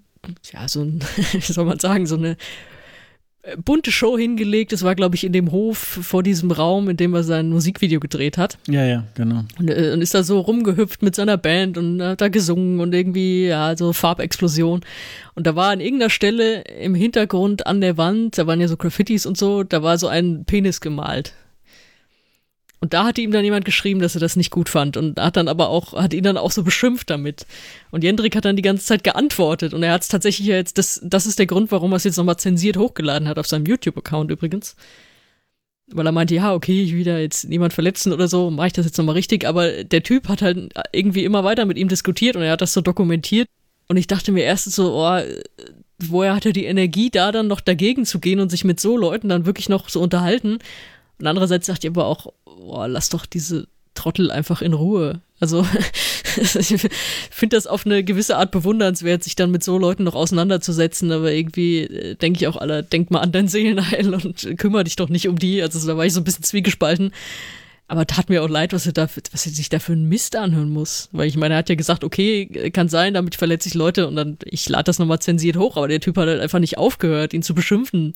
ja, 0.51 0.67
so 0.67 0.81
ein, 0.81 1.03
wie 1.33 1.53
soll 1.53 1.65
man 1.65 1.77
sagen, 1.77 2.07
so 2.07 2.15
eine 2.15 2.35
bunte 3.63 3.91
Show 3.91 4.17
hingelegt. 4.17 4.71
Das 4.71 4.83
war, 4.83 4.95
glaube 4.95 5.15
ich, 5.15 5.23
in 5.23 5.31
dem 5.31 5.51
Hof 5.51 5.77
vor 5.77 6.23
diesem 6.23 6.51
Raum, 6.51 6.89
in 6.89 6.97
dem 6.97 7.13
er 7.13 7.23
sein 7.23 7.49
Musikvideo 7.49 7.99
gedreht 7.99 8.37
hat. 8.37 8.57
Ja, 8.67 8.85
ja, 8.85 9.05
genau. 9.15 9.43
Und, 9.57 9.69
äh, 9.69 9.91
und 9.93 10.01
ist 10.01 10.13
da 10.13 10.23
so 10.23 10.39
rumgehüpft 10.39 11.01
mit 11.01 11.15
seiner 11.15 11.37
Band 11.37 11.77
und 11.77 12.01
hat 12.01 12.21
da 12.21 12.27
gesungen 12.27 12.79
und 12.79 12.93
irgendwie, 12.93 13.47
ja, 13.47 13.75
so 13.77 13.93
Farbexplosion. 13.93 14.81
Und 15.35 15.47
da 15.47 15.55
war 15.55 15.71
an 15.71 15.79
irgendeiner 15.79 16.09
Stelle 16.09 16.61
im 16.61 16.95
Hintergrund 16.95 17.65
an 17.65 17.81
der 17.81 17.97
Wand, 17.97 18.37
da 18.37 18.45
waren 18.45 18.59
ja 18.59 18.67
so 18.67 18.77
Graffitis 18.77 19.25
und 19.25 19.37
so, 19.37 19.63
da 19.63 19.83
war 19.83 19.97
so 19.97 20.07
ein 20.07 20.43
Penis 20.45 20.81
gemalt. 20.81 21.33
Und 22.81 22.93
da 22.93 23.03
hatte 23.03 23.19
ihm 23.19 23.31
dann 23.31 23.43
jemand 23.43 23.65
geschrieben, 23.65 23.99
dass 23.99 24.15
er 24.15 24.21
das 24.21 24.37
nicht 24.37 24.51
gut 24.51 24.69
fand 24.69 24.95
und 24.95 25.19
hat 25.19 25.35
dann 25.35 25.49
aber 25.49 25.69
auch, 25.69 25.93
hat 25.93 26.13
ihn 26.13 26.23
dann 26.23 26.37
auch 26.37 26.51
so 26.51 26.63
beschimpft 26.63 27.09
damit. 27.09 27.45
Und 27.91 28.03
Jendrik 28.03 28.35
hat 28.35 28.45
dann 28.45 28.55
die 28.55 28.61
ganze 28.61 28.85
Zeit 28.85 29.03
geantwortet 29.03 29.73
und 29.73 29.83
er 29.83 29.91
hat 29.91 30.03
es 30.03 30.07
tatsächlich 30.07 30.47
jetzt, 30.47 30.77
das, 30.77 31.01
das 31.03 31.25
ist 31.25 31.39
der 31.39 31.45
Grund, 31.45 31.71
warum 31.71 31.91
er 31.91 31.97
es 31.97 32.05
jetzt 32.05 32.15
nochmal 32.15 32.37
zensiert 32.37 32.77
hochgeladen 32.77 33.27
hat, 33.27 33.37
auf 33.37 33.47
seinem 33.47 33.65
YouTube-Account 33.65 34.31
übrigens. 34.31 34.77
Weil 35.91 36.05
er 36.05 36.11
meinte, 36.13 36.35
ja, 36.35 36.53
okay, 36.53 36.83
ich 36.83 36.93
will 36.93 37.03
da 37.03 37.17
jetzt 37.17 37.49
niemand 37.49 37.73
verletzen 37.73 38.13
oder 38.13 38.27
so, 38.27 38.49
mache 38.49 38.67
ich 38.67 38.73
das 38.73 38.85
jetzt 38.85 38.97
nochmal 38.97 39.15
richtig. 39.15 39.45
Aber 39.45 39.83
der 39.83 40.03
Typ 40.03 40.29
hat 40.29 40.41
halt 40.41 40.71
irgendwie 40.93 41.25
immer 41.25 41.43
weiter 41.43 41.65
mit 41.65 41.77
ihm 41.77 41.89
diskutiert 41.89 42.35
und 42.35 42.43
er 42.43 42.51
hat 42.51 42.61
das 42.61 42.73
so 42.73 42.81
dokumentiert. 42.81 43.47
Und 43.87 43.97
ich 43.97 44.07
dachte 44.07 44.31
mir 44.31 44.43
erst 44.43 44.71
so, 44.71 44.93
oh, 44.93 45.19
woher 45.97 46.35
hat 46.35 46.45
er 46.45 46.53
die 46.53 46.65
Energie, 46.65 47.09
da 47.09 47.31
dann 47.31 47.47
noch 47.47 47.59
dagegen 47.59 48.05
zu 48.05 48.19
gehen 48.19 48.39
und 48.39 48.49
sich 48.49 48.63
mit 48.63 48.79
so 48.79 48.95
Leuten 48.95 49.29
dann 49.29 49.45
wirklich 49.45 49.67
noch 49.67 49.89
so 49.89 49.99
unterhalten? 49.99 50.59
Und 51.19 51.27
andererseits 51.27 51.67
sagt 51.67 51.83
ihr 51.83 51.91
aber 51.91 52.05
auch, 52.05 52.33
boah, 52.45 52.87
lass 52.87 53.09
doch 53.09 53.25
diese 53.25 53.67
Trottel 53.93 54.31
einfach 54.31 54.61
in 54.61 54.73
Ruhe. 54.73 55.21
Also 55.39 55.65
ich 56.37 56.87
finde 57.31 57.55
das 57.55 57.67
auf 57.67 57.85
eine 57.85 58.03
gewisse 58.03 58.37
Art 58.37 58.51
bewundernswert, 58.51 59.23
sich 59.23 59.35
dann 59.35 59.51
mit 59.51 59.63
so 59.63 59.77
Leuten 59.77 60.03
noch 60.03 60.15
auseinanderzusetzen, 60.15 61.11
aber 61.11 61.31
irgendwie 61.31 61.79
äh, 61.81 62.15
denke 62.15 62.37
ich 62.37 62.47
auch 62.47 62.57
alle, 62.57 62.83
denk 62.83 63.11
mal 63.11 63.19
an 63.19 63.31
dein 63.31 63.47
Seelenheil 63.47 64.13
und 64.13 64.57
kümmere 64.57 64.83
dich 64.83 64.95
doch 64.95 65.09
nicht 65.09 65.27
um 65.27 65.37
die. 65.37 65.61
Also 65.61 65.85
da 65.85 65.97
war 65.97 66.05
ich 66.05 66.13
so 66.13 66.21
ein 66.21 66.25
bisschen 66.25 66.43
zwiegespalten. 66.43 67.11
Aber 67.89 68.05
tat 68.05 68.29
mir 68.29 68.43
auch 68.43 68.49
leid, 68.49 68.71
was 68.71 68.85
er, 68.85 68.93
da, 68.93 69.09
was 69.31 69.47
er 69.47 69.51
sich 69.51 69.67
da 69.67 69.79
für 69.79 69.93
einen 69.93 70.07
Mist 70.07 70.35
anhören 70.35 70.69
muss. 70.69 71.09
Weil 71.11 71.27
ich 71.27 71.37
meine, 71.37 71.55
er 71.55 71.57
hat 71.57 71.69
ja 71.69 71.75
gesagt, 71.75 72.03
okay, 72.03 72.69
kann 72.71 72.87
sein, 72.87 73.15
damit 73.15 73.33
verletze 73.35 73.67
ich 73.67 73.73
Leute 73.73 74.07
und 74.07 74.15
dann, 74.15 74.37
ich 74.45 74.69
lade 74.69 74.83
das 74.83 74.99
nochmal 74.99 75.19
zensiert 75.19 75.57
hoch, 75.57 75.75
aber 75.75 75.87
der 75.87 75.99
Typ 75.99 76.15
hat 76.17 76.27
halt 76.27 76.39
einfach 76.39 76.59
nicht 76.59 76.77
aufgehört, 76.77 77.33
ihn 77.33 77.41
zu 77.41 77.55
beschimpfen. 77.55 78.13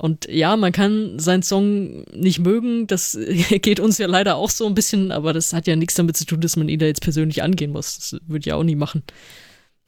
Und 0.00 0.26
ja, 0.30 0.56
man 0.56 0.72
kann 0.72 1.18
seinen 1.18 1.42
Song 1.42 2.04
nicht 2.14 2.38
mögen, 2.38 2.86
das 2.86 3.18
geht 3.50 3.80
uns 3.80 3.98
ja 3.98 4.06
leider 4.06 4.36
auch 4.36 4.48
so 4.48 4.66
ein 4.66 4.74
bisschen, 4.74 5.12
aber 5.12 5.34
das 5.34 5.52
hat 5.52 5.66
ja 5.66 5.76
nichts 5.76 5.94
damit 5.94 6.16
zu 6.16 6.24
tun, 6.24 6.40
dass 6.40 6.56
man 6.56 6.70
ihn 6.70 6.78
da 6.78 6.86
jetzt 6.86 7.02
persönlich 7.02 7.42
angehen 7.42 7.70
muss. 7.70 7.98
Das 7.98 8.20
würde 8.26 8.38
ich 8.38 8.46
ja 8.46 8.54
auch 8.54 8.62
nie 8.62 8.76
machen. 8.76 9.02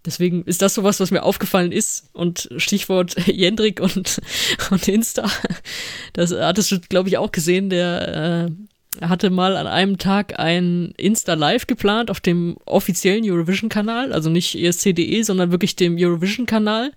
Deswegen 0.04 0.44
ist 0.44 0.60
das 0.60 0.74
sowas, 0.74 1.00
was 1.00 1.12
mir 1.12 1.22
aufgefallen 1.22 1.72
ist. 1.72 2.10
Und 2.12 2.50
Stichwort 2.58 3.16
Jendrik 3.26 3.80
und, 3.80 4.20
und 4.70 4.86
Insta. 4.86 5.30
Das 6.12 6.30
hattest 6.30 6.72
du, 6.72 6.80
glaube 6.80 7.08
ich, 7.08 7.16
auch 7.16 7.32
gesehen. 7.32 7.70
Der 7.70 8.50
Er 9.00 9.08
hatte 9.08 9.30
mal 9.30 9.56
an 9.56 9.66
einem 9.66 9.96
Tag 9.96 10.38
ein 10.38 10.92
Insta-Live 10.98 11.66
geplant 11.66 12.10
auf 12.10 12.20
dem 12.20 12.58
offiziellen 12.66 13.24
Eurovision-Kanal, 13.24 14.12
also 14.12 14.28
nicht 14.28 14.56
ESC.de, 14.56 15.22
sondern 15.22 15.52
wirklich 15.52 15.74
dem 15.74 15.96
Eurovision-Kanal. 15.98 16.92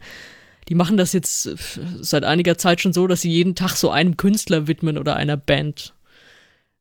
Die 0.68 0.76
machen 0.76 0.98
das 0.98 1.14
jetzt 1.14 1.50
seit 2.02 2.24
einiger 2.24 2.58
Zeit 2.58 2.82
schon 2.82 2.94
so, 2.94 3.08
dass 3.08 3.22
sie 3.22 3.32
jeden 3.32 3.56
Tag 3.56 3.76
so 3.76 3.92
einem 3.92 4.18
Künstler 4.18 4.68
widmen 4.68 4.98
oder 4.98 5.16
einer 5.16 5.38
Band. 5.38 5.94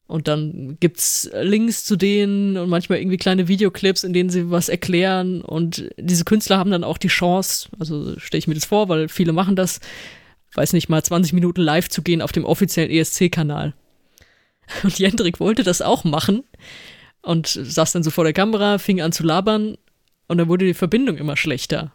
Und 0.06 0.28
dann 0.28 0.76
gibt's 0.80 1.30
Links 1.40 1.84
zu 1.84 1.96
denen 1.96 2.58
und 2.58 2.68
manchmal 2.68 2.98
irgendwie 2.98 3.16
kleine 3.16 3.48
Videoclips, 3.48 4.04
in 4.04 4.12
denen 4.12 4.28
sie 4.28 4.50
was 4.50 4.68
erklären. 4.68 5.40
Und 5.40 5.90
diese 5.96 6.24
Künstler 6.24 6.58
haben 6.58 6.70
dann 6.70 6.84
auch 6.84 6.98
die 6.98 7.08
Chance, 7.08 7.68
also 7.78 8.18
stelle 8.18 8.38
ich 8.38 8.46
mir 8.46 8.54
das 8.54 8.66
vor, 8.66 8.88
weil 8.88 9.08
viele 9.08 9.32
machen 9.32 9.56
das, 9.56 9.80
weiß 10.54 10.74
nicht 10.74 10.90
mal, 10.90 11.02
20 11.02 11.32
Minuten 11.32 11.62
live 11.62 11.88
zu 11.88 12.02
gehen 12.02 12.20
auf 12.20 12.32
dem 12.32 12.44
offiziellen 12.44 12.90
ESC-Kanal. 12.90 13.74
Und 14.82 14.98
Jendrik 14.98 15.40
wollte 15.40 15.62
das 15.62 15.82
auch 15.82 16.04
machen 16.04 16.44
und 17.20 17.46
saß 17.48 17.92
dann 17.92 18.02
so 18.02 18.10
vor 18.10 18.24
der 18.24 18.32
Kamera, 18.32 18.78
fing 18.78 19.00
an 19.00 19.12
zu 19.12 19.24
labern 19.24 19.76
und 20.26 20.38
dann 20.38 20.48
wurde 20.48 20.66
die 20.66 20.74
Verbindung 20.74 21.16
immer 21.16 21.36
schlechter. 21.36 21.92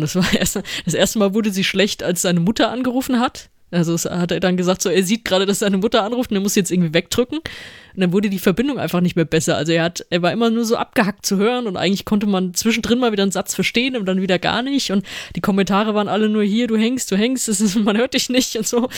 Und 0.00 0.14
das 0.14 0.16
war 0.16 0.32
erst, 0.38 0.58
das 0.84 0.94
erste 0.94 1.18
Mal 1.18 1.34
wurde 1.34 1.50
sie 1.50 1.64
schlecht, 1.64 2.02
als 2.02 2.22
seine 2.22 2.40
Mutter 2.40 2.70
angerufen 2.70 3.20
hat. 3.20 3.50
Also 3.72 3.96
hat 4.10 4.32
er 4.32 4.40
dann 4.40 4.56
gesagt, 4.56 4.82
so 4.82 4.88
er 4.88 5.04
sieht 5.04 5.24
gerade, 5.24 5.46
dass 5.46 5.60
seine 5.60 5.76
Mutter 5.76 6.02
anruft 6.02 6.32
und 6.32 6.36
er 6.36 6.40
muss 6.40 6.56
jetzt 6.56 6.72
irgendwie 6.72 6.92
wegdrücken. 6.92 7.38
Und 7.38 8.00
dann 8.00 8.12
wurde 8.12 8.28
die 8.28 8.40
Verbindung 8.40 8.80
einfach 8.80 9.00
nicht 9.00 9.14
mehr 9.14 9.24
besser. 9.24 9.56
Also 9.56 9.70
er 9.72 9.84
hat, 9.84 10.04
er 10.10 10.22
war 10.22 10.32
immer 10.32 10.50
nur 10.50 10.64
so 10.64 10.76
abgehackt 10.76 11.24
zu 11.24 11.36
hören 11.36 11.68
und 11.68 11.76
eigentlich 11.76 12.04
konnte 12.04 12.26
man 12.26 12.52
zwischendrin 12.54 12.98
mal 12.98 13.12
wieder 13.12 13.22
einen 13.22 13.30
Satz 13.30 13.54
verstehen 13.54 13.96
und 13.96 14.06
dann 14.06 14.20
wieder 14.20 14.40
gar 14.40 14.62
nicht. 14.62 14.90
Und 14.90 15.06
die 15.36 15.40
Kommentare 15.40 15.94
waren 15.94 16.08
alle 16.08 16.28
nur 16.28 16.42
hier, 16.42 16.66
du 16.66 16.76
hängst, 16.76 17.12
du 17.12 17.16
hängst, 17.16 17.48
ist, 17.48 17.76
man 17.84 17.96
hört 17.96 18.14
dich 18.14 18.28
nicht 18.28 18.56
und 18.56 18.66
so. 18.66 18.88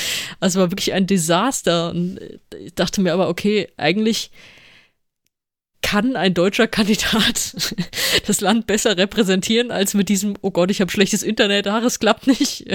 Also 0.41 0.61
war 0.61 0.71
wirklich 0.71 0.95
ein 0.95 1.07
Desaster. 1.07 1.91
Und 1.91 2.19
ich 2.59 2.75
dachte 2.75 3.03
mir 3.03 3.13
aber, 3.13 3.29
okay, 3.29 3.69
eigentlich 3.77 4.31
kann 5.83 6.17
ein 6.17 6.33
deutscher 6.33 6.67
Kandidat 6.67 7.55
das 8.27 8.41
Land 8.41 8.67
besser 8.67 8.97
repräsentieren 8.97 9.71
als 9.71 9.95
mit 9.95 10.09
diesem, 10.09 10.35
oh 10.41 10.51
Gott, 10.51 10.71
ich 10.71 10.81
habe 10.81 10.91
schlechtes 10.91 11.23
Internet, 11.23 11.67
ach, 11.67 11.83
es 11.83 11.99
klappt 11.99 12.27
nicht. 12.27 12.65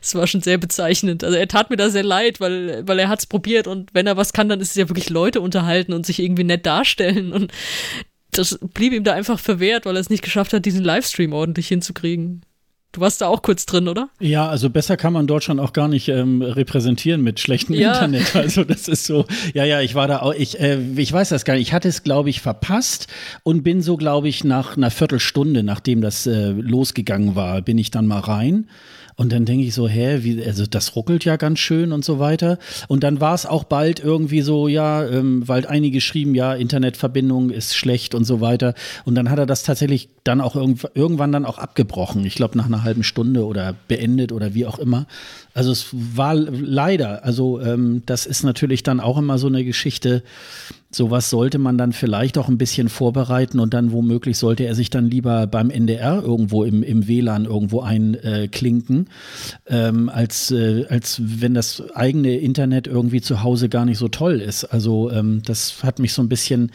Es 0.00 0.14
war 0.14 0.26
schon 0.26 0.40
sehr 0.40 0.58
bezeichnend. 0.58 1.24
Also 1.24 1.36
er 1.36 1.48
tat 1.48 1.70
mir 1.70 1.76
da 1.76 1.90
sehr 1.90 2.04
leid, 2.04 2.40
weil, 2.40 2.86
weil 2.86 2.98
er 2.98 3.08
hat's 3.08 3.26
probiert 3.26 3.66
und 3.66 3.90
wenn 3.92 4.06
er 4.06 4.16
was 4.16 4.32
kann, 4.32 4.48
dann 4.48 4.60
ist 4.60 4.70
es 4.70 4.76
ja 4.76 4.88
wirklich 4.88 5.10
Leute 5.10 5.40
unterhalten 5.40 5.92
und 5.92 6.06
sich 6.06 6.20
irgendwie 6.20 6.44
nett 6.44 6.64
darstellen 6.64 7.32
und 7.32 7.52
das 8.30 8.58
blieb 8.74 8.92
ihm 8.92 9.04
da 9.04 9.14
einfach 9.14 9.38
verwehrt, 9.38 9.86
weil 9.86 9.96
er 9.96 10.00
es 10.00 10.10
nicht 10.10 10.22
geschafft 10.22 10.52
hat, 10.52 10.64
diesen 10.64 10.84
Livestream 10.84 11.32
ordentlich 11.32 11.68
hinzukriegen. 11.68 12.42
Du 12.96 13.02
warst 13.02 13.20
da 13.20 13.26
auch 13.26 13.42
kurz 13.42 13.66
drin, 13.66 13.88
oder? 13.88 14.08
Ja, 14.20 14.48
also 14.48 14.70
besser 14.70 14.96
kann 14.96 15.12
man 15.12 15.26
Deutschland 15.26 15.60
auch 15.60 15.74
gar 15.74 15.86
nicht 15.86 16.08
ähm, 16.08 16.40
repräsentieren 16.40 17.20
mit 17.20 17.38
schlechtem 17.38 17.74
ja. 17.74 17.92
Internet. 17.92 18.34
Also 18.46 18.64
das 18.64 18.88
ist 18.88 19.04
so, 19.04 19.26
ja, 19.52 19.64
ja, 19.64 19.82
ich 19.82 19.94
war 19.94 20.08
da 20.08 20.20
auch, 20.20 20.32
ich, 20.32 20.58
äh, 20.58 20.78
ich 20.96 21.12
weiß 21.12 21.28
das 21.28 21.44
gar 21.44 21.54
nicht. 21.54 21.68
Ich 21.68 21.72
hatte 21.74 21.88
es, 21.88 22.04
glaube 22.04 22.30
ich, 22.30 22.40
verpasst 22.40 23.08
und 23.42 23.62
bin 23.64 23.82
so, 23.82 23.98
glaube 23.98 24.28
ich, 24.28 24.44
nach 24.44 24.78
einer 24.78 24.90
Viertelstunde, 24.90 25.62
nachdem 25.62 26.00
das 26.00 26.26
äh, 26.26 26.52
losgegangen 26.52 27.34
war, 27.34 27.60
bin 27.60 27.76
ich 27.76 27.90
dann 27.90 28.06
mal 28.06 28.20
rein 28.20 28.66
und 29.16 29.32
dann 29.32 29.46
denke 29.46 29.64
ich 29.64 29.74
so, 29.74 29.88
hä, 29.88 30.18
wie, 30.22 30.44
also 30.44 30.66
das 30.66 30.94
ruckelt 30.94 31.24
ja 31.24 31.36
ganz 31.36 31.58
schön 31.58 31.92
und 31.92 32.04
so 32.04 32.18
weiter. 32.18 32.58
Und 32.86 33.02
dann 33.02 33.18
war 33.18 33.34
es 33.34 33.46
auch 33.46 33.64
bald 33.64 33.98
irgendwie 33.98 34.42
so, 34.42 34.68
ja, 34.68 35.06
ähm, 35.08 35.48
weil 35.48 35.66
einige 35.66 36.02
schrieben, 36.02 36.34
ja, 36.34 36.52
Internetverbindung 36.52 37.48
ist 37.48 37.74
schlecht 37.74 38.14
und 38.14 38.24
so 38.24 38.42
weiter. 38.42 38.74
Und 39.06 39.14
dann 39.14 39.30
hat 39.30 39.38
er 39.38 39.46
das 39.46 39.62
tatsächlich 39.62 40.10
dann 40.22 40.42
auch 40.42 40.54
irgend, 40.54 40.86
irgendwann 40.94 41.32
dann 41.32 41.46
auch 41.46 41.56
abgebrochen. 41.56 42.26
Ich 42.26 42.34
glaube, 42.34 42.58
nach 42.58 42.66
einer 42.66 42.84
halben 42.84 43.02
Stunde 43.02 43.46
oder 43.46 43.74
beendet 43.88 44.32
oder 44.32 44.52
wie 44.52 44.66
auch 44.66 44.78
immer. 44.78 45.06
Also 45.54 45.72
es 45.72 45.86
war 45.92 46.34
leider, 46.34 47.24
also 47.24 47.58
ähm, 47.62 48.02
das 48.04 48.26
ist 48.26 48.42
natürlich 48.42 48.82
dann 48.82 49.00
auch 49.00 49.16
immer 49.16 49.38
so 49.38 49.46
eine 49.46 49.64
Geschichte, 49.64 50.22
Sowas 50.90 51.30
sollte 51.30 51.58
man 51.58 51.76
dann 51.76 51.92
vielleicht 51.92 52.38
auch 52.38 52.48
ein 52.48 52.58
bisschen 52.58 52.88
vorbereiten 52.88 53.58
und 53.58 53.74
dann 53.74 53.90
womöglich 53.90 54.38
sollte 54.38 54.64
er 54.64 54.74
sich 54.74 54.88
dann 54.88 55.10
lieber 55.10 55.46
beim 55.46 55.68
NDR 55.70 56.22
irgendwo 56.22 56.62
im, 56.62 56.82
im 56.82 57.08
WLAN 57.08 57.44
irgendwo 57.44 57.80
einklinken, 57.80 59.08
äh, 59.64 59.88
ähm, 59.88 60.08
als, 60.08 60.52
äh, 60.52 60.86
als 60.88 61.20
wenn 61.22 61.54
das 61.54 61.82
eigene 61.94 62.36
Internet 62.36 62.86
irgendwie 62.86 63.20
zu 63.20 63.42
Hause 63.42 63.68
gar 63.68 63.84
nicht 63.84 63.98
so 63.98 64.08
toll 64.08 64.40
ist. 64.40 64.64
Also 64.64 65.10
ähm, 65.10 65.42
das 65.44 65.82
hat 65.82 65.98
mich 65.98 66.12
so 66.12 66.22
ein 66.22 66.28
bisschen, 66.28 66.70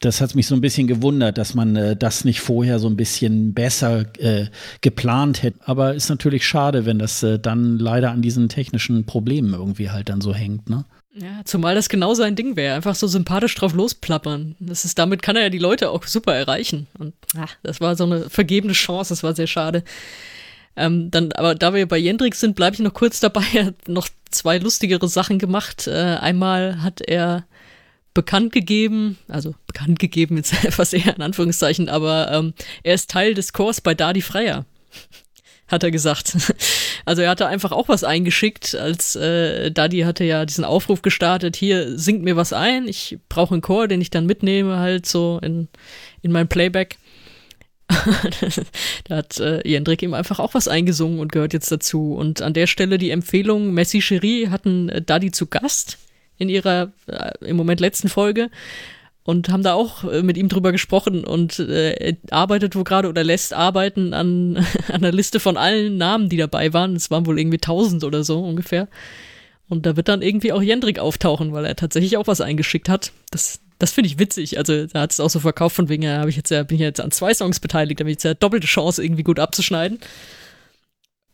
das 0.00 0.20
hat 0.20 0.34
mich 0.34 0.48
so 0.48 0.56
ein 0.56 0.60
bisschen 0.60 0.88
gewundert, 0.88 1.38
dass 1.38 1.54
man 1.54 1.76
äh, 1.76 1.96
das 1.96 2.24
nicht 2.24 2.40
vorher 2.40 2.80
so 2.80 2.88
ein 2.88 2.96
bisschen 2.96 3.54
besser 3.54 4.06
äh, 4.18 4.46
geplant 4.80 5.42
hätte. 5.44 5.60
Aber 5.64 5.94
ist 5.94 6.08
natürlich 6.08 6.44
schade, 6.46 6.84
wenn 6.84 6.98
das 6.98 7.22
äh, 7.22 7.38
dann 7.38 7.78
leider 7.78 8.10
an 8.10 8.22
diesen 8.22 8.48
technischen 8.48 9.06
Problemen 9.06 9.54
irgendwie 9.54 9.90
halt 9.90 10.08
dann 10.08 10.20
so 10.20 10.34
hängt, 10.34 10.68
ne? 10.68 10.84
Ja, 11.14 11.42
zumal 11.44 11.74
das 11.74 11.90
genau 11.90 12.14
sein 12.14 12.36
Ding 12.36 12.56
wäre. 12.56 12.74
Einfach 12.74 12.94
so 12.94 13.06
sympathisch 13.06 13.54
drauf 13.54 13.74
losplappern. 13.74 14.56
Das 14.60 14.84
ist, 14.84 14.98
damit 14.98 15.22
kann 15.22 15.36
er 15.36 15.42
ja 15.42 15.50
die 15.50 15.58
Leute 15.58 15.90
auch 15.90 16.04
super 16.04 16.34
erreichen. 16.34 16.86
Und 16.98 17.14
ach, 17.36 17.54
das 17.62 17.80
war 17.80 17.96
so 17.96 18.04
eine 18.04 18.30
vergebene 18.30 18.72
Chance, 18.72 19.10
das 19.10 19.22
war 19.22 19.34
sehr 19.34 19.46
schade. 19.46 19.84
Ähm, 20.74 21.10
dann, 21.10 21.32
aber 21.32 21.54
da 21.54 21.74
wir 21.74 21.86
bei 21.86 21.98
Jendrik 21.98 22.34
sind, 22.34 22.56
bleibe 22.56 22.74
ich 22.74 22.80
noch 22.80 22.94
kurz 22.94 23.20
dabei. 23.20 23.44
Er 23.52 23.66
hat 23.66 23.88
noch 23.88 24.08
zwei 24.30 24.56
lustigere 24.56 25.06
Sachen 25.06 25.38
gemacht. 25.38 25.86
Äh, 25.86 26.16
einmal 26.20 26.82
hat 26.82 27.02
er 27.02 27.44
bekannt 28.14 28.52
gegeben, 28.52 29.18
also 29.28 29.54
bekannt 29.66 29.98
gegeben 29.98 30.36
jetzt 30.36 30.52
etwas 30.64 30.92
eher 30.92 31.14
in 31.14 31.22
Anführungszeichen, 31.22 31.88
aber 31.88 32.30
ähm, 32.32 32.54
er 32.82 32.94
ist 32.94 33.10
Teil 33.10 33.34
des 33.34 33.52
Chors 33.52 33.80
bei 33.80 33.94
Dadi 33.94 34.22
Freier 34.22 34.66
hat 35.68 35.82
er 35.82 35.90
gesagt. 35.90 36.36
Also 37.04 37.20
er 37.22 37.30
hatte 37.30 37.48
einfach 37.48 37.72
auch 37.72 37.88
was 37.88 38.04
eingeschickt, 38.04 38.76
als 38.76 39.16
äh, 39.16 39.72
Daddy 39.72 40.02
hatte 40.02 40.22
ja 40.22 40.46
diesen 40.46 40.64
Aufruf 40.64 41.02
gestartet, 41.02 41.56
hier 41.56 41.98
singt 41.98 42.22
mir 42.22 42.36
was 42.36 42.52
ein, 42.52 42.86
ich 42.86 43.18
brauche 43.28 43.54
einen 43.54 43.60
Chor, 43.60 43.88
den 43.88 44.00
ich 44.00 44.10
dann 44.10 44.24
mitnehme, 44.24 44.78
halt 44.78 45.04
so 45.04 45.40
in, 45.42 45.66
in 46.20 46.30
mein 46.30 46.46
Playback. 46.46 46.98
da 49.08 49.16
hat 49.16 49.40
äh, 49.40 49.66
Jendrik 49.68 50.02
ihm 50.02 50.14
einfach 50.14 50.38
auch 50.38 50.54
was 50.54 50.68
eingesungen 50.68 51.18
und 51.18 51.32
gehört 51.32 51.52
jetzt 51.52 51.72
dazu. 51.72 52.14
Und 52.14 52.40
an 52.40 52.54
der 52.54 52.68
Stelle 52.68 52.98
die 52.98 53.10
Empfehlung, 53.10 53.74
Messi 53.74 54.00
Cherie 54.00 54.48
hatten 54.48 54.88
äh, 54.88 55.02
Daddy 55.02 55.32
zu 55.32 55.46
Gast 55.46 55.98
in 56.38 56.48
ihrer 56.48 56.92
äh, 57.06 57.32
im 57.40 57.56
Moment 57.56 57.80
letzten 57.80 58.08
Folge 58.08 58.48
und 59.24 59.48
haben 59.48 59.62
da 59.62 59.74
auch 59.74 60.04
äh, 60.04 60.22
mit 60.22 60.36
ihm 60.36 60.48
drüber 60.48 60.72
gesprochen 60.72 61.24
und 61.24 61.58
äh, 61.58 62.16
arbeitet 62.30 62.74
wo 62.74 62.82
gerade 62.82 63.08
oder 63.08 63.22
lässt 63.22 63.54
arbeiten 63.54 64.14
an, 64.14 64.56
an 64.88 64.94
einer 64.94 65.12
Liste 65.12 65.40
von 65.40 65.56
allen 65.56 65.96
Namen, 65.96 66.28
die 66.28 66.36
dabei 66.36 66.72
waren. 66.72 66.96
Es 66.96 67.10
waren 67.10 67.26
wohl 67.26 67.38
irgendwie 67.38 67.58
tausend 67.58 68.04
oder 68.04 68.24
so 68.24 68.40
ungefähr. 68.40 68.88
Und 69.68 69.86
da 69.86 69.96
wird 69.96 70.08
dann 70.08 70.22
irgendwie 70.22 70.52
auch 70.52 70.60
Jendrik 70.60 70.98
auftauchen, 70.98 71.52
weil 71.52 71.64
er 71.64 71.76
tatsächlich 71.76 72.16
auch 72.16 72.26
was 72.26 72.40
eingeschickt 72.40 72.88
hat. 72.88 73.12
Das, 73.30 73.60
das 73.78 73.92
finde 73.92 74.08
ich 74.08 74.18
witzig. 74.18 74.58
Also 74.58 74.86
da 74.86 75.02
hat 75.02 75.12
es 75.12 75.20
auch 75.20 75.30
so 75.30 75.40
verkauft 75.40 75.76
von 75.76 75.88
wegen, 75.88 76.02
ja, 76.02 76.26
ich 76.26 76.36
jetzt 76.36 76.50
ja, 76.50 76.62
bin 76.64 76.74
ich 76.74 76.82
jetzt 76.82 77.00
an 77.00 77.10
zwei 77.10 77.32
Songs 77.32 77.60
beteiligt, 77.60 78.00
da 78.00 78.02
habe 78.02 78.10
ich 78.10 78.16
jetzt 78.16 78.24
ja 78.24 78.34
doppelte 78.34 78.66
Chance, 78.66 79.02
irgendwie 79.02 79.22
gut 79.22 79.38
abzuschneiden. 79.38 79.98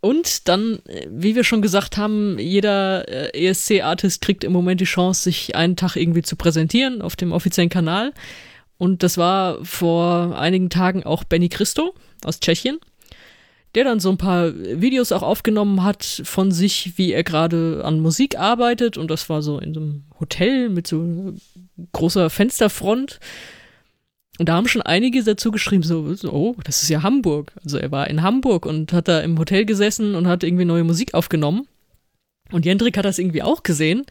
Und 0.01 0.49
dann, 0.49 0.79
äh, 0.87 1.07
wie 1.11 1.35
wir 1.35 1.45
schon 1.45 1.63
gesagt 1.63 1.97
haben, 1.97 2.39
jeder 2.39 3.09
äh, 3.09 3.47
ESC-Artist 3.47 4.21
kriegt 4.21 4.45
im 4.45 4.53
Moment 4.53 4.81
die 4.81 4.85
Chance, 4.85 5.23
sich 5.23 5.57
einen 5.57 5.77
Tag 5.77 5.97
irgendwie 5.97 6.23
zu 6.23 6.37
präsentieren 6.37 7.03
auf 7.03 7.17
dem 7.17 7.33
offiziellen 7.33 7.71
Kanal. 7.71 8.13
Und 8.77 9.03
das 9.03 9.19
war 9.19 9.65
vor 9.65 10.39
einigen 10.39 10.71
Tagen 10.71 11.03
auch 11.03 11.25
Benny 11.25 11.49
Christo 11.49 11.95
aus 12.25 12.39
Tschechien, 12.39 12.79
der 13.75 13.83
dann 13.83 13.99
so 13.99 14.09
ein 14.11 14.19
paar 14.19 14.55
Videos 14.55 15.11
auch 15.11 15.23
aufgenommen 15.23 15.83
hat 15.83 16.23
von 16.25 16.53
sich, 16.53 16.93
wie 16.97 17.13
er 17.13 17.25
gerade 17.25 17.83
an 17.85 17.99
Musik 17.99 18.39
arbeitet. 18.39 18.97
Und 18.97 19.11
das 19.11 19.29
war 19.29 19.43
so 19.43 19.59
in 19.59 19.75
so 19.75 19.81
einem 19.81 20.05
Hotel 20.21 20.69
mit 20.69 20.87
so 20.87 21.35
großer 21.93 22.31
Fensterfront. 22.31 23.19
Und 24.39 24.49
da 24.49 24.55
haben 24.55 24.69
schon 24.69 24.83
einige 24.83 25.23
dazu 25.23 25.51
geschrieben, 25.51 25.83
so, 25.83 26.15
oh, 26.31 26.55
das 26.65 26.83
ist 26.83 26.89
ja 26.89 27.03
Hamburg. 27.03 27.53
Also 27.65 27.77
er 27.77 27.91
war 27.91 28.09
in 28.09 28.23
Hamburg 28.23 28.67
und 28.67 28.93
hat 28.93 29.09
da 29.09 29.21
im 29.21 29.39
Hotel 29.39 29.65
gesessen 29.65 30.15
und 30.15 30.29
hat 30.29 30.45
irgendwie 30.45 30.65
neue 30.65 30.85
Musik 30.85 31.15
aufgenommen. 31.15 31.67
Und 32.53 32.65
Jendrik 32.65 32.97
hat 32.97 33.05
das 33.05 33.19
irgendwie 33.19 33.43
auch 33.43 33.63
gesehen 33.65 34.07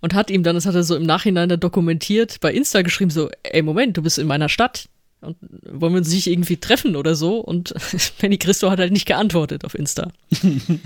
und 0.00 0.14
hat 0.14 0.30
ihm 0.30 0.44
dann, 0.44 0.54
das 0.54 0.66
hat 0.66 0.76
er 0.76 0.84
so 0.84 0.94
im 0.94 1.02
Nachhinein 1.02 1.48
da 1.48 1.56
dokumentiert, 1.56 2.38
bei 2.40 2.52
Insta 2.52 2.82
geschrieben, 2.82 3.10
so, 3.10 3.28
ey, 3.42 3.62
Moment, 3.62 3.96
du 3.96 4.02
bist 4.02 4.18
in 4.18 4.26
meiner 4.26 4.48
Stadt. 4.48 4.88
Und 5.20 5.36
wollen 5.40 5.94
wir 5.94 5.98
uns 5.98 6.12
nicht 6.12 6.28
irgendwie 6.28 6.58
treffen 6.58 6.94
oder 6.94 7.16
so? 7.16 7.40
Und 7.40 7.74
Penny 8.18 8.38
Christo 8.38 8.70
hat 8.70 8.78
halt 8.78 8.92
nicht 8.92 9.06
geantwortet 9.06 9.64
auf 9.64 9.74
Insta. 9.74 10.12
und 10.40 10.82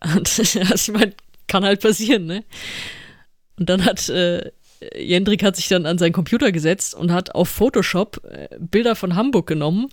also 0.00 0.42
ich 0.74 0.92
meine, 0.92 1.12
kann 1.48 1.64
halt 1.64 1.80
passieren, 1.80 2.26
ne? 2.26 2.44
Und 3.58 3.68
dann 3.68 3.84
hat 3.84 4.08
äh, 4.08 4.52
Jendrik 4.96 5.42
hat 5.42 5.56
sich 5.56 5.68
dann 5.68 5.86
an 5.86 5.98
seinen 5.98 6.12
Computer 6.12 6.52
gesetzt 6.52 6.94
und 6.94 7.12
hat 7.12 7.34
auf 7.34 7.48
Photoshop 7.48 8.20
äh, 8.24 8.48
Bilder 8.58 8.96
von 8.96 9.14
Hamburg 9.14 9.46
genommen 9.46 9.88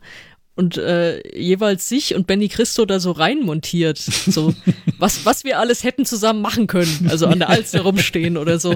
und 0.59 0.77
äh, 0.77 1.21
jeweils 1.37 1.87
sich 1.87 2.15
und 2.15 2.27
Benny 2.27 2.49
Christo 2.49 2.85
da 2.85 2.99
so 2.99 3.11
reinmontiert. 3.11 3.97
So, 3.97 4.53
was, 4.97 5.25
was 5.25 5.45
wir 5.45 5.57
alles 5.57 5.85
hätten 5.85 6.05
zusammen 6.05 6.41
machen 6.41 6.67
können. 6.67 7.07
Also 7.09 7.27
an 7.27 7.39
der 7.39 7.47
Alster 7.47 7.81
rumstehen 7.81 8.35
oder 8.35 8.59
so. 8.59 8.75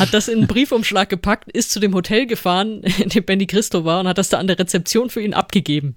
Hat 0.00 0.12
das 0.12 0.26
in 0.26 0.38
einen 0.38 0.46
Briefumschlag 0.48 1.08
gepackt, 1.08 1.52
ist 1.52 1.70
zu 1.70 1.78
dem 1.78 1.94
Hotel 1.94 2.26
gefahren, 2.26 2.82
in 2.98 3.10
dem 3.10 3.24
Benny 3.24 3.46
Christo 3.46 3.84
war 3.84 4.00
und 4.00 4.08
hat 4.08 4.18
das 4.18 4.28
da 4.28 4.38
an 4.38 4.48
der 4.48 4.58
Rezeption 4.58 5.08
für 5.08 5.22
ihn 5.22 5.32
abgegeben. 5.32 5.94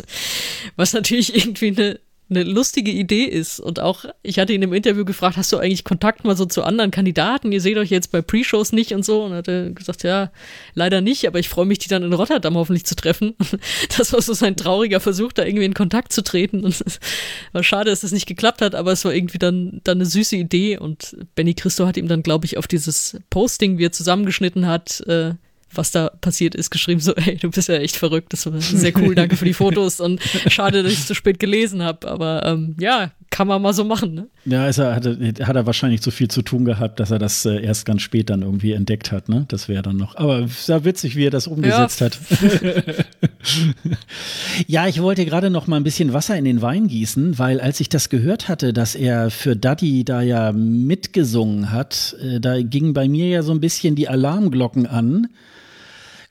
Was 0.76 0.92
natürlich 0.92 1.34
irgendwie 1.34 1.68
eine 1.68 2.00
eine 2.30 2.44
lustige 2.44 2.90
Idee 2.90 3.24
ist. 3.24 3.60
Und 3.60 3.80
auch, 3.80 4.04
ich 4.22 4.38
hatte 4.38 4.52
ihn 4.52 4.62
im 4.62 4.72
Interview 4.72 5.04
gefragt, 5.04 5.36
hast 5.36 5.52
du 5.52 5.58
eigentlich 5.58 5.84
Kontakt 5.84 6.24
mal 6.24 6.36
so 6.36 6.46
zu 6.46 6.62
anderen 6.62 6.90
Kandidaten? 6.90 7.52
Ihr 7.52 7.60
seht 7.60 7.76
euch 7.76 7.90
jetzt 7.90 8.12
bei 8.12 8.22
Pre-Shows 8.22 8.72
nicht 8.72 8.92
und 8.92 9.04
so. 9.04 9.24
Und 9.24 9.32
er 9.32 9.38
hatte 9.38 9.72
gesagt, 9.74 10.02
ja, 10.04 10.30
leider 10.74 11.00
nicht, 11.00 11.26
aber 11.26 11.38
ich 11.38 11.48
freue 11.48 11.66
mich, 11.66 11.78
die 11.78 11.88
dann 11.88 12.02
in 12.02 12.12
Rotterdam 12.12 12.56
hoffentlich 12.56 12.86
zu 12.86 12.94
treffen. 12.94 13.34
Das 13.98 14.12
war 14.12 14.22
so 14.22 14.32
sein 14.32 14.56
trauriger 14.56 15.00
Versuch, 15.00 15.32
da 15.32 15.44
irgendwie 15.44 15.64
in 15.64 15.74
Kontakt 15.74 16.12
zu 16.12 16.22
treten. 16.22 16.64
Und 16.64 16.80
es 16.80 17.00
war 17.52 17.62
schade, 17.62 17.90
dass 17.90 18.00
das 18.00 18.12
nicht 18.12 18.26
geklappt 18.26 18.62
hat, 18.62 18.74
aber 18.74 18.92
es 18.92 19.04
war 19.04 19.12
irgendwie 19.12 19.38
dann, 19.38 19.80
dann 19.84 19.98
eine 19.98 20.06
süße 20.06 20.36
Idee. 20.36 20.78
Und 20.78 21.16
Benny 21.34 21.54
Christo 21.54 21.86
hat 21.86 21.96
ihm 21.96 22.08
dann, 22.08 22.22
glaube 22.22 22.46
ich, 22.46 22.56
auf 22.56 22.66
dieses 22.66 23.18
Posting, 23.30 23.78
wie 23.78 23.86
er 23.86 23.92
zusammengeschnitten 23.92 24.66
hat, 24.66 25.00
äh, 25.06 25.34
was 25.72 25.90
da 25.92 26.10
passiert 26.20 26.54
ist, 26.54 26.70
geschrieben, 26.70 27.00
so, 27.00 27.14
ey, 27.14 27.36
du 27.36 27.50
bist 27.50 27.68
ja 27.68 27.76
echt 27.76 27.96
verrückt, 27.96 28.32
das 28.32 28.46
war 28.46 28.60
sehr 28.60 28.96
cool, 28.96 29.14
danke 29.14 29.36
für 29.36 29.44
die 29.44 29.54
Fotos 29.54 30.00
und 30.00 30.20
schade, 30.48 30.82
dass 30.82 30.92
ich 30.92 30.98
es 31.00 31.06
zu 31.06 31.14
spät 31.14 31.38
gelesen 31.38 31.82
habe, 31.82 32.08
aber 32.08 32.44
ähm, 32.44 32.76
ja, 32.78 33.12
kann 33.30 33.46
man 33.46 33.62
mal 33.62 33.72
so 33.72 33.84
machen. 33.84 34.14
Ne? 34.14 34.26
Ja, 34.44 34.66
ist 34.66 34.78
er, 34.78 34.96
hat, 34.96 35.06
hat 35.06 35.56
er 35.56 35.66
wahrscheinlich 35.66 36.02
so 36.02 36.10
viel 36.10 36.28
zu 36.28 36.42
tun 36.42 36.64
gehabt, 36.64 36.98
dass 36.98 37.12
er 37.12 37.18
das 37.18 37.46
äh, 37.46 37.62
erst 37.62 37.86
ganz 37.86 38.02
spät 38.02 38.28
dann 38.28 38.42
irgendwie 38.42 38.72
entdeckt 38.72 39.12
hat, 39.12 39.28
ne? 39.28 39.44
Das 39.48 39.68
wäre 39.68 39.82
dann 39.82 39.96
noch, 39.96 40.16
aber 40.16 40.48
sehr 40.48 40.84
witzig, 40.84 41.14
wie 41.14 41.26
er 41.26 41.30
das 41.30 41.46
umgesetzt 41.46 42.00
ja. 42.00 42.06
hat. 42.06 42.18
ja, 44.66 44.88
ich 44.88 45.00
wollte 45.00 45.24
gerade 45.24 45.50
noch 45.50 45.68
mal 45.68 45.76
ein 45.76 45.84
bisschen 45.84 46.12
Wasser 46.12 46.36
in 46.36 46.44
den 46.44 46.60
Wein 46.60 46.88
gießen, 46.88 47.38
weil 47.38 47.60
als 47.60 47.78
ich 47.78 47.88
das 47.88 48.08
gehört 48.08 48.48
hatte, 48.48 48.72
dass 48.72 48.96
er 48.96 49.30
für 49.30 49.54
Daddy 49.54 50.04
da 50.04 50.22
ja 50.22 50.50
mitgesungen 50.52 51.70
hat, 51.70 52.16
äh, 52.20 52.40
da 52.40 52.60
gingen 52.60 52.94
bei 52.94 53.08
mir 53.08 53.28
ja 53.28 53.42
so 53.42 53.52
ein 53.52 53.60
bisschen 53.60 53.94
die 53.94 54.08
Alarmglocken 54.08 54.86
an 54.86 55.28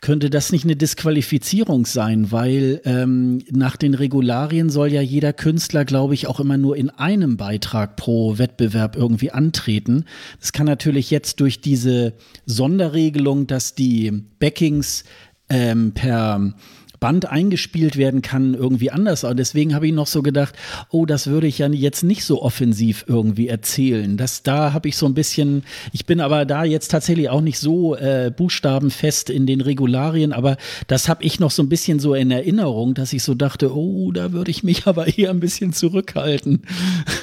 könnte 0.02 0.30
das 0.30 0.52
nicht 0.52 0.64
eine 0.64 0.76
Disqualifizierung 0.76 1.86
sein, 1.86 2.32
weil 2.32 2.82
ähm, 2.86 3.39
nach 3.52 3.76
den 3.76 3.93
Regularien 3.93 4.70
soll 4.70 4.93
ja 4.93 5.02
jeder 5.02 5.34
Künstler, 5.34 5.84
glaube 5.84 6.14
ich, 6.14 6.28
auch 6.28 6.39
immer 6.39 6.58
nur 6.58 6.78
in 6.78 6.89
einem 6.89 7.36
Beitrag 7.36 7.95
pro 7.97 8.38
Wettbewerb 8.38 8.95
irgendwie 8.95 9.32
antreten. 9.32 10.06
Das 10.39 10.54
kann 10.54 10.66
natürlich 10.66 11.12
jetzt 11.12 11.41
durch 11.41 11.60
diese 11.60 12.14
Sonderregelung, 12.45 13.47
dass 13.47 13.76
die 13.76 14.12
Backings 14.39 15.04
ähm, 15.50 15.93
per 15.93 16.54
Band 17.00 17.28
eingespielt 17.28 17.97
werden 17.97 18.22
kann, 18.22 18.54
irgendwie 18.54 18.91
anders. 18.91 19.24
Und 19.24 19.38
deswegen 19.38 19.74
habe 19.74 19.88
ich 19.88 19.93
noch 19.93 20.08
so 20.08 20.22
gedacht, 20.22 20.56
oh, 20.89 21.06
das 21.06 21.28
würde 21.28 21.47
ich 21.47 21.60
ja 21.60 21.68
jetzt 21.70 22.04
nicht 22.04 22.26
so 22.26 22.41
offensiv 22.41 23.06
irgendwie 23.08 23.47
erzählen. 23.47 24.18
Das, 24.18 24.43
da 24.43 24.74
habe 24.74 24.89
ich 24.89 24.97
so 24.97 25.06
ein 25.06 25.14
bisschen, 25.14 25.64
ich 25.91 26.06
bin 26.06 26.20
aber 26.20 26.45
da 26.45 26.64
jetzt 26.64 26.89
tatsächlich 26.89 27.30
auch 27.30 27.41
nicht 27.41 27.60
so 27.60 27.95
äh, 27.95 28.32
buchstabenfest 28.36 29.30
in 29.30 29.45
den 29.45 29.62
Regularien, 29.62 30.34
aber 30.34 30.58
das 30.88 31.08
habe 31.08 31.24
ich 31.24 31.39
noch 31.39 31.52
so 31.52 31.64
ein 31.64 31.70
bisschen 31.70 32.00
so 32.00 32.14
in 32.14 32.32
Erinnerung, 32.32 32.93
dass 32.93 33.14
ich 33.14 33.24
so 33.24 33.34
dachte, 33.34 33.76
oh, 33.76 34.12
da 34.12 34.32
würde 34.32 34.52
ich 34.52 34.64
mich 34.64 34.86
aber 34.88 35.18
eher 35.18 35.30
ein 35.30 35.39
bisschen 35.39 35.74
zurückhalten. 35.74 36.64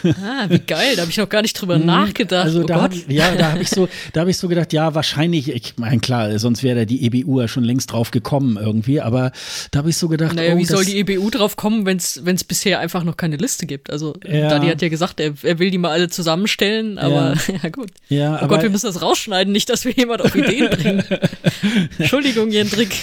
Ah, 0.05 0.47
wie 0.49 0.59
geil, 0.59 0.97
da 0.97 1.03
habe 1.03 1.11
ich 1.11 1.19
noch 1.19 1.29
gar 1.29 1.43
nicht 1.43 1.61
drüber 1.61 1.79
mhm. 1.79 1.87
nachgedacht. 1.87 2.47
Also 2.47 2.63
oh 2.63 2.65
da 2.65 2.83
hab, 2.83 2.95
ja, 3.09 3.35
da 3.35 3.53
habe 3.53 3.63
ich 3.63 3.71
so, 3.71 3.89
da 4.13 4.21
habe 4.21 4.31
ich 4.31 4.39
so 4.39 4.49
gedacht, 4.49 4.73
ja, 4.73 4.95
wahrscheinlich, 4.95 5.51
ich 5.51 5.75
meine, 5.77 6.01
klar, 6.01 6.39
sonst 6.39 6.63
wäre 6.63 6.81
da 6.81 6.85
die 6.85 7.05
EBU 7.05 7.41
ja 7.41 7.49
schon 7.49 7.65
längst 7.65 7.93
drauf 7.93 8.11
gekommen 8.11 8.57
irgendwie, 8.61 9.01
aber 9.01 9.33
da 9.71 9.81
habe 9.81 9.91
ich 9.91 9.97
so 9.97 10.09
gedacht, 10.09 10.35
naja, 10.35 10.55
oh, 10.55 10.59
wie 10.59 10.65
soll 10.65 10.85
die 10.85 10.99
EBU 10.99 11.31
drauf 11.31 11.57
kommen, 11.57 11.87
wenn 11.87 11.97
es 11.97 12.45
bisher 12.45 12.81
einfach 12.81 13.05
noch 13.05 13.17
keine 13.17 13.37
Liste 13.37 13.67
gibt? 13.67 13.91
Also 13.91 14.15
ja. 14.25 14.49
Dadi 14.49 14.69
hat 14.69 14.83
ja 14.83 14.89
gesagt, 14.89 15.21
er, 15.21 15.35
er 15.43 15.59
will 15.59 15.71
die 15.71 15.79
mal 15.79 15.91
alle 15.91 16.09
zusammenstellen, 16.09 16.99
aber 16.99 17.35
ja, 17.49 17.55
ja 17.63 17.69
gut. 17.71 17.91
Ja, 18.09 18.41
oh 18.43 18.49
Gott, 18.49 18.63
wir 18.63 18.71
müssen 18.71 18.87
das 18.87 19.03
rausschneiden, 19.03 19.53
nicht, 19.53 19.69
dass 19.69 19.85
wir 19.85 19.93
jemand 19.93 20.23
auf 20.23 20.35
Ideen 20.35 20.71
bringen. 20.77 21.05
Entschuldigung, 21.99 22.51
Jendrik. 22.51 22.95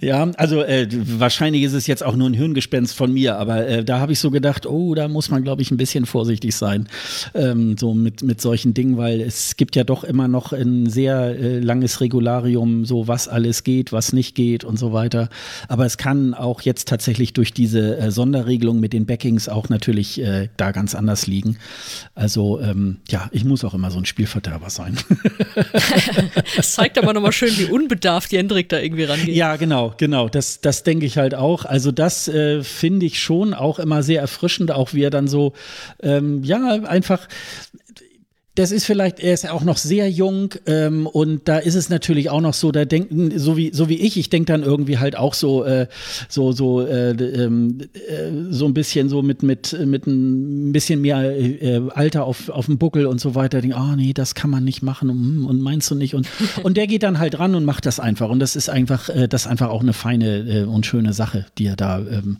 ja, 0.00 0.30
also 0.36 0.62
äh, 0.62 0.88
wahrscheinlich 0.90 1.62
ist 1.62 1.72
es 1.72 1.86
jetzt 1.86 2.02
auch 2.02 2.16
nur 2.16 2.28
ein 2.28 2.34
Hirngespenst 2.34 2.96
von 2.96 3.12
mir, 3.12 3.36
aber 3.36 3.66
äh, 3.66 3.84
da 3.84 4.00
habe 4.00 4.12
ich 4.12 4.18
so 4.18 4.30
gedacht, 4.30 4.66
oh, 4.66 4.94
da 4.94 5.08
muss 5.08 5.30
man, 5.30 5.42
glaube 5.42 5.62
ich, 5.62 5.70
ein 5.70 5.76
bisschen 5.76 6.06
vorsichtig 6.06 6.54
sein, 6.54 6.88
ähm, 7.34 7.76
so 7.78 7.94
mit, 7.94 8.22
mit 8.22 8.40
solchen 8.40 8.74
Dingen, 8.74 8.96
weil 8.96 9.20
es 9.20 9.56
gibt 9.56 9.76
ja 9.76 9.84
doch 9.84 10.04
immer 10.04 10.28
noch 10.28 10.52
ein 10.52 10.88
sehr 10.88 11.38
äh, 11.38 11.58
langes 11.58 12.00
Regularium, 12.00 12.84
so 12.84 13.08
was 13.08 13.28
alles 13.28 13.64
geht, 13.64 13.92
was 13.92 14.12
nicht 14.12 14.34
geht 14.34 14.64
und 14.64 14.78
so 14.78 14.92
weiter. 14.92 15.28
Aber 15.68 15.75
es 15.84 15.98
kann 15.98 16.32
auch 16.32 16.62
jetzt 16.62 16.88
tatsächlich 16.88 17.32
durch 17.32 17.52
diese 17.52 17.98
äh, 17.98 18.10
Sonderregelung 18.10 18.80
mit 18.80 18.92
den 18.92 19.04
Backings 19.04 19.48
auch 19.48 19.68
natürlich 19.68 20.20
äh, 20.20 20.48
da 20.56 20.72
ganz 20.72 20.94
anders 20.94 21.26
liegen. 21.26 21.58
Also 22.14 22.60
ähm, 22.60 22.98
ja, 23.08 23.28
ich 23.32 23.44
muss 23.44 23.64
auch 23.64 23.74
immer 23.74 23.90
so 23.90 23.98
ein 23.98 24.06
Spielverderber 24.06 24.70
sein. 24.70 24.96
das 26.56 26.72
zeigt 26.72 26.98
aber 26.98 27.12
nochmal 27.12 27.32
schön, 27.32 27.56
wie 27.58 27.66
unbedarft 27.66 28.32
Jendrik 28.32 28.68
da 28.68 28.78
irgendwie 28.78 29.04
rangeht. 29.04 29.34
Ja, 29.34 29.56
genau, 29.56 29.94
genau. 29.96 30.28
Das, 30.28 30.60
das 30.60 30.82
denke 30.82 31.04
ich 31.06 31.18
halt 31.18 31.34
auch. 31.34 31.64
Also 31.64 31.92
das 31.92 32.28
äh, 32.28 32.62
finde 32.62 33.06
ich 33.06 33.20
schon 33.20 33.52
auch 33.52 33.78
immer 33.78 34.02
sehr 34.02 34.20
erfrischend, 34.20 34.70
auch 34.70 34.94
wie 34.94 35.02
er 35.02 35.10
dann 35.10 35.28
so, 35.28 35.52
ähm, 36.02 36.42
ja, 36.44 36.82
einfach 36.84 37.28
das 38.56 38.72
ist 38.72 38.86
vielleicht, 38.86 39.20
er 39.20 39.34
ist 39.34 39.44
ja 39.44 39.52
auch 39.52 39.64
noch 39.64 39.76
sehr 39.76 40.10
jung 40.10 40.54
ähm, 40.66 41.06
und 41.06 41.46
da 41.46 41.58
ist 41.58 41.74
es 41.74 41.90
natürlich 41.90 42.30
auch 42.30 42.40
noch 42.40 42.54
so, 42.54 42.72
da 42.72 42.86
denken, 42.86 43.38
so 43.38 43.56
wie, 43.56 43.70
so 43.72 43.88
wie 43.90 43.96
ich, 43.96 44.16
ich 44.16 44.30
denke 44.30 44.50
dann 44.50 44.62
irgendwie 44.62 44.98
halt 44.98 45.16
auch 45.16 45.34
so, 45.34 45.62
äh, 45.64 45.86
so, 46.28 46.52
so, 46.52 46.80
äh, 46.80 47.10
ähm, 47.10 47.78
äh, 47.92 48.30
so 48.50 48.66
ein 48.66 48.72
bisschen 48.72 49.10
so 49.10 49.20
mit, 49.22 49.42
mit, 49.42 49.76
mit 49.84 50.06
ein 50.06 50.72
bisschen 50.72 51.02
mehr 51.02 51.36
äh, 51.38 51.82
Alter 51.90 52.24
auf, 52.24 52.48
auf 52.48 52.66
dem 52.66 52.78
Buckel 52.78 53.06
und 53.06 53.20
so 53.20 53.34
weiter, 53.34 53.60
denke, 53.60 53.76
oh 53.78 53.94
nee, 53.94 54.14
das 54.14 54.34
kann 54.34 54.48
man 54.48 54.64
nicht 54.64 54.82
machen 54.82 55.10
und, 55.10 55.44
und 55.44 55.60
meinst 55.60 55.90
du 55.90 55.94
nicht? 55.94 56.14
Und, 56.14 56.26
und 56.62 56.78
der 56.78 56.86
geht 56.86 57.02
dann 57.02 57.18
halt 57.18 57.38
ran 57.38 57.54
und 57.54 57.64
macht 57.64 57.84
das 57.84 58.00
einfach. 58.00 58.30
Und 58.30 58.40
das 58.40 58.56
ist 58.56 58.70
einfach, 58.70 59.10
äh, 59.10 59.28
das 59.28 59.42
ist 59.42 59.48
einfach 59.48 59.68
auch 59.68 59.82
eine 59.82 59.92
feine 59.92 60.38
äh, 60.38 60.64
und 60.64 60.86
schöne 60.86 61.12
Sache, 61.12 61.44
die 61.58 61.66
er 61.66 61.76
da 61.76 61.98
ähm, 61.98 62.38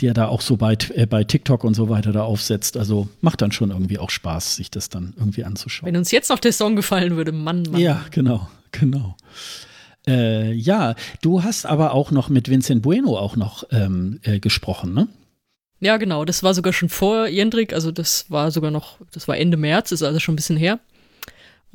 die 0.00 0.06
er 0.06 0.14
da 0.14 0.28
auch 0.28 0.40
so 0.40 0.56
bei, 0.56 0.76
äh, 0.94 1.06
bei 1.06 1.24
TikTok 1.24 1.64
und 1.64 1.74
so 1.74 1.88
weiter 1.88 2.12
da 2.12 2.22
aufsetzt. 2.22 2.76
Also 2.76 3.08
macht 3.20 3.42
dann 3.42 3.52
schon 3.52 3.70
irgendwie 3.70 3.98
auch 3.98 4.10
Spaß, 4.10 4.56
sich 4.56 4.70
das 4.70 4.88
dann 4.88 5.14
irgendwie 5.16 5.44
anzuschauen. 5.44 5.86
Wenn 5.86 5.96
uns 5.96 6.10
jetzt 6.10 6.30
noch 6.30 6.38
der 6.38 6.52
Song 6.52 6.76
gefallen 6.76 7.16
würde, 7.16 7.32
Mann, 7.32 7.62
Mann. 7.70 7.80
Ja, 7.80 8.04
genau, 8.10 8.48
genau. 8.72 9.16
Äh, 10.06 10.52
ja, 10.52 10.94
du 11.20 11.42
hast 11.42 11.66
aber 11.66 11.92
auch 11.92 12.10
noch 12.10 12.28
mit 12.28 12.48
Vincent 12.48 12.82
Bueno 12.82 13.18
auch 13.18 13.36
noch 13.36 13.64
ähm, 13.70 14.20
äh, 14.22 14.38
gesprochen, 14.38 14.94
ne? 14.94 15.08
Ja, 15.80 15.98
genau. 15.98 16.24
Das 16.24 16.42
war 16.42 16.54
sogar 16.54 16.72
schon 16.72 16.88
vor 16.88 17.26
Jendrik, 17.26 17.72
also 17.72 17.90
das 17.90 18.30
war 18.30 18.50
sogar 18.50 18.70
noch, 18.70 18.98
das 19.12 19.28
war 19.28 19.36
Ende 19.36 19.56
März, 19.56 19.92
ist 19.92 20.02
also 20.02 20.20
schon 20.20 20.34
ein 20.34 20.36
bisschen 20.36 20.56
her. 20.56 20.78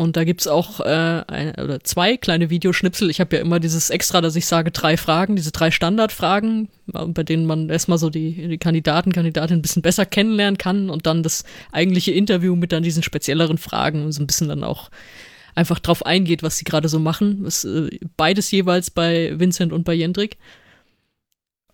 Und 0.02 0.18
da 0.18 0.24
gibt's 0.24 0.48
auch 0.48 0.80
äh, 0.80 1.24
ein, 1.28 1.54
oder 1.62 1.84
zwei 1.84 2.18
kleine 2.18 2.50
Videoschnipsel. 2.50 3.12
Ich 3.12 3.20
habe 3.20 3.36
ja 3.36 3.42
immer 3.44 3.60
dieses 3.60 3.92
Extra, 3.92 4.20
dass 4.20 4.36
ich 4.36 4.48
sage 4.48 4.72
drei 4.72 4.98
Fragen, 4.98 5.36
diese 5.36 5.52
drei 5.52 5.70
Standardfragen, 5.70 6.70
bei 6.88 7.22
denen 7.22 7.46
man 7.46 7.70
erstmal 7.70 8.00
so 8.00 8.10
die, 8.10 8.48
die 8.48 8.58
Kandidaten, 8.58 9.12
Kandidatin 9.12 9.60
ein 9.60 9.62
bisschen 9.62 9.84
besser 9.84 10.08
kennenlernen 10.08 10.58
kann 10.58 10.90
und 10.90 11.06
dann 11.06 11.22
das 11.22 11.44
eigentliche 11.72 12.14
Interview 12.14 12.56
mit 12.56 12.72
dann 12.72 12.82
diesen 12.82 13.04
spezielleren 13.04 13.60
Fragen 13.60 14.04
und 14.04 14.12
so 14.12 14.24
ein 14.24 14.26
bisschen 14.26 14.48
dann 14.48 14.64
auch 14.64 14.90
einfach 15.54 15.78
drauf 15.78 16.04
eingeht, 16.04 16.42
was 16.42 16.58
sie 16.58 16.66
gerade 16.66 16.90
so 16.90 16.98
machen. 16.98 17.44
Das, 17.44 17.64
äh, 17.64 17.92
beides 18.18 18.50
jeweils 18.50 18.90
bei 18.90 19.38
Vincent 19.38 19.72
und 19.72 19.84
bei 19.84 19.94
Jendrik. 19.94 20.38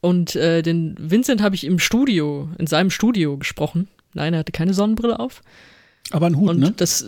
Und 0.01 0.35
äh, 0.35 0.63
den 0.63 0.97
Vincent 0.99 1.41
habe 1.41 1.55
ich 1.55 1.63
im 1.63 1.79
Studio, 1.79 2.49
in 2.57 2.67
seinem 2.67 2.89
Studio 2.89 3.37
gesprochen. 3.37 3.87
Nein, 4.13 4.33
er 4.33 4.39
hatte 4.39 4.51
keine 4.51 4.73
Sonnenbrille 4.73 5.17
auf. 5.17 5.41
Aber 6.11 6.27
ein 6.27 6.35
Hut, 6.35 6.49
und 6.49 6.59
ne? 6.59 6.73
Das, 6.75 7.05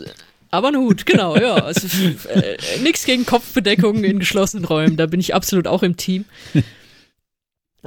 aber 0.51 0.69
ein 0.69 0.77
Hut, 0.77 1.05
genau, 1.05 1.35
ja. 1.35 1.55
Also, 1.55 1.87
äh, 2.29 2.57
nichts 2.81 3.05
gegen 3.05 3.25
Kopfbedeckungen 3.25 4.03
in 4.03 4.19
geschlossenen 4.19 4.65
Räumen, 4.65 4.97
da 4.97 5.05
bin 5.05 5.19
ich 5.19 5.35
absolut 5.35 5.67
auch 5.67 5.83
im 5.83 5.97
Team. 5.97 6.25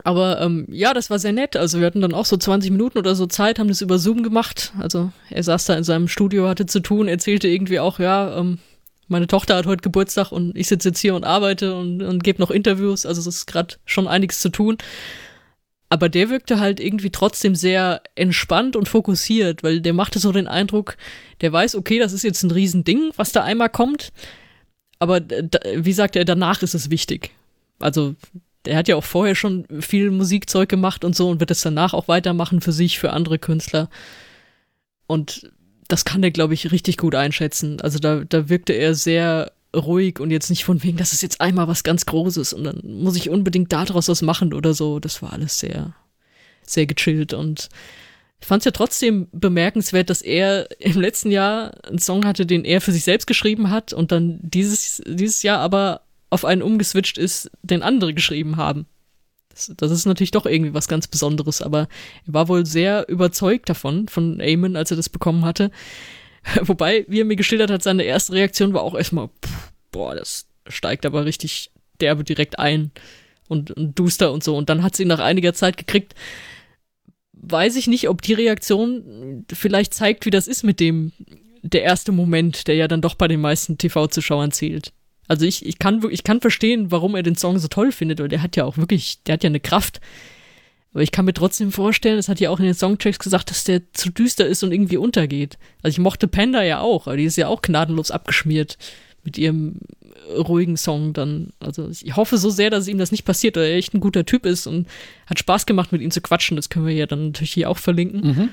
Aber 0.04 0.40
ähm, 0.40 0.66
ja, 0.70 0.94
das 0.94 1.10
war 1.10 1.18
sehr 1.18 1.32
nett. 1.32 1.56
Also 1.56 1.78
wir 1.78 1.86
hatten 1.86 2.00
dann 2.00 2.14
auch 2.14 2.24
so 2.24 2.36
20 2.36 2.70
Minuten 2.70 2.98
oder 2.98 3.14
so 3.14 3.26
Zeit, 3.26 3.58
haben 3.58 3.68
das 3.68 3.82
über 3.82 3.98
Zoom 3.98 4.22
gemacht. 4.22 4.72
Also 4.78 5.12
er 5.28 5.42
saß 5.42 5.66
da 5.66 5.74
in 5.74 5.84
seinem 5.84 6.08
Studio, 6.08 6.48
hatte 6.48 6.66
zu 6.66 6.80
tun, 6.80 7.08
erzählte 7.08 7.48
irgendwie 7.48 7.78
auch, 7.78 7.98
ja, 7.98 8.38
ähm, 8.38 8.58
meine 9.08 9.26
Tochter 9.26 9.56
hat 9.56 9.66
heute 9.66 9.82
Geburtstag 9.82 10.32
und 10.32 10.56
ich 10.56 10.68
sitze 10.68 10.88
jetzt 10.88 11.00
hier 11.00 11.14
und 11.14 11.24
arbeite 11.24 11.74
und, 11.74 12.02
und 12.02 12.24
gebe 12.24 12.40
noch 12.40 12.50
Interviews. 12.50 13.04
Also 13.04 13.20
es 13.20 13.26
ist 13.26 13.46
gerade 13.46 13.74
schon 13.84 14.08
einiges 14.08 14.40
zu 14.40 14.48
tun. 14.48 14.78
Aber 15.92 16.08
der 16.08 16.30
wirkte 16.30 16.58
halt 16.58 16.80
irgendwie 16.80 17.10
trotzdem 17.10 17.54
sehr 17.54 18.00
entspannt 18.14 18.76
und 18.76 18.88
fokussiert, 18.88 19.62
weil 19.62 19.82
der 19.82 19.92
machte 19.92 20.20
so 20.20 20.32
den 20.32 20.48
Eindruck, 20.48 20.96
der 21.42 21.52
weiß, 21.52 21.74
okay, 21.74 21.98
das 21.98 22.14
ist 22.14 22.22
jetzt 22.22 22.42
ein 22.42 22.50
Riesending, 22.50 23.10
was 23.16 23.32
da 23.32 23.44
einmal 23.44 23.68
kommt. 23.68 24.10
Aber 25.00 25.20
wie 25.20 25.92
sagt 25.92 26.16
er, 26.16 26.24
danach 26.24 26.62
ist 26.62 26.72
es 26.72 26.88
wichtig. 26.88 27.32
Also, 27.78 28.14
der 28.64 28.78
hat 28.78 28.88
ja 28.88 28.96
auch 28.96 29.04
vorher 29.04 29.34
schon 29.34 29.66
viel 29.80 30.10
Musikzeug 30.10 30.70
gemacht 30.70 31.04
und 31.04 31.14
so 31.14 31.28
und 31.28 31.40
wird 31.40 31.50
es 31.50 31.60
danach 31.60 31.92
auch 31.92 32.08
weitermachen 32.08 32.62
für 32.62 32.72
sich, 32.72 32.98
für 32.98 33.12
andere 33.12 33.38
Künstler. 33.38 33.90
Und 35.06 35.52
das 35.88 36.06
kann 36.06 36.22
er, 36.22 36.30
glaube 36.30 36.54
ich, 36.54 36.72
richtig 36.72 36.96
gut 36.96 37.14
einschätzen. 37.14 37.82
Also 37.82 37.98
da, 37.98 38.24
da 38.24 38.48
wirkte 38.48 38.72
er 38.72 38.94
sehr 38.94 39.52
ruhig 39.74 40.20
und 40.20 40.30
jetzt 40.30 40.50
nicht 40.50 40.64
von 40.64 40.82
wegen, 40.82 40.98
das 40.98 41.12
ist 41.12 41.22
jetzt 41.22 41.40
einmal 41.40 41.68
was 41.68 41.82
ganz 41.82 42.06
Großes 42.06 42.52
und 42.52 42.64
dann 42.64 42.80
muss 42.84 43.16
ich 43.16 43.30
unbedingt 43.30 43.72
daraus 43.72 44.08
was 44.08 44.22
machen 44.22 44.52
oder 44.52 44.74
so. 44.74 44.98
Das 45.00 45.22
war 45.22 45.32
alles 45.32 45.58
sehr, 45.58 45.94
sehr 46.66 46.86
gechillt 46.86 47.32
und 47.32 47.68
ich 48.40 48.48
fand 48.48 48.62
es 48.62 48.64
ja 48.64 48.72
trotzdem 48.72 49.28
bemerkenswert, 49.30 50.10
dass 50.10 50.20
er 50.20 50.68
im 50.80 51.00
letzten 51.00 51.30
Jahr 51.30 51.72
einen 51.84 52.00
Song 52.00 52.24
hatte, 52.24 52.44
den 52.44 52.64
er 52.64 52.80
für 52.80 52.90
sich 52.90 53.04
selbst 53.04 53.26
geschrieben 53.26 53.70
hat 53.70 53.92
und 53.92 54.10
dann 54.10 54.40
dieses, 54.42 55.00
dieses 55.06 55.44
Jahr 55.44 55.60
aber 55.60 56.02
auf 56.28 56.44
einen 56.44 56.62
umgeswitcht 56.62 57.18
ist, 57.18 57.50
den 57.62 57.82
andere 57.82 58.14
geschrieben 58.14 58.56
haben. 58.56 58.86
Das, 59.50 59.72
das, 59.76 59.90
ist 59.92 60.06
natürlich 60.06 60.30
doch 60.32 60.46
irgendwie 60.46 60.74
was 60.74 60.88
ganz 60.88 61.06
Besonderes, 61.06 61.62
aber 61.62 61.88
er 62.26 62.34
war 62.34 62.48
wohl 62.48 62.66
sehr 62.66 63.08
überzeugt 63.08 63.68
davon, 63.68 64.08
von 64.08 64.40
Eamon, 64.40 64.76
als 64.76 64.90
er 64.90 64.96
das 64.96 65.08
bekommen 65.08 65.44
hatte. 65.44 65.70
Wobei, 66.62 67.04
wie 67.08 67.20
er 67.20 67.24
mir 67.24 67.36
geschildert 67.36 67.70
hat, 67.70 67.82
seine 67.82 68.02
erste 68.04 68.32
Reaktion 68.32 68.74
war 68.74 68.82
auch 68.82 68.94
erstmal, 68.94 69.28
pff, 69.28 69.72
boah, 69.90 70.14
das 70.14 70.46
steigt 70.68 71.06
aber 71.06 71.24
richtig 71.24 71.70
derbe 72.00 72.24
direkt 72.24 72.58
ein 72.58 72.90
und, 73.48 73.70
und 73.70 73.98
duster 73.98 74.32
und 74.32 74.42
so. 74.42 74.56
Und 74.56 74.68
dann 74.68 74.82
hat 74.82 74.96
sie 74.96 75.02
ihn 75.02 75.08
nach 75.08 75.20
einiger 75.20 75.54
Zeit 75.54 75.76
gekriegt. 75.76 76.14
Weiß 77.32 77.76
ich 77.76 77.86
nicht, 77.86 78.08
ob 78.08 78.22
die 78.22 78.34
Reaktion 78.34 79.44
vielleicht 79.52 79.94
zeigt, 79.94 80.26
wie 80.26 80.30
das 80.30 80.46
ist 80.46 80.62
mit 80.62 80.80
dem, 80.80 81.12
der 81.62 81.82
erste 81.82 82.12
Moment, 82.12 82.66
der 82.66 82.74
ja 82.74 82.88
dann 82.88 83.02
doch 83.02 83.14
bei 83.14 83.28
den 83.28 83.40
meisten 83.40 83.78
TV-Zuschauern 83.78 84.52
zählt. 84.52 84.92
Also 85.28 85.46
ich, 85.46 85.64
ich, 85.64 85.78
kann, 85.78 86.02
ich 86.10 86.24
kann 86.24 86.40
verstehen, 86.40 86.90
warum 86.90 87.14
er 87.14 87.22
den 87.22 87.36
Song 87.36 87.58
so 87.58 87.68
toll 87.68 87.92
findet, 87.92 88.20
weil 88.20 88.28
der 88.28 88.42
hat 88.42 88.56
ja 88.56 88.64
auch 88.64 88.76
wirklich, 88.76 89.22
der 89.24 89.34
hat 89.34 89.44
ja 89.44 89.48
eine 89.48 89.60
Kraft. 89.60 90.00
Aber 90.92 91.02
ich 91.02 91.12
kann 91.12 91.24
mir 91.24 91.32
trotzdem 91.32 91.72
vorstellen, 91.72 92.18
es 92.18 92.28
hat 92.28 92.40
ja 92.40 92.50
auch 92.50 92.58
in 92.58 92.66
den 92.66 92.74
Songtracks 92.74 93.18
gesagt, 93.18 93.50
dass 93.50 93.64
der 93.64 93.80
zu 93.92 94.10
düster 94.10 94.46
ist 94.46 94.62
und 94.62 94.72
irgendwie 94.72 94.98
untergeht. 94.98 95.58
Also 95.82 95.94
ich 95.94 95.98
mochte 95.98 96.28
Panda 96.28 96.62
ja 96.62 96.80
auch, 96.80 97.06
aber 97.06 97.16
die 97.16 97.24
ist 97.24 97.36
ja 97.36 97.48
auch 97.48 97.62
gnadenlos 97.62 98.10
abgeschmiert 98.10 98.76
mit 99.24 99.38
ihrem 99.38 99.76
ruhigen 100.36 100.76
Song 100.76 101.12
dann. 101.12 101.52
Also 101.60 101.88
ich 101.88 102.16
hoffe 102.16 102.36
so 102.36 102.50
sehr, 102.50 102.70
dass 102.70 102.88
ihm 102.88 102.98
das 102.98 103.12
nicht 103.12 103.24
passiert, 103.24 103.56
weil 103.56 103.64
er 103.64 103.76
echt 103.76 103.94
ein 103.94 104.00
guter 104.00 104.26
Typ 104.26 104.44
ist 104.44 104.66
und 104.66 104.86
hat 105.26 105.38
Spaß 105.38 105.66
gemacht, 105.66 105.92
mit 105.92 106.02
ihm 106.02 106.10
zu 106.10 106.20
quatschen. 106.20 106.56
Das 106.56 106.68
können 106.68 106.86
wir 106.86 106.94
ja 106.94 107.06
dann 107.06 107.28
natürlich 107.28 107.52
hier 107.52 107.70
auch 107.70 107.78
verlinken. 107.78 108.20
Mhm. 108.20 108.48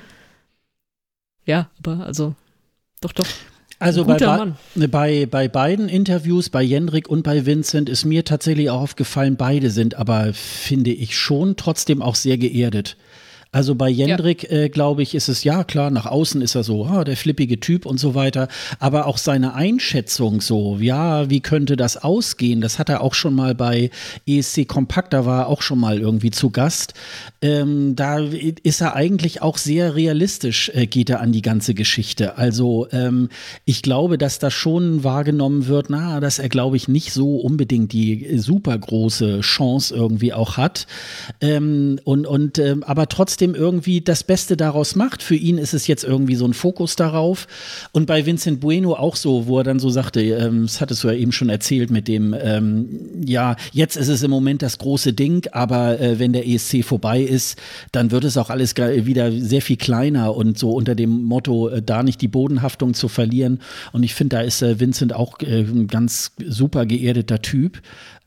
Ja, 1.44 1.70
aber 1.78 2.04
also 2.04 2.34
doch, 3.00 3.12
doch. 3.12 3.26
Also 3.82 4.04
bei, 4.04 4.52
bei, 4.74 5.24
bei 5.24 5.48
beiden 5.48 5.88
Interviews, 5.88 6.50
bei 6.50 6.62
Jendrik 6.62 7.08
und 7.08 7.22
bei 7.22 7.46
Vincent, 7.46 7.88
ist 7.88 8.04
mir 8.04 8.26
tatsächlich 8.26 8.68
auch 8.68 8.82
aufgefallen, 8.82 9.36
beide 9.36 9.70
sind 9.70 9.94
aber, 9.94 10.34
finde 10.34 10.90
ich, 10.90 11.16
schon 11.16 11.56
trotzdem 11.56 12.02
auch 12.02 12.14
sehr 12.14 12.36
geerdet. 12.36 12.98
Also 13.52 13.74
bei 13.74 13.88
Jendrik, 13.88 14.44
ja. 14.44 14.50
äh, 14.50 14.68
glaube 14.68 15.02
ich, 15.02 15.16
ist 15.16 15.28
es 15.28 15.42
ja 15.42 15.64
klar, 15.64 15.90
nach 15.90 16.06
außen 16.06 16.40
ist 16.40 16.54
er 16.54 16.62
so, 16.62 16.86
ah, 16.86 17.02
der 17.02 17.16
flippige 17.16 17.58
Typ 17.58 17.84
und 17.84 17.98
so 17.98 18.14
weiter. 18.14 18.46
Aber 18.78 19.08
auch 19.08 19.18
seine 19.18 19.54
Einschätzung 19.54 20.40
so, 20.40 20.78
ja, 20.80 21.28
wie 21.30 21.40
könnte 21.40 21.76
das 21.76 21.96
ausgehen? 21.96 22.60
Das 22.60 22.78
hat 22.78 22.88
er 22.88 23.00
auch 23.00 23.14
schon 23.14 23.34
mal 23.34 23.56
bei 23.56 23.90
ESC 24.24 24.68
Kompakt, 24.68 25.12
da 25.12 25.26
war 25.26 25.40
er 25.40 25.46
auch 25.48 25.62
schon 25.62 25.80
mal 25.80 25.98
irgendwie 25.98 26.30
zu 26.30 26.50
Gast. 26.50 26.94
Ähm, 27.42 27.96
da 27.96 28.20
ist 28.20 28.82
er 28.82 28.94
eigentlich 28.94 29.42
auch 29.42 29.58
sehr 29.58 29.96
realistisch, 29.96 30.70
äh, 30.72 30.86
geht 30.86 31.10
er 31.10 31.20
an 31.20 31.32
die 31.32 31.42
ganze 31.42 31.74
Geschichte. 31.74 32.38
Also 32.38 32.86
ähm, 32.92 33.30
ich 33.64 33.82
glaube, 33.82 34.16
dass 34.16 34.38
das 34.38 34.54
schon 34.54 35.02
wahrgenommen 35.02 35.66
wird, 35.66 35.90
na, 35.90 36.20
dass 36.20 36.38
er, 36.38 36.50
glaube 36.50 36.76
ich, 36.76 36.86
nicht 36.86 37.12
so 37.12 37.38
unbedingt 37.38 37.92
die 37.92 38.38
super 38.38 38.78
große 38.78 39.40
Chance 39.40 39.92
irgendwie 39.92 40.32
auch 40.32 40.56
hat. 40.56 40.86
Ähm, 41.40 41.98
und, 42.04 42.28
und 42.28 42.60
ähm, 42.60 42.84
aber 42.84 43.08
trotzdem 43.08 43.39
trotzdem 43.40 43.54
irgendwie 43.54 44.02
das 44.02 44.22
Beste 44.22 44.56
daraus 44.56 44.96
macht. 44.96 45.22
Für 45.22 45.34
ihn 45.34 45.56
ist 45.56 45.72
es 45.72 45.86
jetzt 45.86 46.04
irgendwie 46.04 46.34
so 46.34 46.44
ein 46.44 46.52
Fokus 46.52 46.94
darauf. 46.94 47.46
Und 47.92 48.04
bei 48.04 48.26
Vincent 48.26 48.60
Bueno 48.60 48.94
auch 48.94 49.16
so, 49.16 49.46
wo 49.46 49.58
er 49.58 49.64
dann 49.64 49.78
so 49.78 49.88
sagte, 49.88 50.20
ähm, 50.20 50.62
das 50.62 50.82
hattest 50.82 51.02
du 51.02 51.08
ja 51.08 51.14
eben 51.14 51.32
schon 51.32 51.48
erzählt 51.48 51.90
mit 51.90 52.06
dem, 52.06 52.34
ähm, 52.38 53.00
ja, 53.24 53.56
jetzt 53.72 53.96
ist 53.96 54.08
es 54.08 54.22
im 54.22 54.30
Moment 54.30 54.60
das 54.60 54.76
große 54.76 55.14
Ding, 55.14 55.46
aber 55.52 55.98
äh, 56.00 56.18
wenn 56.18 56.34
der 56.34 56.46
ESC 56.46 56.84
vorbei 56.84 57.22
ist, 57.22 57.58
dann 57.92 58.10
wird 58.10 58.24
es 58.24 58.36
auch 58.36 58.50
alles 58.50 58.76
wieder 58.76 59.32
sehr 59.32 59.62
viel 59.62 59.76
kleiner 59.76 60.36
und 60.36 60.58
so 60.58 60.72
unter 60.72 60.94
dem 60.94 61.24
Motto, 61.24 61.68
äh, 61.68 61.82
da 61.82 62.02
nicht 62.02 62.20
die 62.20 62.28
Bodenhaftung 62.28 62.92
zu 62.92 63.08
verlieren. 63.08 63.60
Und 63.92 64.02
ich 64.02 64.14
finde, 64.14 64.36
da 64.36 64.42
ist 64.42 64.60
äh, 64.60 64.78
Vincent 64.78 65.14
auch 65.14 65.40
äh, 65.40 65.60
ein 65.60 65.86
ganz 65.86 66.32
super 66.46 66.84
geerdeter 66.84 67.40
Typ. 67.40 67.80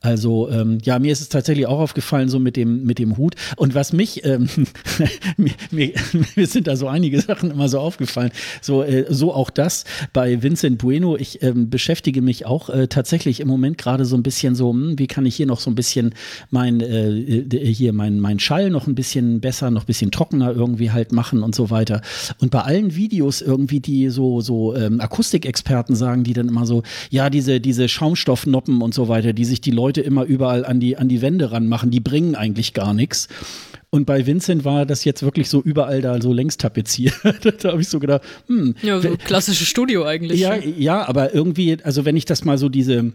Also 0.04 0.50
ähm, 0.50 0.78
ja, 0.82 0.98
mir 0.98 1.12
ist 1.12 1.22
es 1.22 1.30
tatsächlich 1.30 1.66
auch 1.66 1.78
aufgefallen, 1.78 2.28
so 2.28 2.38
mit 2.38 2.56
dem, 2.56 2.84
mit 2.84 2.98
dem 2.98 3.16
Hut. 3.16 3.36
Und 3.56 3.74
was 3.74 3.94
mich, 3.94 4.22
ähm, 4.26 4.48
mir, 5.38 5.52
mir, 5.70 5.92
mir, 6.36 6.46
sind 6.46 6.66
da 6.66 6.76
so 6.76 6.88
einige 6.88 7.18
Sachen 7.22 7.50
immer 7.50 7.70
so 7.70 7.78
aufgefallen. 7.78 8.30
So, 8.60 8.82
äh, 8.82 9.06
so 9.08 9.32
auch 9.32 9.48
das 9.48 9.84
bei 10.12 10.42
Vincent 10.42 10.76
Bueno. 10.76 11.16
Ich 11.16 11.42
ähm, 11.42 11.70
beschäftige 11.70 12.20
mich 12.20 12.44
auch 12.44 12.68
äh, 12.68 12.86
tatsächlich 12.86 13.40
im 13.40 13.48
Moment 13.48 13.78
gerade 13.78 14.04
so 14.04 14.14
ein 14.14 14.22
bisschen 14.22 14.54
so, 14.54 14.72
hm, 14.72 14.98
wie 14.98 15.06
kann 15.06 15.24
ich 15.24 15.36
hier 15.36 15.46
noch 15.46 15.60
so 15.60 15.70
ein 15.70 15.74
bisschen 15.74 16.14
mein, 16.50 16.82
äh, 16.82 17.46
hier 17.72 17.94
mein, 17.94 18.20
mein 18.20 18.38
Schall 18.40 18.68
noch 18.68 18.86
ein 18.86 18.94
bisschen 18.94 19.40
besser, 19.40 19.70
noch 19.70 19.84
ein 19.84 19.86
bisschen 19.86 20.10
trockener 20.10 20.52
irgendwie 20.52 20.90
halt 20.90 21.12
machen 21.12 21.42
und 21.42 21.54
so 21.54 21.70
weiter. 21.70 22.02
Und 22.40 22.50
bei 22.50 22.60
allen 22.60 22.94
Videos 22.94 23.40
irgendwie, 23.40 23.80
die 23.80 24.10
so, 24.10 24.42
so 24.42 24.76
ähm, 24.76 25.00
Akustikexperten 25.00 25.96
sagen, 25.96 26.24
die 26.24 26.34
dann 26.34 26.48
immer 26.48 26.66
so, 26.66 26.82
ja, 27.08 27.30
diese, 27.30 27.58
diese 27.58 27.88
Schaumstoffnoppen 27.88 28.82
und 28.82 28.92
so 28.92 29.08
weiter, 29.08 29.32
die 29.32 29.46
sich 29.46 29.62
die 29.62 29.70
Leute 29.70 29.93
Leute 29.94 30.00
immer 30.00 30.24
überall 30.24 30.64
an 30.64 30.80
die, 30.80 30.96
an 30.96 31.08
die 31.08 31.22
Wände 31.22 31.52
ranmachen, 31.52 31.92
die 31.92 32.00
bringen 32.00 32.34
eigentlich 32.34 32.74
gar 32.74 32.94
nichts. 32.94 33.28
Und 33.90 34.06
bei 34.06 34.26
Vincent 34.26 34.64
war 34.64 34.86
das 34.86 35.04
jetzt 35.04 35.22
wirklich 35.22 35.48
so 35.48 35.62
überall 35.62 36.02
da 36.02 36.20
so 36.20 36.32
längst 36.32 36.60
tapeziert. 36.60 37.14
da 37.62 37.70
habe 37.70 37.80
ich 37.80 37.88
so 37.88 38.00
gedacht, 38.00 38.22
hm. 38.48 38.74
Ja, 38.82 39.00
so 39.00 39.16
klassische 39.16 39.64
Studio 39.64 40.04
eigentlich. 40.04 40.40
Ja, 40.40 40.56
ja, 40.56 41.08
aber 41.08 41.32
irgendwie, 41.32 41.76
also 41.84 42.04
wenn 42.04 42.16
ich 42.16 42.24
das 42.24 42.44
mal 42.44 42.58
so 42.58 42.68
diese 42.68 43.12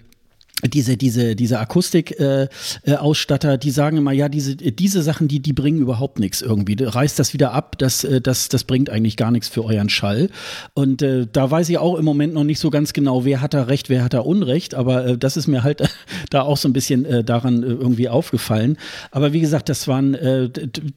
diese 0.67 0.97
diese 0.97 1.35
diese 1.35 1.59
Akustik-Ausstatter, 1.59 3.51
äh, 3.51 3.53
äh, 3.53 3.57
die 3.57 3.71
sagen 3.71 3.97
immer, 3.97 4.11
ja, 4.11 4.27
diese 4.27 4.55
diese 4.55 5.01
Sachen, 5.01 5.27
die 5.27 5.39
die 5.39 5.53
bringen 5.53 5.79
überhaupt 5.79 6.19
nichts 6.19 6.41
irgendwie. 6.41 6.75
Reißt 6.79 7.17
das 7.17 7.33
wieder 7.33 7.53
ab, 7.53 7.77
das 7.77 8.03
äh, 8.03 8.19
das 8.19 8.49
das 8.49 8.65
bringt 8.65 8.89
eigentlich 8.89 9.15
gar 9.15 9.31
nichts 9.31 9.47
für 9.47 9.63
euren 9.63 9.89
Schall. 9.89 10.29
Und 10.73 11.01
äh, 11.01 11.27
da 11.31 11.49
weiß 11.49 11.69
ich 11.69 11.77
auch 11.77 11.97
im 11.97 12.03
Moment 12.03 12.33
noch 12.33 12.43
nicht 12.43 12.59
so 12.59 12.69
ganz 12.69 12.91
genau, 12.93 13.23
wer 13.23 13.41
hat 13.41 13.53
da 13.53 13.63
recht, 13.63 13.89
wer 13.89 14.03
hat 14.03 14.13
da 14.13 14.19
Unrecht. 14.19 14.75
Aber 14.75 15.05
äh, 15.05 15.17
das 15.17 15.37
ist 15.37 15.47
mir 15.47 15.63
halt 15.63 15.81
da 16.29 16.41
auch 16.41 16.57
so 16.57 16.67
ein 16.67 16.73
bisschen 16.73 17.05
äh, 17.05 17.23
daran 17.23 17.63
äh, 17.63 17.67
irgendwie 17.67 18.09
aufgefallen. 18.09 18.77
Aber 19.11 19.31
wie 19.31 19.39
gesagt, 19.39 19.69
das 19.69 19.87
waren 19.87 20.13
äh, 20.13 20.49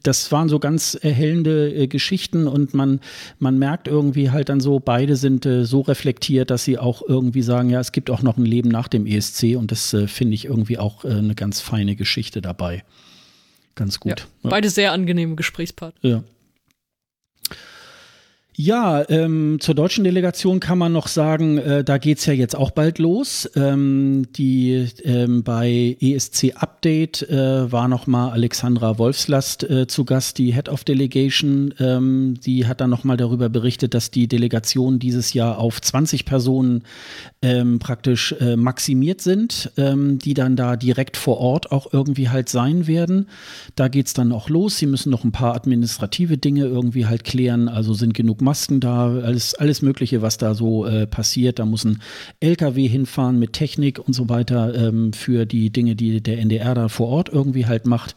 das 0.03 0.31
waren 0.31 0.49
so 0.49 0.59
ganz 0.59 0.95
erhellende 0.95 1.73
äh, 1.73 1.87
Geschichten 1.87 2.47
und 2.47 2.73
man 2.73 2.99
man 3.39 3.57
merkt 3.57 3.87
irgendwie 3.87 4.29
halt 4.31 4.49
dann 4.49 4.59
so, 4.59 4.81
beide 4.81 5.15
sind 5.15 5.45
äh, 5.45 5.63
so 5.63 5.81
reflektiert, 5.81 6.51
dass 6.51 6.65
sie 6.65 6.77
auch 6.77 7.01
irgendwie 7.07 7.41
sagen, 7.41 7.69
ja, 7.69 7.79
es 7.79 7.93
gibt 7.93 8.09
auch 8.09 8.21
noch 8.21 8.37
ein 8.37 8.45
Leben 8.45 8.69
nach 8.69 8.89
dem 8.89 9.05
ESC 9.05 9.52
und 9.55 9.71
das 9.71 9.93
äh, 9.93 10.07
finde 10.07 10.35
ich 10.35 10.45
irgendwie 10.45 10.77
auch 10.77 11.05
äh, 11.05 11.09
eine 11.09 11.35
ganz 11.35 11.61
feine 11.61 11.95
Geschichte 11.95 12.41
dabei. 12.41 12.83
Ganz 13.75 13.99
gut. 13.99 14.19
Ja, 14.19 14.25
ja. 14.43 14.49
Beide 14.49 14.69
sehr 14.69 14.91
angenehme 14.91 15.35
Gesprächspartner. 15.35 16.09
Ja. 16.09 16.23
Ja, 18.55 19.03
ähm, 19.09 19.57
zur 19.59 19.73
deutschen 19.73 20.03
Delegation 20.03 20.59
kann 20.59 20.77
man 20.77 20.93
noch 20.93 21.07
sagen, 21.07 21.57
äh, 21.57 21.83
da 21.83 21.97
geht's 21.97 22.27
ja 22.27 22.33
jetzt 22.33 22.55
auch 22.55 22.69
bald 22.69 22.99
los. 22.99 23.49
Ähm, 23.55 24.27
die 24.35 24.89
ähm, 25.03 25.41
bei 25.41 25.97
ESC 25.99 26.53
Update 26.55 27.23
äh, 27.29 27.71
war 27.71 27.87
noch 27.87 28.05
mal 28.05 28.29
Alexandra 28.29 28.99
Wolfslast 28.99 29.63
äh, 29.63 29.87
zu 29.87 30.05
Gast, 30.05 30.37
die 30.37 30.53
Head 30.53 30.69
of 30.69 30.83
Delegation. 30.83 31.73
Ähm, 31.79 32.35
die 32.45 32.67
hat 32.67 32.79
dann 32.79 32.91
noch 32.91 33.03
mal 33.03 33.17
darüber 33.17 33.49
berichtet, 33.49 33.95
dass 33.95 34.11
die 34.11 34.27
Delegation 34.27 34.99
dieses 34.99 35.33
Jahr 35.33 35.57
auf 35.57 35.81
20 35.81 36.25
Personen 36.25 36.83
ähm, 37.41 37.79
praktisch 37.79 38.35
äh, 38.39 38.55
maximiert 38.55 39.21
sind, 39.21 39.71
ähm, 39.77 40.19
die 40.19 40.35
dann 40.35 40.55
da 40.55 40.75
direkt 40.75 41.17
vor 41.17 41.39
Ort 41.39 41.71
auch 41.71 41.91
irgendwie 41.91 42.29
halt 42.29 42.49
sein 42.49 42.85
werden. 42.85 43.29
Da 43.75 43.87
geht's 43.87 44.13
dann 44.13 44.31
auch 44.31 44.47
los. 44.47 44.77
Sie 44.77 44.85
müssen 44.85 45.09
noch 45.09 45.23
ein 45.23 45.31
paar 45.31 45.55
administrative 45.55 46.37
Dinge 46.37 46.65
irgendwie 46.65 47.07
halt 47.07 47.23
klären. 47.23 47.67
Also 47.67 47.95
sind 47.95 48.13
genug 48.13 48.42
Masken 48.43 48.79
da, 48.79 49.07
alles, 49.07 49.55
alles 49.55 49.81
Mögliche, 49.81 50.21
was 50.21 50.37
da 50.37 50.53
so 50.53 50.85
äh, 50.85 51.07
passiert. 51.07 51.59
Da 51.59 51.65
muss 51.65 51.85
ein 51.85 52.01
LKW 52.39 52.87
hinfahren 52.87 53.39
mit 53.39 53.53
Technik 53.53 53.99
und 53.99 54.13
so 54.13 54.29
weiter 54.29 54.75
ähm, 54.75 55.13
für 55.13 55.45
die 55.45 55.69
Dinge, 55.71 55.95
die 55.95 56.21
der 56.21 56.39
NDR 56.39 56.75
da 56.75 56.87
vor 56.89 57.07
Ort 57.07 57.29
irgendwie 57.29 57.65
halt 57.65 57.85
macht 57.85 58.15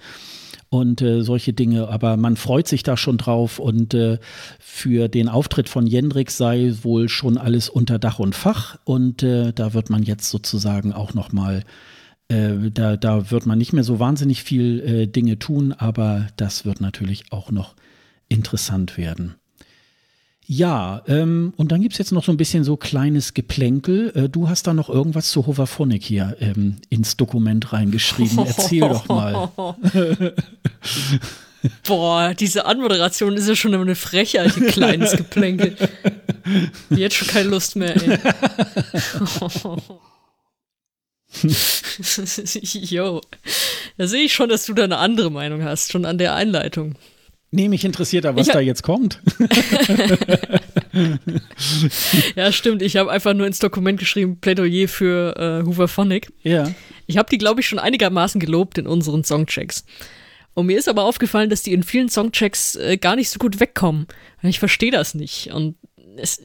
und 0.69 1.01
äh, 1.03 1.23
solche 1.23 1.53
Dinge. 1.53 1.89
Aber 1.89 2.17
man 2.17 2.37
freut 2.37 2.69
sich 2.69 2.83
da 2.83 2.97
schon 2.97 3.19
drauf 3.19 3.59
und 3.59 3.95
äh, 3.95 4.19
für 4.59 5.09
den 5.09 5.29
Auftritt 5.29 5.69
von 5.69 5.87
Jendrik 5.87 6.31
sei 6.31 6.75
wohl 6.83 7.09
schon 7.09 7.39
alles 7.39 7.69
unter 7.69 7.99
Dach 7.99 8.19
und 8.19 8.35
Fach 8.35 8.79
und 8.85 9.23
äh, 9.23 9.53
da 9.53 9.75
wird 9.75 9.91
man 9.91 10.03
jetzt 10.03 10.31
sozusagen 10.31 10.93
auch 10.93 11.15
noch 11.15 11.33
mal 11.33 11.63
äh, 12.29 12.71
da, 12.73 12.97
da 12.97 13.31
wird 13.31 13.47
man 13.47 13.59
nicht 13.59 13.73
mehr 13.73 13.85
so 13.85 14.01
wahnsinnig 14.01 14.43
viel 14.43 14.81
äh, 14.81 15.07
Dinge 15.07 15.39
tun, 15.39 15.73
aber 15.73 16.27
das 16.37 16.65
wird 16.65 16.81
natürlich 16.81 17.33
auch 17.33 17.51
noch 17.51 17.75
interessant 18.29 18.99
werden. 18.99 19.37
Ja, 20.49 21.03
ähm, 21.09 21.53
und 21.57 21.73
dann 21.73 21.83
gibt 21.83 21.95
es 21.95 21.99
jetzt 21.99 22.13
noch 22.13 22.23
so 22.23 22.31
ein 22.31 22.37
bisschen 22.37 22.63
so 22.63 22.77
kleines 22.77 23.35
Geplänkel. 23.35 24.13
Äh, 24.15 24.29
du 24.29 24.49
hast 24.49 24.69
da 24.69 24.75
noch 24.75 24.89
irgendwas 24.89 25.31
zu 25.31 25.47
Hoverphonic 25.47 26.05
hier 26.05 26.37
ähm, 26.41 26.77
ins 26.89 27.17
Dokument 27.17 27.73
reingeschrieben. 27.73 28.39
Erzähl 28.47 28.81
doch 28.81 29.09
mal. 29.09 29.51
Boah, 31.85 32.33
diese 32.35 32.65
Anmoderation 32.67 33.37
ist 33.37 33.49
ja 33.49 33.57
schon 33.57 33.75
eine 33.75 33.97
Frechheit, 33.97 34.57
ein 34.57 34.69
kleines 34.69 35.17
Geplänkel. 35.17 35.77
Jetzt 36.91 37.17
schon 37.17 37.27
keine 37.27 37.49
Lust 37.49 37.75
mehr, 37.75 37.97
ey. 37.97 38.19
Jo, 42.73 43.21
da 43.99 44.07
sehe 44.07 44.23
ich 44.23 44.33
schon, 44.33 44.49
dass 44.49 44.65
du 44.67 44.75
da 44.75 44.85
eine 44.85 44.99
andere 44.99 45.31
Meinung 45.31 45.65
hast, 45.65 45.91
schon 45.91 46.05
an 46.05 46.19
der 46.19 46.35
Einleitung. 46.35 46.95
Nee, 47.57 47.71
mich 47.71 47.87
interessiert 47.87 48.27
da, 48.27 48.37
was 48.37 48.49
da 48.49 48.61
jetzt 48.61 48.83
kommt. 48.83 49.23
ja, 52.37 52.53
stimmt. 52.53 52.83
Ich 52.83 52.99
habe 52.99 53.11
einfach 53.11 53.33
nur 53.33 53.47
ins 53.47 53.61
Dokument 53.61 53.99
geschrieben, 53.99 54.37
Plädoyer 54.43 54.89
für 54.89 55.35
äh, 55.39 55.67
Hooverphonic. 55.67 56.31
Ja. 56.43 56.71
Ich 57.07 57.17
habe 57.17 57.31
die, 57.31 57.39
glaube 57.39 57.63
ich, 57.63 57.67
schon 57.67 57.79
einigermaßen 57.79 58.43
gelobt 58.43 58.77
in 58.77 58.87
unseren 58.87 59.25
Songchecks. 59.25 59.87
Und 60.53 60.67
mir 60.67 60.79
ist 60.79 60.87
aber 60.87 61.05
aufgefallen, 61.05 61.49
dass 61.49 61.63
die 61.63 61.73
in 61.73 61.83
vielen 61.83 62.11
Songchecks 62.11 62.77
äh, 62.77 62.99
gar 62.99 63.17
nicht 63.17 63.31
so 63.31 63.39
gut 63.39 63.59
wegkommen. 63.59 64.07
Ich 64.43 64.59
verstehe 64.59 64.91
das 64.91 65.15
nicht. 65.15 65.51
Und 65.51 65.77
es, 66.19 66.43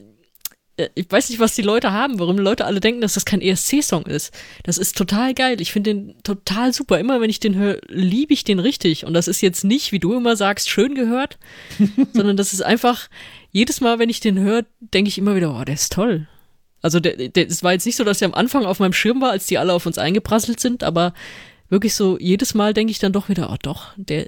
ich 0.95 1.05
weiß 1.09 1.29
nicht, 1.29 1.39
was 1.39 1.55
die 1.55 1.61
Leute 1.61 1.91
haben, 1.91 2.19
warum 2.19 2.37
die 2.37 2.43
Leute 2.43 2.65
alle 2.65 2.79
denken, 2.79 3.01
dass 3.01 3.13
das 3.13 3.25
kein 3.25 3.41
ESC-Song 3.41 4.05
ist. 4.05 4.33
Das 4.63 4.77
ist 4.77 4.97
total 4.97 5.33
geil. 5.33 5.61
Ich 5.61 5.71
finde 5.71 5.93
den 5.93 6.23
total 6.23 6.73
super. 6.73 6.99
Immer 6.99 7.21
wenn 7.21 7.29
ich 7.29 7.39
den 7.39 7.55
höre, 7.55 7.79
liebe 7.87 8.33
ich 8.33 8.43
den 8.43 8.59
richtig. 8.59 9.05
Und 9.05 9.13
das 9.13 9.27
ist 9.27 9.41
jetzt 9.41 9.63
nicht, 9.63 9.91
wie 9.91 9.99
du 9.99 10.13
immer 10.15 10.35
sagst, 10.35 10.69
schön 10.69 10.95
gehört, 10.95 11.37
sondern 12.13 12.37
das 12.37 12.53
ist 12.53 12.61
einfach, 12.61 13.09
jedes 13.51 13.81
Mal, 13.81 13.99
wenn 13.99 14.09
ich 14.09 14.19
den 14.19 14.39
höre, 14.39 14.65
denke 14.79 15.09
ich 15.09 15.17
immer 15.17 15.35
wieder, 15.35 15.55
oh, 15.55 15.63
der 15.63 15.75
ist 15.75 15.91
toll. 15.91 16.27
Also 16.81 16.99
der, 16.99 17.15
der, 17.15 17.47
es 17.47 17.63
war 17.63 17.73
jetzt 17.73 17.85
nicht 17.85 17.97
so, 17.97 18.03
dass 18.03 18.21
er 18.21 18.27
am 18.27 18.33
Anfang 18.33 18.65
auf 18.65 18.79
meinem 18.79 18.93
Schirm 18.93 19.21
war, 19.21 19.31
als 19.31 19.45
die 19.45 19.57
alle 19.57 19.73
auf 19.73 19.85
uns 19.85 19.97
eingeprasselt 19.97 20.59
sind, 20.59 20.83
aber 20.83 21.13
wirklich 21.69 21.93
so, 21.93 22.17
jedes 22.19 22.53
Mal 22.53 22.73
denke 22.73 22.91
ich 22.91 22.99
dann 22.99 23.13
doch 23.13 23.29
wieder, 23.29 23.51
oh 23.51 23.57
doch, 23.61 23.93
der, 23.97 24.25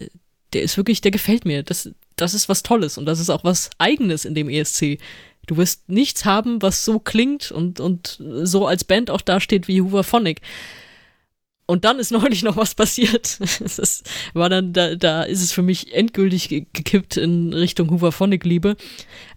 der 0.54 0.62
ist 0.62 0.78
wirklich, 0.78 1.02
der 1.02 1.12
gefällt 1.12 1.46
mir. 1.46 1.64
Das, 1.64 1.90
das 2.16 2.34
ist 2.34 2.50
was 2.50 2.64
Tolles 2.64 2.98
und 2.98 3.06
das 3.06 3.20
ist 3.20 3.30
auch 3.30 3.44
was 3.44 3.70
Eigenes 3.78 4.26
in 4.26 4.36
dem 4.36 4.50
ESC. 4.50 5.00
Du 5.46 5.58
wirst 5.58 5.90
nichts 5.90 6.26
haben, 6.26 6.62
was 6.62 6.86
so 6.86 7.00
klingt 7.00 7.52
und, 7.52 7.80
und 7.80 8.18
so 8.44 8.66
als 8.66 8.84
Band 8.84 9.10
auch 9.10 9.22
dasteht 9.22 9.68
wie 9.68 9.82
Hooverphonic. 9.82 10.42
Und 11.66 11.86
dann 11.86 12.00
ist 12.00 12.12
neulich 12.12 12.44
noch 12.44 12.58
was 12.58 12.76
passiert. 12.76 13.40
Das 13.60 14.04
war 14.34 14.50
dann, 14.50 14.74
da, 14.74 14.96
da 14.96 15.24
ist 15.24 15.42
es 15.42 15.52
für 15.52 15.62
mich 15.62 15.94
endgültig 15.94 16.50
gekippt 16.50 17.18
in 17.18 17.54
Richtung 17.54 17.90
Hooverphonic-Liebe. 17.90 18.76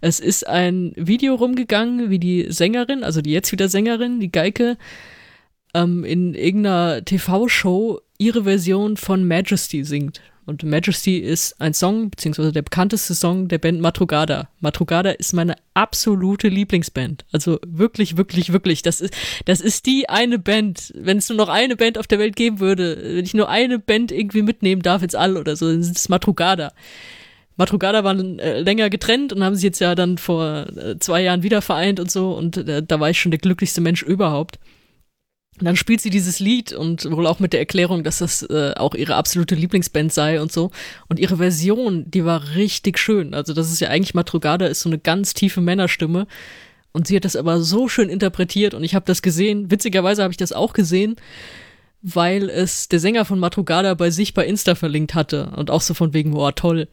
Es 0.01 0.19
ist 0.19 0.47
ein 0.47 0.93
Video 0.95 1.35
rumgegangen, 1.35 2.09
wie 2.09 2.19
die 2.19 2.45
Sängerin, 2.49 3.03
also 3.03 3.21
die 3.21 3.31
jetzt 3.31 3.51
wieder 3.51 3.69
Sängerin, 3.69 4.19
die 4.19 4.31
Geike, 4.31 4.77
ähm, 5.73 6.03
in 6.03 6.33
irgendeiner 6.33 7.03
TV-Show 7.03 8.01
ihre 8.17 8.43
Version 8.43 8.97
von 8.97 9.27
Majesty 9.27 9.83
singt. 9.83 10.21
Und 10.47 10.63
Majesty 10.63 11.17
ist 11.17 11.59
ein 11.59 11.73
Song, 11.73 12.09
beziehungsweise 12.09 12.53
der 12.53 12.61
bekannteste 12.61 13.13
Song 13.13 13.49
der 13.49 13.57
Band 13.57 13.81
Matrugada. 13.81 14.47
Matrugada 14.61 15.09
ist 15.09 15.33
meine 15.33 15.57
absolute 15.73 16.47
Lieblingsband. 16.47 17.25
Also 17.33 17.59
wirklich, 17.67 18.15
wirklich, 18.15 18.53
wirklich. 18.53 18.81
Das 18.81 19.01
ist, 19.01 19.13
das 19.43 19.59
ist 19.59 19.85
die 19.85 20.07
eine 20.07 20.39
Band. 20.39 20.93
Wenn 20.95 21.17
es 21.17 21.27
nur 21.27 21.37
noch 21.37 21.49
eine 21.49 21.75
Band 21.75 21.97
auf 21.97 22.07
der 22.07 22.17
Welt 22.19 22.37
geben 22.37 22.61
würde, 22.61 22.97
wenn 23.17 23.25
ich 23.25 23.33
nur 23.33 23.49
eine 23.49 23.77
Band 23.77 24.13
irgendwie 24.13 24.41
mitnehmen 24.41 24.81
darf, 24.81 25.01
jetzt 25.01 25.17
alle 25.17 25.37
oder 25.37 25.57
so, 25.57 25.69
dann 25.69 25.81
ist 25.81 25.97
es 25.97 26.07
Matrugada. 26.07 26.71
Matrugada 27.57 28.05
waren 28.05 28.39
äh, 28.39 28.61
länger 28.61 28.89
getrennt 28.89 29.33
und 29.33 29.43
haben 29.43 29.55
sich 29.55 29.65
jetzt 29.65 29.79
ja 29.79 29.95
dann 29.95 30.17
vor 30.17 30.67
äh, 30.77 30.97
zwei 30.99 31.23
Jahren 31.23 31.43
wieder 31.43 31.61
vereint 31.61 31.99
und 31.99 32.09
so. 32.09 32.31
Und 32.31 32.55
äh, 32.55 32.81
da 32.81 33.01
war 33.01 33.09
ich 33.09 33.19
schon 33.19 33.31
der 33.31 33.39
glücklichste 33.39 33.81
Mensch 33.81 34.01
überhaupt. 34.01 34.59
Und 35.59 35.65
dann 35.65 35.75
spielt 35.75 36.01
sie 36.01 36.11
dieses 36.11 36.39
Lied 36.39 36.71
und 36.73 37.09
wohl 37.09 37.25
auch 37.25 37.39
mit 37.39 37.51
der 37.51 37.59
Erklärung, 37.59 38.03
dass 38.03 38.19
das 38.19 38.43
äh, 38.43 38.73
auch 38.75 38.93
ihre 38.93 39.15
absolute 39.15 39.55
Lieblingsband 39.55 40.13
sei 40.13 40.39
und 40.39 40.51
so. 40.51 40.71
Und 41.09 41.19
ihre 41.19 41.37
Version, 41.37 42.09
die 42.09 42.25
war 42.25 42.55
richtig 42.55 42.99
schön. 42.99 43.33
Also 43.33 43.53
das 43.53 43.71
ist 43.71 43.79
ja 43.79 43.89
eigentlich 43.89 44.13
Matrugada, 44.13 44.67
ist 44.67 44.81
so 44.81 44.89
eine 44.89 44.99
ganz 44.99 45.33
tiefe 45.33 45.61
Männerstimme. 45.61 46.27
Und 46.91 47.07
sie 47.07 47.15
hat 47.15 47.25
das 47.25 47.35
aber 47.35 47.61
so 47.61 47.87
schön 47.87 48.09
interpretiert 48.09 48.73
und 48.73 48.83
ich 48.83 48.95
habe 48.95 49.05
das 49.05 49.21
gesehen. 49.21 49.69
Witzigerweise 49.69 50.23
habe 50.23 50.31
ich 50.31 50.37
das 50.37 50.51
auch 50.51 50.73
gesehen, 50.73 51.15
weil 52.01 52.49
es 52.49 52.87
der 52.87 52.99
Sänger 52.99 53.25
von 53.25 53.39
Matrugada 53.39 53.93
bei 53.93 54.09
sich 54.09 54.33
bei 54.33 54.45
Insta 54.45 54.75
verlinkt 54.75 55.13
hatte 55.13 55.51
und 55.55 55.69
auch 55.69 55.81
so 55.81 55.93
von 55.93 56.13
wegen, 56.13 56.31
boah, 56.31 56.55
toll. 56.55 56.87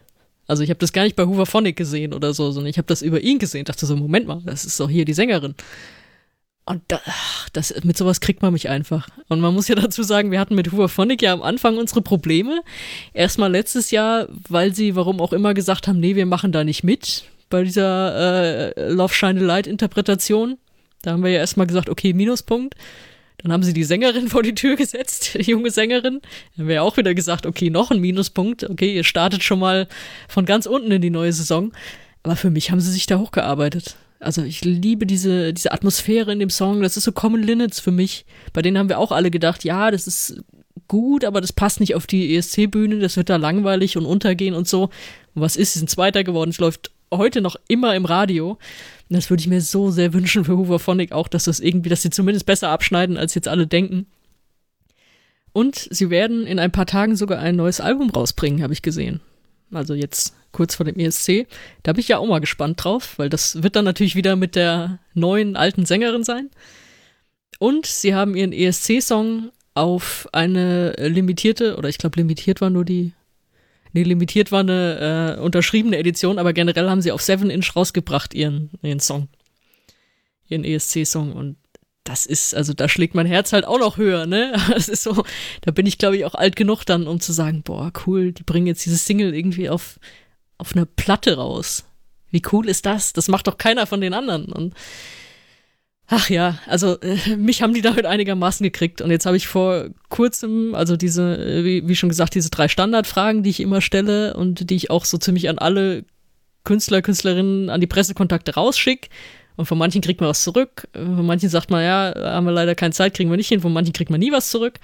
Also 0.47 0.63
ich 0.63 0.71
habe 0.71 0.79
das 0.79 0.93
gar 0.93 1.05
nicht 1.05 1.17
bei 1.17 1.25
Hooverphonic 1.25 1.77
gesehen 1.77 2.13
oder 2.13 2.35
so, 2.35 2.51
sondern 2.51 2.71
ich 2.71 2.77
habe 2.77 2.87
das 2.87 3.03
über 3.03 3.21
ihn 3.21 3.39
gesehen. 3.39 3.65
Dachte 3.65 3.87
so, 3.87 3.97
Moment 3.97 4.27
mal, 4.27 4.43
das 4.45 4.65
ist 4.65 4.79
doch 4.81 4.91
hier 4.91 5.05
die 5.05 5.15
Sängerin. 5.15 5.55
Und 6.67 6.83
da, 6.89 7.01
das, 7.53 7.75
mit 7.85 7.99
sowas 7.99 8.21
kriegt 8.21 8.41
man 8.41 8.53
mich 8.53 8.71
einfach. 8.71 9.09
Und 9.29 9.41
man 9.41 9.53
muss 9.53 9.69
ja 9.69 9.75
dazu 9.75 10.03
sagen, 10.03 10.31
wir 10.31 10.41
hatten 10.41 10.55
mit 10.55 10.73
Hooverphonic 10.73 11.21
ja 11.21 11.33
am 11.35 11.43
Anfang 11.43 11.77
unsere 11.77 12.01
Probleme. 12.01 12.63
Erstmal 13.13 13.53
letztes 13.53 13.91
Jahr, 13.91 14.29
weil 14.49 14.75
sie, 14.75 14.97
warum 14.97 15.21
auch 15.21 15.35
immer, 15.35 15.53
gesagt 15.53 15.89
haben, 15.89 16.01
nee, 16.01 16.17
wir 16.17 16.27
machen 16.27 16.53
da 16.53 16.65
nicht 16.65 16.83
mit 16.83 17.25
bei 17.51 17.65
dieser 17.65 18.77
äh, 18.77 18.91
Love 18.91 19.13
Shine 19.13 19.41
Light 19.41 19.67
Interpretation. 19.67 20.57
Da 21.03 21.13
haben 21.13 21.23
wir 21.23 21.31
ja 21.31 21.41
erstmal 21.41 21.67
gesagt, 21.67 21.91
okay, 21.91 22.15
Minuspunkt. 22.15 22.75
Dann 23.39 23.53
haben 23.53 23.63
sie 23.63 23.75
die 23.75 23.85
Sängerin 23.85 24.29
vor 24.31 24.43
die 24.43 24.55
Tür 24.55 24.77
gesetzt, 24.77 25.35
die 25.35 25.51
junge 25.51 25.71
Sängerin. 25.71 26.21
Dann 26.23 26.63
haben 26.63 26.69
wir 26.69 26.77
ja 26.77 26.83
auch 26.83 26.97
wieder 26.97 27.15
gesagt, 27.15 27.45
okay, 27.45 27.69
noch 27.69 27.91
ein 27.91 28.01
Minuspunkt. 28.01 28.65
Okay, 28.65 28.95
ihr 28.95 29.05
startet 29.05 29.45
schon 29.45 29.59
mal 29.59 29.87
von 30.29 30.47
ganz 30.47 30.65
unten 30.65 30.91
in 30.91 31.03
die 31.03 31.11
neue 31.11 31.33
Saison. 31.33 31.73
Aber 32.23 32.37
für 32.37 32.49
mich 32.49 32.71
haben 32.71 32.81
sie 32.81 32.91
sich 32.91 33.05
da 33.05 33.19
hochgearbeitet. 33.19 33.97
Also 34.21 34.43
ich 34.43 34.65
liebe 34.65 35.07
diese, 35.07 35.53
diese 35.53 35.73
Atmosphäre 35.73 36.33
in 36.33 36.39
dem 36.39 36.51
Song. 36.51 36.83
Das 36.83 36.97
ist 36.97 37.05
so 37.05 37.13
Common 37.13 37.43
Linnets 37.43 37.81
für 37.81 37.91
mich. 37.91 38.25
Bei 38.53 38.63
denen 38.63 38.79
haben 38.79 38.89
wir 38.89 38.99
auch 38.99 39.13
alle 39.13 39.31
gedacht, 39.31 39.65
ja, 39.65 39.91
das 39.91 40.07
ist 40.07 40.43
gut, 40.89 41.25
aber 41.25 41.41
das 41.41 41.53
passt 41.53 41.81
nicht 41.81 41.95
auf 41.95 42.07
die 42.07 42.37
ESC-Bühne. 42.37 42.99
Das 42.99 43.17
wird 43.17 43.29
da 43.29 43.37
langweilig 43.37 43.97
und 43.97 44.07
untergehen 44.07 44.55
und 44.55 44.69
so. 44.69 44.85
Und 45.35 45.43
was 45.43 45.57
ist? 45.57 45.75
Sie 45.75 45.81
sind 45.81 45.91
Zweiter 45.91 46.25
geworden. 46.25 46.51
Es 46.51 46.59
läuft 46.59 46.91
heute 47.13 47.41
noch 47.41 47.57
immer 47.69 47.95
im 47.95 48.05
Radio. 48.05 48.51
Und 48.51 49.17
das 49.17 49.31
würde 49.31 49.41
ich 49.41 49.49
mir 49.49 49.61
so 49.61 49.91
sehr 49.91 50.13
wünschen 50.13 50.45
für 50.45 50.57
Hooverphonic 50.57 51.13
auch, 51.13 51.29
dass 51.29 51.45
das 51.45 51.61
irgendwie, 51.61 51.89
dass 51.91 52.03
sie 52.03 52.11
zumindest 52.11 52.47
besser 52.47 52.71
abschneiden, 52.71 53.17
als 53.17 53.35
jetzt 53.35 53.49
alle 53.49 53.67
denken. 53.67 54.07
Und 55.53 55.89
sie 55.91 56.11
werden 56.11 56.47
in 56.47 56.59
ein 56.59 56.73
paar 56.73 56.87
Tagen 56.87 57.15
sogar 57.15 57.39
ein 57.39 57.57
neues 57.57 57.81
Album 57.81 58.11
rausbringen, 58.11 58.63
habe 58.63 58.73
ich 58.73 58.83
gesehen. 58.83 59.21
Also 59.77 59.95
jetzt 59.95 60.35
kurz 60.53 60.77
vor 60.77 60.87
dem 60.87 60.99
ESC. 60.99 61.47
Da 61.83 61.93
bin 61.93 62.01
ich 62.01 62.09
ja 62.09 62.19
auch 62.19 62.27
mal 62.27 62.41
gespannt 62.41 62.83
drauf, 62.83 63.19
weil 63.19 63.29
das 63.29 63.63
wird 63.63 63.77
dann 63.77 63.85
natürlich 63.85 64.17
wieder 64.17 64.37
mit 64.37 64.57
der 64.57 64.99
neuen 65.13 65.57
alten 65.57 65.85
Sängerin 65.85 66.25
sein. 66.25 66.51
Und 67.59 67.87
sie 67.87 68.15
haben 68.15 68.35
ihren 68.35 68.53
ESC-Song 68.53 69.51
auf 69.75 70.29
eine 70.33 70.93
limitierte, 70.93 71.77
oder 71.77 71.89
ich 71.89 71.99
glaube, 71.99 72.19
limitiert 72.19 72.61
war 72.61 72.71
nur 72.71 72.85
die. 72.85 73.13
Nee, 73.93 74.03
limitiert 74.03 74.51
war 74.51 74.61
eine 74.61 75.37
äh, 75.39 75.41
unterschriebene 75.41 75.99
Edition, 75.99 76.39
aber 76.39 76.53
generell 76.53 76.91
haben 76.91 77.03
sie 77.03 77.13
auf 77.13 77.21
7-Inch 77.21 77.77
rausgebracht, 77.77 78.35
ihren, 78.35 78.71
ihren 78.83 78.99
Song. 78.99 79.29
Ihren 80.49 80.65
ESC-Song. 80.65 81.33
Und 81.33 81.57
das 82.05 82.27
ist, 82.27 82.55
also 82.55 82.75
da 82.75 82.89
schlägt 82.89 83.15
mein 83.15 83.27
Herz 83.27 83.53
halt 83.53 83.65
auch 83.65 83.79
noch 83.79 83.97
höher, 83.97 84.27
ne? 84.27 84.55
Das 84.69 84.89
ist 84.89 85.03
so, 85.03 85.25
da 85.63 85.71
bin 85.71 85.87
ich, 85.87 85.99
glaube 85.99 86.17
ich, 86.17 86.25
auch 86.25 86.35
alt 86.35 86.55
genug 86.55 86.85
dann, 86.85 87.07
um 87.07 87.21
zu 87.21 87.33
sagen, 87.33 87.63
boah, 87.63 87.93
cool, 88.07 88.33
die 88.33 88.43
bringen 88.43 88.67
jetzt 88.67 88.85
dieses 88.85 89.07
Single 89.07 89.35
irgendwie 89.35 89.69
auf 89.71 89.99
auf 90.59 90.75
einer 90.75 90.87
Platte 90.87 91.37
raus. 91.37 91.85
Wie 92.31 92.43
cool 92.53 92.69
ist 92.69 92.87
das? 92.87 93.13
Das 93.13 93.29
macht 93.29 93.47
doch 93.47 93.59
keiner 93.59 93.87
von 93.87 94.01
den 94.01 94.15
anderen. 94.15 94.47
Und 94.47 94.75
ach 96.07 96.31
ja, 96.31 96.59
also 96.67 97.01
äh, 97.01 97.37
mich 97.37 97.63
haben 97.63 97.75
die 97.75 97.83
damit 97.83 98.07
einigermaßen 98.07 98.65
gekriegt. 98.65 99.01
Und 99.01 99.11
jetzt 99.11 99.27
habe 99.27 99.37
ich 99.37 99.47
vor 99.47 99.91
kurzem, 100.09 100.75
also 100.75 100.97
diese, 100.97 101.37
äh, 101.37 101.65
wie, 101.65 101.89
wie 101.89 101.97
schon 101.97 102.09
gesagt, 102.09 102.35
diese 102.35 102.51
drei 102.51 102.69
Standardfragen, 102.69 103.43
die 103.43 103.51
ich 103.51 103.61
immer 103.61 103.81
stelle 103.81 104.35
und 104.35 104.71
die 104.71 104.77
ich 104.77 104.91
auch 104.91 105.05
so 105.05 105.19
ziemlich 105.19 105.49
an 105.49 105.59
alle 105.59 106.05
Künstler, 106.65 107.03
Künstlerinnen, 107.03 107.71
an 107.71 107.81
die 107.81 107.87
Pressekontakte 107.87 108.55
rausschicke. 108.55 109.09
Und 109.57 109.67
von 109.67 109.79
manchen 109.79 110.01
kriegt 110.01 110.21
man 110.21 110.31
was 110.31 110.43
zurück. 110.43 110.89
Von 110.93 111.27
manchen 111.27 111.49
sagt 111.49 111.71
man, 111.71 111.83
ja, 111.83 112.13
haben 112.17 112.47
wir 112.47 112.53
leider 112.53 112.75
keine 112.75 112.93
Zeit, 112.93 113.15
kriegen 113.15 113.31
wir 113.31 113.37
nicht 113.37 113.49
hin. 113.49 113.61
Von 113.61 113.73
manchen 113.73 113.93
kriegt 113.93 114.11
man 114.11 114.21
nie 114.21 114.33
was 114.33 114.51
zurück. 114.51 114.81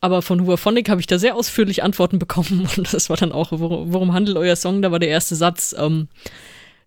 Aber 0.00 0.20
von 0.20 0.40
Hooverphonic 0.42 0.88
habe 0.90 1.00
ich 1.00 1.06
da 1.06 1.18
sehr 1.18 1.36
ausführlich 1.36 1.82
Antworten 1.82 2.18
bekommen 2.24 2.68
und 2.76 2.92
das 2.92 3.08
war 3.08 3.16
dann 3.16 3.32
auch, 3.32 3.52
worum, 3.52 3.92
worum 3.92 4.12
handelt 4.12 4.36
euer 4.36 4.56
Song? 4.56 4.82
Da 4.82 4.92
war 4.92 4.98
der 4.98 5.08
erste 5.08 5.34
Satz, 5.34 5.74
ähm, 5.78 6.08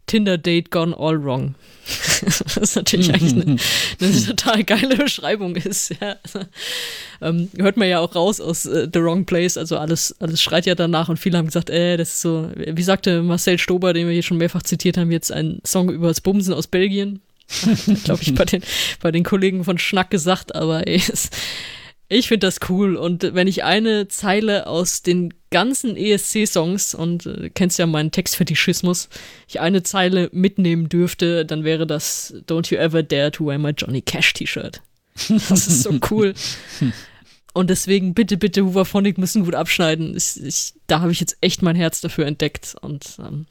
Tinder 0.07 0.37
Date 0.37 0.71
Gone 0.71 0.95
All 0.97 1.23
Wrong. 1.23 1.55
Was 2.55 2.75
natürlich 2.75 3.13
eigentlich 3.13 3.33
eine, 3.33 3.57
eine, 4.01 4.25
total 4.25 4.63
geile 4.63 4.95
Beschreibung 4.95 5.55
ist. 5.55 5.93
Ja. 6.01 6.17
Ähm, 7.21 7.49
hört 7.57 7.77
man 7.77 7.87
ja 7.87 7.99
auch 7.99 8.15
raus 8.15 8.41
aus 8.41 8.65
äh, 8.65 8.89
The 8.91 8.99
Wrong 9.01 9.25
Place, 9.25 9.57
also 9.57 9.77
alles, 9.77 10.15
alles 10.19 10.41
schreit 10.41 10.65
ja 10.65 10.75
danach 10.75 11.09
und 11.09 11.17
viele 11.17 11.37
haben 11.37 11.45
gesagt, 11.45 11.69
äh, 11.69 11.97
das 11.97 12.09
ist 12.09 12.21
so, 12.21 12.49
wie 12.55 12.83
sagte 12.83 13.21
Marcel 13.21 13.57
Stober, 13.57 13.93
den 13.93 14.07
wir 14.07 14.13
hier 14.13 14.23
schon 14.23 14.37
mehrfach 14.37 14.63
zitiert 14.63 14.97
haben, 14.97 15.11
jetzt 15.11 15.31
ein 15.31 15.59
Song 15.65 15.89
über 15.89 16.07
das 16.07 16.21
Bumsen 16.21 16.53
aus 16.53 16.67
Belgien. 16.67 17.21
Glaube 18.03 18.21
ich, 18.21 18.35
bei 18.35 18.43
den, 18.43 18.61
bei 19.01 19.11
den 19.11 19.23
Kollegen 19.23 19.63
von 19.63 19.77
Schnack 19.77 20.09
gesagt, 20.09 20.55
aber 20.55 20.87
ey, 20.87 20.97
es, 20.97 21.29
ich 22.09 22.27
finde 22.27 22.47
das 22.47 22.59
cool 22.69 22.95
und 22.95 23.33
wenn 23.33 23.47
ich 23.47 23.63
eine 23.63 24.07
Zeile 24.07 24.67
aus 24.67 25.01
den 25.01 25.33
ganzen 25.49 25.95
ESC-Songs 25.95 26.93
und 26.93 27.25
äh, 27.25 27.49
kennst 27.49 27.79
ja 27.79 27.85
meinen 27.85 28.11
Textfetischismus, 28.11 29.09
ich 29.47 29.59
eine 29.59 29.83
Zeile 29.83 30.29
mitnehmen 30.31 30.89
dürfte, 30.89 31.45
dann 31.45 31.63
wäre 31.63 31.87
das 31.87 32.33
Don't 32.47 32.71
you 32.71 32.77
ever 32.77 33.03
dare 33.03 33.31
to 33.31 33.45
wear 33.45 33.57
my 33.57 33.71
Johnny 33.71 34.01
Cash 34.01 34.33
T-Shirt. 34.33 34.81
Das 35.29 35.67
ist 35.67 35.83
so 35.83 35.97
cool. 36.11 36.35
Und 37.53 37.71
deswegen 37.71 38.13
bitte, 38.13 38.37
bitte, 38.37 38.63
Hooverphonic 38.63 39.17
müssen 39.17 39.43
gut 39.43 39.55
abschneiden. 39.55 40.15
Ich, 40.15 40.39
ich, 40.43 40.73
da 40.85 40.99
habe 41.01 41.11
ich 41.11 41.19
jetzt 41.19 41.37
echt 41.41 41.63
mein 41.63 41.75
Herz 41.75 42.01
dafür 42.01 42.27
entdeckt. 42.27 42.75
Und 42.81 43.17
ähm, 43.17 43.47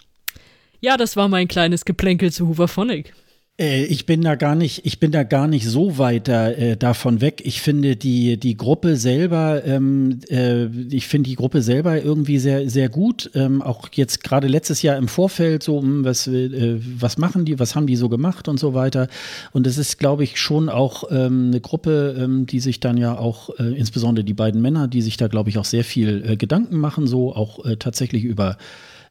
ja, 0.81 0.97
das 0.97 1.17
war 1.17 1.27
mein 1.27 1.49
kleines 1.49 1.85
Geplänkel 1.85 2.31
zu 2.31 2.47
Hooverphonic. 2.47 3.13
Äh, 3.59 3.85
ich 3.85 4.05
bin 4.07 4.23
da 4.23 4.35
gar 4.35 4.55
nicht, 4.55 4.85
ich 4.85 5.01
bin 5.01 5.13
da 5.13 5.23
gar 5.23 5.49
nicht 5.49 5.67
so 5.67 5.99
weit 5.99 6.29
da, 6.29 6.51
äh, 6.51 6.77
davon 6.77 7.21
weg. 7.21 7.43
Ich 7.45 7.63
finde 7.63 7.97
die, 7.97 8.39
die 8.39 8.57
Gruppe 8.57 8.97
selber, 8.97 9.65
ähm, 9.65 10.21
äh, 10.29 10.67
ich 10.67 11.07
finde 11.07 11.31
die 11.31 11.37
Gruppe 11.37 11.63
selber 11.63 12.03
irgendwie 12.03 12.39
sehr, 12.39 12.69
sehr 12.69 12.89
gut. 12.89 13.31
Ähm, 13.35 13.63
auch 13.63 13.89
jetzt 13.93 14.23
gerade 14.23 14.47
letztes 14.47 14.83
Jahr 14.83 14.97
im 14.97 15.09
Vorfeld 15.09 15.63
so, 15.63 15.81
hm, 15.81 16.05
was, 16.05 16.27
äh, 16.27 16.79
was 16.99 17.17
machen 17.19 17.45
die, 17.45 17.59
was 17.59 17.75
haben 17.75 17.87
die 17.87 17.97
so 17.97 18.09
gemacht 18.09 18.49
und 18.49 18.61
so 18.61 18.75
weiter. 18.75 19.09
Und 19.53 19.67
es 19.67 19.79
ist, 19.79 19.99
glaube 19.99 20.25
ich, 20.25 20.39
schon 20.39 20.69
auch 20.69 21.05
ähm, 21.11 21.49
eine 21.49 21.61
Gruppe, 21.61 22.17
ähm, 22.19 22.47
die 22.47 22.61
sich 22.61 22.81
dann 22.81 22.99
ja 22.99 23.19
auch, 23.19 23.51
äh, 23.59 23.75
insbesondere 23.77 24.25
die 24.25 24.35
beiden 24.35 24.61
Männer, 24.61 24.89
die 24.89 25.03
sich 25.03 25.17
da, 25.17 25.29
glaube 25.29 25.49
ich, 25.51 25.59
auch 25.59 25.65
sehr 25.65 25.85
viel 25.85 26.25
äh, 26.27 26.37
Gedanken 26.37 26.77
machen, 26.77 27.07
so 27.07 27.35
auch 27.35 27.65
tatsächlich 27.79 28.25
über, 28.25 28.59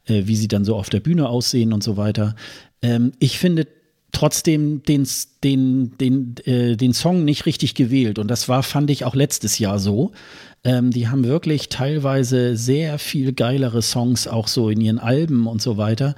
wie 0.07 0.35
sie 0.35 0.47
dann 0.47 0.65
so 0.65 0.75
auf 0.75 0.89
der 0.89 0.99
Bühne 0.99 1.29
aussehen 1.29 1.73
und 1.73 1.83
so 1.83 1.97
weiter. 1.97 2.35
Ähm, 2.85 3.13
ich 3.19 3.39
finde 3.39 3.67
trotzdem 4.15 4.81
den, 4.83 5.07
den, 5.43 5.97
den, 5.97 6.35
äh, 6.45 6.75
den 6.77 6.93
Song 6.93 7.25
nicht 7.25 7.45
richtig 7.45 7.75
gewählt. 7.75 8.17
Und 8.17 8.29
das 8.29 8.47
war, 8.47 8.63
fand 8.63 8.89
ich, 8.89 9.03
auch 9.03 9.13
letztes 9.13 9.59
Jahr 9.59 9.77
so. 9.77 10.11
Ähm, 10.63 10.91
die 10.91 11.07
haben 11.09 11.25
wirklich 11.25 11.69
teilweise 11.69 12.55
sehr 12.55 12.97
viel 12.97 13.33
geilere 13.33 13.81
Songs 13.81 14.27
auch 14.27 14.47
so 14.47 14.69
in 14.69 14.79
ihren 14.81 14.99
Alben 14.99 15.47
und 15.47 15.61
so 15.61 15.77
weiter. 15.77 16.15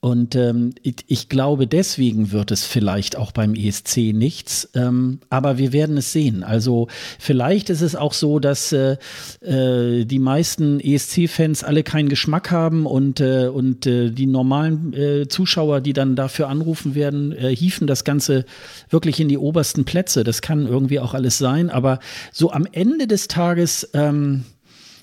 Und 0.00 0.36
ähm, 0.36 0.74
ich, 0.82 1.28
glaube, 1.28 1.66
deswegen 1.66 2.30
wird 2.30 2.52
es 2.52 2.64
vielleicht 2.64 3.16
auch 3.16 3.32
beim 3.32 3.54
ESC 3.56 4.12
nichts. 4.14 4.68
Ähm, 4.74 5.18
aber 5.28 5.58
wir 5.58 5.72
werden 5.72 5.96
es 5.96 6.12
sehen. 6.12 6.44
Also 6.44 6.86
vielleicht 7.18 7.68
ist 7.68 7.80
es 7.80 7.96
auch 7.96 8.12
so, 8.12 8.38
dass 8.38 8.70
äh, 8.70 8.96
äh, 9.40 10.04
die 10.04 10.20
meisten 10.20 10.78
ESC-Fans 10.78 11.64
alle 11.64 11.82
keinen 11.82 12.08
Geschmack 12.08 12.52
haben 12.52 12.86
und, 12.86 13.18
äh, 13.18 13.48
und 13.48 13.86
äh, 13.86 14.10
die 14.10 14.26
normalen 14.26 14.92
äh, 14.92 15.26
Zuschauer, 15.26 15.80
die 15.80 15.94
dann 15.94 16.14
dafür 16.14 16.48
anrufen 16.48 16.94
werden, 16.94 17.32
äh, 17.32 17.54
hieven 17.54 17.88
das 17.88 18.04
Ganze 18.04 18.44
wirklich 18.90 19.18
in 19.18 19.28
die 19.28 19.38
obersten 19.38 19.84
Plätze. 19.84 20.22
Das 20.22 20.42
kann 20.42 20.68
irgendwie 20.68 21.00
auch 21.00 21.12
alles 21.12 21.38
sein. 21.38 21.70
Aber 21.70 21.98
so 22.32 22.52
am 22.52 22.68
Ende 22.70 23.08
des 23.08 23.26
Tages 23.26 23.90
ähm, 23.94 24.44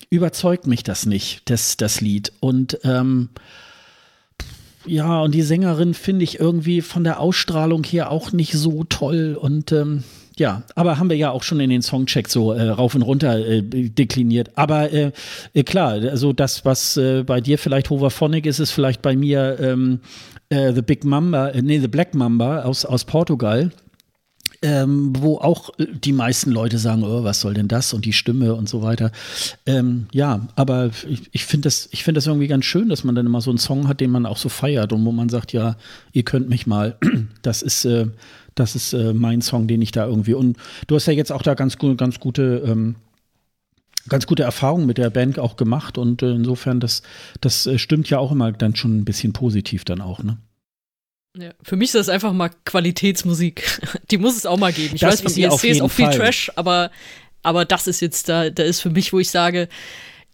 überzeugt 0.08 0.66
mich 0.66 0.84
das 0.84 1.04
nicht, 1.04 1.42
das, 1.50 1.76
das 1.76 2.00
Lied. 2.00 2.32
Und 2.40 2.78
ähm, 2.82 3.28
ja, 4.86 5.20
und 5.22 5.34
die 5.34 5.42
Sängerin 5.42 5.94
finde 5.94 6.24
ich 6.24 6.40
irgendwie 6.40 6.80
von 6.80 7.04
der 7.04 7.20
Ausstrahlung 7.20 7.84
her 7.84 8.10
auch 8.10 8.32
nicht 8.32 8.52
so 8.52 8.84
toll 8.84 9.36
und 9.40 9.72
ähm, 9.72 10.04
ja, 10.38 10.62
aber 10.74 10.98
haben 10.98 11.08
wir 11.08 11.16
ja 11.16 11.30
auch 11.30 11.42
schon 11.42 11.60
in 11.60 11.70
den 11.70 11.80
Songchecks 11.80 12.30
so 12.30 12.52
äh, 12.52 12.68
rauf 12.68 12.94
und 12.94 13.00
runter 13.00 13.38
äh, 13.38 13.62
dekliniert. 13.62 14.50
Aber 14.54 14.92
äh, 14.92 15.12
äh, 15.54 15.62
klar, 15.62 15.92
also 15.92 16.34
das, 16.34 16.66
was 16.66 16.98
äh, 16.98 17.22
bei 17.22 17.40
dir 17.40 17.58
vielleicht 17.58 17.88
Hoverphonic 17.88 18.44
ist, 18.44 18.58
ist 18.58 18.72
vielleicht 18.72 19.00
bei 19.00 19.16
mir 19.16 19.56
ähm, 19.60 20.00
äh, 20.50 20.74
The 20.74 20.82
Big 20.82 21.04
Mamba, 21.04 21.52
nee, 21.62 21.80
The 21.80 21.88
Black 21.88 22.14
Mamba 22.14 22.62
aus, 22.64 22.84
aus 22.84 23.06
Portugal 23.06 23.70
ähm, 24.62 25.12
wo 25.16 25.38
auch 25.38 25.70
äh, 25.78 25.86
die 25.92 26.12
meisten 26.12 26.50
Leute 26.50 26.78
sagen, 26.78 27.04
oh, 27.04 27.24
was 27.24 27.40
soll 27.40 27.54
denn 27.54 27.68
das 27.68 27.92
und 27.92 28.04
die 28.04 28.12
Stimme 28.12 28.54
und 28.54 28.68
so 28.68 28.82
weiter. 28.82 29.12
Ähm, 29.66 30.06
ja, 30.12 30.48
aber 30.56 30.90
ich, 31.08 31.22
ich 31.32 31.44
finde 31.44 31.66
das, 31.66 31.88
ich 31.92 32.04
das 32.04 32.26
irgendwie 32.26 32.48
ganz 32.48 32.64
schön, 32.64 32.88
dass 32.88 33.04
man 33.04 33.14
dann 33.14 33.26
immer 33.26 33.40
so 33.40 33.50
einen 33.50 33.58
Song 33.58 33.88
hat, 33.88 34.00
den 34.00 34.10
man 34.10 34.26
auch 34.26 34.36
so 34.38 34.48
feiert 34.48 34.92
und 34.92 35.04
wo 35.04 35.12
man 35.12 35.28
sagt, 35.28 35.52
ja, 35.52 35.76
ihr 36.12 36.24
könnt 36.24 36.48
mich 36.48 36.66
mal. 36.66 36.96
Das 37.42 37.62
ist, 37.62 37.84
äh, 37.84 38.06
das 38.56 38.74
ist 38.74 38.92
äh, 38.92 39.12
mein 39.12 39.40
Song, 39.40 39.68
den 39.68 39.80
ich 39.80 39.92
da 39.92 40.06
irgendwie. 40.06 40.34
Und 40.34 40.56
du 40.88 40.96
hast 40.96 41.06
ja 41.06 41.12
jetzt 41.12 41.30
auch 41.30 41.42
da 41.42 41.54
ganz, 41.54 41.78
ganz 41.78 42.18
gute 42.18 42.62
ähm, 42.66 42.96
ganz 44.08 44.26
gute 44.26 44.42
Erfahrungen 44.42 44.86
mit 44.86 44.98
der 44.98 45.10
Band 45.10 45.38
auch 45.38 45.56
gemacht 45.56 45.98
und 45.98 46.22
äh, 46.22 46.32
insofern, 46.32 46.80
das, 46.80 47.02
das 47.40 47.66
äh, 47.66 47.78
stimmt 47.78 48.08
ja 48.10 48.18
auch 48.18 48.32
immer 48.32 48.52
dann 48.52 48.76
schon 48.76 48.98
ein 48.98 49.04
bisschen 49.04 49.32
positiv 49.32 49.84
dann 49.84 50.00
auch, 50.00 50.22
ne? 50.22 50.38
Ja, 51.38 51.50
für 51.62 51.76
mich 51.76 51.88
ist 51.88 51.94
das 51.94 52.08
einfach 52.08 52.32
mal 52.32 52.50
Qualitätsmusik. 52.64 53.80
Die 54.10 54.18
muss 54.18 54.36
es 54.36 54.46
auch 54.46 54.56
mal 54.56 54.72
geben. 54.72 54.94
Ich 54.94 55.02
das 55.02 55.24
weiß, 55.24 55.34
beim 55.34 55.44
ESC 55.44 55.64
ist 55.64 55.82
auch 55.82 55.90
viel 55.90 56.06
Fall. 56.06 56.16
Trash, 56.16 56.50
aber, 56.56 56.90
aber 57.42 57.64
das 57.64 57.86
ist 57.86 58.00
jetzt 58.00 58.28
da, 58.28 58.50
da 58.50 58.62
ist 58.62 58.80
für 58.80 58.90
mich, 58.90 59.12
wo 59.12 59.18
ich 59.18 59.30
sage, 59.30 59.68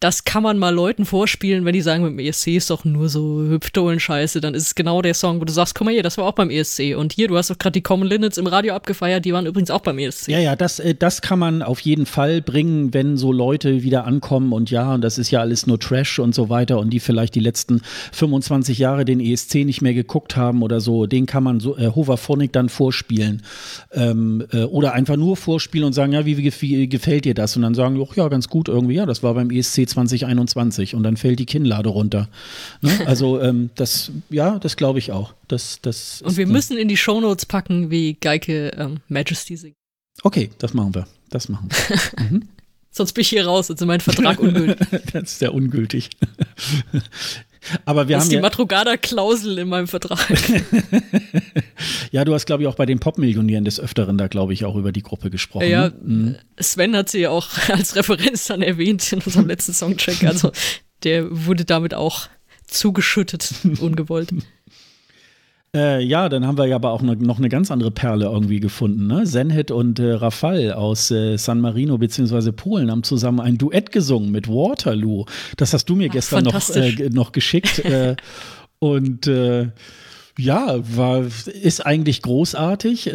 das 0.03 0.24
kann 0.24 0.43
man 0.43 0.59
mal 0.59 0.74
Leuten 0.74 1.05
vorspielen, 1.05 1.65
wenn 1.65 1.74
die 1.74 1.81
sagen, 1.81 2.03
mit 2.03 2.12
dem 2.12 2.19
ESC 2.19 2.49
ist 2.49 2.70
doch 2.70 2.85
nur 2.85 3.09
so 3.09 3.45
Hüpfdohlen-Scheiße, 3.49 4.41
dann 4.41 4.53
ist 4.53 4.66
es 4.66 4.74
genau 4.74 5.01
der 5.01 5.15
Song, 5.15 5.41
wo 5.41 5.45
du 5.45 5.53
sagst, 5.53 5.77
guck 5.77 5.85
mal 5.85 5.93
hier, 5.93 6.03
das 6.03 6.19
war 6.19 6.24
auch 6.24 6.33
beim 6.33 6.51
ESC. 6.51 6.97
Und 6.97 7.12
hier, 7.12 7.29
du 7.29 7.37
hast 7.37 7.51
doch 7.51 7.59
gerade 7.59 7.74
die 7.74 7.83
Common 7.83 8.09
Linnets 8.09 8.37
im 8.37 8.49
Radio 8.49 8.74
abgefeiert, 8.74 9.24
die 9.24 9.33
waren 9.33 9.47
übrigens 9.47 9.70
auch 9.70 9.81
beim 9.81 9.99
ESC. 9.99 10.29
Ja, 10.29 10.41
ja, 10.41 10.57
das, 10.57 10.81
äh, 10.81 10.97
das 10.97 11.23
kann 11.23 11.39
man 11.39 11.62
auf 11.62 11.79
jeden 11.79 12.07
Fall 12.07 12.43
bringen, 12.43 12.93
wenn 12.93 13.16
so 13.16 13.31
Leute 13.31 13.85
wieder 13.85 14.05
ankommen 14.05 14.53
und 14.53 14.73
ja, 14.73 14.93
und 14.93 15.03
das 15.03 15.19
ist 15.19 15.31
ja 15.31 15.39
alles 15.39 15.69
nur 15.69 15.79
Trash 15.79 16.19
und 16.19 16.35
so 16.35 16.49
weiter 16.49 16.81
und 16.81 16.91
die 16.91 16.99
vielleicht 16.99 17.37
die 17.37 17.41
letzten 17.41 17.81
25 18.11 18.79
Jahre 18.79 19.05
den 19.05 19.20
ESC 19.20 19.65
nicht 19.65 19.83
mehr 19.83 19.95
geguckt 19.95 20.37
haben 20.37 20.62
oder 20.62 20.81
so, 20.81 21.07
den 21.07 21.27
kann 21.27 21.45
man 21.45 21.61
so 21.61 21.77
äh, 21.77 21.87
Hoverphonic 21.95 22.53
dann 22.53 22.69
vorspielen. 22.69 23.43
Ähm, 23.93 24.45
äh, 24.53 24.65
oder 24.65 24.95
einfach 24.95 25.16
nur 25.16 25.37
vorspielen 25.37 25.87
und 25.87 25.93
sagen, 25.93 26.12
ja, 26.12 26.27
wie, 26.27 26.39
wie 26.39 26.89
gefällt 26.89 27.24
dir 27.24 27.35
das? 27.35 27.55
Und 27.55 27.62
dann 27.62 27.74
sagen, 27.74 28.05
ja, 28.16 28.27
ganz 28.27 28.49
gut 28.49 28.69
irgendwie, 28.69 28.95
ja, 28.95 29.07
das 29.07 29.23
war 29.23 29.35
beim 29.35 29.51
ESC 29.51 29.91
2021 29.93 30.94
und 30.94 31.02
dann 31.02 31.16
fällt 31.16 31.39
die 31.39 31.47
Kinnlade 31.47 31.89
runter. 31.89 32.28
Ne? 32.81 32.90
Also 33.06 33.40
ähm, 33.40 33.70
das, 33.74 34.10
ja, 34.31 34.59
das 34.59 34.77
glaube 34.77 34.98
ich 34.98 35.12
auch. 35.12 35.35
Das, 35.48 35.81
das 35.82 36.23
und 36.23 36.36
wir 36.36 36.47
müssen 36.47 36.77
in 36.77 36.89
die 36.89 36.97
Shownotes 36.97 37.47
packen, 37.47 37.90
wie 37.90 38.14
Geike 38.14 38.69
ähm, 38.77 39.01
Majesty 39.09 39.56
singt. 39.56 39.77
Okay, 40.23 40.51
das 40.59 40.73
machen 40.73 40.94
wir. 40.94 41.06
Das 41.31 41.48
machen 41.48 41.69
wir. 41.70 41.98
Mhm. 42.31 42.48
Sonst 42.94 43.14
bin 43.14 43.23
ich 43.23 43.31
hier 43.31 43.47
raus, 43.47 43.70
also 43.70 43.86
mein 43.86 44.01
Vertrag 44.01 44.39
ungültig. 44.39 44.86
das 45.12 45.32
ist 45.32 45.40
ja 45.40 45.48
ungültig. 45.48 46.10
Aber 47.84 48.09
wir 48.09 48.16
das 48.16 48.22
haben 48.22 48.26
ist 48.26 48.30
die 48.30 48.36
ja 48.36 48.43
Matrugada-Klausel 48.43 49.59
in 49.59 49.68
meinem 49.68 49.86
Vertrag. 49.86 50.18
ja, 52.10 52.24
du 52.24 52.34
hast, 52.34 52.47
glaube 52.47 52.62
ich, 52.62 52.68
auch 52.68 52.74
bei 52.74 52.86
den 52.86 52.98
Popmillionären 52.98 53.64
des 53.64 53.78
Öfteren 53.78 54.18
da, 54.18 54.28
glaube 54.28 54.52
ich, 54.52 54.64
auch 54.64 54.74
über 54.74 54.93
die 54.93 55.02
Gruppe 55.02 55.30
gesprochen. 55.30 55.68
Ja, 55.68 55.89
ne? 55.89 55.94
mhm. 56.02 56.36
Sven 56.59 56.97
hat 56.97 57.09
sie 57.09 57.20
ja 57.20 57.30
auch 57.30 57.48
als 57.68 57.97
Referenz 57.97 58.47
dann 58.47 58.62
erwähnt 58.62 59.12
in 59.12 59.20
unserem 59.20 59.47
letzten 59.47 59.72
Songcheck. 59.72 60.24
Also 60.24 60.52
der 61.05 61.26
wurde 61.30 61.64
damit 61.64 61.94
auch 61.94 62.28
zugeschüttet, 62.66 63.52
ungewollt. 63.80 64.30
Äh, 65.74 66.05
ja, 66.05 66.28
dann 66.28 66.47
haben 66.47 66.59
wir 66.59 66.66
ja 66.66 66.77
aber 66.77 66.90
auch 66.90 67.01
ne, 67.01 67.16
noch 67.16 67.39
eine 67.39 67.49
ganz 67.49 67.70
andere 67.70 67.90
Perle 67.90 68.27
irgendwie 68.27 68.61
gefunden. 68.61 69.07
Ne? 69.07 69.24
Zenhit 69.24 69.70
und 69.70 69.99
äh, 69.99 70.12
Rafal 70.12 70.73
aus 70.73 71.11
äh, 71.11 71.39
San 71.39 71.61
Marino 71.61 71.97
bzw. 71.97 72.53
Polen 72.53 72.90
haben 72.90 73.03
zusammen 73.05 73.40
ein 73.40 73.57
Duett 73.57 73.90
gesungen 73.90 74.31
mit 74.31 74.49
Waterloo. 74.49 75.24
Das 75.57 75.73
hast 75.73 75.86
du 75.86 75.97
mir 75.97 76.09
Ach, 76.11 76.12
gestern 76.12 76.44
noch, 76.44 76.77
äh, 76.77 77.09
noch 77.09 77.32
geschickt. 77.32 77.78
Äh, 77.78 78.16
und 78.81 79.27
äh, 79.27 79.70
ja, 80.39 80.78
war, 80.94 81.24
ist 81.47 81.86
eigentlich 81.86 82.23
großartig. 82.23 83.12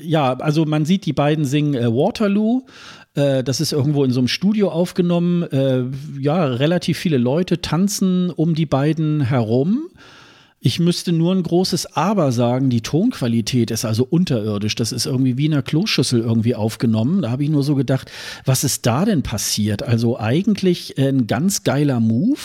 ja, 0.00 0.32
also 0.34 0.64
man 0.64 0.84
sieht, 0.84 1.06
die 1.06 1.12
beiden 1.12 1.44
singen 1.44 1.74
Waterloo. 1.74 2.62
Das 3.14 3.60
ist 3.60 3.72
irgendwo 3.72 4.04
in 4.04 4.12
so 4.12 4.20
einem 4.20 4.28
Studio 4.28 4.70
aufgenommen. 4.70 5.44
Ja, 6.20 6.44
relativ 6.44 6.98
viele 6.98 7.18
Leute 7.18 7.60
tanzen 7.60 8.30
um 8.30 8.54
die 8.54 8.64
beiden 8.64 9.22
herum. 9.22 9.88
Ich 10.64 10.78
müsste 10.78 11.10
nur 11.10 11.34
ein 11.34 11.42
großes 11.42 11.96
Aber 11.96 12.30
sagen, 12.30 12.70
die 12.70 12.82
Tonqualität 12.82 13.72
ist 13.72 13.84
also 13.84 14.06
unterirdisch. 14.08 14.76
Das 14.76 14.92
ist 14.92 15.06
irgendwie 15.06 15.36
wie 15.36 15.46
in 15.46 15.54
einer 15.54 15.62
Kloschüssel 15.62 16.20
irgendwie 16.20 16.54
aufgenommen. 16.54 17.20
Da 17.20 17.32
habe 17.32 17.42
ich 17.42 17.50
nur 17.50 17.64
so 17.64 17.74
gedacht, 17.74 18.12
was 18.44 18.62
ist 18.62 18.86
da 18.86 19.04
denn 19.04 19.24
passiert? 19.24 19.82
Also 19.82 20.20
eigentlich 20.20 20.96
ein 20.98 21.26
ganz 21.26 21.64
geiler 21.64 21.98
Move. 21.98 22.38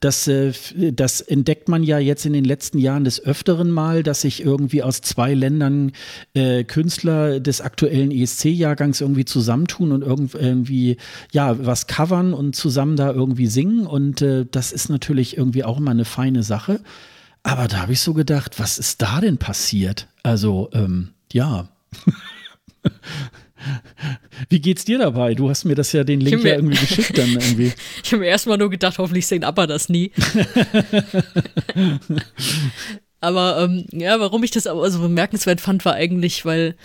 Das, 0.00 0.28
äh, 0.28 0.52
das 0.92 1.22
entdeckt 1.22 1.70
man 1.70 1.82
ja 1.84 1.98
jetzt 1.98 2.26
in 2.26 2.34
den 2.34 2.44
letzten 2.44 2.76
Jahren 2.76 3.04
des 3.04 3.24
Öfteren 3.24 3.70
mal, 3.70 4.02
dass 4.02 4.20
sich 4.20 4.44
irgendwie 4.44 4.82
aus 4.82 5.00
zwei 5.00 5.32
Ländern 5.32 5.92
äh, 6.34 6.64
Künstler 6.64 7.40
des 7.40 7.62
aktuellen 7.62 8.10
ESC-Jahrgangs 8.10 9.00
irgendwie 9.00 9.24
zusammentun 9.24 9.92
und 9.92 10.34
irgendwie 10.34 10.98
ja 11.32 11.56
was 11.64 11.86
covern 11.86 12.34
und 12.34 12.56
zusammen 12.56 12.96
da 12.96 13.10
irgendwie 13.10 13.46
singen. 13.46 13.86
Und 13.86 14.20
äh, 14.20 14.44
das 14.50 14.70
ist 14.70 14.90
natürlich 14.90 15.38
irgendwie 15.38 15.64
auch 15.64 15.78
immer 15.78 15.92
eine 15.92 16.04
feine 16.04 16.42
Sache. 16.42 16.80
Aber 17.42 17.68
da 17.68 17.78
habe 17.78 17.92
ich 17.92 18.00
so 18.00 18.14
gedacht, 18.14 18.58
was 18.58 18.78
ist 18.78 19.02
da 19.02 19.20
denn 19.20 19.38
passiert? 19.38 20.08
Also, 20.22 20.70
ähm, 20.72 21.10
ja. 21.32 21.68
Wie 24.48 24.60
geht's 24.60 24.84
dir 24.84 24.98
dabei? 24.98 25.34
Du 25.34 25.50
hast 25.50 25.64
mir 25.64 25.74
das 25.74 25.92
ja 25.92 26.04
den 26.04 26.20
Link 26.20 26.44
ja 26.44 26.54
irgendwie 26.54 26.76
geschickt 26.86 27.18
dann 27.18 27.30
irgendwie. 27.30 27.72
ich 28.02 28.12
habe 28.12 28.20
mir 28.20 28.28
erstmal 28.28 28.58
nur 28.58 28.70
gedacht, 28.70 28.98
hoffentlich 28.98 29.26
sehen 29.26 29.44
Abba 29.44 29.66
das 29.66 29.88
nie. 29.88 30.12
aber 33.20 33.62
ähm, 33.62 33.86
ja, 33.92 34.20
warum 34.20 34.42
ich 34.44 34.50
das 34.52 34.66
aber 34.66 34.90
so 34.90 35.00
bemerkenswert 35.00 35.60
fand, 35.60 35.84
war 35.84 35.94
eigentlich, 35.94 36.44
weil 36.44 36.76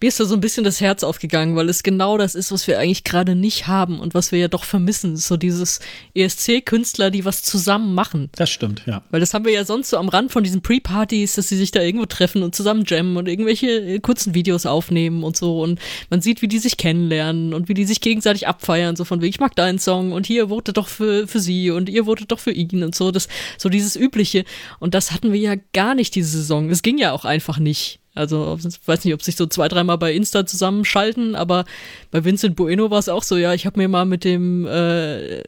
mir 0.00 0.08
ist 0.08 0.20
da 0.20 0.24
so 0.24 0.34
ein 0.34 0.40
bisschen 0.40 0.64
das 0.64 0.80
Herz 0.80 1.02
aufgegangen, 1.02 1.56
weil 1.56 1.68
es 1.68 1.82
genau 1.82 2.18
das 2.18 2.34
ist, 2.34 2.52
was 2.52 2.66
wir 2.68 2.78
eigentlich 2.78 3.02
gerade 3.02 3.34
nicht 3.34 3.66
haben 3.66 3.98
und 3.98 4.14
was 4.14 4.30
wir 4.30 4.38
ja 4.38 4.48
doch 4.48 4.62
vermissen. 4.62 5.16
So 5.16 5.36
dieses 5.36 5.80
ESC-Künstler, 6.14 7.10
die 7.10 7.24
was 7.24 7.42
zusammen 7.42 7.94
machen. 7.94 8.30
Das 8.36 8.48
stimmt, 8.48 8.82
ja. 8.86 9.02
Weil 9.10 9.20
das 9.20 9.34
haben 9.34 9.44
wir 9.44 9.52
ja 9.52 9.64
sonst 9.64 9.90
so 9.90 9.96
am 9.96 10.08
Rand 10.08 10.30
von 10.30 10.44
diesen 10.44 10.62
Pre-Partys, 10.62 11.34
dass 11.34 11.48
sie 11.48 11.56
sich 11.56 11.72
da 11.72 11.80
irgendwo 11.82 12.06
treffen 12.06 12.44
und 12.44 12.54
zusammen 12.54 12.84
jammen 12.86 13.16
und 13.16 13.26
irgendwelche 13.26 13.66
äh, 13.66 13.98
kurzen 13.98 14.34
Videos 14.34 14.66
aufnehmen 14.66 15.24
und 15.24 15.36
so. 15.36 15.62
Und 15.62 15.80
man 16.10 16.20
sieht, 16.20 16.42
wie 16.42 16.48
die 16.48 16.60
sich 16.60 16.76
kennenlernen 16.76 17.52
und 17.52 17.68
wie 17.68 17.74
die 17.74 17.84
sich 17.84 18.00
gegenseitig 18.00 18.46
abfeiern, 18.46 18.94
so 18.94 19.04
von 19.04 19.20
wegen, 19.20 19.30
ich 19.30 19.40
mag 19.40 19.56
deinen 19.56 19.80
Song 19.80 20.12
und 20.12 20.26
hier 20.26 20.48
votet 20.48 20.76
doch 20.76 20.88
für, 20.88 21.26
für 21.26 21.40
sie 21.40 21.70
und 21.70 21.88
ihr 21.88 22.04
votet 22.04 22.30
doch 22.30 22.38
für 22.38 22.52
ihn 22.52 22.84
und 22.84 22.94
so. 22.94 23.10
Das, 23.10 23.26
so 23.58 23.68
dieses 23.68 23.96
Übliche. 23.96 24.44
Und 24.78 24.94
das 24.94 25.10
hatten 25.10 25.32
wir 25.32 25.40
ja 25.40 25.54
gar 25.72 25.96
nicht 25.96 26.14
diese 26.14 26.38
Saison. 26.38 26.70
Es 26.70 26.82
ging 26.82 26.98
ja 26.98 27.12
auch 27.12 27.24
einfach 27.24 27.58
nicht. 27.58 27.98
Also 28.18 28.58
ich 28.66 28.86
weiß 28.86 29.04
nicht, 29.04 29.14
ob 29.14 29.22
sich 29.22 29.36
so 29.36 29.46
zwei, 29.46 29.68
dreimal 29.68 29.96
bei 29.96 30.12
Insta 30.12 30.44
zusammenschalten, 30.44 31.34
aber 31.34 31.64
bei 32.10 32.24
Vincent 32.24 32.56
Bueno 32.56 32.90
war 32.90 32.98
es 32.98 33.08
auch 33.08 33.22
so, 33.22 33.36
ja, 33.36 33.54
ich 33.54 33.64
habe 33.64 33.78
mir 33.78 33.88
mal 33.88 34.04
mit 34.04 34.24
dem, 34.24 34.66
äh, 34.66 35.38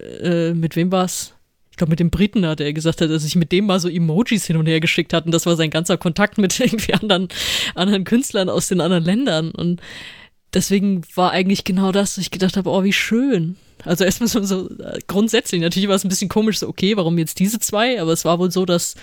äh, 0.51 0.55
mit 0.55 0.77
wem 0.77 0.93
war's? 0.93 1.35
Ich 1.71 1.77
glaube, 1.77 1.91
mit 1.91 2.01
dem 2.01 2.11
Briten 2.11 2.47
hat 2.47 2.61
er 2.61 2.73
gesagt 2.73 3.01
hat, 3.01 3.11
dass 3.11 3.25
ich 3.25 3.37
mit 3.37 3.53
dem 3.53 3.67
mal 3.67 3.81
so 3.81 3.89
Emojis 3.89 4.45
hin 4.45 4.57
und 4.57 4.67
her 4.67 4.81
geschickt 4.81 5.13
hat 5.13 5.27
und 5.27 5.33
das 5.33 5.47
war 5.47 5.57
sein 5.57 5.71
ganzer 5.71 5.97
Kontakt 5.97 6.39
mit 6.39 6.59
irgendwie 6.61 6.95
anderen, 6.95 7.29
anderen 7.75 8.05
Künstlern 8.05 8.49
aus 8.49 8.69
den 8.69 8.81
anderen 8.81 9.05
Ländern 9.05 9.51
und 9.51 9.81
deswegen 10.55 11.03
war 11.15 11.33
eigentlich 11.33 11.65
genau 11.65 11.91
das, 11.91 12.15
dass 12.15 12.25
ich 12.25 12.31
gedacht 12.31 12.57
habe, 12.57 12.71
oh, 12.71 12.85
wie 12.85 12.93
schön. 12.93 13.57
Also 13.85 14.05
erstmal 14.05 14.29
so, 14.29 14.43
so 14.43 14.69
grundsätzlich, 15.07 15.61
natürlich 15.61 15.89
war 15.89 15.97
es 15.97 16.05
ein 16.05 16.11
bisschen 16.11 16.29
komisch, 16.29 16.59
so 16.59 16.69
okay, 16.69 16.97
warum 16.97 17.19
jetzt 17.19 17.39
diese 17.39 17.59
zwei, 17.59 18.01
aber 18.01 18.13
es 18.13 18.25
war 18.25 18.39
wohl 18.39 18.51
so, 18.51 18.67
dass 18.67 18.95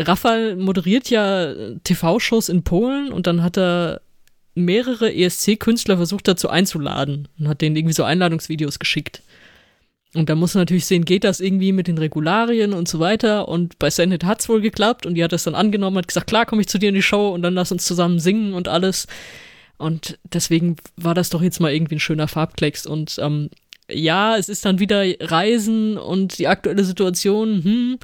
Rafal 0.00 0.56
moderiert 0.56 1.10
ja 1.10 1.54
TV-Shows 1.84 2.48
in 2.48 2.64
Polen 2.64 3.12
und 3.12 3.26
dann 3.26 3.42
hat 3.42 3.56
er 3.56 4.00
mehrere 4.54 5.12
ESC-Künstler 5.12 5.96
versucht 5.96 6.28
dazu 6.28 6.48
einzuladen 6.48 7.28
und 7.38 7.48
hat 7.48 7.60
denen 7.60 7.76
irgendwie 7.76 7.94
so 7.94 8.04
Einladungsvideos 8.04 8.78
geschickt. 8.78 9.22
Und 10.14 10.28
da 10.28 10.36
muss 10.36 10.54
man 10.54 10.62
natürlich 10.62 10.86
sehen, 10.86 11.04
geht 11.04 11.24
das 11.24 11.40
irgendwie 11.40 11.72
mit 11.72 11.88
den 11.88 11.98
Regularien 11.98 12.72
und 12.72 12.88
so 12.88 13.00
weiter. 13.00 13.48
Und 13.48 13.78
bei 13.80 13.88
hat 13.88 14.40
es 14.40 14.48
wohl 14.48 14.60
geklappt 14.60 15.06
und 15.06 15.14
die 15.14 15.24
hat 15.24 15.32
das 15.32 15.42
dann 15.42 15.56
angenommen, 15.56 15.98
hat 15.98 16.08
gesagt, 16.08 16.28
klar, 16.28 16.46
komme 16.46 16.62
ich 16.62 16.68
zu 16.68 16.78
dir 16.78 16.90
in 16.90 16.94
die 16.94 17.02
Show 17.02 17.30
und 17.30 17.42
dann 17.42 17.54
lass 17.54 17.72
uns 17.72 17.84
zusammen 17.84 18.20
singen 18.20 18.54
und 18.54 18.68
alles. 18.68 19.08
Und 19.76 20.18
deswegen 20.32 20.76
war 20.96 21.14
das 21.14 21.30
doch 21.30 21.42
jetzt 21.42 21.60
mal 21.60 21.72
irgendwie 21.72 21.96
ein 21.96 22.00
schöner 22.00 22.28
Farbklecks. 22.28 22.86
Und 22.86 23.18
ähm, 23.20 23.50
ja, 23.90 24.36
es 24.36 24.48
ist 24.48 24.64
dann 24.64 24.78
wieder 24.78 25.02
Reisen 25.20 25.98
und 25.98 26.38
die 26.38 26.46
aktuelle 26.46 26.84
Situation, 26.84 27.64
hm, 27.64 27.98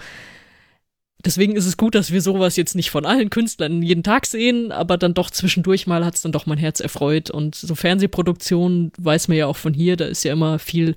deswegen 1.24 1.56
ist 1.56 1.66
es 1.66 1.76
gut, 1.76 1.94
dass 1.94 2.12
wir 2.12 2.20
sowas 2.20 2.56
jetzt 2.56 2.74
nicht 2.74 2.90
von 2.90 3.06
allen 3.06 3.30
Künstlern 3.30 3.82
jeden 3.82 4.02
Tag 4.02 4.26
sehen, 4.26 4.72
aber 4.72 4.96
dann 4.96 5.14
doch 5.14 5.30
zwischendurch 5.30 5.86
mal 5.86 6.04
hat 6.04 6.14
es 6.14 6.22
dann 6.22 6.32
doch 6.32 6.46
mein 6.46 6.58
Herz 6.58 6.80
erfreut. 6.80 7.30
Und 7.30 7.54
so 7.54 7.74
Fernsehproduktionen 7.74 8.92
weiß 8.98 9.28
man 9.28 9.36
ja 9.36 9.46
auch 9.46 9.56
von 9.56 9.74
hier, 9.74 9.96
da 9.96 10.06
ist 10.06 10.24
ja 10.24 10.32
immer 10.32 10.58
viel 10.58 10.96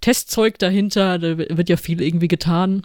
Testzeug 0.00 0.58
dahinter, 0.58 1.18
da 1.18 1.38
wird 1.38 1.68
ja 1.68 1.76
viel 1.76 2.02
irgendwie 2.02 2.28
getan, 2.28 2.82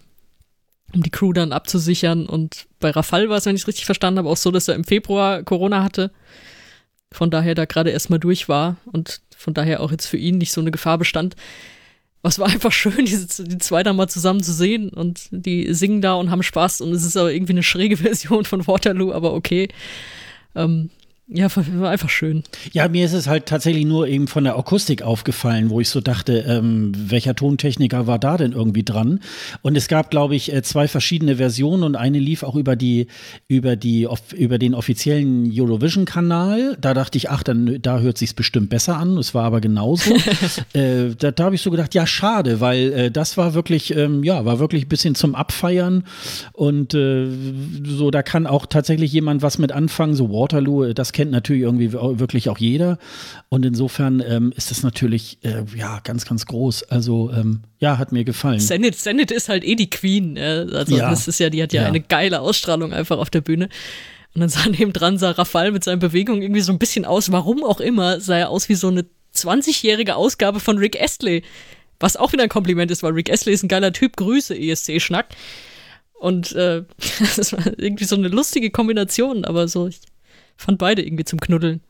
um 0.93 1.03
die 1.03 1.09
Crew 1.09 1.33
dann 1.33 1.51
abzusichern. 1.51 2.25
Und 2.25 2.67
bei 2.79 2.91
Rafal 2.91 3.29
war 3.29 3.37
es, 3.37 3.45
wenn 3.45 3.55
ich 3.55 3.63
es 3.63 3.67
richtig 3.67 3.85
verstanden 3.85 4.19
habe, 4.19 4.29
auch 4.29 4.37
so, 4.37 4.51
dass 4.51 4.67
er 4.67 4.75
im 4.75 4.83
Februar 4.83 5.43
Corona 5.43 5.83
hatte. 5.83 6.11
Von 7.11 7.31
daher 7.31 7.55
da 7.55 7.65
gerade 7.65 7.89
erstmal 7.89 8.19
durch 8.19 8.49
war 8.49 8.77
und 8.91 9.21
von 9.35 9.53
daher 9.53 9.81
auch 9.81 9.91
jetzt 9.91 10.07
für 10.07 10.17
ihn 10.17 10.37
nicht 10.37 10.51
so 10.51 10.61
eine 10.61 10.71
Gefahr 10.71 10.97
bestand. 10.97 11.35
Es 12.27 12.39
war 12.39 12.47
einfach 12.47 12.71
schön, 12.71 13.05
diese, 13.05 13.43
die 13.43 13.57
zwei 13.57 13.83
da 13.83 13.93
mal 13.93 14.07
zusammen 14.07 14.43
zu 14.43 14.53
sehen 14.53 14.89
und 14.89 15.27
die 15.31 15.73
singen 15.73 16.01
da 16.01 16.15
und 16.15 16.31
haben 16.31 16.43
Spaß 16.43 16.81
und 16.81 16.91
es 16.91 17.03
ist 17.03 17.17
aber 17.17 17.31
irgendwie 17.31 17.53
eine 17.53 17.63
schräge 17.63 17.97
Version 17.97 18.45
von 18.45 18.67
Waterloo, 18.67 19.11
aber 19.11 19.33
okay. 19.33 19.69
Ähm, 20.55 20.89
ja, 21.29 21.49
war 21.53 21.89
einfach 21.89 22.09
schön. 22.09 22.43
Ja, 22.71 22.87
mir 22.87 23.03
ist 23.03 23.11
es 23.11 23.27
halt 23.27 23.47
tatsächlich 23.47 23.85
nur 23.85 24.07
eben 24.07 24.29
von 24.29 24.45
der 24.45 24.57
Akustik 24.57 25.01
aufgefallen, 25.01 25.69
wo 25.69 25.81
ich 25.81 25.89
so 25.89 25.99
dachte, 25.99 26.45
ähm, 26.47 26.93
welcher 26.95 27.35
Tontechniker 27.35 28.07
war 28.07 28.17
da 28.17 28.37
denn 28.37 28.53
irgendwie 28.53 28.83
dran? 28.83 29.19
Und 29.61 29.75
es 29.75 29.89
gab, 29.89 30.09
glaube 30.09 30.37
ich, 30.37 30.53
äh, 30.53 30.63
zwei 30.63 30.87
verschiedene 30.87 31.35
Versionen 31.35 31.83
und 31.83 31.97
eine 31.97 32.19
lief 32.19 32.43
auch 32.43 32.55
über 32.55 32.77
die 32.77 33.07
über 33.49 33.75
die 33.75 34.07
über 34.37 34.57
den 34.57 34.73
offiziellen 34.73 35.51
Eurovision-Kanal. 35.53 36.77
Da 36.79 36.93
dachte 36.93 37.17
ich, 37.17 37.29
ach, 37.29 37.43
dann 37.43 37.81
da 37.81 37.99
hört 37.99 38.17
sich's 38.17 38.33
bestimmt 38.33 38.69
besser 38.69 38.95
an. 38.95 39.17
Es 39.17 39.33
war 39.33 39.43
aber 39.43 39.59
genauso. 39.59 40.15
äh, 40.73 41.09
da 41.19 41.31
da 41.31 41.43
habe 41.43 41.55
ich 41.55 41.61
so 41.61 41.71
gedacht, 41.71 41.93
ja, 41.93 42.07
schade, 42.07 42.61
weil 42.61 42.93
äh, 42.93 43.11
das 43.11 43.35
war 43.35 43.53
wirklich, 43.53 43.93
ähm, 43.93 44.23
ja, 44.23 44.45
war 44.45 44.59
wirklich 44.59 44.85
ein 44.85 44.89
bisschen 44.89 45.13
zum 45.13 45.35
Abfeiern 45.35 46.05
und 46.53 46.93
äh, 46.93 47.27
so. 47.83 48.11
Da 48.11 48.23
kann 48.23 48.47
auch 48.47 48.65
tatsächlich 48.65 49.11
jemand 49.11 49.41
was 49.41 49.57
mit 49.57 49.73
anfangen. 49.73 50.13
So 50.13 50.29
Waterloo, 50.29 50.85
äh, 50.85 50.93
das 50.93 51.16
kennt 51.17 51.31
natürlich 51.31 51.63
irgendwie 51.63 51.93
wirklich 51.93 52.47
auch 52.47 52.59
jeder. 52.59 52.99
Und 53.49 53.65
insofern 53.65 54.23
ähm, 54.25 54.53
ist 54.55 54.69
das 54.69 54.83
natürlich 54.83 55.39
äh, 55.41 55.63
ja 55.75 55.99
ganz, 56.03 56.25
ganz 56.25 56.45
groß. 56.45 56.83
Also 56.83 57.31
ähm, 57.33 57.61
ja, 57.79 57.97
hat 57.97 58.11
mir 58.11 58.23
gefallen. 58.23 58.59
Senate, 58.59 58.95
Senate 58.95 59.33
ist 59.33 59.49
halt 59.49 59.63
eh 59.63 59.73
die 59.73 59.89
Queen. 59.89 60.37
Äh? 60.37 60.67
Also 60.73 60.95
ja. 60.95 61.09
das 61.09 61.27
ist 61.27 61.39
ja, 61.39 61.49
die 61.49 61.63
hat 61.63 61.73
ja, 61.73 61.81
ja, 61.81 61.87
eine 61.87 62.01
geile 62.01 62.41
Ausstrahlung 62.41 62.93
einfach 62.93 63.17
auf 63.17 63.31
der 63.31 63.41
Bühne. 63.41 63.67
Und 64.35 64.41
dann 64.41 64.49
sah 64.49 64.69
neben 64.69 64.93
dran 64.93 65.17
sah 65.17 65.31
Rafal 65.31 65.71
mit 65.71 65.83
seinen 65.83 65.97
Bewegungen 65.97 66.43
irgendwie 66.43 66.61
so 66.61 66.71
ein 66.71 66.77
bisschen 66.77 67.03
aus, 67.03 67.31
warum 67.31 67.63
auch 67.63 67.79
immer, 67.79 68.19
sah 68.19 68.37
er 68.37 68.49
aus 68.51 68.69
wie 68.69 68.75
so 68.75 68.89
eine 68.89 69.03
20-jährige 69.35 70.15
Ausgabe 70.15 70.59
von 70.59 70.77
Rick 70.77 71.01
Astley. 71.01 71.41
Was 71.99 72.15
auch 72.15 72.31
wieder 72.31 72.43
ein 72.43 72.49
Kompliment 72.49 72.91
ist, 72.91 73.01
weil 73.01 73.13
Rick 73.13 73.31
Astley 73.31 73.53
ist 73.53 73.63
ein 73.63 73.69
geiler 73.69 73.91
Typ. 73.91 74.17
Grüße, 74.17 74.55
ESC-Schnack. 74.55 75.29
Und 76.13 76.51
äh, 76.51 76.83
das 77.35 77.53
war 77.53 77.65
irgendwie 77.79 78.05
so 78.05 78.15
eine 78.15 78.27
lustige 78.27 78.69
Kombination, 78.69 79.45
aber 79.45 79.67
so, 79.67 79.87
ich 79.87 79.99
fand 80.57 80.77
beide 80.77 81.03
irgendwie 81.03 81.25
zum 81.25 81.39
Knuddeln. 81.39 81.81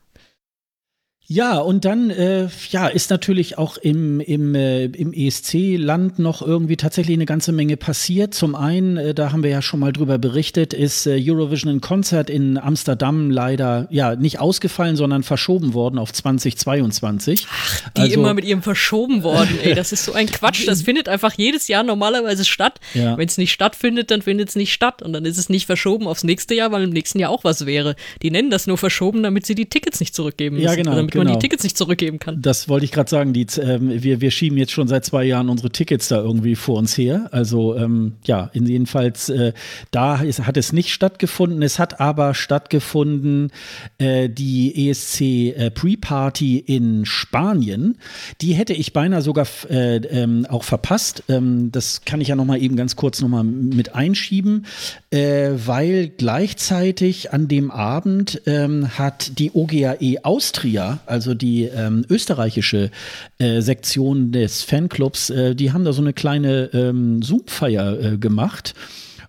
Ja, 1.29 1.57
und 1.57 1.83
dann 1.83 2.09
äh, 2.09 2.47
ja, 2.69 2.87
ist 2.87 3.09
natürlich 3.09 3.57
auch 3.57 3.75
im, 3.75 4.21
im, 4.21 4.55
äh, 4.55 4.85
im 4.85 5.11
ESC-Land 5.11 6.19
noch 6.19 6.41
irgendwie 6.41 6.77
tatsächlich 6.77 7.17
eine 7.17 7.25
ganze 7.25 7.51
Menge 7.51 7.75
passiert. 7.75 8.33
Zum 8.33 8.55
einen, 8.55 8.95
äh, 8.95 9.13
da 9.13 9.33
haben 9.33 9.43
wir 9.43 9.49
ja 9.49 9.61
schon 9.61 9.81
mal 9.81 9.91
drüber 9.91 10.19
berichtet, 10.19 10.73
ist 10.73 11.05
äh, 11.05 11.21
Eurovision 11.21 11.69
in 11.73 11.81
Konzert 11.81 12.29
in 12.29 12.57
Amsterdam 12.57 13.29
leider 13.29 13.87
ja 13.89 14.15
nicht 14.15 14.39
ausgefallen, 14.39 14.95
sondern 14.95 15.21
verschoben 15.23 15.73
worden 15.73 15.99
auf 15.99 16.13
2022. 16.13 17.45
Ach, 17.51 17.89
die 17.97 18.01
also, 18.03 18.13
immer 18.13 18.33
mit 18.33 18.45
ihrem 18.45 18.61
verschoben 18.61 19.21
worden, 19.21 19.59
ey, 19.61 19.75
das 19.75 19.91
ist 19.91 20.05
so 20.05 20.13
ein 20.13 20.27
Quatsch. 20.27 20.65
Das 20.65 20.81
findet 20.83 21.09
einfach 21.09 21.33
jedes 21.33 21.67
Jahr 21.67 21.83
normalerweise 21.83 22.45
statt. 22.45 22.79
Ja. 22.93 23.17
Wenn 23.17 23.27
es 23.27 23.37
nicht 23.37 23.51
stattfindet, 23.51 24.11
dann 24.11 24.21
findet 24.21 24.47
es 24.47 24.55
nicht 24.55 24.71
statt. 24.71 25.01
Und 25.01 25.11
dann 25.11 25.25
ist 25.25 25.37
es 25.37 25.49
nicht 25.49 25.65
verschoben 25.65 26.07
aufs 26.07 26.23
nächste 26.23 26.55
Jahr, 26.55 26.71
weil 26.71 26.83
im 26.83 26.91
nächsten 26.91 27.19
Jahr 27.19 27.31
auch 27.31 27.43
was 27.43 27.65
wäre. 27.65 27.97
Die 28.21 28.31
nennen 28.31 28.49
das 28.49 28.65
nur 28.65 28.77
verschoben, 28.77 29.23
damit 29.23 29.45
sie 29.45 29.55
die 29.55 29.65
Tickets 29.65 29.99
nicht 29.99 30.15
zurückgeben 30.15 30.55
müssen. 30.55 30.67
Ja, 30.67 30.75
genau 30.75 31.16
genau. 31.17 31.31
man 31.31 31.39
die 31.39 31.43
Tickets 31.43 31.63
nicht 31.63 31.77
zurückgeben 31.77 32.19
kann. 32.19 32.41
Das 32.41 32.69
wollte 32.69 32.85
ich 32.85 32.91
gerade 32.91 33.09
sagen. 33.09 33.33
Die, 33.33 33.47
ähm, 33.61 34.03
wir, 34.03 34.21
wir 34.21 34.31
schieben 34.31 34.57
jetzt 34.57 34.71
schon 34.71 34.87
seit 34.87 35.05
zwei 35.05 35.23
Jahren 35.23 35.49
unsere 35.49 35.69
Tickets 35.69 36.07
da 36.07 36.17
irgendwie 36.17 36.55
vor 36.55 36.77
uns 36.77 36.97
her. 36.97 37.29
Also 37.31 37.75
ähm, 37.75 38.13
ja, 38.25 38.49
jedenfalls 38.53 39.29
äh, 39.29 39.53
da 39.91 40.17
ist, 40.17 40.45
hat 40.45 40.57
es 40.57 40.73
nicht 40.73 40.93
stattgefunden. 40.93 41.61
Es 41.61 41.79
hat 41.79 41.99
aber 41.99 42.33
stattgefunden 42.33 43.51
äh, 43.97 44.29
die 44.29 44.89
ESC 44.89 45.21
äh, 45.21 45.71
Pre-Party 45.71 46.57
in 46.59 47.05
Spanien. 47.05 47.97
Die 48.41 48.53
hätte 48.53 48.73
ich 48.73 48.93
beinahe 48.93 49.21
sogar 49.21 49.47
äh, 49.69 49.97
ähm, 49.97 50.45
auch 50.49 50.63
verpasst. 50.63 51.23
Ähm, 51.29 51.71
das 51.71 52.01
kann 52.05 52.21
ich 52.21 52.29
ja 52.29 52.35
noch 52.35 52.45
mal 52.45 52.61
eben 52.61 52.75
ganz 52.75 52.95
kurz 52.95 53.21
noch 53.21 53.29
mal 53.29 53.43
mit 53.43 53.95
einschieben, 53.95 54.65
äh, 55.11 55.51
weil 55.65 56.07
gleichzeitig 56.09 57.33
an 57.33 57.47
dem 57.47 57.71
Abend 57.71 58.41
ähm, 58.45 58.97
hat 58.97 59.39
die 59.39 59.51
OGAE 59.53 60.23
Austria, 60.23 60.99
also 61.07 61.33
die 61.33 61.63
ähm, 61.63 62.05
österreichische 62.09 62.91
äh, 63.37 63.61
Sektion 63.61 64.31
des 64.31 64.63
Fanclubs, 64.63 65.29
äh, 65.29 65.55
die 65.55 65.71
haben 65.71 65.85
da 65.85 65.93
so 65.93 66.01
eine 66.01 66.13
kleine 66.13 66.69
ähm, 66.73 67.21
Zoom-Feier 67.21 67.99
äh, 67.99 68.17
gemacht. 68.17 68.73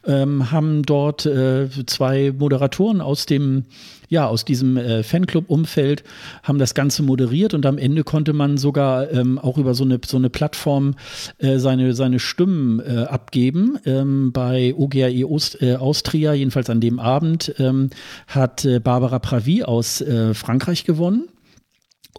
Ähm, 0.06 0.50
haben 0.50 0.82
dort 0.84 1.26
äh, 1.26 1.68
zwei 1.86 2.32
Moderatoren 2.36 3.00
aus 3.00 3.26
dem 3.26 3.64
ja, 4.08 4.26
aus 4.26 4.44
diesem 4.44 4.76
äh, 4.76 5.02
Fanclub-Umfeld 5.02 6.02
haben 6.42 6.58
das 6.58 6.74
Ganze 6.74 7.02
moderiert 7.02 7.54
und 7.54 7.66
am 7.66 7.78
Ende 7.78 8.04
konnte 8.04 8.32
man 8.32 8.56
sogar 8.56 9.10
ähm, 9.12 9.38
auch 9.38 9.58
über 9.58 9.74
so 9.74 9.84
eine, 9.84 10.00
so 10.04 10.16
eine 10.16 10.30
Plattform 10.30 10.94
äh, 11.38 11.58
seine, 11.58 11.92
seine 11.92 12.18
Stimmen 12.18 12.80
äh, 12.80 13.04
abgeben. 13.04 13.78
Ähm, 13.84 14.32
bei 14.32 14.74
OGAE 14.74 15.24
Ost, 15.26 15.60
äh, 15.60 15.76
Austria, 15.76 16.32
jedenfalls 16.32 16.70
an 16.70 16.80
dem 16.80 16.98
Abend, 16.98 17.54
ähm, 17.58 17.90
hat 18.26 18.64
äh, 18.64 18.80
Barbara 18.80 19.18
Pravi 19.18 19.62
aus 19.62 20.02
Frankreich 20.32 20.84
gewonnen. 20.84 21.28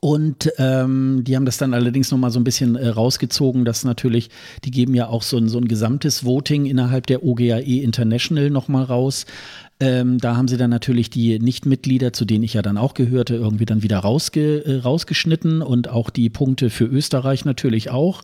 Und 0.01 0.51
ähm, 0.57 1.23
die 1.25 1.35
haben 1.35 1.45
das 1.45 1.57
dann 1.57 1.73
allerdings 1.73 2.11
nochmal 2.11 2.31
so 2.31 2.39
ein 2.39 2.45
bisschen 2.45 2.75
äh, 2.75 2.87
rausgezogen, 2.87 3.65
dass 3.65 3.83
natürlich, 3.83 4.29
die 4.63 4.71
geben 4.71 4.93
ja 4.93 5.07
auch 5.07 5.23
so 5.23 5.37
ein, 5.37 5.49
so 5.49 5.57
ein 5.57 5.67
gesamtes 5.67 6.23
Voting 6.23 6.65
innerhalb 6.65 7.07
der 7.07 7.23
OGAE 7.23 7.81
International 7.83 8.49
nochmal 8.49 8.83
raus. 8.83 9.25
Ähm, 9.81 10.17
da 10.17 10.35
haben 10.35 10.47
sie 10.47 10.57
dann 10.57 10.69
natürlich 10.69 11.09
die 11.09 11.39
Nichtmitglieder, 11.39 12.13
zu 12.13 12.25
denen 12.25 12.43
ich 12.43 12.53
ja 12.53 12.61
dann 12.61 12.77
auch 12.77 12.93
gehörte, 12.93 13.35
irgendwie 13.35 13.65
dann 13.65 13.83
wieder 13.83 13.99
rausge, 13.99 14.65
äh, 14.65 14.77
rausgeschnitten 14.79 15.61
und 15.61 15.89
auch 15.89 16.09
die 16.09 16.29
Punkte 16.29 16.69
für 16.69 16.85
Österreich 16.85 17.45
natürlich 17.45 17.89
auch. 17.89 18.23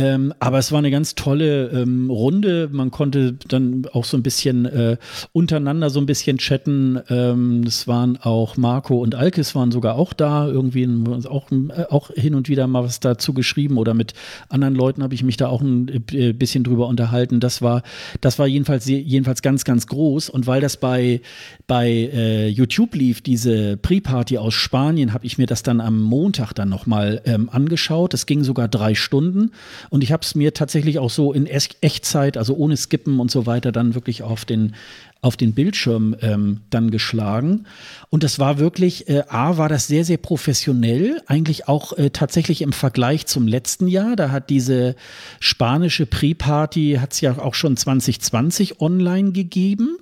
Ähm, 0.00 0.32
aber 0.38 0.58
es 0.58 0.72
war 0.72 0.78
eine 0.78 0.90
ganz 0.90 1.14
tolle 1.14 1.68
ähm, 1.68 2.08
Runde. 2.08 2.70
Man 2.72 2.90
konnte 2.90 3.34
dann 3.48 3.82
auch 3.92 4.06
so 4.06 4.16
ein 4.16 4.22
bisschen 4.22 4.64
äh, 4.64 4.96
untereinander 5.32 5.90
so 5.90 6.00
ein 6.00 6.06
bisschen 6.06 6.38
chatten. 6.38 6.98
Ähm, 7.10 7.64
es 7.66 7.86
waren 7.86 8.16
auch 8.16 8.56
Marco 8.56 8.98
und 8.98 9.14
Alkes 9.14 9.54
waren 9.54 9.70
sogar 9.70 9.96
auch 9.96 10.14
da. 10.14 10.48
Irgendwie 10.48 10.88
auch, 11.28 11.50
äh, 11.50 11.84
auch 11.90 12.10
hin 12.14 12.34
und 12.34 12.48
wieder 12.48 12.66
mal 12.66 12.82
was 12.82 13.00
dazu 13.00 13.34
geschrieben 13.34 13.76
oder 13.76 13.92
mit 13.92 14.14
anderen 14.48 14.74
Leuten 14.74 15.02
habe 15.02 15.12
ich 15.12 15.22
mich 15.22 15.36
da 15.36 15.48
auch 15.48 15.60
ein 15.60 16.02
äh, 16.12 16.32
bisschen 16.32 16.64
drüber 16.64 16.86
unterhalten. 16.88 17.38
Das 17.38 17.60
war, 17.60 17.82
das 18.22 18.38
war 18.38 18.46
jedenfalls, 18.46 18.86
jedenfalls 18.86 19.42
ganz, 19.42 19.64
ganz 19.64 19.86
groß. 19.86 20.30
Und 20.30 20.46
weil 20.46 20.62
das 20.62 20.78
bei, 20.78 21.20
bei 21.66 21.88
äh, 21.88 22.48
YouTube 22.48 22.94
lief, 22.94 23.20
diese 23.20 23.76
Pre-Party 23.76 24.38
aus 24.38 24.54
Spanien, 24.54 25.12
habe 25.12 25.26
ich 25.26 25.36
mir 25.36 25.46
das 25.46 25.62
dann 25.62 25.82
am 25.82 26.00
Montag 26.00 26.54
dann 26.54 26.70
nochmal 26.70 27.20
ähm, 27.26 27.50
angeschaut. 27.50 28.14
Es 28.14 28.24
ging 28.24 28.44
sogar 28.44 28.66
drei 28.66 28.94
Stunden. 28.94 29.50
Und 29.90 30.04
ich 30.04 30.12
habe 30.12 30.22
es 30.22 30.34
mir 30.34 30.54
tatsächlich 30.54 30.98
auch 30.98 31.10
so 31.10 31.32
in 31.32 31.46
Echtzeit, 31.46 32.36
also 32.36 32.54
ohne 32.54 32.76
Skippen 32.76 33.20
und 33.20 33.30
so 33.30 33.44
weiter, 33.44 33.72
dann 33.72 33.94
wirklich 33.94 34.22
auf 34.22 34.44
den, 34.44 34.76
auf 35.20 35.36
den 35.36 35.52
Bildschirm 35.52 36.16
ähm, 36.22 36.60
dann 36.70 36.90
geschlagen. 36.92 37.66
Und 38.08 38.22
das 38.22 38.38
war 38.38 38.58
wirklich, 38.58 39.08
äh, 39.08 39.24
A, 39.28 39.58
war 39.58 39.68
das 39.68 39.88
sehr, 39.88 40.04
sehr 40.04 40.16
professionell, 40.16 41.20
eigentlich 41.26 41.68
auch 41.68 41.92
äh, 41.98 42.10
tatsächlich 42.10 42.62
im 42.62 42.72
Vergleich 42.72 43.26
zum 43.26 43.48
letzten 43.48 43.88
Jahr. 43.88 44.14
Da 44.14 44.30
hat 44.30 44.48
diese 44.48 44.94
spanische 45.40 46.06
Pre-Party, 46.06 46.98
hat 47.00 47.12
es 47.12 47.20
ja 47.20 47.36
auch 47.38 47.54
schon 47.54 47.76
2020 47.76 48.80
online 48.80 49.32
gegeben. 49.32 49.98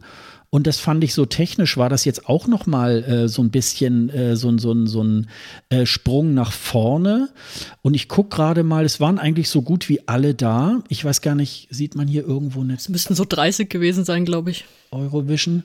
Und 0.50 0.66
das 0.66 0.78
fand 0.78 1.04
ich 1.04 1.12
so 1.12 1.26
technisch, 1.26 1.76
war 1.76 1.90
das 1.90 2.06
jetzt 2.06 2.26
auch 2.26 2.46
noch 2.46 2.66
mal 2.66 3.04
äh, 3.04 3.28
so 3.28 3.42
ein 3.42 3.50
bisschen 3.50 4.08
äh, 4.08 4.34
so, 4.34 4.56
so, 4.56 4.86
so 4.86 5.02
ein 5.02 5.28
äh, 5.68 5.84
Sprung 5.84 6.32
nach 6.32 6.52
vorne. 6.52 7.28
Und 7.82 7.92
ich 7.92 8.08
gucke 8.08 8.34
gerade 8.34 8.62
mal, 8.62 8.86
es 8.86 8.98
waren 8.98 9.18
eigentlich 9.18 9.50
so 9.50 9.60
gut 9.60 9.90
wie 9.90 10.08
alle 10.08 10.34
da. 10.34 10.82
Ich 10.88 11.04
weiß 11.04 11.20
gar 11.20 11.34
nicht, 11.34 11.68
sieht 11.70 11.96
man 11.96 12.08
hier 12.08 12.26
irgendwo 12.26 12.62
eine. 12.62 12.74
Es 12.74 12.88
müssten 12.88 13.14
so 13.14 13.26
30 13.28 13.68
gewesen 13.68 14.06
sein, 14.06 14.24
glaube 14.24 14.50
ich. 14.50 14.64
Eurovision. 14.90 15.64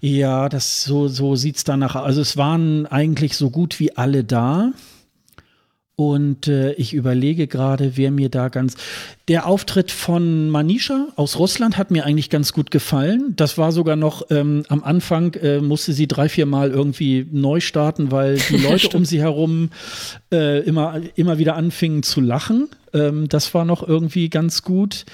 Ja, 0.00 0.48
das 0.48 0.84
so, 0.84 1.08
so 1.08 1.34
sieht 1.34 1.56
es 1.56 1.64
danach 1.64 1.96
aus. 1.96 2.04
Also 2.04 2.20
es 2.20 2.36
waren 2.36 2.86
eigentlich 2.86 3.36
so 3.36 3.50
gut 3.50 3.80
wie 3.80 3.96
alle 3.96 4.22
da. 4.22 4.72
Und 6.00 6.48
äh, 6.48 6.72
ich 6.76 6.94
überlege 6.94 7.46
gerade, 7.46 7.98
wer 7.98 8.10
mir 8.10 8.30
da 8.30 8.48
ganz. 8.48 8.74
Der 9.28 9.44
Auftritt 9.44 9.90
von 9.90 10.48
Manisha 10.48 11.08
aus 11.14 11.38
Russland 11.38 11.76
hat 11.76 11.90
mir 11.90 12.06
eigentlich 12.06 12.30
ganz 12.30 12.54
gut 12.54 12.70
gefallen. 12.70 13.34
Das 13.36 13.58
war 13.58 13.70
sogar 13.70 13.96
noch 13.96 14.22
ähm, 14.30 14.62
am 14.70 14.82
Anfang, 14.82 15.34
äh, 15.34 15.60
musste 15.60 15.92
sie 15.92 16.08
drei, 16.08 16.30
vier 16.30 16.46
Mal 16.46 16.70
irgendwie 16.70 17.26
neu 17.30 17.60
starten, 17.60 18.10
weil 18.10 18.38
die 18.38 18.56
Leute 18.66 18.96
um 18.96 19.04
sie 19.04 19.20
herum 19.20 19.68
äh, 20.32 20.60
immer, 20.60 21.02
immer 21.16 21.36
wieder 21.36 21.54
anfingen 21.54 22.02
zu 22.02 22.22
lachen. 22.22 22.70
Ähm, 22.94 23.28
das 23.28 23.52
war 23.52 23.66
noch 23.66 23.86
irgendwie 23.86 24.30
ganz 24.30 24.62
gut. 24.62 25.04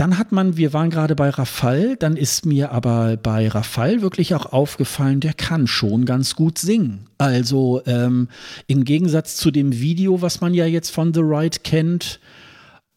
Dann 0.00 0.16
hat 0.16 0.32
man, 0.32 0.56
wir 0.56 0.72
waren 0.72 0.88
gerade 0.88 1.14
bei 1.14 1.28
Rafal, 1.28 1.94
dann 1.94 2.16
ist 2.16 2.46
mir 2.46 2.72
aber 2.72 3.18
bei 3.18 3.48
Rafal 3.48 4.00
wirklich 4.00 4.34
auch 4.34 4.46
aufgefallen, 4.46 5.20
der 5.20 5.34
kann 5.34 5.66
schon 5.66 6.06
ganz 6.06 6.36
gut 6.36 6.56
singen. 6.56 7.00
Also 7.18 7.82
ähm, 7.84 8.28
im 8.66 8.84
Gegensatz 8.84 9.36
zu 9.36 9.50
dem 9.50 9.78
Video, 9.78 10.22
was 10.22 10.40
man 10.40 10.54
ja 10.54 10.64
jetzt 10.64 10.88
von 10.88 11.12
The 11.12 11.20
Right 11.22 11.64
kennt, 11.64 12.18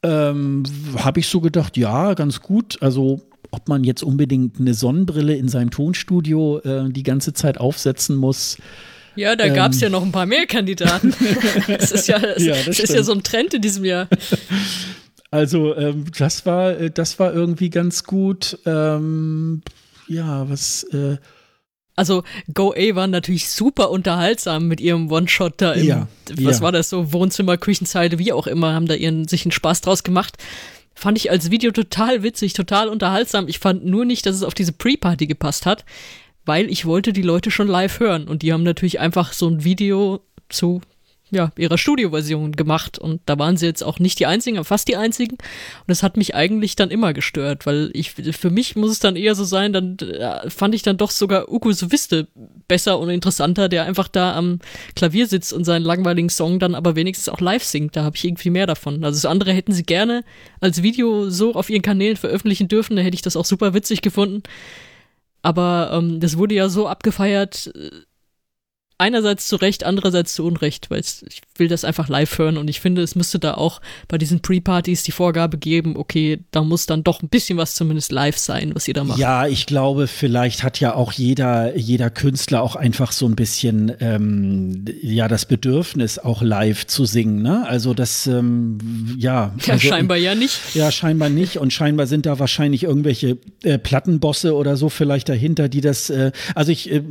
ähm, 0.01 0.63
habe 0.95 1.19
ich 1.19 1.27
so 1.27 1.41
gedacht, 1.41 1.75
ja, 1.75 2.13
ganz 2.13 2.39
gut. 2.39 2.81
Also 2.81 3.19
ob 3.51 3.67
man 3.67 3.83
jetzt 3.83 4.01
unbedingt 4.01 4.61
eine 4.61 4.73
Sonnenbrille 4.73 5.35
in 5.35 5.49
seinem 5.49 5.71
Tonstudio 5.71 6.59
äh, 6.59 6.89
die 6.89 7.03
ganze 7.03 7.33
Zeit 7.33 7.57
aufsetzen 7.57 8.15
muss. 8.15 8.55
Ja, 9.17 9.35
da 9.35 9.49
gab 9.49 9.73
es 9.73 9.81
ja 9.81 9.87
ähm. 9.87 9.91
noch 9.91 10.03
ein 10.03 10.13
paar 10.13 10.25
mehr 10.25 10.45
Kandidaten. 10.45 11.13
das 11.67 11.91
ist 11.91 12.07
ja, 12.07 12.19
das, 12.19 12.41
ja, 12.41 12.55
das 12.55 12.65
das 12.65 12.79
ist 12.79 12.93
ja 12.93 13.03
so 13.03 13.11
ein 13.11 13.23
Trend 13.23 13.53
in 13.55 13.61
diesem 13.61 13.83
Jahr. 13.83 14.07
Also 15.33 15.75
ähm, 15.75 16.05
das 16.15 16.45
war, 16.45 16.77
äh, 16.79 16.91
das 16.91 17.17
war 17.17 17.33
irgendwie 17.33 17.71
ganz 17.71 18.03
gut. 18.03 18.59
Ähm, 18.67 19.63
ja, 20.07 20.47
was. 20.47 20.83
Äh 20.93 21.17
also 21.95 22.23
Go 22.53 22.71
A 22.77 22.95
war 22.95 23.07
natürlich 23.07 23.49
super 23.49 23.89
unterhaltsam 23.89 24.67
mit 24.67 24.79
ihrem 24.79 25.11
One-Shot 25.11 25.55
da 25.57 25.73
im, 25.73 25.87
ja, 25.87 26.07
was 26.35 26.57
ja. 26.57 26.61
war 26.61 26.71
das 26.71 26.89
so, 26.89 27.13
Wohnzimmer, 27.13 27.57
Küchenzeile, 27.57 28.19
wie 28.19 28.31
auch 28.31 28.45
immer, 28.45 28.73
haben 28.73 28.85
da 28.85 28.93
ihren, 28.93 29.27
sich 29.27 29.43
einen 29.43 29.51
Spaß 29.51 29.81
draus 29.81 30.03
gemacht. 30.03 30.37
Fand 30.93 31.17
ich 31.17 31.31
als 31.31 31.49
Video 31.49 31.71
total 31.71 32.21
witzig, 32.21 32.53
total 32.53 32.87
unterhaltsam. 32.87 33.47
Ich 33.47 33.57
fand 33.57 33.83
nur 33.85 34.05
nicht, 34.05 34.27
dass 34.27 34.35
es 34.35 34.43
auf 34.43 34.53
diese 34.53 34.73
Pre-Party 34.73 35.25
gepasst 35.25 35.65
hat, 35.65 35.83
weil 36.45 36.69
ich 36.69 36.85
wollte 36.85 37.11
die 37.11 37.23
Leute 37.23 37.49
schon 37.49 37.67
live 37.67 37.99
hören 37.99 38.27
und 38.27 38.43
die 38.43 38.53
haben 38.53 38.63
natürlich 38.63 38.99
einfach 38.99 39.33
so 39.33 39.47
ein 39.47 39.63
Video 39.63 40.21
zu 40.49 40.81
ja, 41.33 41.51
ihrer 41.57 41.77
Studioversion 41.77 42.53
gemacht 42.53 42.97
und 42.97 43.21
da 43.25 43.37
waren 43.39 43.57
sie 43.57 43.65
jetzt 43.65 43.83
auch 43.83 43.99
nicht 43.99 44.19
die 44.19 44.25
einzigen, 44.25 44.57
aber 44.57 44.65
fast 44.65 44.87
die 44.87 44.97
einzigen 44.97 45.33
und 45.33 45.87
das 45.87 46.03
hat 46.03 46.17
mich 46.17 46.35
eigentlich 46.35 46.75
dann 46.75 46.91
immer 46.91 47.13
gestört, 47.13 47.65
weil 47.65 47.89
ich 47.93 48.11
für 48.11 48.49
mich 48.49 48.75
muss 48.75 48.91
es 48.91 48.99
dann 48.99 49.15
eher 49.15 49.35
so 49.35 49.43
sein, 49.43 49.73
dann 49.73 49.97
äh, 49.99 50.49
fand 50.49 50.75
ich 50.75 50.81
dann 50.81 50.97
doch 50.97 51.11
sogar 51.11 51.51
Uku 51.51 51.71
Soviste 51.71 52.27
besser 52.67 52.99
und 52.99 53.09
interessanter, 53.09 53.69
der 53.69 53.85
einfach 53.85 54.07
da 54.07 54.35
am 54.35 54.59
Klavier 54.95 55.27
sitzt 55.27 55.53
und 55.53 55.65
seinen 55.65 55.83
langweiligen 55.83 56.29
Song 56.29 56.59
dann 56.59 56.75
aber 56.75 56.95
wenigstens 56.95 57.29
auch 57.29 57.41
live 57.41 57.63
singt, 57.63 57.95
da 57.95 58.03
habe 58.03 58.15
ich 58.15 58.25
irgendwie 58.25 58.49
mehr 58.49 58.67
davon. 58.67 59.03
Also 59.03 59.17
das 59.17 59.25
andere 59.25 59.53
hätten 59.53 59.73
sie 59.73 59.83
gerne 59.83 60.23
als 60.59 60.83
Video 60.83 61.29
so 61.29 61.53
auf 61.53 61.69
ihren 61.69 61.81
Kanälen 61.81 62.17
veröffentlichen 62.17 62.67
dürfen, 62.67 62.95
da 62.95 63.01
hätte 63.01 63.15
ich 63.15 63.21
das 63.21 63.35
auch 63.35 63.45
super 63.45 63.73
witzig 63.73 64.01
gefunden. 64.01 64.43
Aber 65.43 65.91
ähm, 65.93 66.19
das 66.21 66.37
wurde 66.37 66.55
ja 66.55 66.69
so 66.69 66.87
abgefeiert, 66.87 67.71
äh, 67.75 67.89
einerseits 69.03 69.49
zu 69.49 69.57
Recht, 69.57 69.83
andererseits 69.83 70.33
zu 70.33 70.45
Unrecht, 70.45 70.89
weil 70.89 71.01
ich 71.01 71.41
will 71.57 71.67
das 71.67 71.85
einfach 71.85 72.09
live 72.09 72.37
hören 72.37 72.57
und 72.57 72.69
ich 72.69 72.79
finde, 72.79 73.01
es 73.03 73.15
müsste 73.15 73.37
da 73.37 73.53
auch 73.53 73.79
bei 74.07 74.17
diesen 74.17 74.41
Pre-Partys 74.41 75.03
die 75.03 75.11
Vorgabe 75.11 75.57
geben, 75.57 75.95
okay, 75.95 76.39
da 76.51 76.63
muss 76.63 76.85
dann 76.85 77.03
doch 77.03 77.21
ein 77.21 77.29
bisschen 77.29 77.57
was 77.57 77.75
zumindest 77.75 78.11
live 78.11 78.37
sein, 78.37 78.71
was 78.73 78.87
ihr 78.87 78.93
da 78.93 79.03
macht. 79.03 79.19
Ja, 79.19 79.47
ich 79.47 79.65
glaube, 79.65 80.07
vielleicht 80.07 80.63
hat 80.63 80.79
ja 80.79 80.95
auch 80.95 81.11
jeder, 81.11 81.77
jeder 81.77 82.09
Künstler 82.09 82.63
auch 82.63 82.75
einfach 82.75 83.11
so 83.11 83.27
ein 83.27 83.35
bisschen, 83.35 83.91
ähm, 83.99 84.85
ja, 85.01 85.27
das 85.27 85.45
Bedürfnis, 85.45 86.17
auch 86.17 86.41
live 86.41 86.87
zu 86.87 87.05
singen, 87.05 87.41
ne? 87.41 87.67
Also 87.67 87.93
das, 87.93 88.25
ähm, 88.27 88.77
ja. 89.17 89.53
Ja, 89.65 89.73
also, 89.73 89.87
scheinbar 89.87 90.17
ja 90.17 90.35
nicht. 90.35 90.59
Ja, 90.73 90.91
scheinbar 90.91 91.29
nicht 91.29 91.57
und 91.57 91.71
scheinbar 91.71 92.07
sind 92.07 92.25
da 92.25 92.39
wahrscheinlich 92.39 92.83
irgendwelche 92.83 93.37
äh, 93.63 93.77
Plattenbosse 93.77 94.55
oder 94.55 94.75
so 94.75 94.89
vielleicht 94.89 95.29
dahinter, 95.29 95.69
die 95.69 95.81
das, 95.81 96.09
äh, 96.09 96.31
also 96.55 96.71
ich, 96.71 96.91
äh, 96.91 97.03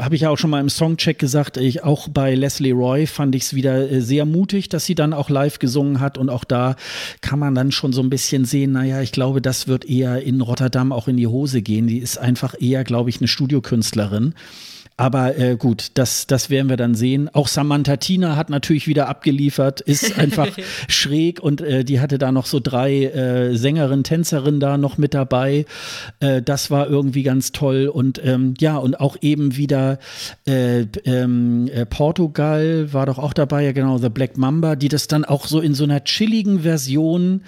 habe 0.00 0.14
ich 0.14 0.22
ja 0.22 0.30
auch 0.30 0.38
schon 0.38 0.50
mal 0.50 0.60
im 0.60 0.68
Songcheck 0.68 1.18
gesagt, 1.18 1.56
ich, 1.56 1.84
auch 1.84 2.08
bei 2.08 2.34
Leslie 2.34 2.72
Roy 2.72 3.06
fand 3.06 3.34
ich 3.34 3.42
es 3.42 3.54
wieder 3.54 3.67
äh, 3.74 4.00
sehr 4.00 4.24
mutig, 4.24 4.68
dass 4.68 4.86
sie 4.86 4.94
dann 4.94 5.12
auch 5.12 5.30
live 5.30 5.58
gesungen 5.58 6.00
hat 6.00 6.18
und 6.18 6.30
auch 6.30 6.44
da 6.44 6.76
kann 7.20 7.38
man 7.38 7.54
dann 7.54 7.72
schon 7.72 7.92
so 7.92 8.02
ein 8.02 8.10
bisschen 8.10 8.44
sehen, 8.44 8.72
naja, 8.72 9.00
ich 9.00 9.12
glaube, 9.12 9.40
das 9.42 9.68
wird 9.68 9.84
eher 9.84 10.22
in 10.22 10.40
Rotterdam 10.40 10.92
auch 10.92 11.08
in 11.08 11.16
die 11.16 11.26
Hose 11.26 11.62
gehen. 11.62 11.86
Die 11.86 11.98
ist 11.98 12.18
einfach 12.18 12.54
eher, 12.58 12.84
glaube 12.84 13.10
ich, 13.10 13.18
eine 13.18 13.28
Studiokünstlerin. 13.28 14.34
Aber 14.98 15.38
äh, 15.38 15.56
gut, 15.56 15.92
das, 15.94 16.26
das 16.26 16.50
werden 16.50 16.68
wir 16.68 16.76
dann 16.76 16.96
sehen. 16.96 17.30
Auch 17.32 17.46
Samantha 17.46 17.96
Tina 17.98 18.34
hat 18.34 18.50
natürlich 18.50 18.88
wieder 18.88 19.08
abgeliefert, 19.08 19.80
ist 19.80 20.18
einfach 20.18 20.48
schräg 20.88 21.40
und 21.40 21.60
äh, 21.60 21.84
die 21.84 22.00
hatte 22.00 22.18
da 22.18 22.32
noch 22.32 22.46
so 22.46 22.58
drei 22.58 23.04
äh, 23.04 23.56
Sängerinnen, 23.56 24.02
Tänzerinnen 24.02 24.58
da 24.58 24.76
noch 24.76 24.98
mit 24.98 25.14
dabei. 25.14 25.66
Äh, 26.18 26.42
das 26.42 26.72
war 26.72 26.88
irgendwie 26.88 27.22
ganz 27.22 27.52
toll. 27.52 27.86
Und 27.86 28.20
ähm, 28.24 28.54
ja, 28.58 28.76
und 28.76 28.98
auch 28.98 29.16
eben 29.20 29.56
wieder 29.56 30.00
äh, 30.48 30.80
ähm, 31.04 31.68
äh, 31.72 31.86
Portugal 31.86 32.92
war 32.92 33.06
doch 33.06 33.18
auch 33.18 33.34
dabei, 33.34 33.64
ja 33.64 33.72
genau, 33.72 33.98
The 33.98 34.08
Black 34.08 34.36
Mamba, 34.36 34.74
die 34.74 34.88
das 34.88 35.06
dann 35.06 35.24
auch 35.24 35.46
so 35.46 35.60
in 35.60 35.74
so 35.74 35.84
einer 35.84 36.02
chilligen 36.02 36.62
Version 36.62 37.42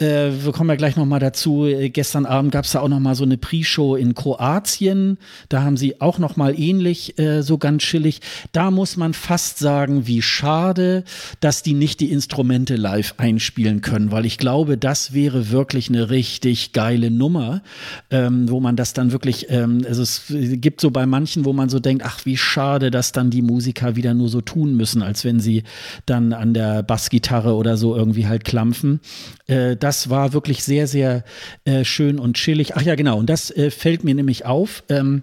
äh, 0.00 0.30
wir 0.44 0.52
kommen 0.52 0.70
ja 0.70 0.76
gleich 0.76 0.96
noch 0.96 1.06
mal 1.06 1.18
dazu. 1.18 1.66
Äh, 1.66 1.90
gestern 1.90 2.24
Abend 2.24 2.52
gab 2.52 2.64
es 2.64 2.72
da 2.72 2.80
auch 2.80 2.88
noch 2.88 3.00
mal 3.00 3.16
so 3.16 3.24
eine 3.24 3.36
Pre-Show 3.36 3.96
in 3.96 4.14
Kroatien. 4.14 5.18
Da 5.48 5.62
haben 5.62 5.76
sie 5.76 6.00
auch 6.00 6.18
noch 6.18 6.36
mal 6.36 6.58
ähnlich 6.58 7.18
äh, 7.18 7.42
so 7.42 7.58
ganz 7.58 7.82
chillig. 7.82 8.20
Da 8.52 8.70
muss 8.70 8.96
man 8.96 9.12
fast 9.12 9.58
sagen, 9.58 10.06
wie 10.06 10.22
schade, 10.22 11.02
dass 11.40 11.64
die 11.64 11.74
nicht 11.74 11.98
die 11.98 12.12
Instrumente 12.12 12.76
live 12.76 13.14
einspielen 13.16 13.80
können, 13.80 14.12
weil 14.12 14.24
ich 14.24 14.38
glaube, 14.38 14.78
das 14.78 15.14
wäre 15.14 15.50
wirklich 15.50 15.88
eine 15.88 16.10
richtig 16.10 16.72
geile 16.72 17.10
Nummer, 17.10 17.62
ähm, 18.10 18.48
wo 18.48 18.60
man 18.60 18.76
das 18.76 18.92
dann 18.92 19.10
wirklich, 19.10 19.50
ähm, 19.50 19.82
also 19.86 20.02
es 20.02 20.26
gibt 20.28 20.80
so 20.80 20.92
bei 20.92 21.06
manchen, 21.06 21.44
wo 21.44 21.52
man 21.52 21.68
so 21.68 21.80
denkt, 21.80 22.04
ach 22.06 22.24
wie 22.24 22.36
schade, 22.36 22.92
dass 22.92 23.10
dann 23.10 23.30
die 23.30 23.42
Musiker 23.42 23.96
wieder 23.96 24.14
nur 24.14 24.28
so 24.28 24.42
tun 24.42 24.76
müssen, 24.76 25.02
als 25.02 25.24
wenn 25.24 25.40
sie 25.40 25.64
dann 26.06 26.32
an 26.32 26.54
der 26.54 26.84
Bassgitarre 26.84 27.56
oder 27.56 27.76
so 27.76 27.96
irgendwie 27.96 28.28
halt 28.28 28.44
klampfen. 28.44 29.00
Äh, 29.48 29.76
das 29.88 30.10
war 30.10 30.34
wirklich 30.34 30.64
sehr, 30.64 30.86
sehr 30.86 31.24
äh, 31.64 31.82
schön 31.82 32.18
und 32.18 32.36
chillig. 32.36 32.76
Ach 32.76 32.82
ja, 32.82 32.94
genau. 32.94 33.16
Und 33.18 33.30
das 33.30 33.50
äh, 33.50 33.70
fällt 33.70 34.04
mir 34.04 34.14
nämlich 34.14 34.44
auf. 34.44 34.84
Ähm, 34.90 35.22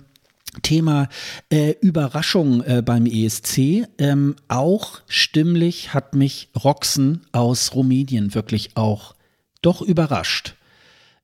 Thema 0.63 1.07
äh, 1.51 1.75
Überraschung 1.81 2.63
äh, 2.63 2.81
beim 2.83 3.05
ESC. 3.05 3.87
Ähm, 3.99 4.35
auch 4.47 5.01
stimmlich 5.07 5.93
hat 5.93 6.15
mich 6.15 6.49
Roxen 6.63 7.27
aus 7.31 7.75
Rumänien 7.75 8.33
wirklich 8.33 8.75
auch 8.75 9.13
doch 9.61 9.83
überrascht. 9.83 10.55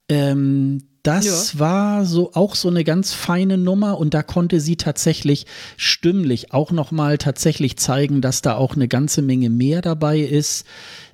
Ähm, 0.08 0.84
das 1.02 1.54
ja. 1.54 1.60
war 1.60 2.06
so 2.06 2.34
auch 2.34 2.54
so 2.54 2.70
eine 2.70 2.84
ganz 2.84 3.14
feine 3.14 3.58
Nummer 3.58 3.98
und 3.98 4.14
da 4.14 4.22
konnte 4.22 4.60
sie 4.60 4.76
tatsächlich 4.76 5.48
stimmlich 5.78 6.54
auch 6.54 6.72
noch 6.72 6.92
mal 6.92 7.18
tatsächlich 7.18 7.78
zeigen, 7.78 8.22
dass 8.22 8.44
da 8.44 8.56
auch 8.56 8.76
eine 8.76 8.88
ganze 8.88 9.24
Menge 9.24 9.50
mehr 9.50 9.82
dabei 9.82 10.20
ist 10.20 10.68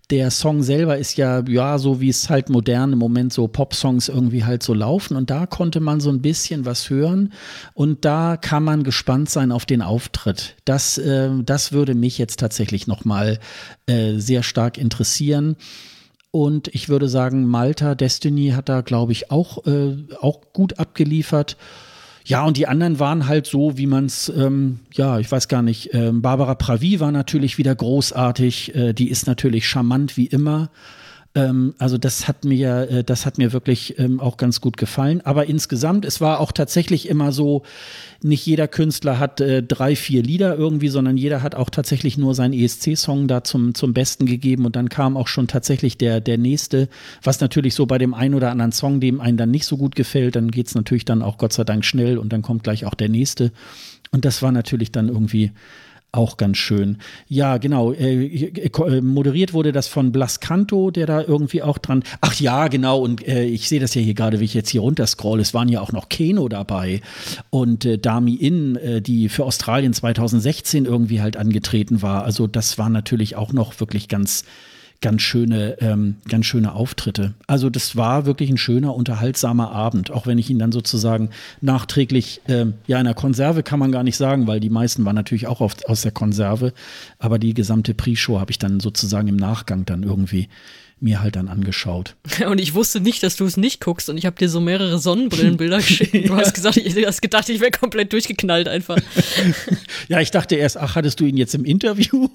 der 0.09 0.31
Song 0.31 0.63
selber 0.63 0.97
ist 0.97 1.17
ja, 1.17 1.43
ja, 1.47 1.77
so 1.77 1.99
wie 1.99 2.09
es 2.09 2.29
halt 2.29 2.49
modern 2.49 2.93
im 2.93 2.99
Moment 2.99 3.33
so 3.33 3.47
Pop-Songs 3.47 4.07
irgendwie 4.07 4.45
halt 4.45 4.63
so 4.63 4.73
laufen. 4.73 5.17
Und 5.17 5.29
da 5.29 5.45
konnte 5.45 5.81
man 5.81 5.99
so 5.99 6.09
ein 6.09 6.21
bisschen 6.21 6.65
was 6.65 6.89
hören. 6.89 7.33
Und 7.73 8.05
da 8.05 8.37
kann 8.37 8.63
man 8.63 8.83
gespannt 8.83 9.29
sein 9.29 9.51
auf 9.51 9.65
den 9.65 9.81
Auftritt. 9.81 10.55
Das, 10.63 10.97
äh, 10.97 11.29
das 11.43 11.73
würde 11.73 11.93
mich 11.93 12.17
jetzt 12.17 12.39
tatsächlich 12.39 12.87
nochmal 12.87 13.39
äh, 13.85 14.13
sehr 14.17 14.43
stark 14.43 14.77
interessieren. 14.77 15.57
Und 16.31 16.69
ich 16.69 16.87
würde 16.87 17.09
sagen, 17.09 17.45
Malta 17.45 17.93
Destiny 17.95 18.51
hat 18.51 18.69
da, 18.69 18.81
glaube 18.81 19.11
ich, 19.11 19.29
auch, 19.29 19.65
äh, 19.65 19.97
auch 20.21 20.53
gut 20.53 20.79
abgeliefert. 20.79 21.57
Ja, 22.27 22.43
und 22.43 22.57
die 22.57 22.67
anderen 22.67 22.99
waren 22.99 23.27
halt 23.29 23.47
so, 23.47 23.77
wie 23.77 23.87
man 23.87 24.07
es, 24.07 24.27
ähm, 24.27 24.81
ja, 24.93 25.17
ich 25.17 25.31
weiß 25.31 25.47
gar 25.47 25.61
nicht. 25.61 25.93
Ähm, 25.93 26.21
Barbara 26.21 26.55
Pravi 26.55 26.99
war 26.99 27.13
natürlich 27.13 27.57
wieder 27.57 27.73
großartig. 27.73 28.75
Äh, 28.75 28.91
die 28.91 29.09
ist 29.09 29.27
natürlich 29.27 29.65
charmant 29.65 30.17
wie 30.17 30.25
immer. 30.25 30.69
Ähm, 31.37 31.75
also 31.77 31.99
das 31.99 32.27
hat 32.27 32.45
mir, 32.45 32.89
äh, 32.89 33.03
das 33.03 33.25
hat 33.27 33.37
mir 33.37 33.53
wirklich 33.53 33.99
ähm, 33.99 34.19
auch 34.19 34.37
ganz 34.37 34.59
gut 34.59 34.75
gefallen. 34.75 35.21
Aber 35.23 35.45
insgesamt, 35.45 36.03
es 36.03 36.19
war 36.19 36.39
auch 36.39 36.51
tatsächlich 36.51 37.07
immer 37.07 37.31
so, 37.31 37.61
nicht 38.23 38.43
jeder 38.45 38.67
Künstler 38.67 39.19
hat 39.19 39.39
äh, 39.39 39.61
drei, 39.61 39.95
vier 39.95 40.23
Lieder 40.23 40.57
irgendwie, 40.57 40.87
sondern 40.87 41.15
jeder 41.15 41.43
hat 41.43 41.53
auch 41.53 41.69
tatsächlich 41.69 42.17
nur 42.17 42.33
seinen 42.33 42.53
ESC-Song 42.53 43.27
da 43.27 43.43
zum, 43.43 43.75
zum 43.75 43.93
Besten 43.93 44.25
gegeben 44.25 44.65
und 44.65 44.75
dann 44.75 44.89
kam 44.89 45.15
auch 45.15 45.27
schon 45.27 45.47
tatsächlich 45.47 45.99
der, 45.99 46.21
der 46.21 46.39
nächste, 46.39 46.89
was 47.21 47.39
natürlich 47.39 47.75
so 47.75 47.85
bei 47.85 47.99
dem 47.99 48.15
einen 48.15 48.33
oder 48.33 48.49
anderen 48.49 48.71
Song, 48.71 48.99
dem 48.99 49.21
einen 49.21 49.37
dann 49.37 49.51
nicht 49.51 49.65
so 49.65 49.77
gut 49.77 49.95
gefällt, 49.95 50.35
dann 50.35 50.49
geht 50.49 50.67
es 50.67 50.73
natürlich 50.75 51.05
dann 51.05 51.21
auch 51.21 51.37
Gott 51.37 51.53
sei 51.53 51.63
Dank 51.63 51.85
schnell 51.85 52.17
und 52.17 52.33
dann 52.33 52.41
kommt 52.41 52.63
gleich 52.63 52.85
auch 52.85 52.95
der 52.95 53.09
nächste. 53.09 53.51
Und 54.09 54.25
das 54.25 54.41
war 54.41 54.51
natürlich 54.51 54.91
dann 54.91 55.09
irgendwie 55.09 55.51
auch 56.17 56.37
ganz 56.37 56.57
schön. 56.57 56.97
Ja, 57.27 57.57
genau. 57.57 57.93
Äh, 57.93 58.25
äh, 58.25 59.01
moderiert 59.01 59.53
wurde 59.53 59.71
das 59.71 59.87
von 59.87 60.11
Blas 60.11 60.39
Canto, 60.39 60.91
der 60.91 61.05
da 61.05 61.21
irgendwie 61.21 61.61
auch 61.61 61.77
dran. 61.77 62.03
Ach 62.21 62.33
ja, 62.35 62.67
genau. 62.67 62.99
Und 62.99 63.25
äh, 63.27 63.45
ich 63.45 63.69
sehe 63.69 63.79
das 63.79 63.93
ja 63.95 64.01
hier 64.01 64.13
gerade, 64.13 64.39
wie 64.39 64.45
ich 64.45 64.53
jetzt 64.53 64.69
hier 64.69 64.81
runterscroll. 64.81 65.39
Es 65.39 65.53
waren 65.53 65.69
ja 65.69 65.81
auch 65.81 65.91
noch 65.91 66.09
Keno 66.09 66.49
dabei 66.49 67.01
und 67.49 67.85
äh, 67.85 67.97
Dami 67.97 68.33
In, 68.35 68.75
äh, 68.75 69.01
die 69.01 69.29
für 69.29 69.45
Australien 69.45 69.93
2016 69.93 70.85
irgendwie 70.85 71.21
halt 71.21 71.37
angetreten 71.37 72.01
war. 72.01 72.23
Also 72.23 72.47
das 72.47 72.77
war 72.77 72.89
natürlich 72.89 73.35
auch 73.35 73.53
noch 73.53 73.79
wirklich 73.79 74.07
ganz 74.07 74.43
ganz 75.01 75.21
schöne, 75.21 75.77
ähm, 75.79 76.15
ganz 76.27 76.45
schöne 76.45 76.73
Auftritte. 76.73 77.33
Also 77.45 77.69
das 77.69 77.95
war 77.95 78.25
wirklich 78.25 78.49
ein 78.49 78.57
schöner, 78.57 78.95
unterhaltsamer 78.95 79.71
Abend, 79.71 80.11
auch 80.11 80.25
wenn 80.25 80.37
ich 80.37 80.49
ihn 80.49 80.59
dann 80.59 80.71
sozusagen 80.71 81.29
nachträglich, 81.61 82.41
ähm, 82.47 82.73
ja, 82.87 82.97
in 82.99 83.05
der 83.05 83.13
Konserve 83.13 83.63
kann 83.63 83.79
man 83.79 83.91
gar 83.91 84.03
nicht 84.03 84.17
sagen, 84.17 84.47
weil 84.47 84.59
die 84.59 84.69
meisten 84.69 85.05
waren 85.05 85.15
natürlich 85.15 85.47
auch 85.47 85.61
auf, 85.61 85.75
aus 85.87 86.01
der 86.01 86.11
Konserve, 86.11 86.73
aber 87.19 87.37
die 87.39 87.53
gesamte 87.53 87.93
Pre-Show 87.93 88.39
habe 88.39 88.51
ich 88.51 88.59
dann 88.59 88.79
sozusagen 88.79 89.27
im 89.27 89.35
Nachgang 89.35 89.85
dann 89.85 90.03
irgendwie 90.03 90.47
mir 90.99 91.21
halt 91.21 91.35
dann 91.35 91.47
angeschaut. 91.47 92.15
Und 92.47 92.59
ich 92.59 92.73
wusste 92.73 92.99
nicht, 92.99 93.21
dass 93.21 93.35
du 93.35 93.45
es 93.45 93.55
nicht 93.55 93.81
guckst 93.81 94.09
und 94.09 94.17
ich 94.17 94.25
habe 94.25 94.35
dir 94.35 94.49
so 94.49 94.59
mehrere 94.59 94.97
Sonnenbrillenbilder 94.97 95.77
geschickt. 95.77 96.27
Du 96.27 96.35
hast 96.35 96.53
gesagt, 96.53 96.77
ich 96.77 97.05
hast 97.05 97.21
gedacht, 97.21 97.49
ich 97.49 97.59
wäre 97.59 97.71
komplett 97.71 98.13
durchgeknallt 98.13 98.67
einfach. 98.67 98.97
ja, 100.07 100.21
ich 100.21 100.31
dachte 100.31 100.55
erst, 100.55 100.77
ach, 100.77 100.95
hattest 100.95 101.19
du 101.19 101.25
ihn 101.25 101.37
jetzt 101.37 101.53
im 101.53 101.65
Interview? 101.65 102.27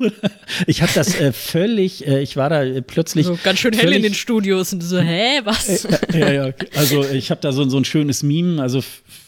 ich 0.67 0.83
habe 0.83 0.93
das 0.95 1.19
äh, 1.19 1.33
völlig, 1.33 2.07
äh, 2.07 2.23
ich 2.23 2.37
war 2.37 2.51
da 2.51 2.63
äh, 2.63 2.83
plötzlich. 2.83 3.27
So 3.27 3.39
ganz 3.43 3.59
schön 3.59 3.73
hell 3.73 3.93
in 3.93 4.03
den 4.03 4.15
Studios 4.15 4.73
und 4.73 4.83
so, 4.83 5.01
hä, 5.01 5.41
was? 5.45 5.85
Äh, 5.85 5.99
äh, 6.13 6.21
ja, 6.21 6.33
ja, 6.47 6.55
also 6.77 7.05
ich 7.05 7.31
habe 7.31 7.41
da 7.41 7.53
so, 7.53 7.69
so 7.69 7.79
ein 7.79 7.85
schönes 7.85 8.23
Meme, 8.23 8.63
also 8.63 8.83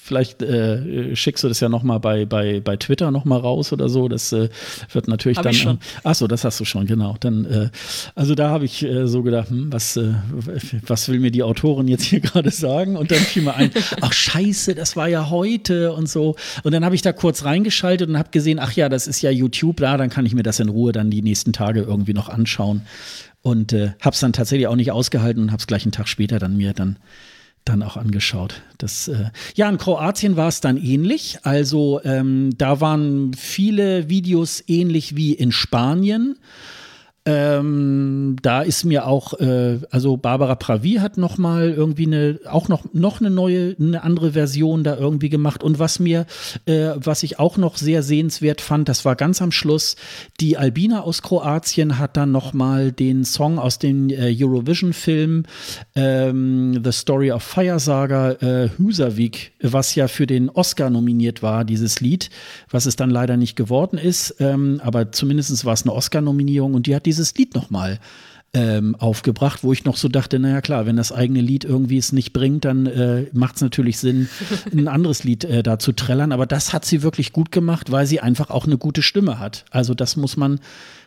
Vielleicht 0.07 0.43
äh, 0.43 1.17
schickst 1.17 1.45
du 1.45 1.49
das 1.49 1.61
ja 1.61 1.71
nochmal 1.71 1.99
bei, 1.99 2.27
bei, 2.27 2.61
bei 2.61 2.77
Twitter 2.77 3.11
nochmal 3.11 3.41
raus 3.41 3.73
oder 3.73 3.89
so. 3.89 4.07
Das 4.07 4.35
äh, 4.35 4.51
wird 4.93 5.09
natürlich 5.09 5.39
hab 5.39 5.45
dann. 5.45 5.55
Ich 5.55 5.63
schon. 5.63 5.79
Ach 6.03 6.15
so, 6.15 6.27
das 6.27 6.45
hast 6.45 6.61
du 6.61 6.67
schon, 6.67 6.85
genau. 6.85 7.17
Dann, 7.21 7.47
äh, 7.47 7.71
also 8.15 8.35
da 8.35 8.51
habe 8.51 8.67
ich 8.67 8.83
äh, 8.83 9.09
so 9.09 9.23
gedacht, 9.23 9.49
hm, 9.49 9.73
was, 9.73 9.97
äh, 9.97 10.13
was 10.87 11.09
will 11.09 11.21
mir 11.21 11.31
die 11.31 11.43
Autorin 11.43 11.89
jetzt 11.89 12.03
hier 12.03 12.21
gerade 12.21 12.51
sagen? 12.51 12.99
Und 12.99 13.13
dann 13.13 13.19
fiel 13.19 13.45
mir 13.45 13.55
ein, 13.55 13.71
ach 14.03 14.13
scheiße, 14.13 14.75
das 14.75 14.95
war 14.95 15.09
ja 15.09 15.31
heute 15.31 15.95
und 15.95 16.07
so. 16.07 16.37
Und 16.65 16.73
dann 16.73 16.85
habe 16.85 16.95
ich 16.95 17.01
da 17.01 17.15
kurz 17.15 17.47
reingeschaltet 17.47 18.07
und 18.11 18.19
habe 18.19 18.29
gesehen, 18.31 18.59
ach 18.59 18.73
ja, 18.73 18.91
das 18.91 19.07
ist 19.07 19.23
ja 19.23 19.31
YouTube, 19.31 19.79
da, 19.79 19.97
dann 19.97 20.11
kann 20.11 20.27
ich 20.27 20.35
mir 20.35 20.43
das 20.43 20.61
in 20.61 20.69
Ruhe 20.69 20.93
dann 20.93 21.09
die 21.09 21.23
nächsten 21.23 21.55
Tage 21.55 21.81
irgendwie 21.81 22.13
noch 22.13 22.29
anschauen. 22.29 22.83
Und 23.41 23.73
äh, 23.73 23.93
habe 24.03 24.13
es 24.13 24.21
dann 24.21 24.35
tatsächlich 24.35 24.67
auch 24.67 24.77
nicht 24.77 24.93
ausgehalten 24.93 25.45
und 25.45 25.51
habe 25.51 25.61
es 25.61 25.67
gleich 25.67 25.85
einen 25.85 25.93
Tag 25.93 26.09
später 26.09 26.39
dann 26.39 26.59
mir 26.59 26.75
dann 26.75 26.99
dann 27.65 27.83
auch 27.83 27.97
angeschaut. 27.97 28.63
Das, 28.79 29.09
äh 29.09 29.31
ja, 29.55 29.69
in 29.69 29.79
Kroatien 29.79 30.37
war 30.37 30.49
es 30.49 30.61
dann 30.61 30.77
ähnlich. 30.77 31.39
Also 31.43 32.01
ähm, 32.05 32.51
da 32.59 32.81
waren 32.81 33.35
viele 33.35 34.09
Videos 34.09 34.63
ähnlich 34.67 35.17
wie 35.17 35.33
in 35.33 35.53
Spanien. 35.53 36.37
Ähm, 37.27 38.37
da 38.43 38.61
ist 38.61 38.85
mir 38.85 39.07
auch, 39.07 39.33
äh, 39.41 39.79
also 39.91 40.19
Barbara 40.19 40.57
Pravi 40.57 40.97
hat 40.97 41.17
noch 41.17 41.39
mal 41.39 41.71
irgendwie 41.71 42.07
eine, 42.07 42.39
auch 42.51 42.69
noch 42.69 42.85
noch 42.93 43.21
eine 43.21 43.31
neue, 43.31 43.75
eine 43.81 44.03
andere 44.03 44.33
Version 44.33 44.85
da 44.85 44.97
irgendwie 44.97 45.31
gemacht. 45.31 45.63
Und 45.63 45.79
was 45.79 45.99
mir, 45.99 46.27
äh, 46.67 46.91
was 46.97 47.23
ich 47.23 47.39
auch 47.39 47.57
noch 47.57 47.79
sehr 47.79 48.03
sehenswert 48.03 48.61
fand, 48.61 48.91
das 48.91 49.07
war 49.07 49.17
ganz 49.17 49.41
am 49.41 49.53
Schluss, 49.53 49.97
die 50.39 50.59
Albina 50.59 51.01
aus 51.01 51.23
Kroatien 51.23 51.99
hat 51.99 52.19
dann 52.19 52.31
noch 52.31 52.53
mal 52.53 52.93
den 52.93 53.25
Song 53.25 53.59
aus 53.59 53.79
dem 53.79 54.11
äh, 54.11 54.35
Eurovision-Film 54.39 55.45
ähm, 55.95 56.81
The 56.85 56.93
Story 56.93 57.33
of 57.33 57.43
Fire 57.43 57.81
Saga 57.81 58.33
äh, 58.33 58.69
Husavik, 58.79 59.53
was 59.63 59.95
ja 59.95 60.09
für 60.09 60.27
den 60.27 60.51
Oscar 60.51 60.91
nominiert 60.91 61.43
war, 61.43 61.65
dieses 61.65 62.01
Lied, 62.01 62.29
was 62.69 62.85
es 62.85 62.97
dann 62.97 63.09
leider 63.09 63.39
nicht 63.39 63.57
geworden 63.57 63.97
ist, 63.97 64.37
ähm, 64.41 64.83
aber 64.85 65.11
zumindest 65.11 65.65
war 65.65 65.73
es 65.73 65.85
eine 65.85 65.95
Oscar-Nominierung 65.95 66.75
und 66.75 66.87
die 66.87 66.95
hat 66.95 67.07
die 67.07 67.14
dieses 67.15 67.35
Lied 67.35 67.55
nochmal 67.55 68.01
ähm, 68.55 68.95
aufgebracht, 68.95 69.65
wo 69.65 69.73
ich 69.73 69.85
noch 69.85 69.97
so 69.97 70.09
dachte, 70.09 70.39
naja 70.39 70.61
klar, 70.61 70.87
wenn 70.87 70.97
das 70.97 71.13
eigene 71.13 71.41
Lied 71.41 71.65
irgendwie 71.65 71.99
es 71.99 72.13
nicht 72.13 72.33
bringt, 72.33 72.65
dann 72.65 72.87
äh, 72.87 73.27
macht 73.33 73.57
es 73.57 73.63
natürlich 73.63 73.99
Sinn, 73.99 74.29
ein 74.73 74.89
anderes 74.89 75.25
Lied 75.25 75.45
äh, 75.45 75.63
da 75.63 75.79
zu 75.79 75.93
trällern. 75.93 76.33
Aber 76.33 76.47
das 76.47 76.73
hat 76.73 76.85
sie 76.85 77.03
wirklich 77.03 77.33
gut 77.33 77.51
gemacht, 77.51 77.91
weil 77.91 78.07
sie 78.07 78.21
einfach 78.21 78.51
auch 78.51 78.67
eine 78.67 78.79
gute 78.79 79.03
Stimme 79.03 79.39
hat. 79.39 79.65
Also 79.71 79.95
das 79.95 80.17
muss 80.17 80.37
man, 80.37 80.61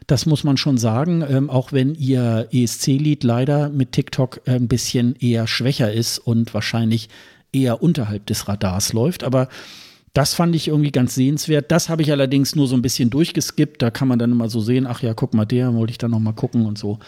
das 0.07 0.25
muss 0.25 0.43
man 0.43 0.57
schon 0.57 0.77
sagen, 0.77 1.23
ähm, 1.27 1.49
auch 1.49 1.71
wenn 1.71 1.95
ihr 1.95 2.47
ESC-Lied 2.51 3.23
leider 3.23 3.69
mit 3.69 3.93
TikTok 3.93 4.41
äh, 4.45 4.51
ein 4.51 4.67
bisschen 4.67 5.15
eher 5.15 5.47
schwächer 5.47 5.91
ist 5.91 6.19
und 6.19 6.53
wahrscheinlich 6.53 7.07
eher 7.53 7.81
unterhalb 7.81 8.25
des 8.25 8.47
Radars 8.47 8.91
läuft. 8.91 9.23
Aber 9.23 9.47
das 10.13 10.33
fand 10.33 10.55
ich 10.55 10.67
irgendwie 10.67 10.91
ganz 10.91 11.15
sehenswert. 11.15 11.71
Das 11.71 11.89
habe 11.89 12.01
ich 12.01 12.11
allerdings 12.11 12.55
nur 12.55 12.67
so 12.67 12.75
ein 12.75 12.81
bisschen 12.81 13.09
durchgeskippt. 13.09 13.81
Da 13.81 13.91
kann 13.91 14.07
man 14.07 14.19
dann 14.19 14.31
immer 14.31 14.49
so 14.49 14.59
sehen, 14.59 14.87
ach 14.87 15.01
ja, 15.01 15.13
guck 15.13 15.33
mal, 15.33 15.45
der 15.45 15.73
wollte 15.73 15.91
ich 15.91 15.97
dann 15.97 16.11
noch 16.11 16.19
mal 16.19 16.33
gucken 16.33 16.65
und 16.65 16.77
so. 16.77 16.99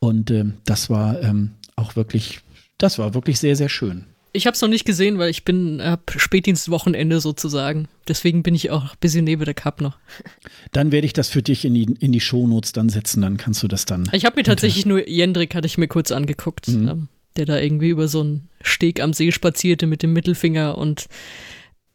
Und 0.00 0.30
ähm, 0.30 0.54
das 0.64 0.90
war 0.90 1.22
ähm, 1.22 1.52
auch 1.76 1.96
wirklich, 1.96 2.40
das 2.78 2.98
war 2.98 3.14
wirklich 3.14 3.38
sehr, 3.38 3.56
sehr 3.56 3.68
schön. 3.68 4.06
Ich 4.32 4.46
habe 4.46 4.54
es 4.54 4.60
noch 4.60 4.68
nicht 4.68 4.84
gesehen, 4.84 5.18
weil 5.18 5.30
ich 5.30 5.44
bin 5.44 5.80
ab 5.80 6.12
Spätdienstwochenende 6.16 7.20
sozusagen. 7.20 7.88
Deswegen 8.06 8.42
bin 8.42 8.54
ich 8.54 8.70
auch 8.70 8.82
ein 8.92 8.98
bisschen 9.00 9.24
neben 9.24 9.44
der 9.44 9.54
Cup 9.54 9.80
noch. 9.80 9.96
Dann 10.72 10.92
werde 10.92 11.06
ich 11.06 11.12
das 11.12 11.28
für 11.28 11.42
dich 11.42 11.64
in 11.64 11.74
die, 11.74 11.84
in 11.98 12.12
die 12.12 12.20
Shownotes 12.20 12.72
dann 12.72 12.88
setzen, 12.88 13.22
dann 13.22 13.36
kannst 13.36 13.62
du 13.62 13.68
das 13.68 13.86
dann. 13.86 14.08
Ich 14.12 14.24
habe 14.24 14.36
mir 14.36 14.42
tatsächlich 14.42 14.84
nur 14.84 15.08
Jendrik, 15.08 15.54
hatte 15.54 15.66
ich 15.66 15.78
mir 15.78 15.88
kurz 15.88 16.12
angeguckt, 16.12 16.68
mhm. 16.68 16.88
ähm, 16.88 17.08
der 17.36 17.46
da 17.46 17.58
irgendwie 17.58 17.88
über 17.88 18.06
so 18.06 18.20
einen 18.20 18.48
Steg 18.60 19.00
am 19.00 19.12
See 19.12 19.32
spazierte 19.32 19.86
mit 19.86 20.02
dem 20.02 20.12
Mittelfinger 20.12 20.76
und 20.76 21.08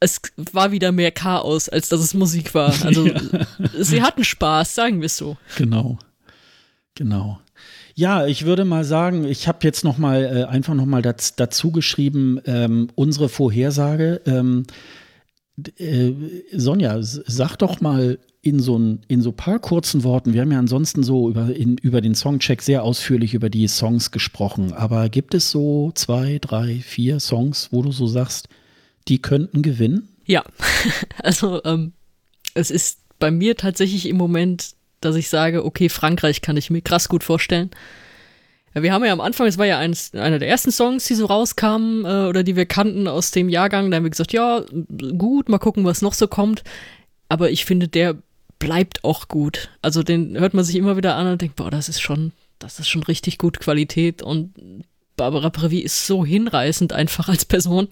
es 0.04 0.22
war 0.52 0.72
wieder 0.72 0.92
mehr 0.92 1.12
Chaos, 1.12 1.70
als 1.70 1.90
dass 1.90 2.02
es 2.02 2.14
Musik 2.14 2.54
war. 2.54 2.74
Also 2.84 3.08
ja. 3.08 3.20
sie 3.80 4.02
hatten 4.02 4.24
Spaß, 4.24 4.76
sagen 4.76 5.00
wir 5.00 5.06
es 5.06 5.16
so. 5.18 5.38
Genau, 5.58 5.98
genau. 6.96 7.40
Ja, 7.96 8.26
ich 8.26 8.46
würde 8.46 8.66
mal 8.66 8.84
sagen, 8.84 9.24
ich 9.24 9.48
habe 9.48 9.60
jetzt 9.64 9.84
noch 9.84 9.98
mal 9.98 10.24
äh, 10.24 10.44
einfach 10.44 10.74
noch 10.74 10.86
mal 10.86 11.02
das, 11.02 11.36
dazu 11.36 11.72
geschrieben 11.72 12.42
ähm, 12.46 12.90
unsere 12.96 13.30
Vorhersage. 13.30 14.22
Ähm, 14.26 14.66
äh, 15.78 16.12
Sonja, 16.52 16.98
sag 17.02 17.58
doch 17.58 17.80
mal 17.80 18.20
in 18.42 18.60
so 18.60 18.78
ein 18.78 19.02
in 19.08 19.22
so 19.22 19.32
paar 19.32 19.60
kurzen 19.60 20.04
Worten. 20.04 20.34
Wir 20.34 20.42
haben 20.42 20.52
ja 20.52 20.60
ansonsten 20.60 21.04
so 21.04 21.30
über 21.30 21.56
in, 21.56 21.78
über 21.78 22.02
den 22.02 22.16
Songcheck 22.16 22.62
sehr 22.62 22.84
ausführlich 22.84 23.34
über 23.34 23.50
die 23.50 23.68
Songs 23.68 24.12
gesprochen. 24.12 24.74
Aber 24.74 25.08
gibt 25.10 25.34
es 25.34 25.52
so 25.52 25.92
zwei, 25.96 26.40
drei, 26.42 26.80
vier 26.80 27.20
Songs, 27.20 27.70
wo 27.72 27.82
du 27.82 27.92
so 27.92 28.08
sagst, 28.08 28.50
die 29.08 29.22
könnten 29.22 29.62
gewinnen? 29.62 30.10
Ja, 30.26 30.44
also 31.24 31.64
ähm, 31.66 31.94
es 32.54 32.72
ist 32.72 33.00
bei 33.20 33.32
mir 33.32 33.56
tatsächlich 33.56 34.08
im 34.08 34.18
Moment, 34.18 34.72
dass 35.02 35.16
ich 35.16 35.30
sage, 35.30 35.66
okay, 35.66 35.90
Frankreich 35.90 36.42
kann 36.42 36.58
ich 36.58 36.70
mir 36.70 36.82
krass 36.82 37.10
gut 37.10 37.24
vorstellen. 37.24 37.72
Ja, 38.74 38.82
wir 38.82 38.94
haben 38.94 39.06
ja 39.06 39.14
am 39.14 39.22
Anfang, 39.22 39.48
es 39.48 39.58
war 39.58 39.66
ja 39.66 39.78
eines, 39.78 40.14
einer 40.14 40.40
der 40.40 40.50
ersten 40.50 40.72
Songs, 40.72 41.06
die 41.06 41.16
so 41.16 41.26
rauskamen 41.26 42.06
äh, 42.06 42.28
oder 42.28 42.44
die 42.44 42.56
wir 42.56 42.66
kannten 42.66 43.08
aus 43.08 43.32
dem 43.32 43.50
Jahrgang. 43.50 43.92
Da 43.92 43.98
haben 43.98 44.04
wir 44.04 44.10
gesagt, 44.10 44.34
ja, 44.34 44.64
gut, 45.18 45.50
mal 45.50 45.60
gucken, 45.60 45.86
was 45.86 46.02
noch 46.02 46.14
so 46.14 46.28
kommt. 46.28 46.64
Aber 47.30 47.52
ich 47.52 47.66
finde, 47.66 47.88
der 47.88 48.18
bleibt 48.60 49.04
auch 49.04 49.28
gut. 49.28 49.70
Also 49.82 50.04
den 50.04 50.40
hört 50.40 50.54
man 50.54 50.64
sich 50.64 50.76
immer 50.76 50.98
wieder 50.98 51.16
an 51.16 51.28
und 51.28 51.42
denkt, 51.42 51.56
boah, 51.56 51.70
das 51.70 51.90
ist 51.90 52.02
schon, 52.02 52.32
das 52.60 52.80
ist 52.80 52.88
schon 52.88 53.04
richtig 53.04 53.38
gut 53.38 53.60
Qualität 53.60 54.24
und 54.24 54.54
Barbara 55.16 55.50
Previ 55.50 55.80
ist 55.80 56.08
so 56.08 56.26
hinreißend 56.26 56.94
einfach 56.94 57.30
als 57.30 57.46
Person. 57.46 57.90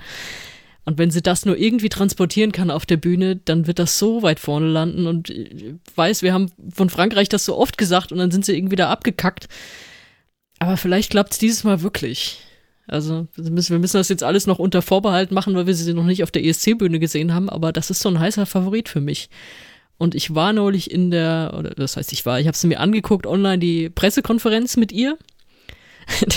Und 0.84 0.98
wenn 0.98 1.12
sie 1.12 1.22
das 1.22 1.46
nur 1.46 1.58
irgendwie 1.58 1.90
transportieren 1.90 2.52
kann 2.52 2.72
auf 2.72 2.86
der 2.86 2.98
Bühne, 2.98 3.36
dann 3.36 3.68
wird 3.68 3.78
das 3.78 4.00
so 4.00 4.24
weit 4.24 4.40
vorne 4.40 4.68
landen. 4.68 5.06
Und 5.06 5.30
ich 5.30 5.76
weiß, 5.96 6.24
wir 6.24 6.34
haben 6.34 6.52
von 6.74 6.90
Frankreich 6.90 7.30
das 7.30 7.46
so 7.46 7.56
oft 7.56 7.78
gesagt 7.78 8.12
und 8.12 8.18
dann 8.18 8.32
sind 8.32 8.46
sie 8.46 8.56
irgendwie 8.58 8.76
da 8.76 8.90
abgekackt. 8.90 9.48
Aber 10.60 10.78
vielleicht 10.78 11.12
klappt 11.12 11.34
es 11.34 11.40
dieses 11.40 11.64
Mal 11.64 11.82
wirklich. 11.82 12.40
Also 12.88 13.28
wir 13.36 13.52
müssen, 13.52 13.98
das 13.98 14.10
jetzt 14.10 14.24
alles 14.24 14.48
noch 14.48 14.60
unter 14.60 14.82
Vorbehalt 14.82 15.32
machen, 15.32 15.56
weil 15.56 15.68
wir 15.68 15.76
sie 15.76 15.94
noch 15.94 16.04
nicht 16.04 16.24
auf 16.24 16.32
der 16.32 16.44
ESC-Bühne 16.44 17.00
gesehen 17.00 17.34
haben. 17.34 17.50
Aber 17.50 17.72
das 17.72 17.90
ist 17.90 18.02
so 18.02 18.10
ein 18.10 18.20
heißer 18.20 18.46
Favorit 18.46 18.90
für 18.90 19.02
mich. 19.02 19.30
Und 19.98 20.16
ich 20.16 20.34
war 20.34 20.52
neulich 20.52 20.90
in 20.90 21.12
der, 21.12 21.54
oder 21.58 21.70
das 21.72 21.96
heißt, 21.96 22.12
ich 22.12 22.26
war, 22.26 22.40
ich 22.40 22.48
habe 22.48 22.58
sie 22.58 22.68
mir 22.68 22.80
angeguckt 22.80 23.28
online, 23.28 23.60
die 23.60 23.90
Pressekonferenz 23.90 24.76
mit 24.78 24.92
ihr. 24.92 25.18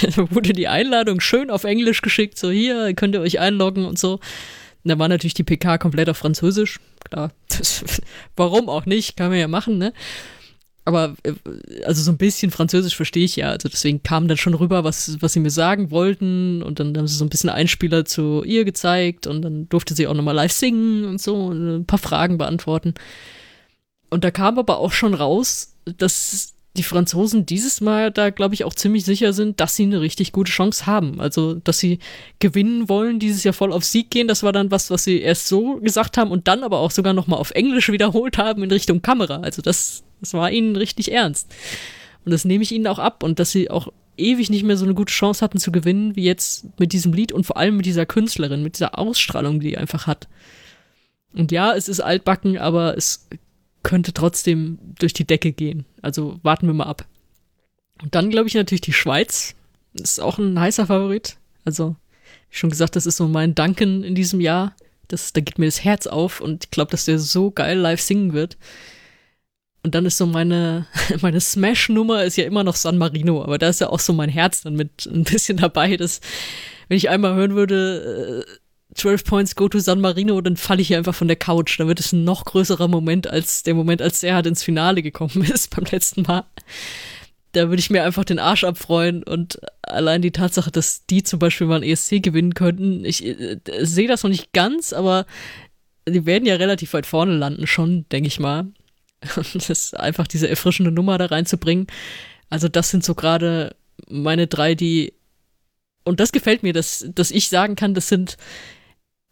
Da 0.03 0.31
wurde 0.31 0.53
die 0.53 0.69
Einladung 0.69 1.21
schön 1.21 1.51
auf 1.51 1.65
Englisch 1.65 2.03
geschickt, 2.03 2.39
so 2.39 2.51
hier, 2.51 2.95
könnt 2.95 3.15
ihr 3.15 3.21
euch 3.21 3.39
einloggen 3.41 3.85
und 3.85 3.99
so. 3.99 4.15
Und 4.15 4.91
da 4.91 4.99
war 4.99 5.09
natürlich 5.09 5.35
die 5.35 5.45
PK 5.45 5.79
komplett 5.79 6.09
auf 6.09 6.19
Französisch. 6.19 6.79
Klar, 7.05 7.33
das, 7.49 7.85
warum 8.37 8.69
auch 8.69 8.87
nicht, 8.87 9.17
kann 9.17 9.31
man 9.31 9.39
ja 9.39 9.49
machen, 9.49 9.79
ne? 9.79 9.93
Aber 10.85 11.15
äh, 11.23 11.33
also 11.85 12.03
so 12.03 12.11
ein 12.11 12.19
bisschen 12.19 12.51
Französisch 12.51 12.95
verstehe 12.95 13.25
ich 13.25 13.37
ja. 13.37 13.51
Also 13.51 13.69
deswegen 13.69 14.03
kam 14.03 14.29
dann 14.29 14.37
schon 14.37 14.55
rüber, 14.55 14.85
was, 14.85 15.17
was 15.21 15.33
sie 15.33 15.41
mir 15.41 15.51
sagen 15.51 15.91
wollten. 15.91 16.63
Und 16.63 16.81
dann 16.81 16.97
haben 16.97 17.07
sie 17.07 17.17
so 17.17 17.25
ein 17.25 17.31
bisschen 17.31 17.51
Einspieler 17.51 18.05
zu 18.05 18.43
ihr 18.45 18.65
gezeigt 18.65 19.27
und 19.27 19.43
dann 19.43 19.69
durfte 19.69 19.95
sie 19.95 20.07
auch 20.07 20.15
nochmal 20.15 20.35
live 20.35 20.53
singen 20.53 21.05
und 21.05 21.21
so 21.21 21.37
und 21.37 21.77
ein 21.77 21.87
paar 21.87 21.99
Fragen 21.99 22.37
beantworten. 22.37 22.95
Und 24.11 24.25
da 24.25 24.31
kam 24.31 24.59
aber 24.59 24.79
auch 24.79 24.93
schon 24.93 25.15
raus, 25.15 25.75
dass 25.85 26.54
die 26.77 26.83
Franzosen 26.83 27.47
dieses 27.47 27.81
Mal 27.81 28.11
da, 28.11 28.31
glaube 28.31 28.55
ich, 28.55 28.65
auch 28.65 28.75
ziemlich 28.75 29.05
sicher 29.05 29.33
sind, 29.33 29.61
dass 29.61 29.77
sie 29.77 29.85
eine 29.85 30.01
richtig 30.01 30.33
gute 30.33 30.51
Chance 30.51 30.87
haben. 30.87 31.21
Also, 31.21 31.55
dass 31.55 31.79
sie 31.79 32.01
gewinnen 32.41 32.89
wollen, 32.89 33.21
dieses 33.21 33.45
Jahr 33.45 33.55
voll 33.55 33.73
auf 33.73 33.85
Sieg 33.85 34.11
gehen. 34.11 34.27
Das 34.27 34.43
war 34.43 34.53
dann 34.53 34.73
was, 34.73 34.91
was 34.91 35.05
sie 35.05 35.21
erst 35.21 35.47
so 35.47 35.77
gesagt 35.77 36.19
haben 36.19 36.33
und 36.33 36.49
dann 36.49 36.65
aber 36.65 36.79
auch 36.79 36.91
sogar 36.91 37.13
nochmal 37.13 37.39
auf 37.39 37.53
Englisch 37.53 37.89
wiederholt 37.93 38.39
haben 38.39 38.63
in 38.65 38.71
Richtung 38.71 39.03
Kamera. 39.03 39.37
Also, 39.37 39.63
das, 39.63 40.03
das 40.21 40.35
war 40.35 40.51
ihnen 40.51 40.75
richtig 40.75 41.13
ernst. 41.13 41.49
Und 42.25 42.33
das 42.33 42.45
nehme 42.45 42.65
ich 42.65 42.73
ihnen 42.73 42.89
auch 42.89 42.99
ab. 42.99 43.23
Und 43.23 43.39
dass 43.39 43.53
sie 43.53 43.71
auch 43.71 43.89
ewig 44.17 44.51
nicht 44.51 44.65
mehr 44.65 44.77
so 44.77 44.85
eine 44.85 44.95
gute 44.95 45.13
Chance 45.13 45.45
hatten 45.45 45.59
zu 45.59 45.71
gewinnen, 45.71 46.17
wie 46.17 46.25
jetzt 46.25 46.67
mit 46.79 46.93
diesem 46.93 47.13
Lied 47.13 47.31
und 47.31 47.45
vor 47.45 47.57
allem 47.57 47.77
mit 47.77 47.87
dieser 47.87 48.07
Künstlerin, 48.07 48.63
mit 48.63 48.77
dieser 48.77 48.99
Ausstrahlung, 48.99 49.61
die 49.61 49.71
die 49.71 49.79
einfach 49.79 50.07
hat. 50.07 50.29
Und 51.35 51.53
ja, 51.53 51.75
es 51.75 51.89
ist 51.89 52.01
altbacken, 52.01 52.59
aber 52.59 52.97
es 52.97 53.29
könnte 53.85 54.13
trotzdem 54.13 54.79
durch 54.99 55.13
die 55.13 55.27
Decke 55.27 55.53
gehen. 55.53 55.85
Also 56.03 56.41
warten 56.43 56.67
wir 56.67 56.75
mal 56.75 56.85
ab. 56.85 57.05
Und 58.03 58.17
dann 58.17 58.31
glaube 58.31 58.49
ich 58.49 58.55
natürlich 58.55 58.81
die 58.81 58.93
Schweiz. 58.93 59.55
Ist 59.93 60.21
auch 60.21 60.39
ein 60.39 60.59
heißer 60.59 60.87
Favorit. 60.87 61.37
Also, 61.65 61.95
schon 62.51 62.71
gesagt, 62.71 62.97
das 62.97 63.07
ist 63.07 63.19
so 63.19 63.29
mein 63.29 63.55
Danken 63.55 64.03
in 64.03 64.17
diesem 64.17 64.41
Jahr. 64.41 64.75
Das, 65.07 65.33
da 65.33 65.41
geht 65.41 65.59
mir 65.59 65.67
das 65.67 65.85
Herz 65.85 66.09
auf 66.09 66.41
und 66.41 66.65
ich 66.65 66.71
glaube, 66.71 66.91
dass 66.91 67.05
der 67.05 67.21
so 67.21 67.51
geil 67.53 67.79
live 67.79 68.01
singen 68.01 68.33
wird. 68.33 68.57
Und 69.85 69.95
dann 69.95 70.07
ist 70.07 70.17
so 70.17 70.27
meine, 70.27 70.87
meine 71.21 71.41
Smash-Nummer 71.41 72.25
ist 72.25 72.37
ja 72.37 72.45
immer 72.45 72.65
noch 72.65 72.75
San 72.75 72.99
Marino, 72.99 73.43
aber 73.43 73.59
da 73.59 73.69
ist 73.69 73.81
ja 73.81 73.91
auch 73.91 74.01
so 74.01 74.13
mein 74.13 74.31
Herz 74.31 74.63
dann 74.63 74.75
mit 74.75 75.07
ein 75.07 75.25
bisschen 75.25 75.59
dabei, 75.59 75.97
dass, 75.97 76.21
wenn 76.89 76.97
ich 76.97 77.11
einmal 77.11 77.35
hören 77.35 77.55
würde, 77.55 78.45
äh, 78.47 78.64
12 78.95 79.25
Points 79.25 79.57
go 79.57 79.69
to 79.69 79.79
San 79.79 80.01
Marino, 80.01 80.41
dann 80.41 80.57
falle 80.57 80.83
ich 80.83 80.89
hier 80.89 80.99
einfach 80.99 81.15
von 81.15 81.29
der 81.29 81.37
Couch. 81.37 81.79
Da 81.79 81.87
wird 81.87 82.01
es 82.01 82.13
ein 82.13 82.25
noch 82.25 82.45
größerer 82.45 82.89
Moment 82.89 83.27
als 83.27 83.63
der 83.63 83.75
Moment, 83.75 84.01
als 84.03 84.23
er 84.23 84.35
halt 84.35 84.47
ins 84.47 84.63
Finale 84.63 85.03
gekommen 85.03 85.43
ist 85.53 85.75
beim 85.75 85.85
letzten 85.85 86.23
Mal. 86.23 86.45
Da 87.53 87.69
würde 87.69 87.81
ich 87.81 87.91
mir 87.91 88.05
einfach 88.05 88.25
den 88.25 88.41
Arsch 88.41 88.65
abfreuen 88.65 89.23
und 89.23 89.61
allein 89.83 90.23
die 90.23 90.33
Tatsache, 90.33 90.73
dass 90.73 91.07
die 91.07 91.23
zum 91.23 91.39
Beispiel 91.39 91.67
mal 91.67 91.77
ein 91.77 91.89
ESC 91.89 92.21
gewinnen 92.23 92.55
könnten, 92.55 93.05
ich 93.05 93.25
äh, 93.25 93.59
sehe 93.81 94.09
das 94.09 94.25
noch 94.25 94.31
nicht 94.31 94.53
ganz, 94.53 94.93
aber 94.93 95.27
die 96.09 96.27
werden 96.27 96.47
ja 96.47 96.57
relativ 96.57 96.95
weit 96.95 97.07
vorne 97.07 97.37
landen 97.37 97.67
schon, 97.67 98.09
denke 98.11 98.27
ich 98.27 98.41
mal. 98.41 98.67
Und 99.37 99.55
das 99.55 99.71
ist 99.71 99.99
einfach 99.99 100.27
diese 100.27 100.49
erfrischende 100.49 100.91
Nummer 100.91 101.17
da 101.19 101.27
reinzubringen. 101.27 101.87
Also 102.51 102.69
das 102.69 102.91
sind 102.91 103.05
so 103.05 103.15
gerade 103.15 103.77
meine 104.09 104.47
drei, 104.47 104.75
die 104.75 105.15
und 106.05 106.21
das 106.21 106.33
gefällt 106.33 106.63
mir, 106.63 106.73
dass, 106.73 107.07
dass 107.15 107.31
ich 107.31 107.49
sagen 107.49 107.77
kann, 107.77 107.95
das 107.95 108.09
sind 108.09 108.37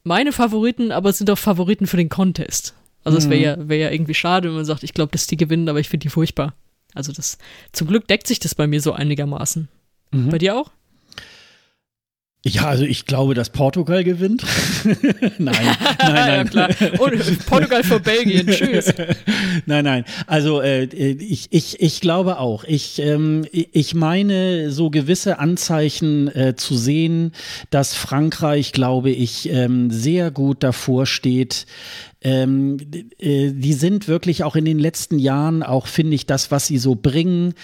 meine 0.04 0.32
Favoriten, 0.32 0.92
aber 0.92 1.10
es 1.10 1.18
sind 1.18 1.30
auch 1.30 1.38
Favoriten 1.38 1.86
für 1.86 1.96
den 1.96 2.08
Contest. 2.08 2.74
Also 3.04 3.18
es 3.18 3.28
wäre 3.28 3.56
mhm. 3.56 3.62
ja, 3.62 3.68
wär 3.68 3.78
ja 3.78 3.90
irgendwie 3.90 4.14
schade, 4.14 4.48
wenn 4.48 4.56
man 4.56 4.64
sagt, 4.64 4.84
ich 4.84 4.94
glaube, 4.94 5.12
dass 5.12 5.26
die 5.26 5.36
gewinnen, 5.36 5.68
aber 5.68 5.80
ich 5.80 5.88
finde 5.88 6.04
die 6.04 6.10
furchtbar. 6.10 6.54
Also 6.94 7.12
das, 7.12 7.38
zum 7.72 7.88
Glück 7.88 8.06
deckt 8.06 8.26
sich 8.26 8.38
das 8.38 8.54
bei 8.54 8.66
mir 8.66 8.80
so 8.80 8.92
einigermaßen. 8.92 9.68
Mhm. 10.12 10.28
Bei 10.28 10.38
dir 10.38 10.56
auch? 10.56 10.70
Ja, 12.44 12.66
also 12.66 12.84
ich 12.84 13.06
glaube, 13.06 13.34
dass 13.34 13.50
Portugal 13.50 14.02
gewinnt. 14.02 14.42
nein, 14.84 14.96
nein, 15.38 15.76
nein. 16.00 16.50
klar. 16.50 16.70
Und 16.98 17.46
Portugal 17.46 17.84
vor 17.84 18.00
Belgien. 18.00 18.48
Tschüss. 18.48 18.92
nein, 19.66 19.84
nein. 19.84 20.04
Also 20.26 20.60
äh, 20.60 20.84
ich, 20.84 21.46
ich, 21.50 21.80
ich 21.80 22.00
glaube 22.00 22.40
auch. 22.40 22.64
Ich, 22.64 22.98
ähm, 22.98 23.46
ich 23.52 23.94
meine, 23.94 24.72
so 24.72 24.90
gewisse 24.90 25.38
Anzeichen 25.38 26.34
äh, 26.34 26.56
zu 26.56 26.76
sehen, 26.76 27.30
dass 27.70 27.94
Frankreich, 27.94 28.72
glaube 28.72 29.10
ich, 29.10 29.48
ähm, 29.48 29.92
sehr 29.92 30.32
gut 30.32 30.64
davor 30.64 31.06
steht, 31.06 31.66
ähm, 32.22 32.78
äh, 33.18 33.50
die 33.52 33.72
sind 33.72 34.08
wirklich 34.08 34.44
auch 34.44 34.56
in 34.56 34.64
den 34.64 34.78
letzten 34.78 35.18
Jahren, 35.18 35.62
auch 35.62 35.86
finde 35.86 36.14
ich, 36.14 36.26
das, 36.26 36.50
was 36.50 36.66
sie 36.66 36.78
so 36.78 36.94
bringen, 36.94 37.54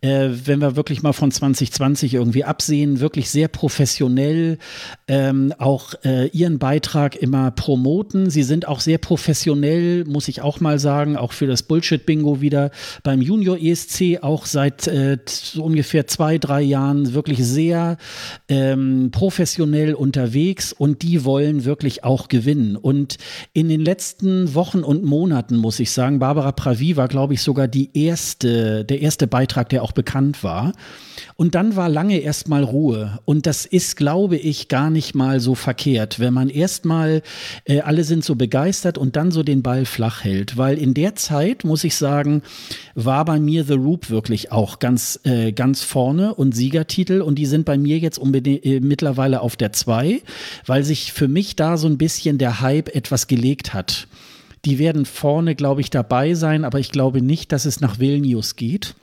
äh, 0.00 0.28
wenn 0.44 0.60
wir 0.60 0.76
wirklich 0.76 1.02
mal 1.02 1.12
von 1.12 1.30
2020 1.30 2.14
irgendwie 2.14 2.44
absehen, 2.44 3.00
wirklich 3.00 3.30
sehr 3.30 3.48
professionell, 3.48 4.58
ähm, 5.06 5.54
auch 5.58 5.94
äh, 6.04 6.26
ihren 6.28 6.58
Beitrag 6.58 7.16
immer 7.16 7.50
promoten. 7.50 8.30
Sie 8.30 8.42
sind 8.42 8.66
auch 8.66 8.80
sehr 8.80 8.98
professionell, 8.98 10.04
muss 10.04 10.28
ich 10.28 10.42
auch 10.42 10.60
mal 10.60 10.78
sagen, 10.78 11.16
auch 11.16 11.32
für 11.32 11.46
das 11.46 11.62
Bullshit-Bingo 11.62 12.40
wieder 12.40 12.70
beim 13.02 13.22
Junior 13.22 13.56
ESC, 13.56 14.18
auch 14.22 14.46
seit 14.46 14.86
äh, 14.88 15.18
so 15.26 15.62
ungefähr 15.62 16.06
zwei, 16.06 16.38
drei 16.38 16.62
Jahren 16.62 17.14
wirklich 17.14 17.44
sehr 17.44 17.98
ähm, 18.48 19.10
professionell 19.12 19.94
unterwegs 19.94 20.72
und 20.72 21.02
die 21.02 21.24
wollen 21.24 21.64
wirklich 21.64 22.04
auch 22.04 22.28
gewinnen. 22.28 22.76
Und 22.76 23.18
in 23.52 23.68
den 23.68 23.80
letzten 23.80 24.07
letzten 24.08 24.54
Wochen 24.54 24.84
und 24.84 25.04
Monaten, 25.04 25.58
muss 25.58 25.78
ich 25.80 25.92
sagen, 25.92 26.18
Barbara 26.18 26.52
Pravi 26.52 26.96
war, 26.96 27.08
glaube 27.08 27.34
ich, 27.34 27.42
sogar 27.42 27.68
die 27.68 27.90
erste, 27.92 28.86
der 28.86 29.02
erste 29.02 29.26
Beitrag, 29.26 29.68
der 29.68 29.82
auch 29.82 29.92
bekannt 29.92 30.42
war. 30.42 30.72
Und 31.40 31.54
dann 31.54 31.76
war 31.76 31.88
lange 31.88 32.18
erstmal 32.18 32.64
Ruhe. 32.64 33.20
Und 33.24 33.46
das 33.46 33.64
ist, 33.64 33.96
glaube 33.96 34.36
ich, 34.36 34.66
gar 34.66 34.90
nicht 34.90 35.14
mal 35.14 35.38
so 35.38 35.54
verkehrt, 35.54 36.18
wenn 36.18 36.34
man 36.34 36.48
erstmal, 36.48 37.22
äh, 37.64 37.78
alle 37.78 38.02
sind 38.02 38.24
so 38.24 38.34
begeistert 38.34 38.98
und 38.98 39.14
dann 39.14 39.30
so 39.30 39.44
den 39.44 39.62
Ball 39.62 39.84
flach 39.84 40.24
hält. 40.24 40.56
Weil 40.56 40.78
in 40.78 40.94
der 40.94 41.14
Zeit, 41.14 41.62
muss 41.62 41.84
ich 41.84 41.94
sagen, 41.94 42.42
war 42.96 43.24
bei 43.24 43.38
mir 43.38 43.62
The 43.62 43.74
Roop 43.74 44.10
wirklich 44.10 44.50
auch 44.50 44.80
ganz, 44.80 45.20
äh, 45.22 45.52
ganz 45.52 45.84
vorne 45.84 46.34
und 46.34 46.56
Siegertitel. 46.56 47.20
Und 47.20 47.36
die 47.36 47.46
sind 47.46 47.64
bei 47.64 47.78
mir 47.78 47.98
jetzt 47.98 48.18
äh, 48.20 48.80
mittlerweile 48.80 49.40
auf 49.40 49.54
der 49.54 49.72
2, 49.72 50.20
weil 50.66 50.82
sich 50.82 51.12
für 51.12 51.28
mich 51.28 51.54
da 51.54 51.76
so 51.76 51.86
ein 51.86 51.98
bisschen 51.98 52.38
der 52.38 52.60
Hype 52.62 52.92
etwas 52.96 53.28
gelegt 53.28 53.74
hat. 53.74 54.08
Die 54.64 54.80
werden 54.80 55.04
vorne, 55.04 55.54
glaube 55.54 55.82
ich, 55.82 55.90
dabei 55.90 56.34
sein, 56.34 56.64
aber 56.64 56.80
ich 56.80 56.90
glaube 56.90 57.22
nicht, 57.22 57.52
dass 57.52 57.64
es 57.64 57.80
nach 57.80 58.00
Vilnius 58.00 58.56
geht. 58.56 58.96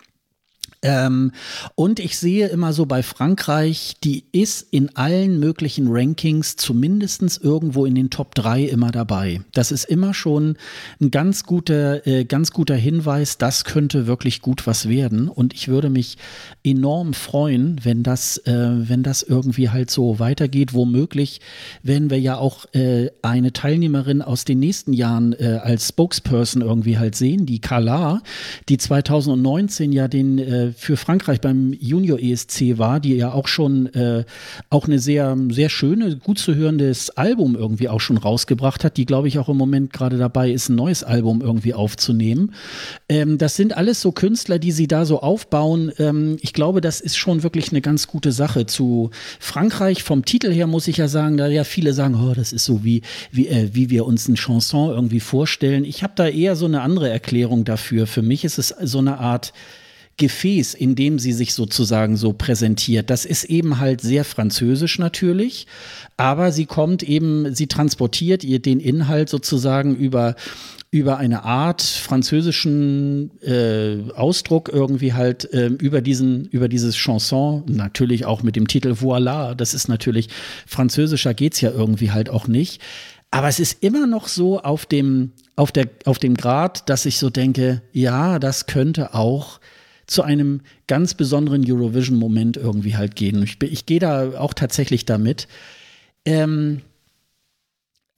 Ähm, 0.86 1.32
und 1.76 2.00
ich 2.00 2.18
sehe 2.18 2.48
immer 2.48 2.74
so 2.74 2.86
bei 2.86 3.04
Frankreich, 3.04 3.96
die 4.04 4.26
ist 4.32 4.68
in 4.72 4.96
allen 4.96 5.40
möglichen 5.40 5.88
Rankings 5.90 6.56
zumindest 6.56 7.16
irgendwo 7.42 7.86
in 7.86 7.96
den 7.96 8.10
Top 8.10 8.36
3 8.36 8.64
immer 8.64 8.92
dabei. 8.92 9.42
Das 9.54 9.72
ist 9.72 9.86
immer 9.86 10.14
schon 10.14 10.58
ein 11.02 11.12
ganz 11.12 11.44
guter, 11.44 12.06
äh, 12.06 12.26
ganz 12.26 12.52
guter 12.52 12.76
Hinweis, 12.76 13.38
das 13.38 13.64
könnte 13.64 14.08
wirklich 14.08 14.42
gut 14.42 14.68
was 14.68 14.90
werden. 14.90 15.30
Und 15.30 15.54
ich 15.54 15.68
würde 15.68 15.90
mich 15.90 16.18
enorm 16.64 17.14
freuen, 17.14 17.80
wenn 17.84 18.04
das, 18.04 18.38
äh, 18.40 18.54
wenn 18.54 19.04
das 19.04 19.24
irgendwie 19.24 19.70
halt 19.70 19.90
so 19.90 20.20
weitergeht. 20.20 20.74
Womöglich 20.74 21.42
werden 21.84 22.10
wir 22.10 22.20
ja 22.20 22.38
auch 22.38 22.66
äh, 22.74 23.10
eine 23.22 23.54
Teilnehmerin 23.54 24.22
aus 24.22 24.46
den 24.46 24.60
nächsten 24.60 24.94
Jahren 24.94 25.34
äh, 25.34 25.60
als 25.62 25.90
Spokesperson 25.90 26.62
irgendwie 26.62 26.98
halt 26.98 27.16
sehen, 27.16 27.46
die 27.46 27.60
Kala, 27.60 28.22
die 28.70 28.78
2019 28.78 29.92
ja 29.92 30.08
den 30.08 30.40
äh, 30.40 30.72
für 30.76 30.98
Frankreich 30.98 31.42
beim 31.42 31.74
Junior 31.74 32.20
ESC 32.20 32.78
war, 32.78 33.00
die 33.00 33.16
ja 33.16 33.34
auch 33.34 33.48
schon 33.48 33.88
äh, 33.94 34.26
auch 34.70 34.86
eine 34.86 35.00
sehr, 35.00 35.38
sehr 35.50 35.70
schöne, 35.70 36.18
gut 36.18 36.40
zu 36.40 36.56
hörendes 36.56 37.12
Album 37.12 37.56
irgendwie 37.56 37.90
auch 37.90 38.02
schon 38.02 38.18
rausgebracht 38.18 38.84
hat, 38.84 38.98
die 38.98 39.06
glaube 39.06 39.28
ich 39.28 39.40
auch 39.40 39.50
im 39.50 39.58
Moment 39.58 39.94
gerade 39.94 40.18
dabei 40.18 40.52
ist, 40.52 40.70
ein 40.70 40.76
neues 40.76 41.04
Album 41.04 41.42
irgendwie 41.42 41.74
aufzunehmen. 41.74 42.54
Ähm, 43.10 43.38
das 43.38 43.56
sind 43.56 43.78
alles 43.78 44.02
so 44.02 44.12
Künstler, 44.12 44.60
die 44.60 44.72
sie 44.72 44.88
da 44.88 45.06
so 45.06 45.22
aufbauen. 45.22 45.92
Ähm, 45.98 46.38
ich 46.42 46.54
glaube, 46.54 46.82
das 46.82 47.02
ist 47.02 47.18
schon 47.18 47.44
wirklich 47.44 47.72
eine 47.72 47.82
ganz 47.82 48.08
gute 48.08 48.32
Sache. 48.32 48.66
Zu 48.66 49.12
Frankreich 49.40 50.04
vom 50.04 50.26
Titel 50.26 50.52
her 50.52 50.68
muss 50.68 50.88
ich 50.88 50.98
ja 50.98 51.08
sagen, 51.08 51.38
da 51.38 51.48
ja 51.48 51.64
viele 51.64 51.94
sagen, 51.94 52.16
oh, 52.16 52.34
das 52.34 52.54
ist 52.54 52.66
so 52.66 52.84
wie, 52.84 53.02
wie, 53.32 53.48
äh, 53.48 53.70
wie 53.74 53.90
wir 53.90 54.06
uns 54.06 54.28
ein 54.28 54.36
Chanson 54.36 54.90
irgendwie 54.90 55.20
vorstellen. 55.20 55.86
Ich 55.86 56.04
habe 56.04 56.14
da 56.16 56.28
eher 56.28 56.56
so 56.56 56.66
eine 56.66 56.82
andere 56.82 57.10
Erklärung 57.10 57.64
dafür. 57.66 58.08
Für 58.08 58.22
mich 58.22 58.44
ist 58.44 58.58
es 58.58 58.70
so 58.82 59.00
eine 59.00 59.20
Art 59.20 59.54
Gefäß, 60.18 60.76
in 60.76 60.96
dem 60.96 61.20
sie 61.20 61.34
sich 61.34 61.54
sozusagen 61.54 62.16
so 62.16 62.32
präsentiert, 62.32 63.10
das 63.10 63.26
ist 63.26 63.44
eben 63.46 63.80
halt 63.80 64.00
sehr 64.00 64.24
französisch 64.24 64.98
natürlich, 64.98 65.68
aber 66.16 66.54
sie 66.54 66.66
kommt 66.66 67.04
eben, 67.04 67.54
sie 67.54 67.68
transportiert 67.68 68.44
ihr 68.46 68.60
den 68.60 68.80
Inhalt 68.80 69.30
sozusagen 69.30 69.96
über 69.96 70.36
über 70.96 71.18
eine 71.18 71.44
Art 71.44 71.82
französischen 71.82 73.30
äh, 73.42 73.98
Ausdruck 74.16 74.70
irgendwie 74.72 75.12
halt 75.12 75.52
äh, 75.54 75.68
über 75.68 76.00
diesen 76.00 76.46
über 76.46 76.70
dieses 76.70 76.96
Chanson 76.96 77.66
natürlich 77.68 78.26
auch 78.26 78.44
mit 78.44 78.56
dem 78.56 78.70
Titel 78.70 78.96
Voila 79.02 79.56
das 79.56 79.74
ist 79.74 79.90
natürlich 79.90 80.30
französischer 80.66 81.34
geht's 81.34 81.60
ja 81.60 81.72
irgendwie 81.72 82.12
halt 82.12 82.30
auch 82.30 82.48
nicht. 82.48 82.82
Aber 83.30 83.50
es 83.50 83.60
ist 83.60 83.84
immer 83.84 84.08
noch 84.08 84.30
so 84.30 84.62
auf 84.62 84.86
dem 84.86 85.34
auf 85.58 85.74
der 85.74 85.90
auf 86.06 86.18
dem 86.18 86.36
Grad 86.36 86.88
dass 86.90 87.06
ich 87.06 87.18
so 87.20 87.30
denke 87.30 87.82
ja 87.92 88.40
das 88.40 88.66
könnte 88.66 89.14
auch 89.14 89.60
zu 90.08 90.24
einem 90.24 90.62
ganz 90.88 91.14
besonderen 91.14 91.70
Eurovision 91.70 92.18
Moment 92.18 92.58
irgendwie 92.58 92.96
halt 92.96 93.16
gehen 93.16 93.42
ich, 93.44 93.62
ich 93.62 93.86
gehe 93.86 94.00
da 94.00 94.40
auch 94.40 94.54
tatsächlich 94.54 95.06
damit 95.06 95.48
ähm, 96.26 96.82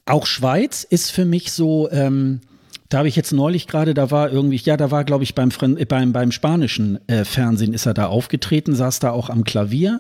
auch 0.06 0.26
Schweiz 0.26 0.84
ist 0.84 1.12
für 1.12 1.26
mich 1.26 1.52
so 1.52 1.90
ähm, 1.92 2.42
da 2.90 3.00
habe 3.00 3.08
ich 3.08 3.16
jetzt 3.16 3.34
neulich 3.34 3.68
gerade, 3.68 3.94
da 3.94 4.12
war 4.12 4.32
irgendwie, 4.32 4.56
ja, 4.58 4.78
da 4.78 4.92
war, 4.92 5.04
glaube 5.04 5.24
ich, 5.24 5.36
beim, 5.36 5.50
beim, 5.88 6.14
beim 6.14 6.32
spanischen 6.32 7.00
äh, 7.08 7.26
Fernsehen 7.26 7.74
ist 7.74 7.86
er 7.86 7.94
da 7.94 8.08
aufgetreten, 8.08 8.76
saß 8.76 9.00
da 9.00 9.12
auch 9.12 9.30
am 9.30 9.44
Klavier. 9.44 10.00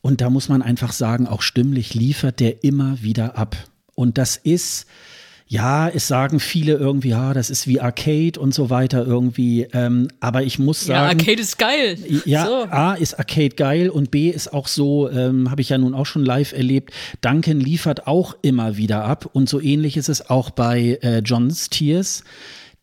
Und 0.00 0.20
da 0.20 0.30
muss 0.30 0.48
man 0.48 0.62
einfach 0.62 0.92
sagen, 0.92 1.26
auch 1.26 1.42
stimmlich 1.42 1.94
liefert 1.94 2.40
der 2.40 2.64
immer 2.64 3.02
wieder 3.02 3.36
ab. 3.36 3.56
Und 3.94 4.18
das 4.18 4.36
ist, 4.36 4.86
ja, 5.52 5.86
es 5.86 6.08
sagen 6.08 6.40
viele 6.40 6.72
irgendwie, 6.72 7.10
ja, 7.10 7.34
das 7.34 7.50
ist 7.50 7.66
wie 7.66 7.78
Arcade 7.78 8.40
und 8.40 8.54
so 8.54 8.70
weiter 8.70 9.04
irgendwie. 9.04 9.68
Ähm, 9.74 10.08
aber 10.18 10.44
ich 10.44 10.58
muss 10.58 10.86
sagen. 10.86 11.04
Ja, 11.04 11.08
Arcade 11.08 11.42
ist 11.42 11.58
geil. 11.58 11.98
Ja, 12.24 12.46
so. 12.46 12.64
A 12.70 12.94
ist 12.94 13.18
Arcade 13.18 13.54
geil 13.54 13.90
und 13.90 14.10
B 14.10 14.30
ist 14.30 14.54
auch 14.54 14.66
so, 14.66 15.10
ähm, 15.10 15.50
habe 15.50 15.60
ich 15.60 15.68
ja 15.68 15.76
nun 15.76 15.92
auch 15.92 16.06
schon 16.06 16.24
live 16.24 16.54
erlebt. 16.54 16.94
Duncan 17.20 17.60
liefert 17.60 18.06
auch 18.06 18.34
immer 18.40 18.78
wieder 18.78 19.04
ab 19.04 19.28
und 19.30 19.46
so 19.46 19.60
ähnlich 19.60 19.98
ist 19.98 20.08
es 20.08 20.30
auch 20.30 20.48
bei 20.48 20.98
äh, 21.02 21.18
John's 21.18 21.68
Tears, 21.68 22.24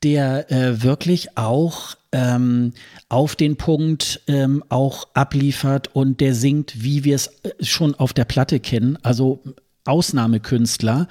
der 0.03 0.51
äh, 0.51 0.83
wirklich 0.83 1.39
auch 1.39 1.95
ähm, 2.11 2.73
auf 3.09 3.35
den 3.35 3.55
Punkt 3.55 4.21
ähm, 4.27 4.63
auch 4.69 5.07
abliefert 5.15 5.95
und 5.95 6.21
der 6.21 6.35
singt, 6.35 6.83
wie 6.83 7.03
wir 7.03 7.15
es 7.15 7.31
äh, 7.41 7.65
schon 7.65 7.95
auf 7.95 8.13
der 8.13 8.25
Platte 8.25 8.59
kennen. 8.59 8.99
Also 9.01 9.41
Ausnahmekünstler. 9.85 11.07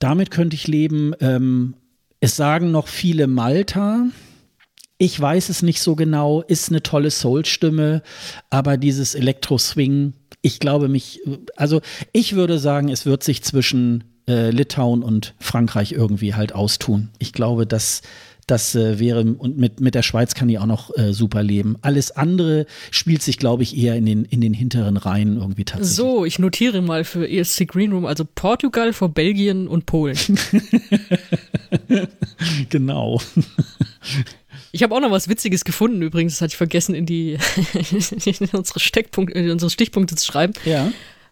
Damit 0.00 0.32
könnte 0.32 0.56
ich 0.56 0.66
leben. 0.66 1.14
Ähm, 1.20 1.74
es 2.18 2.34
sagen 2.34 2.72
noch 2.72 2.88
viele 2.88 3.28
Malta. 3.28 4.06
Ich 4.98 5.18
weiß 5.18 5.48
es 5.48 5.62
nicht 5.62 5.80
so 5.80 5.94
genau, 5.94 6.42
ist 6.42 6.68
eine 6.68 6.82
tolle 6.82 7.10
Soul-Stimme, 7.10 8.02
aber 8.50 8.76
dieses 8.76 9.14
Elektro-Swing, 9.14 10.12
ich 10.42 10.58
glaube 10.58 10.88
mich, 10.88 11.20
also 11.56 11.80
ich 12.12 12.34
würde 12.34 12.58
sagen, 12.58 12.90
es 12.90 13.06
wird 13.06 13.22
sich 13.22 13.42
zwischen 13.42 14.04
äh, 14.30 14.50
Litauen 14.50 15.02
und 15.02 15.34
Frankreich 15.38 15.92
irgendwie 15.92 16.34
halt 16.34 16.54
austun. 16.54 17.10
Ich 17.18 17.32
glaube, 17.32 17.66
dass 17.66 18.02
das 18.46 18.74
äh, 18.74 18.98
wäre, 18.98 19.20
und 19.20 19.58
mit, 19.58 19.80
mit 19.80 19.94
der 19.94 20.02
Schweiz 20.02 20.34
kann 20.34 20.48
die 20.48 20.58
auch 20.58 20.66
noch 20.66 20.96
äh, 20.96 21.12
super 21.12 21.42
leben. 21.42 21.76
Alles 21.82 22.10
andere 22.10 22.66
spielt 22.90 23.22
sich, 23.22 23.38
glaube 23.38 23.62
ich, 23.62 23.76
eher 23.76 23.94
in 23.96 24.06
den, 24.06 24.24
in 24.24 24.40
den 24.40 24.54
hinteren 24.54 24.96
Reihen 24.96 25.36
irgendwie 25.36 25.64
tatsächlich. 25.64 25.96
So, 25.96 26.24
ich 26.24 26.38
notiere 26.38 26.82
mal 26.82 27.04
für 27.04 27.28
ESC 27.28 27.66
Green 27.68 27.92
Room, 27.92 28.06
also 28.06 28.24
Portugal 28.34 28.92
vor 28.92 29.08
Belgien 29.10 29.68
und 29.68 29.86
Polen. 29.86 30.18
genau. 32.70 33.20
Ich 34.72 34.82
habe 34.82 34.94
auch 34.94 35.00
noch 35.00 35.10
was 35.10 35.28
Witziges 35.28 35.64
gefunden 35.64 36.02
übrigens, 36.02 36.34
das 36.34 36.42
hatte 36.42 36.52
ich 36.52 36.56
vergessen 36.56 36.94
in 36.94 37.06
die 37.06 37.32
in 38.24 38.48
unsere 38.52 38.80
Steckpunkte, 38.80 39.38
in 39.38 39.50
unsere 39.50 39.70
Stichpunkte 39.70 40.16
zu 40.16 40.24
schreiben. 40.24 40.52
Ja. 40.64 40.90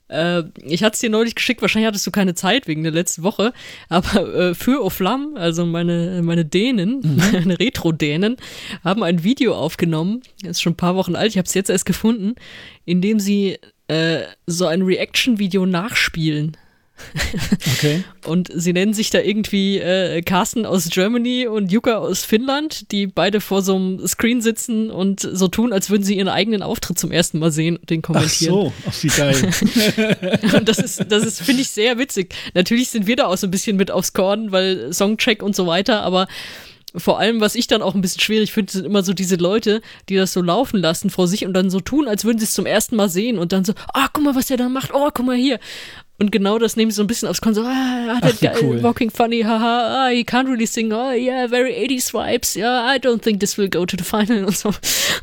Äh, 0.09 0.45
ich 0.63 0.83
hatte 0.83 0.95
es 0.95 1.01
dir 1.01 1.11
neulich 1.11 1.35
geschickt, 1.35 1.61
wahrscheinlich 1.63 1.87
hattest 1.87 2.07
du 2.07 2.11
keine 2.11 2.35
Zeit 2.35 2.67
wegen 2.67 2.83
der 2.83 2.93
letzten 2.93 3.23
Woche, 3.23 3.53
aber 3.89 4.35
äh, 4.35 4.55
für 4.55 4.83
Oflam, 4.83 5.35
also 5.37 5.67
meine, 5.67 6.23
meine 6.23 6.45
Dänen, 6.45 7.01
mhm. 7.01 7.17
meine 7.33 7.59
Retro-Dänen, 7.59 8.37
haben 8.85 9.03
ein 9.03 9.25
Video 9.25 9.55
aufgenommen, 9.55 10.23
das 10.43 10.53
ist 10.53 10.63
schon 10.63 10.73
ein 10.73 10.77
paar 10.77 10.97
Wochen 10.97 11.17
alt, 11.17 11.31
ich 11.31 11.39
habe 11.39 11.47
es 11.47 11.55
jetzt 11.55 11.71
erst 11.71 11.87
gefunden, 11.87 12.35
in 12.85 13.01
dem 13.01 13.21
sie 13.21 13.59
äh, 13.89 14.23
so 14.47 14.67
ein 14.67 14.83
Reaction-Video 14.83 15.67
nachspielen. 15.67 16.57
Okay. 17.77 18.05
Und 18.27 18.51
sie 18.55 18.73
nennen 18.73 18.95
sich 18.95 19.11
da 19.11 19.21
irgendwie 19.21 19.79
äh, 19.79 20.23
Carsten 20.23 20.67
aus 20.67 20.89
Germany 20.91 21.47
und 21.47 21.73
Yuka 21.73 21.97
aus 21.97 22.25
Finnland, 22.25 22.93
die 22.93 23.07
beide 23.07 23.41
vor 23.41 23.63
so 23.63 23.77
einem 23.77 24.07
Screen 24.07 24.43
sitzen 24.43 24.91
und 24.91 25.21
so 25.21 25.49
tun, 25.49 25.73
als 25.73 25.89
würden 25.89 26.03
sie 26.03 26.19
ihren 26.19 26.29
eigenen 26.29 26.63
Auftritt 26.63 26.99
zum 26.99 27.11
ersten 27.11 27.39
Mal 27.39 27.51
sehen 27.51 27.77
und 27.77 27.89
den 27.89 28.03
kommentieren. 28.03 28.55
Ach 28.55 28.73
so, 28.85 28.91
ach, 28.91 29.03
wie 29.03 29.09
geil. 29.09 30.39
und 30.59 30.69
das 30.69 30.79
ist, 30.79 31.07
das 31.09 31.25
ist, 31.25 31.41
finde 31.41 31.63
ich, 31.63 31.71
sehr 31.71 31.97
witzig. 31.99 32.35
Natürlich 32.53 32.91
sind 32.91 33.07
wir 33.07 33.17
da 33.17 33.27
auch 33.27 33.39
so 33.39 33.47
ein 33.47 33.51
bisschen 33.51 33.77
mit 33.77 33.91
aufs 33.91 34.13
Korn, 34.13 34.53
weil 34.53 34.93
Songcheck 34.93 35.43
und 35.43 35.57
so 35.57 35.67
weiter, 35.67 36.03
aber 36.03 36.29
vor 36.95 37.19
allem, 37.19 37.41
was 37.41 37.55
ich 37.55 37.67
dann 37.67 37.83
auch 37.83 37.95
ein 37.95 38.01
bisschen 38.01 38.21
schwierig 38.21 38.53
finde, 38.53 38.73
sind 38.73 38.87
immer 38.87 39.03
so 39.03 39.13
diese 39.13 39.37
Leute, 39.37 39.83
die 40.09 40.17
das 40.17 40.33
so 40.33 40.41
laufen 40.41 40.81
lassen 40.81 41.11
vor 41.11 41.29
sich 41.29 41.45
und 41.45 41.53
dann 41.53 41.71
so 41.71 41.81
tun, 41.81 42.09
als 42.09 42.25
würden 42.25 42.39
sie 42.39 42.45
es 42.45 42.55
zum 42.55 42.67
ersten 42.67 42.97
Mal 42.97 43.09
sehen 43.09 43.39
und 43.39 43.53
dann 43.53 43.65
so, 43.65 43.75
ah, 43.93 44.05
oh, 44.05 44.09
guck 44.13 44.25
mal, 44.25 44.35
was 44.35 44.47
der 44.47 44.57
da 44.57 44.69
macht, 44.69 44.93
oh, 44.95 45.11
guck 45.13 45.27
mal 45.27 45.37
hier. 45.37 45.59
Und 46.21 46.33
genau 46.33 46.59
das 46.59 46.75
nehme 46.75 46.89
ich 46.91 46.97
so 46.97 47.03
ein 47.05 47.07
bisschen 47.07 47.29
aufs 47.29 47.41
Konto. 47.41 47.63
Ah, 47.63 48.19
Ach, 48.21 48.41
geil, 48.41 48.57
cool. 48.61 48.83
walking 48.83 49.09
funny, 49.09 49.43
haha, 49.43 50.07
ah, 50.07 50.09
he 50.11 50.25
can't 50.25 50.49
really 50.49 50.67
sing, 50.67 50.93
oh 50.93 51.13
yeah, 51.13 51.47
very 51.47 51.73
80s 51.73 52.13
vibes, 52.13 52.57
yeah, 52.57 52.93
I 52.93 52.99
don't 52.99 53.23
think 53.23 53.39
this 53.39 53.57
will 53.57 53.69
go 53.69 53.87
to 53.87 53.97
the 53.97 54.03
final 54.03 54.45
und 54.47 54.57
so. 54.57 54.71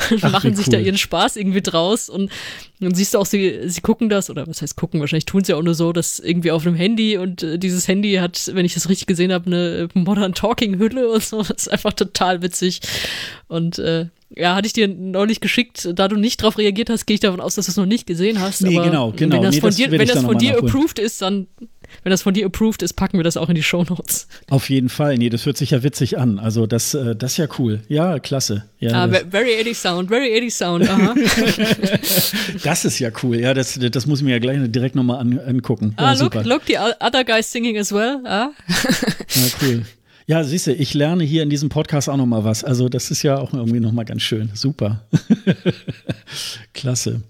Und 0.09 0.23
Ach, 0.23 0.31
machen 0.31 0.55
sich 0.55 0.67
cool. 0.67 0.73
da 0.73 0.79
ihren 0.79 0.97
Spaß 0.97 1.35
irgendwie 1.35 1.61
draus 1.61 2.07
und 2.07 2.31
dann 2.79 2.93
siehst 2.93 3.13
du 3.13 3.19
auch, 3.19 3.25
sie, 3.25 3.61
sie 3.65 3.81
gucken 3.81 4.09
das, 4.09 4.29
oder 4.29 4.47
was 4.47 4.61
heißt 4.61 4.75
gucken, 4.75 4.99
wahrscheinlich 4.99 5.25
tun 5.25 5.43
sie 5.43 5.53
auch 5.53 5.61
nur 5.61 5.75
so, 5.75 5.93
dass 5.93 6.19
irgendwie 6.19 6.51
auf 6.51 6.65
einem 6.65 6.75
Handy 6.75 7.17
und 7.17 7.41
äh, 7.41 7.57
dieses 7.57 7.87
Handy 7.87 8.15
hat, 8.15 8.51
wenn 8.53 8.65
ich 8.65 8.73
das 8.73 8.89
richtig 8.89 9.07
gesehen 9.07 9.31
habe, 9.31 9.47
eine 9.47 9.87
Modern 9.93 10.33
Talking 10.33 10.77
Hülle 10.77 11.09
und 11.13 11.23
so. 11.23 11.39
Das 11.39 11.51
ist 11.51 11.71
einfach 11.71 11.93
total 11.93 12.41
witzig. 12.41 12.81
Und 13.47 13.79
äh, 13.79 14.07
ja, 14.35 14.55
hatte 14.55 14.67
ich 14.67 14.73
dir 14.73 14.87
neulich 14.87 15.39
geschickt, 15.39 15.87
da 15.93 16.07
du 16.07 16.17
nicht 16.17 16.41
darauf 16.41 16.57
reagiert 16.57 16.89
hast, 16.89 17.05
gehe 17.05 17.15
ich 17.15 17.21
davon 17.21 17.39
aus, 17.39 17.55
dass 17.55 17.65
du 17.65 17.71
es 17.71 17.77
noch 17.77 17.85
nicht 17.85 18.07
gesehen 18.07 18.41
hast. 18.41 18.61
Nee, 18.61 18.75
genau, 18.75 19.13
genau. 19.15 19.35
Wenn 19.35 19.43
das 19.43 19.55
nee, 19.55 19.61
von 19.61 19.69
das 19.69 19.77
dir, 19.77 19.91
wenn 19.91 20.07
das 20.07 20.23
von 20.23 20.37
dir 20.37 20.57
approved 20.57 20.99
ist, 20.99 21.21
dann, 21.21 21.47
wenn 22.03 22.11
das 22.11 22.21
von 22.21 22.33
dir 22.33 22.45
approved 22.45 22.81
ist, 22.81 22.93
packen 22.93 23.17
wir 23.17 23.23
das 23.23 23.37
auch 23.37 23.49
in 23.49 23.55
die 23.55 23.63
Show 23.63 23.83
Notes. 23.83 24.27
Auf 24.49 24.69
jeden 24.69 24.89
Fall. 24.89 25.17
Nee, 25.17 25.29
das 25.29 25.45
hört 25.45 25.57
sich 25.57 25.71
ja 25.71 25.83
witzig 25.83 26.17
an. 26.17 26.39
Also 26.39 26.67
das, 26.67 26.93
äh, 26.93 27.15
das 27.15 27.33
ist 27.33 27.37
ja 27.37 27.47
cool. 27.59 27.81
Ja, 27.87 28.19
klasse. 28.19 28.65
Ja, 28.79 29.05
ah, 29.05 29.07
very 29.07 29.59
80 29.59 29.77
Sound, 29.77 30.09
very 30.09 30.35
80 30.37 30.53
Sound, 30.53 30.89
aha. 30.89 31.15
das 32.63 32.85
ist 32.85 32.99
ja 32.99 33.09
cool. 33.23 33.39
Ja, 33.39 33.53
das, 33.53 33.79
das 33.79 34.05
muss 34.05 34.19
ich 34.19 34.25
mir 34.25 34.31
ja 34.31 34.39
gleich 34.39 34.59
direkt 34.71 34.95
nochmal 34.95 35.19
an, 35.19 35.39
angucken. 35.39 35.93
Ah, 35.97 36.13
ja, 36.13 36.21
look, 36.21 36.33
super. 36.33 36.43
look, 36.43 36.61
the 36.67 36.77
other 36.77 37.23
guys 37.23 37.51
singing 37.51 37.77
as 37.77 37.91
well. 37.91 38.19
Ah. 38.25 38.49
ja, 38.67 39.41
cool. 39.61 39.85
Ja, 40.27 40.43
siehst 40.43 40.65
du, 40.67 40.73
ich 40.73 40.93
lerne 40.95 41.23
hier 41.23 41.43
in 41.43 41.51
diesem 41.51 41.69
Podcast 41.69 42.09
auch 42.09 42.17
noch 42.17 42.25
mal 42.25 42.43
was. 42.43 42.63
Also 42.63 42.89
das 42.89 43.11
ist 43.11 43.21
ja 43.21 43.37
auch 43.37 43.53
irgendwie 43.53 43.79
noch 43.79 43.91
mal 43.91 44.05
ganz 44.05 44.23
schön. 44.23 44.49
Super. 44.55 45.05
Klasse. 46.73 47.21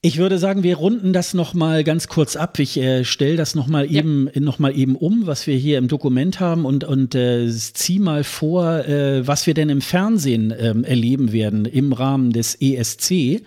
Ich 0.00 0.18
würde 0.18 0.38
sagen, 0.38 0.62
wir 0.62 0.76
runden 0.76 1.12
das 1.12 1.34
noch 1.34 1.54
mal 1.54 1.82
ganz 1.82 2.06
kurz 2.06 2.36
ab. 2.36 2.60
Ich 2.60 2.76
äh, 2.76 3.02
stelle 3.02 3.36
das 3.36 3.56
noch 3.56 3.66
mal 3.66 3.84
ja. 3.84 3.98
eben 3.98 4.30
noch 4.36 4.60
mal 4.60 4.72
eben 4.76 4.94
um, 4.94 5.26
was 5.26 5.48
wir 5.48 5.56
hier 5.56 5.76
im 5.76 5.88
Dokument 5.88 6.38
haben 6.38 6.66
und 6.66 6.84
und 6.84 7.16
äh, 7.16 7.50
zieh 7.50 7.98
mal 7.98 8.22
vor, 8.22 8.86
äh, 8.86 9.26
was 9.26 9.48
wir 9.48 9.54
denn 9.54 9.70
im 9.70 9.80
Fernsehen 9.80 10.54
ähm, 10.56 10.84
erleben 10.84 11.32
werden 11.32 11.64
im 11.64 11.92
Rahmen 11.92 12.30
des 12.30 12.54
ESC. 12.60 13.42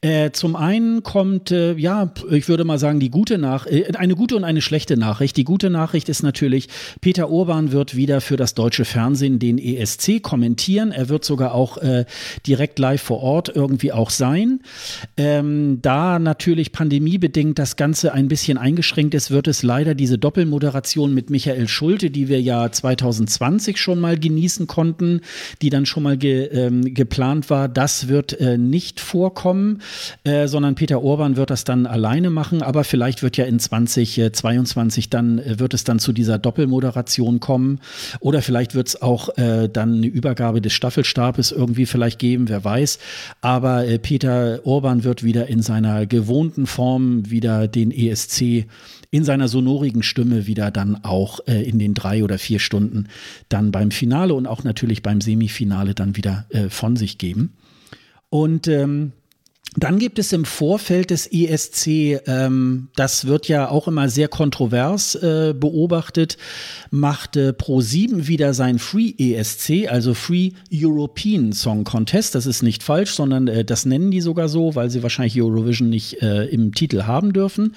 Äh, 0.00 0.30
zum 0.30 0.54
einen 0.54 1.02
kommt, 1.02 1.50
äh, 1.50 1.74
ja, 1.74 2.12
ich 2.30 2.48
würde 2.48 2.62
mal 2.62 2.78
sagen, 2.78 3.00
die 3.00 3.10
gute 3.10 3.36
Nachricht, 3.36 3.90
äh, 3.90 3.96
eine 3.96 4.14
gute 4.14 4.36
und 4.36 4.44
eine 4.44 4.62
schlechte 4.62 4.96
Nachricht. 4.96 5.36
Die 5.36 5.42
gute 5.42 5.70
Nachricht 5.70 6.08
ist 6.08 6.22
natürlich, 6.22 6.68
Peter 7.00 7.30
Urban 7.30 7.72
wird 7.72 7.96
wieder 7.96 8.20
für 8.20 8.36
das 8.36 8.54
deutsche 8.54 8.84
Fernsehen 8.84 9.40
den 9.40 9.58
ESC 9.58 10.22
kommentieren. 10.22 10.92
Er 10.92 11.08
wird 11.08 11.24
sogar 11.24 11.52
auch 11.52 11.78
äh, 11.78 12.04
direkt 12.46 12.78
live 12.78 13.02
vor 13.02 13.24
Ort 13.24 13.48
irgendwie 13.52 13.90
auch 13.90 14.10
sein. 14.10 14.60
Ähm, 15.16 15.80
da 15.82 16.20
natürlich 16.20 16.70
pandemiebedingt 16.70 17.58
das 17.58 17.74
Ganze 17.74 18.12
ein 18.12 18.28
bisschen 18.28 18.56
eingeschränkt 18.56 19.14
ist, 19.14 19.32
wird 19.32 19.48
es 19.48 19.64
leider 19.64 19.96
diese 19.96 20.16
Doppelmoderation 20.16 21.12
mit 21.12 21.28
Michael 21.28 21.66
Schulte, 21.66 22.10
die 22.10 22.28
wir 22.28 22.40
ja 22.40 22.70
2020 22.70 23.78
schon 23.78 23.98
mal 23.98 24.16
genießen 24.16 24.68
konnten, 24.68 25.22
die 25.60 25.70
dann 25.70 25.86
schon 25.86 26.04
mal 26.04 26.16
ge, 26.16 26.44
ähm, 26.52 26.94
geplant 26.94 27.50
war, 27.50 27.68
das 27.68 28.06
wird 28.06 28.38
äh, 28.38 28.58
nicht 28.58 29.00
vorkommen. 29.00 29.82
Äh, 30.24 30.48
sondern 30.48 30.74
Peter 30.74 31.02
Orban 31.02 31.36
wird 31.36 31.50
das 31.50 31.64
dann 31.64 31.86
alleine 31.86 32.30
machen. 32.30 32.62
Aber 32.62 32.84
vielleicht 32.84 33.22
wird 33.22 33.36
ja 33.36 33.44
in 33.44 33.58
2022 33.58 35.10
dann, 35.10 35.38
äh, 35.38 35.58
wird 35.58 35.74
es 35.74 35.84
dann 35.84 35.98
zu 35.98 36.12
dieser 36.12 36.38
Doppelmoderation 36.38 37.40
kommen. 37.40 37.80
Oder 38.20 38.42
vielleicht 38.42 38.74
wird 38.74 38.88
es 38.88 39.02
auch 39.02 39.36
äh, 39.36 39.68
dann 39.68 39.96
eine 39.96 40.06
Übergabe 40.06 40.60
des 40.60 40.72
Staffelstabes 40.72 41.52
irgendwie 41.52 41.86
vielleicht 41.86 42.18
geben, 42.18 42.48
wer 42.48 42.64
weiß. 42.64 42.98
Aber 43.40 43.86
äh, 43.86 43.98
Peter 43.98 44.60
Orban 44.64 45.04
wird 45.04 45.22
wieder 45.22 45.48
in 45.48 45.62
seiner 45.62 46.06
gewohnten 46.06 46.66
Form 46.66 47.30
wieder 47.30 47.68
den 47.68 47.90
ESC 47.90 48.66
in 49.10 49.24
seiner 49.24 49.48
sonorigen 49.48 50.02
Stimme 50.02 50.46
wieder 50.46 50.70
dann 50.70 51.02
auch 51.04 51.40
äh, 51.46 51.62
in 51.62 51.78
den 51.78 51.94
drei 51.94 52.22
oder 52.24 52.38
vier 52.38 52.58
Stunden 52.58 53.08
dann 53.48 53.72
beim 53.72 53.90
Finale 53.90 54.34
und 54.34 54.46
auch 54.46 54.64
natürlich 54.64 55.02
beim 55.02 55.20
Semifinale 55.20 55.94
dann 55.94 56.16
wieder 56.16 56.46
äh, 56.50 56.68
von 56.68 56.96
sich 56.96 57.18
geben. 57.18 57.54
Und 58.30 58.68
ähm, 58.68 59.12
dann 59.76 59.98
gibt 59.98 60.18
es 60.18 60.32
im 60.32 60.46
Vorfeld 60.46 61.10
des 61.10 61.26
ESC, 61.30 62.22
ähm, 62.26 62.88
das 62.96 63.26
wird 63.26 63.48
ja 63.48 63.68
auch 63.68 63.86
immer 63.86 64.08
sehr 64.08 64.28
kontrovers 64.28 65.14
äh, 65.16 65.54
beobachtet, 65.54 66.38
machte 66.90 67.52
Pro7 67.52 68.26
wieder 68.26 68.54
sein 68.54 68.78
Free 68.78 69.12
ESC, 69.18 69.88
also 69.88 70.14
Free 70.14 70.52
European 70.72 71.52
Song 71.52 71.84
Contest. 71.84 72.34
Das 72.34 72.46
ist 72.46 72.62
nicht 72.62 72.82
falsch, 72.82 73.10
sondern 73.10 73.46
äh, 73.46 73.64
das 73.64 73.84
nennen 73.84 74.10
die 74.10 74.22
sogar 74.22 74.48
so, 74.48 74.74
weil 74.74 74.88
sie 74.88 75.02
wahrscheinlich 75.02 75.40
Eurovision 75.40 75.90
nicht 75.90 76.22
äh, 76.22 76.46
im 76.46 76.72
Titel 76.72 77.02
haben 77.02 77.34
dürfen. 77.34 77.74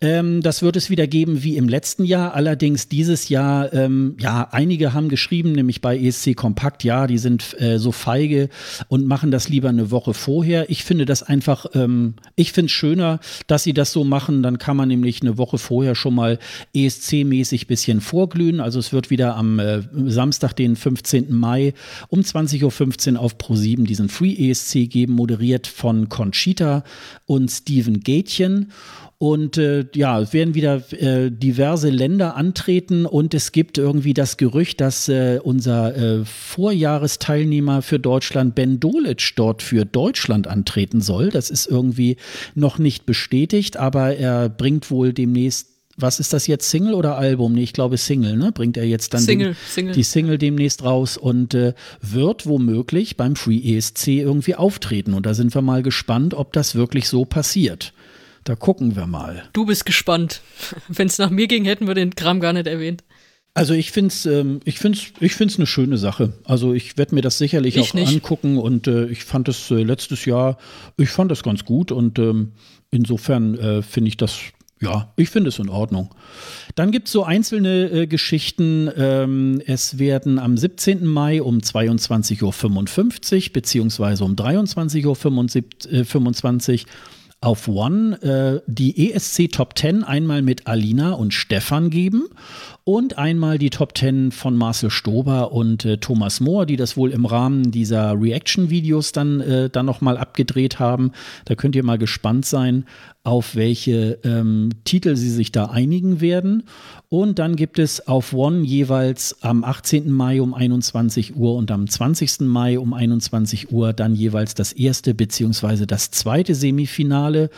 Ähm, 0.00 0.40
das 0.40 0.62
wird 0.62 0.76
es 0.76 0.88
wieder 0.88 1.08
geben 1.08 1.42
wie 1.42 1.56
im 1.56 1.68
letzten 1.68 2.04
Jahr. 2.04 2.34
Allerdings 2.34 2.88
dieses 2.88 3.28
Jahr, 3.28 3.72
ähm, 3.72 4.16
ja, 4.20 4.48
einige 4.52 4.92
haben 4.92 5.08
geschrieben, 5.08 5.52
nämlich 5.52 5.80
bei 5.80 5.98
ESC 5.98 6.36
Kompakt, 6.36 6.84
ja, 6.84 7.08
die 7.08 7.18
sind 7.18 7.60
äh, 7.60 7.78
so 7.78 7.90
feige 7.90 8.50
und 8.86 9.06
machen 9.06 9.32
das 9.32 9.48
lieber 9.48 9.70
eine 9.70 9.90
Woche 9.90 10.14
vorher. 10.14 10.70
Ich 10.70 10.84
finde 10.84 11.06
das 11.06 11.23
einfach, 11.24 11.66
ähm, 11.74 12.14
ich 12.36 12.52
finde 12.52 12.66
es 12.66 12.72
schöner, 12.72 13.20
dass 13.46 13.64
sie 13.64 13.72
das 13.72 13.92
so 13.92 14.04
machen. 14.04 14.42
Dann 14.42 14.58
kann 14.58 14.76
man 14.76 14.88
nämlich 14.88 15.22
eine 15.22 15.38
Woche 15.38 15.58
vorher 15.58 15.94
schon 15.94 16.14
mal 16.14 16.38
ESC-mäßig 16.74 17.66
bisschen 17.66 18.00
vorglühen. 18.00 18.60
Also 18.60 18.78
es 18.78 18.92
wird 18.92 19.10
wieder 19.10 19.36
am 19.36 19.58
äh, 19.58 19.82
Samstag, 20.06 20.54
den 20.54 20.76
15. 20.76 21.32
Mai 21.32 21.74
um 22.08 22.20
20.15 22.20 23.14
Uhr 23.14 23.20
auf 23.20 23.36
Pro7 23.36 23.84
diesen 23.84 24.08
Free 24.08 24.50
ESC 24.50 24.88
geben, 24.88 25.14
moderiert 25.14 25.66
von 25.66 26.08
Conchita 26.08 26.84
und 27.26 27.50
Steven 27.50 28.00
Gätchen. 28.00 28.72
Und 29.18 29.58
äh, 29.58 29.86
ja, 29.94 30.20
es 30.20 30.32
werden 30.32 30.54
wieder 30.54 30.82
äh, 30.92 31.30
diverse 31.30 31.88
Länder 31.88 32.36
antreten 32.36 33.06
und 33.06 33.32
es 33.32 33.52
gibt 33.52 33.78
irgendwie 33.78 34.12
das 34.12 34.36
Gerücht, 34.36 34.80
dass 34.80 35.08
äh, 35.08 35.38
unser 35.42 35.96
äh, 35.96 36.24
Vorjahresteilnehmer 36.24 37.82
für 37.82 37.98
Deutschland, 37.98 38.54
Ben 38.54 38.80
Dolic, 38.80 39.34
dort 39.36 39.62
für 39.62 39.84
Deutschland 39.84 40.46
antreten 40.46 41.00
soll. 41.00 41.30
Das 41.30 41.48
ist 41.48 41.66
irgendwie 41.66 42.16
noch 42.54 42.78
nicht 42.78 43.06
bestätigt, 43.06 43.76
aber 43.76 44.16
er 44.16 44.48
bringt 44.48 44.90
wohl 44.90 45.12
demnächst 45.12 45.68
was 45.96 46.18
ist 46.18 46.32
das 46.32 46.46
jetzt, 46.46 46.68
Single 46.68 46.94
oder 46.94 47.16
Album? 47.16 47.52
Nee, 47.52 47.62
ich 47.62 47.72
glaube 47.72 47.98
Single, 47.98 48.36
ne? 48.36 48.50
Bringt 48.52 48.76
er 48.76 48.84
jetzt 48.84 49.14
dann 49.14 49.20
Single, 49.20 49.48
den, 49.50 49.56
Single. 49.68 49.94
die 49.94 50.02
Single 50.02 50.38
demnächst 50.38 50.82
raus 50.82 51.16
und 51.16 51.54
äh, 51.54 51.74
wird 52.00 52.46
womöglich 52.46 53.16
beim 53.16 53.36
Free 53.36 53.76
ESC 53.76 54.08
irgendwie 54.08 54.56
auftreten. 54.56 55.14
Und 55.14 55.24
da 55.26 55.34
sind 55.34 55.54
wir 55.54 55.62
mal 55.62 55.82
gespannt, 55.82 56.34
ob 56.34 56.52
das 56.52 56.74
wirklich 56.74 57.08
so 57.08 57.24
passiert. 57.24 57.92
Da 58.44 58.54
gucken 58.54 58.94
wir 58.94 59.06
mal. 59.06 59.44
Du 59.52 59.66
bist 59.66 59.86
gespannt. 59.86 60.42
Wenn 60.88 61.06
es 61.06 61.18
nach 61.18 61.30
mir 61.30 61.48
ging, 61.48 61.64
hätten 61.64 61.86
wir 61.86 61.94
den 61.94 62.14
Kram 62.14 62.40
gar 62.40 62.52
nicht 62.52 62.66
erwähnt. 62.66 63.02
Also 63.56 63.72
ich 63.72 63.92
finde 63.92 64.08
es 64.08 64.26
ähm, 64.26 64.58
ich 64.64 64.80
find's, 64.80 65.04
ich 65.20 65.34
find's 65.34 65.56
eine 65.56 65.66
schöne 65.66 65.96
Sache. 65.96 66.32
Also 66.44 66.74
ich 66.74 66.98
werde 66.98 67.14
mir 67.14 67.22
das 67.22 67.38
sicherlich 67.38 67.76
Ich 67.76 67.90
auch 67.90 67.94
nicht. 67.94 68.12
angucken 68.12 68.58
und 68.58 68.88
äh, 68.88 69.06
ich 69.06 69.24
fand 69.24 69.48
es 69.48 69.70
äh, 69.70 69.74
letztes 69.76 70.24
Jahr, 70.24 70.58
ich 70.96 71.10
fand 71.10 71.30
das 71.30 71.44
ganz 71.44 71.64
gut 71.64 71.92
und 71.92 72.18
ähm, 72.18 72.52
insofern 72.90 73.56
äh, 73.56 73.82
finde 73.82 74.08
ich 74.08 74.16
das, 74.16 74.40
ja, 74.80 75.12
ich 75.16 75.30
finde 75.30 75.50
es 75.50 75.60
in 75.60 75.68
Ordnung. 75.68 76.12
Dann 76.74 76.90
gibt 76.90 77.06
es 77.06 77.12
so 77.12 77.22
einzelne 77.22 77.84
äh, 77.92 78.06
Geschichten. 78.08 78.90
Ähm, 78.96 79.62
es 79.66 80.00
werden 80.00 80.40
am 80.40 80.56
17. 80.56 81.06
Mai 81.06 81.40
um 81.40 81.58
22.55 81.58 82.42
Uhr 83.46 83.52
beziehungsweise 83.52 84.24
um 84.24 84.34
23.25 84.34 86.80
Uhr 86.82 86.86
auf 87.44 87.68
One 87.68 88.20
äh, 88.22 88.62
die 88.66 89.12
ESC 89.12 89.52
Top 89.52 89.78
10 89.78 90.02
einmal 90.02 90.42
mit 90.42 90.66
Alina 90.66 91.12
und 91.12 91.34
Stefan 91.34 91.90
geben 91.90 92.24
und 92.84 93.18
einmal 93.18 93.58
die 93.58 93.70
Top 93.70 93.96
10 93.96 94.32
von 94.32 94.56
Marcel 94.56 94.90
Stober 94.90 95.52
und 95.52 95.84
äh, 95.84 95.98
Thomas 95.98 96.40
Mohr, 96.40 96.66
die 96.66 96.76
das 96.76 96.96
wohl 96.96 97.10
im 97.12 97.26
Rahmen 97.26 97.70
dieser 97.70 98.20
Reaction-Videos 98.20 99.12
dann, 99.12 99.40
äh, 99.40 99.70
dann 99.70 99.86
nochmal 99.86 100.16
abgedreht 100.16 100.78
haben. 100.78 101.12
Da 101.44 101.54
könnt 101.54 101.76
ihr 101.76 101.84
mal 101.84 101.98
gespannt 101.98 102.46
sein, 102.46 102.84
auf 103.24 103.56
welche 103.56 104.18
ähm, 104.24 104.70
Titel 104.84 105.16
sie 105.16 105.30
sich 105.30 105.50
da 105.50 105.66
einigen 105.66 106.20
werden. 106.20 106.64
Und 107.14 107.38
dann 107.38 107.54
gibt 107.54 107.78
es 107.78 108.08
auf 108.08 108.32
One 108.32 108.64
jeweils 108.64 109.36
am 109.40 109.62
18. 109.62 110.10
Mai 110.10 110.42
um 110.42 110.52
21 110.52 111.36
Uhr 111.36 111.54
und 111.54 111.70
am 111.70 111.86
20. 111.86 112.40
Mai 112.40 112.76
um 112.76 112.92
21 112.92 113.70
Uhr 113.70 113.92
dann 113.92 114.16
jeweils 114.16 114.56
das 114.56 114.72
erste 114.72 115.14
beziehungsweise 115.14 115.86
das 115.86 116.10
zweite 116.10 116.56
Semifinale. 116.56 117.50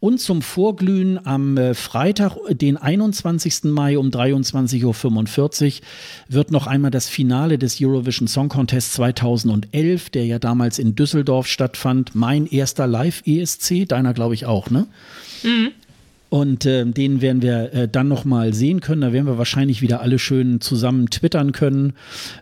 Und 0.00 0.18
zum 0.18 0.42
Vorglühen 0.42 1.24
am 1.24 1.56
äh, 1.56 1.74
Freitag, 1.74 2.36
den 2.50 2.76
21. 2.76 3.62
Mai 3.66 3.98
um 3.98 4.08
23.45 4.08 4.82
Uhr 4.84 5.86
wird 6.28 6.50
noch 6.50 6.66
einmal 6.66 6.90
das 6.90 7.08
Finale 7.08 7.56
des 7.56 7.80
Eurovision 7.80 8.26
Song 8.26 8.48
Contest 8.48 8.94
2011, 8.94 10.10
der 10.10 10.26
ja 10.26 10.40
damals 10.40 10.80
in 10.80 10.96
Düsseldorf 10.96 11.46
stattfand. 11.46 12.16
Mein 12.16 12.48
erster 12.48 12.88
Live-ESC, 12.88 13.86
deiner 13.86 14.12
glaube 14.12 14.34
ich 14.34 14.46
auch, 14.46 14.70
ne? 14.70 14.88
Und 16.34 16.66
äh, 16.66 16.84
den 16.84 17.20
werden 17.22 17.42
wir 17.42 17.72
äh, 17.72 17.88
dann 17.88 18.08
nochmal 18.08 18.54
sehen 18.54 18.80
können. 18.80 19.02
Da 19.02 19.12
werden 19.12 19.26
wir 19.28 19.38
wahrscheinlich 19.38 19.82
wieder 19.82 20.00
alle 20.00 20.18
schön 20.18 20.60
zusammen 20.60 21.08
twittern 21.08 21.52
können 21.52 21.92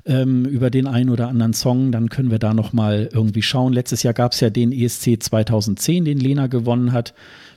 ähm, 0.06 0.46
über 0.46 0.70
den 0.70 0.86
einen 0.86 1.10
oder 1.10 1.28
anderen 1.28 1.52
Song. 1.52 1.92
Dann 1.92 2.08
können 2.08 2.30
wir 2.30 2.38
da 2.38 2.54
nochmal 2.54 3.10
irgendwie 3.12 3.42
schauen. 3.42 3.74
Letztes 3.74 4.02
Jahr 4.02 4.14
gab 4.14 4.32
es 4.32 4.40
ja 4.40 4.48
den 4.48 4.72
ESC 4.72 5.22
2010, 5.22 6.06
den 6.06 6.18
Lena 6.18 6.46
gewonnen 6.46 6.92
hat. 6.92 7.12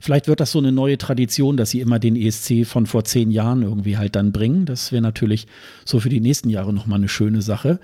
Vielleicht 0.06 0.27
wird 0.27 0.40
das 0.40 0.52
so 0.52 0.60
eine 0.60 0.72
neue 0.72 0.99
Tradition, 0.99 1.57
dass 1.57 1.72
sie 1.72 1.80
immer 1.80 1.98
den 1.98 2.15
ESC 2.15 2.64
von 2.64 2.86
vor 2.86 3.06
zehn 3.06 3.32
Jahren 3.32 3.64
irgendwie 3.64 3.98
halt 3.98 4.15
dann 4.15 4.32
bringen. 4.32 4.68
Das 4.68 4.91
wäre 4.91 5.02
natürlich 5.02 5.48
so 5.84 5.99
für 5.99 6.10
die 6.10 6.19
nächsten 6.19 6.52
Jahre 6.52 6.73
nochmal 6.73 6.99
eine 6.99 7.10
schöne 7.10 7.41
Sache. 7.41 7.80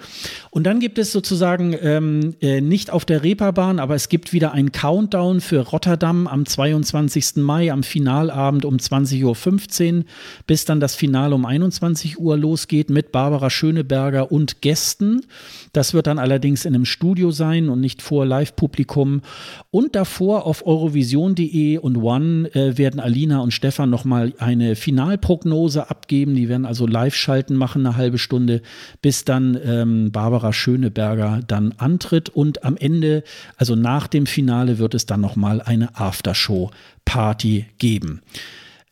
Und 0.51 0.65
dann 0.65 0.79
gibt 0.79 0.99
es 0.99 1.11
sozusagen 1.11 1.75
ähm, 1.81 2.35
äh, 2.39 2.61
nicht 2.61 2.91
auf 2.91 3.05
der 3.05 3.23
Reeperbahn, 3.23 3.79
aber 3.79 3.95
es 3.95 4.07
gibt 4.07 4.33
wieder 4.33 4.51
einen 4.51 4.71
Countdown 4.71 5.41
für 5.41 5.61
Rotterdam 5.61 6.27
am 6.27 6.45
22. 6.45 7.37
Mai, 7.37 7.71
am 7.71 7.81
Finalabend 7.81 8.65
um 8.65 8.75
20.15 8.75 9.97
Uhr, 9.97 10.05
bis 10.45 10.65
dann 10.65 10.79
das 10.79 10.93
Finale 10.93 11.33
um 11.33 11.47
21 11.47 12.19
Uhr 12.19 12.37
losgeht 12.37 12.91
mit 12.91 13.11
Barbara 13.11 13.49
Schöneberger 13.49 14.31
und 14.31 14.61
Gästen. 14.61 15.25
Das 15.73 15.93
wird 15.93 16.07
dann 16.07 16.19
allerdings 16.19 16.65
in 16.65 16.75
einem 16.75 16.85
Studio 16.85 17.31
sein 17.31 17.69
und 17.69 17.79
nicht 17.79 18.01
vor 18.01 18.25
Live-Publikum. 18.25 19.21
Und 19.69 19.95
davor 19.95 20.45
auf 20.45 20.65
eurovision.de 20.65 21.77
und 21.77 21.97
One 21.97 22.53
äh, 22.53 22.77
werden 22.77 22.99
Alina 22.99 23.39
und 23.39 23.51
Stefan 23.51 23.89
nochmal 23.89 24.33
eine 24.37 24.75
Finalprognose 24.75 25.89
abgeben. 25.89 26.35
Die 26.35 26.49
werden 26.49 26.65
also 26.65 26.85
live 26.85 27.15
schalten, 27.15 27.55
machen 27.55 27.85
eine 27.85 27.95
halbe 27.95 28.17
Stunde, 28.17 28.61
bis 29.01 29.23
dann 29.23 29.57
ähm, 29.63 30.11
Barbara 30.11 30.51
Schöneberger 30.51 31.39
dann 31.47 31.73
antritt. 31.77 32.29
Und 32.29 32.65
am 32.65 32.75
Ende, 32.75 33.23
also 33.55 33.75
nach 33.75 34.07
dem 34.07 34.25
Finale, 34.25 34.77
wird 34.77 34.93
es 34.93 35.05
dann 35.05 35.21
nochmal 35.21 35.61
eine 35.61 35.95
Aftershow-Party 35.95 37.67
geben. 37.77 38.21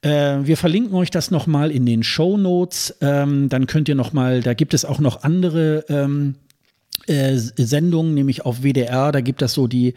Äh, 0.01 0.37
wir 0.43 0.55
verlinken 0.55 0.95
euch 0.95 1.11
das 1.11 1.29
nochmal 1.29 1.71
in 1.71 1.85
den 1.85 2.03
Show 2.03 2.37
Notes. 2.37 2.95
Ähm, 3.01 3.49
dann 3.49 3.67
könnt 3.67 3.89
ihr 3.89 3.95
nochmal, 3.95 4.41
da 4.41 4.53
gibt 4.53 4.73
es 4.73 4.85
auch 4.85 4.99
noch 4.99 5.23
andere 5.23 5.83
ähm, 5.89 6.35
äh, 6.35 6.48
Sendungen, 7.07 8.13
nämlich 8.13 8.45
auf 8.45 8.63
WDR, 8.63 9.11
da 9.11 9.21
gibt 9.21 9.41
es 9.41 9.53
so 9.53 9.67
die, 9.67 9.93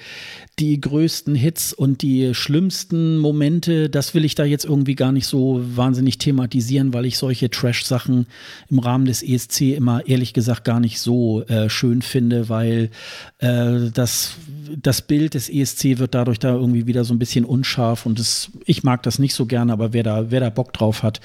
die 0.58 0.80
größten 0.80 1.34
Hits 1.34 1.72
und 1.72 2.02
die 2.02 2.34
schlimmsten 2.34 3.18
Momente. 3.18 3.88
Das 3.88 4.14
will 4.14 4.24
ich 4.24 4.34
da 4.34 4.44
jetzt 4.44 4.64
irgendwie 4.64 4.94
gar 4.94 5.12
nicht 5.12 5.26
so 5.26 5.60
wahnsinnig 5.62 6.18
thematisieren, 6.18 6.92
weil 6.92 7.06
ich 7.06 7.18
solche 7.18 7.50
Trash-Sachen 7.50 8.26
im 8.68 8.78
Rahmen 8.78 9.06
des 9.06 9.22
ESC 9.22 9.74
immer 9.76 10.06
ehrlich 10.06 10.32
gesagt 10.34 10.64
gar 10.64 10.80
nicht 10.80 11.00
so 11.00 11.42
äh, 11.44 11.68
schön 11.68 12.02
finde, 12.02 12.48
weil 12.48 12.90
äh, 13.38 13.90
das, 13.92 14.36
das 14.80 15.02
Bild 15.02 15.34
des 15.34 15.48
ESC 15.48 15.98
wird 15.98 16.14
dadurch 16.14 16.38
da 16.38 16.54
irgendwie 16.54 16.86
wieder 16.86 17.04
so 17.04 17.14
ein 17.14 17.18
bisschen 17.18 17.44
unscharf 17.44 18.06
und 18.06 18.18
das, 18.18 18.50
ich 18.66 18.82
mag 18.82 19.02
das 19.02 19.18
nicht 19.18 19.34
so 19.34 19.46
gerne, 19.46 19.72
aber 19.72 19.92
wer 19.92 20.02
da, 20.02 20.30
wer 20.30 20.40
da 20.40 20.50
Bock 20.50 20.72
drauf 20.72 21.02
hat, 21.02 21.20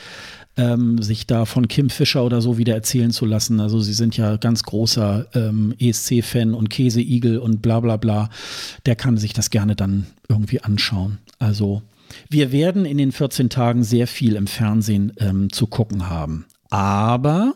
ähm, 0.57 1.01
sich 1.01 1.27
da 1.27 1.45
von 1.45 1.67
Kim 1.67 1.89
Fischer 1.89 2.25
oder 2.25 2.41
so 2.41 2.57
wieder 2.57 2.73
erzählen 2.73 3.11
zu 3.11 3.25
lassen. 3.25 3.59
Also 3.59 3.79
sie 3.79 3.93
sind 3.93 4.17
ja 4.17 4.37
ganz 4.37 4.63
großer 4.63 5.27
ähm, 5.33 5.73
ESC-Fan 5.79 6.53
und 6.53 6.69
Käseigel 6.69 7.37
und 7.37 7.61
bla 7.61 7.79
bla 7.79 7.97
bla. 7.97 8.29
Der 8.85 8.95
kann 8.95 9.17
sich 9.17 9.33
das 9.33 9.49
gerne 9.49 9.75
dann 9.75 10.07
irgendwie 10.27 10.61
anschauen. 10.61 11.19
Also 11.39 11.83
wir 12.29 12.51
werden 12.51 12.85
in 12.85 12.97
den 12.97 13.11
14 13.11 13.49
Tagen 13.49 13.83
sehr 13.83 14.07
viel 14.07 14.35
im 14.35 14.47
Fernsehen 14.47 15.13
ähm, 15.17 15.51
zu 15.51 15.67
gucken 15.67 16.09
haben. 16.09 16.45
Aber 16.69 17.53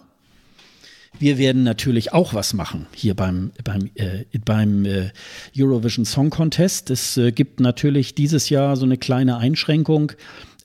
Wir 1.20 1.38
werden 1.38 1.64
natürlich 1.64 2.14
auch 2.14 2.34
was 2.34 2.54
machen 2.54 2.88
hier 2.96 3.14
beim, 3.14 3.52
beim, 3.64 3.92
äh, 3.94 4.24
beim 4.44 4.86
äh, 4.86 5.12
Eurovision 5.56 6.04
Song 6.04 6.32
Contest. 6.32 6.90
Es 6.90 7.16
äh, 7.16 7.32
gibt 7.32 7.60
natürlich 7.60 8.16
dieses 8.16 8.50
Jahr 8.50 8.76
so 8.76 8.86
eine 8.86 8.98
kleine 8.98 9.38
Einschränkung. 9.38 10.14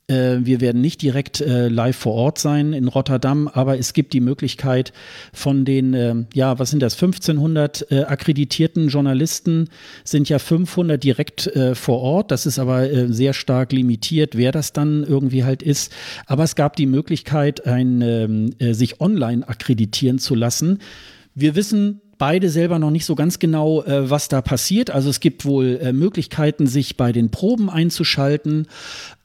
Äh, 0.09 0.39
wir 0.43 0.61
werden 0.61 0.81
nicht 0.81 1.03
direkt 1.03 1.41
äh, 1.41 1.67
live 1.67 1.97
vor 1.97 2.15
Ort 2.15 2.39
sein 2.39 2.73
in 2.73 2.87
Rotterdam, 2.87 3.49
aber 3.49 3.77
es 3.77 3.93
gibt 3.93 4.13
die 4.13 4.21
Möglichkeit 4.21 4.93
von 5.33 5.65
den, 5.65 5.95
äh, 5.95 6.15
ja, 6.33 6.61
was 6.61 6.71
sind 6.71 6.81
das, 6.81 6.95
1500 6.95 7.91
äh, 7.91 8.03
akkreditierten 8.05 8.89
Journalisten 8.89 9.69
sind 10.05 10.29
ja 10.29 10.39
500 10.39 11.03
direkt 11.03 11.51
vor 11.75 12.01
Ort. 12.01 12.31
Das 12.31 12.47
ist 12.47 12.59
aber 12.59 13.13
sehr 13.13 13.33
stark 13.33 13.73
limitiert, 13.73 14.37
wer 14.37 14.53
das 14.53 14.73
dann 14.73 15.05
irgendwie 15.05 15.45
halt 15.45 15.63
ist. 15.63 15.93
Aber 16.27 16.45
es 16.45 16.55
gab 16.55 16.77
die 16.77 16.87
Möglichkeit, 16.87 17.67
ein, 17.67 18.03
ähm, 18.03 18.75
sich 18.75 19.01
online 19.01 19.47
akkreditieren 19.49 20.19
zu 20.19 20.35
lassen. 20.35 20.79
Wir 21.35 21.55
wissen 21.55 22.01
beide 22.19 22.49
selber 22.49 22.79
noch 22.79 22.91
nicht 22.91 23.05
so 23.05 23.15
ganz 23.15 23.39
genau, 23.39 23.83
äh, 23.83 24.09
was 24.11 24.29
da 24.29 24.41
passiert. 24.43 24.91
Also 24.91 25.11
es 25.11 25.21
gibt 25.21 25.45
wohl 25.45 25.79
äh, 25.83 25.93
Möglichkeiten, 25.93 26.67
sich 26.67 26.97
bei 26.97 27.13
den 27.13 27.31
Proben 27.31 27.69
einzuschalten, 27.69 28.67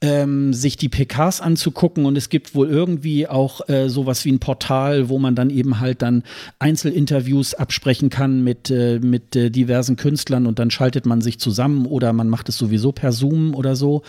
ähm, 0.01 0.53
sich 0.53 0.77
die 0.77 0.89
PKs 0.89 1.41
anzugucken 1.41 2.05
und 2.05 2.18
es 2.18 2.30
gibt 2.30 2.55
wohl 2.55 2.69
irgendwie 2.69 3.27
auch 3.27 3.68
äh, 3.69 3.89
sowas 3.89 4.26
wie 4.26 4.31
ein 4.31 4.39
Portal, 4.39 5.09
wo 5.09 5.19
man 5.19 5.35
dann 5.35 5.49
eben 5.49 5.80
halt 5.80 6.01
dann 6.01 6.23
Einzelinterviews 6.59 7.53
absprechen 7.53 8.09
kann 8.09 8.43
mit, 8.43 8.69
äh, 8.69 8.99
mit 8.99 9.35
äh, 9.35 9.49
diversen 9.49 9.95
Künstlern 9.95 10.47
und 10.47 10.59
dann 10.59 10.72
schaltet 10.72 11.05
man 11.05 11.22
sich 11.22 11.39
zusammen 11.39 11.85
oder 11.85 12.13
man 12.13 12.30
macht 12.30 12.49
es 12.49 12.57
sowieso 12.57 12.91
per 12.91 13.11
Zoom 13.11 13.55
oder 13.55 13.76
so. 13.76 14.01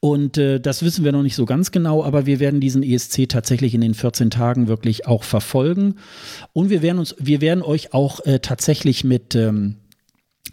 Und 0.00 0.38
äh, 0.38 0.60
das 0.60 0.82
wissen 0.82 1.04
wir 1.04 1.12
noch 1.12 1.22
nicht 1.22 1.36
so 1.36 1.44
ganz 1.44 1.72
genau, 1.72 2.02
aber 2.02 2.24
wir 2.24 2.40
werden 2.40 2.60
diesen 2.60 2.82
ESC 2.82 3.28
tatsächlich 3.28 3.74
in 3.74 3.82
den 3.82 3.92
14 3.92 4.30
Tagen 4.30 4.66
wirklich 4.66 5.06
auch 5.06 5.24
verfolgen. 5.24 5.96
Und 6.54 6.70
wir 6.70 6.80
werden 6.80 6.98
uns, 6.98 7.14
wir 7.18 7.42
werden 7.42 7.62
euch 7.62 7.92
auch 7.92 8.24
äh, 8.24 8.40
tatsächlich 8.40 9.04
mit 9.04 9.34
ähm, 9.34 9.76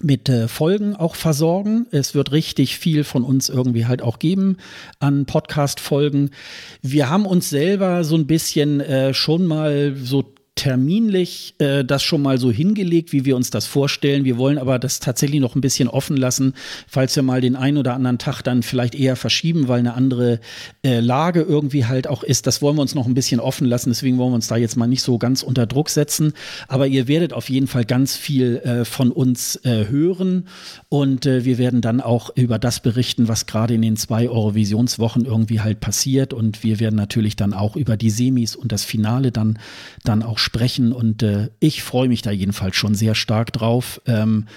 mit 0.02 0.30
äh, 0.30 0.48
Folgen 0.48 0.96
auch 0.96 1.16
versorgen. 1.16 1.88
Es 1.92 2.14
wird 2.14 2.32
richtig 2.32 2.78
viel 2.78 3.04
von 3.04 3.24
uns 3.24 3.50
irgendwie 3.50 3.86
halt 3.86 4.02
auch 4.02 4.20
geben 4.20 4.58
an 5.00 5.26
Podcast-Folgen. 5.26 6.32
Wir 6.82 7.10
haben 7.10 7.26
uns 7.26 7.50
selber 7.50 8.04
so 8.04 8.16
ein 8.16 8.28
bisschen 8.28 8.80
äh, 8.80 9.14
schon 9.14 9.48
mal 9.48 9.96
so 9.96 10.36
terminlich 10.58 11.56
äh, 11.60 11.86
das 11.86 12.04
schon 12.04 12.22
mal 12.22 12.38
so 12.38 12.52
hingelegt, 12.52 13.14
wie 13.14 13.24
wir 13.24 13.38
uns 13.38 13.52
das 13.52 13.66
vorstellen. 13.66 14.26
Wir 14.26 14.38
wollen 14.38 14.58
aber 14.58 14.80
das 14.80 15.00
tatsächlich 15.00 15.40
noch 15.40 15.56
ein 15.56 15.62
bisschen 15.62 15.88
offen 15.88 16.18
lassen, 16.18 16.54
falls 16.88 17.16
wir 17.16 17.24
mal 17.24 17.40
den 17.40 17.56
einen 17.56 17.78
oder 17.78 17.94
anderen 17.94 18.18
Tag 18.18 18.42
dann 18.42 18.64
vielleicht 18.64 18.96
eher 18.96 19.16
verschieben, 19.16 19.70
weil 19.70 19.80
eine 19.80 19.94
andere 19.94 20.42
äh, 20.84 21.00
Lage 21.00 21.42
irgendwie 21.42 21.86
halt 21.86 22.08
auch 22.08 22.24
ist. 22.24 22.48
Das 22.48 22.62
wollen 22.62 22.76
wir 22.76 22.82
uns 22.82 22.96
noch 22.96 23.06
ein 23.06 23.14
bisschen 23.14 23.40
offen 23.40 23.68
lassen. 23.68 23.92
Deswegen 23.92 24.18
wollen 24.18 24.32
wir 24.32 24.36
uns 24.36 24.48
da 24.48 24.58
jetzt 24.58 24.76
mal 24.76 24.88
nicht 24.88 25.04
so 25.04 25.18
ganz 25.18 25.44
unter 25.44 25.68
Druck 25.68 25.90
setzen. 25.90 26.34
Aber 26.68 26.88
ihr 26.88 27.08
werdet 27.08 27.32
auf 27.32 27.50
jeden 27.50 27.68
Fall 27.68 27.86
ganz 27.86 28.18
viel 28.18 28.58
äh, 28.58 28.84
von 28.84 29.12
uns 29.12 29.58
äh, 29.64 29.88
hören 29.88 30.48
und 30.90 31.26
äh, 31.26 31.46
wir 31.46 31.60
werden 31.60 31.82
dann 31.82 32.02
auch 32.02 32.32
über 32.36 32.58
das 32.60 32.80
berichten, 32.80 33.28
was 33.28 33.46
gerade 33.46 33.76
in 33.76 33.84
den 33.84 33.96
zwei 33.96 34.28
Eurovisionswochen 34.28 35.26
irgendwie 35.26 35.62
halt 35.62 35.80
passiert. 35.80 36.34
Und 36.34 36.64
wir 36.64 36.80
werden 36.80 36.96
natürlich 36.96 37.36
dann 37.36 37.54
auch 37.54 37.76
über 37.76 37.96
die 37.96 38.10
Semis 38.10 38.56
und 38.56 38.72
das 38.72 38.84
Finale 38.84 39.32
dann, 39.32 39.60
dann 40.04 40.24
auch 40.24 40.40
sprechen 40.40 40.47
und 40.94 41.24
äh, 41.24 41.50
ich 41.60 41.84
freue 41.84 42.08
mich 42.08 42.22
da 42.22 42.32
jedenfalls 42.32 42.76
schon 42.76 42.96
sehr 42.96 43.16
stark 43.16 43.54
drauf. 43.54 44.02
Ähm, 44.06 44.48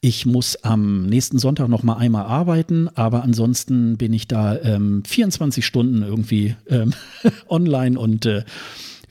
ich 0.00 0.26
muss 0.26 0.56
am 0.56 1.06
nächsten 1.06 1.38
Sonntag 1.38 1.68
noch 1.68 1.82
mal 1.82 1.96
einmal 1.96 2.26
arbeiten, 2.26 2.88
aber 2.94 3.22
ansonsten 3.22 3.96
bin 3.96 4.12
ich 4.12 4.28
da 4.28 4.58
ähm, 4.58 5.02
24 5.04 5.64
Stunden 5.64 6.02
irgendwie 6.02 6.56
ähm, 6.68 6.92
online 7.48 7.98
und 7.98 8.26
äh, 8.26 8.44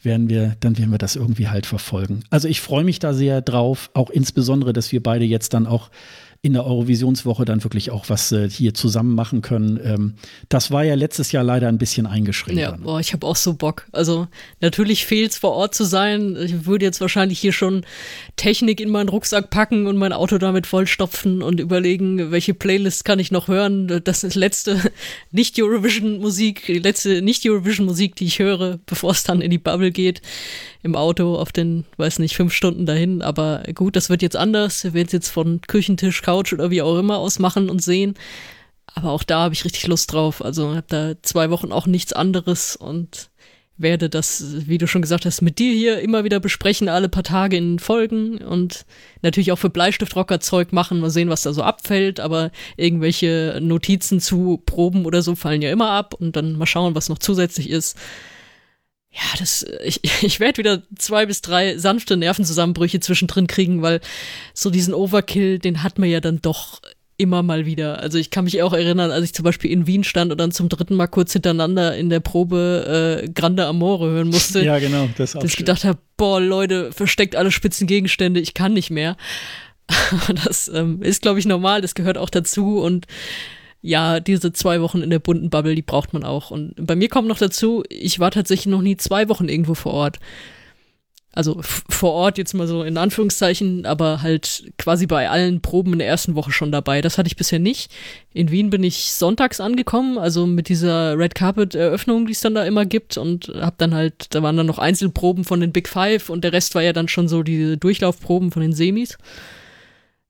werden 0.04 0.30
wir, 0.30 0.56
dann 0.60 0.78
werden 0.78 0.92
wir 0.92 1.00
das 1.00 1.16
irgendwie 1.16 1.50
halt 1.50 1.66
verfolgen. 1.66 2.24
Also 2.30 2.48
ich 2.48 2.62
freue 2.62 2.84
mich 2.84 3.00
da 3.00 3.14
sehr 3.14 3.42
drauf, 3.42 3.90
auch 3.94 4.10
insbesondere, 4.10 4.72
dass 4.72 4.92
wir 4.92 5.02
beide 5.02 5.26
jetzt 5.26 5.54
dann 5.54 5.66
auch 5.66 5.90
in 6.46 6.54
der 6.54 6.64
Eurovisionswoche 6.64 7.44
dann 7.44 7.64
wirklich 7.64 7.90
auch 7.90 8.08
was 8.08 8.32
äh, 8.32 8.48
hier 8.48 8.76
zusammen 8.76 9.16
machen 9.16 9.42
können. 9.42 9.80
Ähm, 9.84 10.14
das 10.48 10.70
war 10.70 10.84
ja 10.84 10.94
letztes 10.94 11.32
Jahr 11.32 11.44
leider 11.44 11.68
ein 11.70 11.80
bisschen 11.80 12.06
eingeschränkt. 12.06 12.62
Ja, 12.62 12.78
boah, 12.78 13.00
ich 13.00 13.14
habe 13.14 13.26
auch 13.26 13.36
so 13.36 13.56
Bock. 13.56 13.88
Also 13.92 14.28
natürlich 14.62 15.08
fehlt 15.08 15.32
es 15.32 15.40
vor 15.40 15.54
Ort 15.54 15.74
zu 15.74 15.86
sein. 15.86 16.38
Ich 16.40 16.68
würde 16.68 16.86
jetzt 16.86 17.02
wahrscheinlich 17.02 17.40
hier 17.40 17.52
schon 17.52 17.84
Technik 18.36 18.80
in 18.80 18.92
meinen 18.92 19.10
Rucksack 19.10 19.50
packen 19.50 19.88
und 19.88 19.98
mein 19.98 20.14
Auto 20.14 20.38
damit 20.38 20.68
vollstopfen 20.68 21.42
und 21.42 21.60
überlegen, 21.60 22.30
welche 22.30 22.54
Playlist 22.54 23.06
kann 23.06 23.18
ich 23.18 23.32
noch 23.32 23.48
hören. 23.48 24.04
Das 24.04 24.24
ist 24.24 24.36
letzte 24.36 24.80
Nicht-Eurovision-Musik, 25.32 26.68
die 26.68 26.78
letzte 26.78 27.24
Nicht-Eurovision-Musik, 27.24 28.18
die 28.18 28.26
ich 28.26 28.38
höre, 28.38 28.78
bevor 28.86 29.14
es 29.14 29.24
dann 29.24 29.42
in 29.42 29.50
die 29.50 29.58
Bubble 29.58 29.92
geht 29.92 30.22
im 30.86 30.96
Auto 30.96 31.36
auf 31.36 31.52
den, 31.52 31.84
weiß 31.98 32.20
nicht, 32.20 32.36
fünf 32.36 32.54
Stunden 32.54 32.86
dahin. 32.86 33.24
Aber 33.24 33.64
gut, 33.74 33.96
das 33.96 34.12
wird 34.12 34.22
jetzt 34.22 34.36
anders. 34.36 34.84
Wir 34.84 34.94
werden 34.94 35.08
es 35.08 35.14
jetzt 35.14 35.30
von 35.30 35.60
Küchentisch, 35.68 36.22
Couch 36.36 36.54
oder 36.54 36.72
wie 36.72 36.82
auch 36.82 36.98
immer 36.98 37.18
aus 37.18 37.40
machen 37.40 37.70
und 37.70 37.82
sehen. 37.82 38.16
Aber 38.94 39.12
auch 39.12 39.24
da 39.24 39.44
habe 39.44 39.54
ich 39.54 39.66
richtig 39.66 39.88
Lust 39.88 40.12
drauf. 40.14 40.44
Also 40.44 40.76
habe 40.76 40.86
da 40.88 41.14
zwei 41.22 41.50
Wochen 41.50 41.72
auch 41.72 41.88
nichts 41.88 42.14
anderes 42.14 42.76
und 42.76 43.30
werde 43.78 44.10
das, 44.10 44.68
wie 44.68 44.78
du 44.78 44.88
schon 44.88 45.02
gesagt 45.02 45.26
hast, 45.26 45.42
mit 45.42 45.60
dir 45.60 45.74
hier 45.74 46.00
immer 46.00 46.24
wieder 46.24 46.40
besprechen, 46.40 46.88
alle 46.88 47.10
paar 47.10 47.24
Tage 47.24 47.58
in 47.58 47.78
Folgen 47.78 48.38
und 48.38 48.86
natürlich 49.22 49.52
auch 49.52 49.58
für 49.58 49.70
Bleistiftrocker 49.70 50.40
Zeug 50.40 50.72
machen, 50.72 51.02
mal 51.02 51.10
sehen, 51.10 51.30
was 51.30 51.42
da 51.42 51.52
so 51.52 51.62
abfällt, 51.62 52.22
aber 52.22 52.52
irgendwelche 52.78 53.60
Notizen 53.62 54.22
zu 54.22 54.62
Proben 54.66 55.06
oder 55.06 55.22
so 55.22 55.36
fallen 55.36 55.62
ja 55.62 55.72
immer 55.72 55.90
ab 55.90 56.14
und 56.14 56.38
dann 56.38 56.58
mal 56.58 56.66
schauen, 56.66 56.96
was 56.96 57.10
noch 57.10 57.20
zusätzlich 57.20 57.70
ist 57.70 57.98
ja, 59.16 59.40
das, 59.40 59.66
ich, 59.84 60.02
ich 60.24 60.40
werde 60.40 60.58
wieder 60.58 60.84
zwei 60.98 61.26
bis 61.26 61.42
drei 61.42 61.78
sanfte 61.78 62.18
Nervenzusammenbrüche 62.18 63.00
zwischendrin 63.00 63.48
kriegen, 63.48 63.82
weil 63.82 64.02
so 64.54 64.70
diesen 64.70 64.94
Overkill, 64.94 65.60
den 65.60 65.84
hat 65.84 65.98
man 66.00 66.10
ja 66.10 66.20
dann 66.20 66.42
doch 66.42 66.82
immer 67.18 67.44
mal 67.44 67.66
wieder. 67.66 68.00
Also 68.00 68.18
ich 68.18 68.30
kann 68.30 68.44
mich 68.44 68.62
auch 68.62 68.74
erinnern, 68.74 69.10
als 69.10 69.24
ich 69.24 69.34
zum 69.34 69.44
Beispiel 69.44 69.72
in 69.72 69.88
Wien 69.88 70.04
stand 70.04 70.34
und 70.34 70.38
dann 70.38 70.52
zum 70.52 70.68
dritten 70.68 70.96
Mal 70.96 71.08
kurz 71.08 71.32
hintereinander 71.32 71.96
in 71.96 72.10
der 72.10 72.20
Probe 72.20 73.22
äh, 73.24 73.30
Grande 73.30 73.66
Amore 73.68 74.10
hören 74.10 74.28
musste. 74.28 74.62
Ja, 74.66 74.80
genau. 74.80 75.08
Das 75.18 75.32
dass 75.32 75.46
ich 75.46 75.56
gedacht 75.56 75.86
habe, 75.86 75.98
boah, 76.18 76.42
Leute, 76.42 76.92
versteckt 76.92 77.38
alle 77.38 77.52
spitzen 77.52 77.88
Gegenstände, 77.88 78.42
ich 78.42 78.54
kann 78.54 78.74
nicht 78.74 78.90
mehr. 78.90 79.16
das 80.44 80.68
ähm, 80.68 81.02
ist, 81.02 81.22
glaube 81.22 81.40
ich, 81.40 81.46
normal, 81.46 81.82
das 81.82 81.96
gehört 81.96 82.18
auch 82.18 82.30
dazu 82.30 82.80
und 82.80 83.06
ja, 83.86 84.20
diese 84.20 84.52
zwei 84.52 84.82
Wochen 84.82 85.02
in 85.02 85.12
der 85.12 85.20
bunten 85.20 85.52
Bubble, 85.52 85.76
die 85.76 85.84
braucht 85.84 86.12
man 86.12 86.24
auch. 86.24 86.50
Und 86.50 86.74
bei 86.76 86.96
mir 86.96 87.08
kommt 87.08 87.28
noch 87.28 87.38
dazu, 87.38 87.84
ich 87.90 88.20
war 88.20 88.32
tatsächlich 88.32 88.66
noch 88.66 88.82
nie 88.82 88.98
zwei 88.98 89.30
Wochen 89.30 89.48
irgendwo 89.48 89.76
vor 89.76 89.94
Ort. 89.94 90.20
Also 91.32 91.60
vor 91.62 92.14
Ort 92.14 92.38
jetzt 92.38 92.54
mal 92.54 92.66
so 92.66 92.82
in 92.82 92.98
Anführungszeichen, 92.98 93.86
aber 93.86 94.24
halt 94.24 94.72
quasi 94.80 95.06
bei 95.06 95.30
allen 95.30 95.62
Proben 95.62 95.94
in 95.94 96.00
der 96.00 96.08
ersten 96.08 96.34
Woche 96.34 96.52
schon 96.52 96.72
dabei. 96.72 97.02
Das 97.02 97.18
hatte 97.18 97.28
ich 97.28 97.36
bisher 97.36 97.60
nicht. 97.60 97.92
In 98.34 98.50
Wien 98.50 98.72
bin 98.72 98.84
ich 98.84 99.12
sonntags 99.12 99.60
angekommen, 99.60 100.18
also 100.18 100.48
mit 100.48 100.70
dieser 100.70 101.20
Red 101.20 101.36
Carpet 101.36 101.76
Eröffnung, 101.76 102.26
die 102.26 102.32
es 102.32 102.42
dann 102.42 102.56
da 102.56 102.64
immer 102.64 102.86
gibt 102.86 103.18
und 103.18 103.50
hab 103.54 103.78
dann 103.78 103.94
halt, 103.94 104.34
da 104.34 104.42
waren 104.42 104.58
dann 104.58 104.66
noch 104.66 104.80
Einzelproben 104.80 105.44
von 105.44 105.60
den 105.60 105.74
Big 105.74 105.90
Five 105.90 106.30
und 106.30 106.44
der 106.44 106.54
Rest 106.54 106.74
war 106.74 106.82
ja 106.82 106.94
dann 106.94 107.10
schon 107.10 107.28
so 107.28 107.44
diese 107.44 107.78
Durchlaufproben 107.78 108.52
von 108.52 108.62
den 108.62 108.74
Semis. 108.74 109.18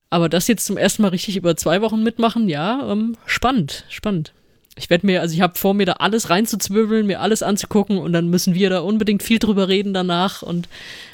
Aber 0.09 0.29
das 0.29 0.47
jetzt 0.47 0.65
zum 0.65 0.77
ersten 0.77 1.01
Mal 1.01 1.09
richtig 1.09 1.35
über 1.37 1.57
zwei 1.57 1.81
Wochen 1.81 2.03
mitmachen, 2.03 2.47
ja, 2.47 2.91
ähm, 2.91 3.17
spannend, 3.25 3.85
spannend. 3.89 4.33
Ich 4.77 4.89
werde 4.89 5.05
mir, 5.05 5.21
also 5.21 5.33
ich 5.33 5.41
habe 5.41 5.57
vor 5.57 5.73
mir 5.73 5.85
da 5.85 5.93
alles 5.93 6.29
reinzuzwirbeln, 6.29 7.07
mir 7.07 7.21
alles 7.21 7.41
anzugucken 7.43 7.97
und 7.97 8.11
dann 8.11 8.29
müssen 8.29 8.55
wir 8.55 8.69
da 8.69 8.79
unbedingt 8.79 9.23
viel 9.23 9.39
drüber 9.39 9.69
reden 9.69 9.93
danach 9.93 10.41
und 10.41 10.67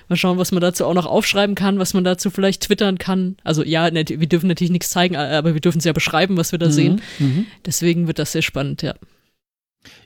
mal 0.10 0.16
schauen, 0.16 0.40
was 0.40 0.52
man 0.52 0.62
dazu 0.62 0.86
auch 0.86 0.96
noch 0.96 1.06
aufschreiben 1.06 1.56
kann, 1.56 1.78
was 1.78 1.94
man 1.94 2.04
dazu 2.04 2.32
vielleicht 2.32 2.64
twittern 2.64 2.98
kann. 2.98 3.38
Also 3.44 3.64
ja, 3.64 3.90
wir 3.94 4.28
dürfen 4.28 4.48
natürlich 4.48 4.72
nichts 4.72 4.90
zeigen, 4.90 5.16
aber 5.16 5.54
wir 5.54 5.62
dürfen 5.62 5.78
es 5.78 5.86
ja 5.86 5.94
beschreiben, 5.94 6.38
was 6.38 6.52
wir 6.52 6.60
da 6.60 6.68
mhm, 6.68 6.72
sehen. 6.72 7.02
Mhm. 7.20 7.46
Deswegen 7.66 8.08
wird 8.08 8.18
das 8.18 8.32
sehr 8.32 8.42
spannend, 8.42 8.82
ja. 8.82 8.96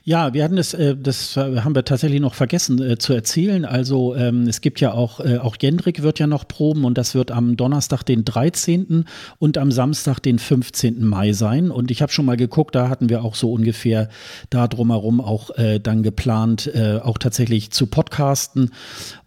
Ja, 0.08 0.32
wir 0.32 0.44
hatten 0.44 0.56
es, 0.56 0.72
äh, 0.72 0.96
das 0.96 1.36
haben 1.36 1.74
wir 1.74 1.84
tatsächlich 1.84 2.20
noch 2.20 2.34
vergessen 2.34 2.80
äh, 2.80 2.96
zu 2.96 3.12
erzählen. 3.12 3.64
Also 3.64 4.14
ähm, 4.14 4.46
es 4.46 4.60
gibt 4.60 4.78
ja 4.78 4.92
auch, 4.92 5.18
äh, 5.18 5.38
auch 5.38 5.56
Jendrik 5.60 6.00
wird 6.00 6.20
ja 6.20 6.28
noch 6.28 6.46
proben 6.46 6.84
und 6.84 6.96
das 6.96 7.16
wird 7.16 7.32
am 7.32 7.56
Donnerstag, 7.56 8.04
den 8.04 8.24
13. 8.24 9.04
und 9.40 9.58
am 9.58 9.72
Samstag, 9.72 10.20
den 10.20 10.38
15. 10.38 11.04
Mai 11.04 11.32
sein. 11.32 11.72
Und 11.72 11.90
ich 11.90 12.02
habe 12.02 12.12
schon 12.12 12.24
mal 12.24 12.36
geguckt, 12.36 12.76
da 12.76 12.88
hatten 12.88 13.08
wir 13.08 13.24
auch 13.24 13.34
so 13.34 13.50
ungefähr 13.52 14.08
da 14.48 14.68
drumherum 14.68 15.20
auch 15.20 15.50
dann 15.82 16.04
geplant, 16.04 16.70
auch 17.02 17.18
tatsächlich 17.18 17.72
zu 17.72 17.86
podcasten. 17.88 18.70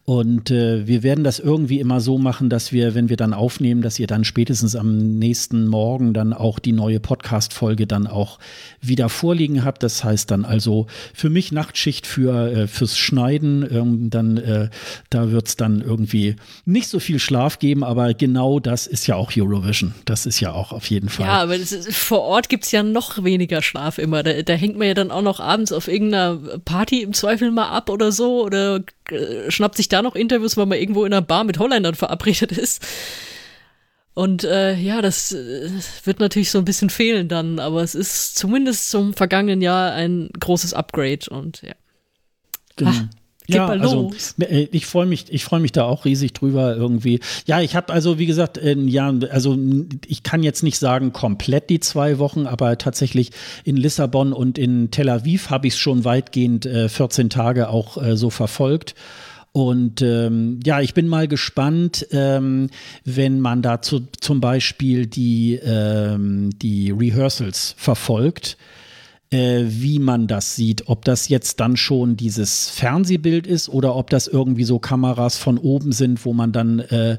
Und 0.10 0.49
äh, 0.49 0.88
wir 0.88 1.03
werden 1.03 1.23
das 1.23 1.38
irgendwie 1.38 1.80
immer 1.80 2.01
so 2.01 2.18
machen, 2.18 2.49
dass 2.49 2.72
wir, 2.72 2.95
wenn 2.95 3.10
wir 3.10 3.15
dann 3.15 3.31
aufnehmen, 3.31 3.84
dass 3.84 3.99
ihr 3.99 4.07
dann 4.07 4.23
spätestens 4.23 4.76
am 4.76 5.19
nächsten 5.19 5.68
Morgen 5.68 6.15
dann 6.15 6.34
auch 6.34 6.57
die 6.57 6.72
neue 6.72 6.99
Podcast-Folge 6.99 7.85
dann 7.85 8.07
auch 8.07 8.39
wieder 8.81 9.07
vorliegen 9.10 9.64
habt. 9.64 9.84
Das 9.84 10.03
heißt 10.03 10.31
dann 10.31 10.45
also 10.45 10.69
Also 10.70 10.86
für 11.16 11.32
mich 11.32 11.52
Nachtschicht 11.52 12.06
für 12.06 12.52
äh, 12.52 12.68
fürs 12.68 12.96
Schneiden, 12.96 13.68
ähm, 13.72 14.10
dann 14.12 14.38
äh, 14.38 14.70
da 15.10 15.32
wird 15.32 15.48
es 15.48 15.56
dann 15.56 15.82
irgendwie 15.82 16.36
nicht 16.66 16.88
so 16.88 17.00
viel 17.00 17.18
Schlaf 17.18 17.58
geben, 17.58 17.84
aber 17.84 18.14
genau 18.14 18.60
das 18.60 18.86
ist 18.86 19.08
ja 19.08 19.16
auch 19.16 19.32
Eurovision. 19.36 19.96
Das 20.06 20.28
ist 20.28 20.40
ja 20.40 20.52
auch 20.52 20.72
auf 20.72 20.86
jeden 20.91 21.10
Fall. 21.10 21.26
Ja, 21.26 21.41
aber 21.41 21.56
ist, 21.56 21.91
vor 21.91 22.22
Ort 22.22 22.50
gibt 22.50 22.66
es 22.66 22.72
ja 22.72 22.84
noch 22.84 23.24
weniger 23.24 23.64
Schlaf 23.64 23.98
immer. 23.98 24.22
Da, 24.22 24.44
da 24.44 24.54
hängt 24.54 24.78
man 24.78 24.88
ja 24.88 24.94
dann 24.94 25.10
auch 25.10 25.24
noch 25.24 25.40
abends 25.40 25.72
auf 25.72 25.88
irgendeiner 25.88 26.38
Party 26.66 27.02
im 27.02 27.14
Zweifel 27.14 27.50
mal 27.50 27.70
ab 27.70 27.90
oder 27.90 28.12
so 28.12 28.44
oder 28.46 28.82
äh, 29.10 29.50
schnappt 29.50 29.76
sich 29.76 29.90
da 29.90 30.04
noch 30.04 30.16
Interviews, 30.16 30.56
weil 30.56 30.68
man 30.68 30.78
irgendwo 30.78 31.04
in 31.04 31.14
einer 31.14 31.24
Bar 31.24 31.46
mit 31.46 31.58
Holländern 31.58 31.96
verabredet 31.96 32.52
ist. 32.52 32.86
Und 34.14 34.44
äh, 34.44 34.76
ja, 34.76 35.02
das 35.02 35.31
äh, 35.31 35.69
wird 36.03 36.19
natürlich 36.19 36.52
so 36.52 36.57
ein 36.57 36.65
bisschen 36.65 36.90
fehlen 36.90 37.27
dann, 37.27 37.60
aber 37.60 37.84
es 37.84 37.95
ist 37.95 38.38
zumindest 38.38 38.90
zum 38.90 39.14
vergangenen 39.14 39.61
Jahr 39.61 39.94
ein 39.94 40.30
großes 40.40 40.73
Upgrade 40.73 41.30
und 41.30 41.61
ja. 41.61 41.73
Genau. 42.76 42.91
Ah, 42.91 43.10
ja, 43.49 43.68
also 43.68 44.11
äh, 44.40 44.68
ich 44.72 44.86
freue 44.86 45.06
mich, 45.06 45.26
ich 45.30 45.44
freue 45.44 45.60
mich 45.60 45.72
da 45.72 45.84
auch 45.84 46.06
riesig 46.06 46.34
drüber 46.34 46.76
irgendwie. 46.76 47.19
Ja, 47.45 47.61
ich 47.61 47.76
habe 47.76 47.91
also 47.91 48.19
wie 48.19 48.26
gesagt, 48.26 48.57
äh, 48.57 48.76
ja, 48.77 49.11
also 49.31 49.57
ich 50.06 50.23
kann 50.23 50.44
jetzt 50.44 50.64
nicht 50.64 50.77
sagen 50.77 51.14
komplett 51.14 51.69
die 51.69 51.80
zwei 51.80 52.19
Wochen, 52.19 52.45
aber 52.45 52.77
tatsächlich 52.77 53.31
in 53.64 53.76
Lissabon 53.76 54.34
und 54.34 54.57
in 54.57 54.91
Tel 54.91 55.10
Aviv 55.10 55.49
habe 55.49 55.68
ich 55.68 55.73
es 55.73 55.80
schon 55.80 56.06
weitgehend 56.06 56.65
äh, 56.65 56.90
14 56.90 57.30
Tage 57.30 57.69
auch 57.69 58.02
äh, 58.02 58.15
so 58.15 58.30
verfolgt. 58.30 58.95
Und 59.52 60.02
ähm, 60.02 60.60
ja, 60.64 60.80
ich 60.80 60.94
bin 60.94 61.08
mal 61.08 61.28
gespannt, 61.28 62.06
ähm, 62.12 62.70
wenn 63.04 63.40
man 63.40 63.62
dazu 63.62 64.02
zum 64.20 64.42
Beispiel 64.42 65.08
die, 65.08 65.60
ähm, 65.64 66.52
die 66.60 66.92
Rehearsals 66.92 67.74
verfolgt 67.78 68.58
äh, 69.31 69.65
wie 69.68 69.99
man 69.99 70.27
das 70.27 70.56
sieht. 70.56 70.88
Ob 70.88 71.06
das 71.06 71.30
jetzt 71.30 71.60
dann 71.60 71.77
schon 71.77 72.18
dieses 72.18 72.69
Fernsehbild 72.69 73.45
ist 73.45 73.69
oder 73.69 73.95
ob 73.95 74.10
das 74.10 74.27
irgendwie 74.27 74.64
so 74.64 74.80
Kameras 74.80 75.38
von 75.38 75.57
oben 75.57 75.91
sind, 75.91 76.26
wo 76.26 76.34
man 76.34 76.51
dann 76.51 76.80
äh, 76.80 77.18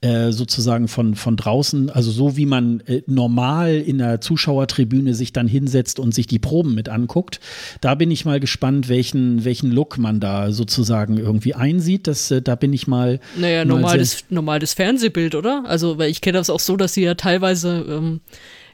äh, 0.00 0.30
sozusagen 0.30 0.86
von, 0.86 1.16
von 1.16 1.36
draußen, 1.36 1.90
also 1.90 2.12
so 2.12 2.36
wie 2.36 2.46
man 2.46 2.80
äh, 2.86 3.02
normal 3.06 3.74
in 3.74 3.98
der 3.98 4.20
Zuschauertribüne 4.20 5.14
sich 5.14 5.32
dann 5.32 5.48
hinsetzt 5.48 5.98
und 5.98 6.14
sich 6.14 6.28
die 6.28 6.38
Proben 6.38 6.76
mit 6.76 6.88
anguckt. 6.88 7.40
Da 7.80 7.96
bin 7.96 8.12
ich 8.12 8.24
mal 8.24 8.38
gespannt, 8.38 8.88
welchen, 8.88 9.44
welchen 9.44 9.72
Look 9.72 9.98
man 9.98 10.20
da 10.20 10.52
sozusagen 10.52 11.18
irgendwie 11.18 11.54
einsieht. 11.54 12.06
Das, 12.06 12.30
äh, 12.30 12.40
da 12.40 12.54
bin 12.54 12.72
ich 12.72 12.86
mal. 12.86 13.18
Naja, 13.36 13.64
mal 13.64 13.74
normal, 13.74 13.98
das, 13.98 14.24
normal 14.30 14.60
das 14.60 14.74
Fernsehbild, 14.74 15.34
oder? 15.34 15.64
Also, 15.66 15.98
weil 15.98 16.10
ich 16.10 16.20
kenne 16.20 16.38
das 16.38 16.50
auch 16.50 16.60
so, 16.60 16.76
dass 16.76 16.94
sie 16.94 17.02
ja 17.02 17.14
teilweise. 17.14 17.84
Ähm 17.88 18.20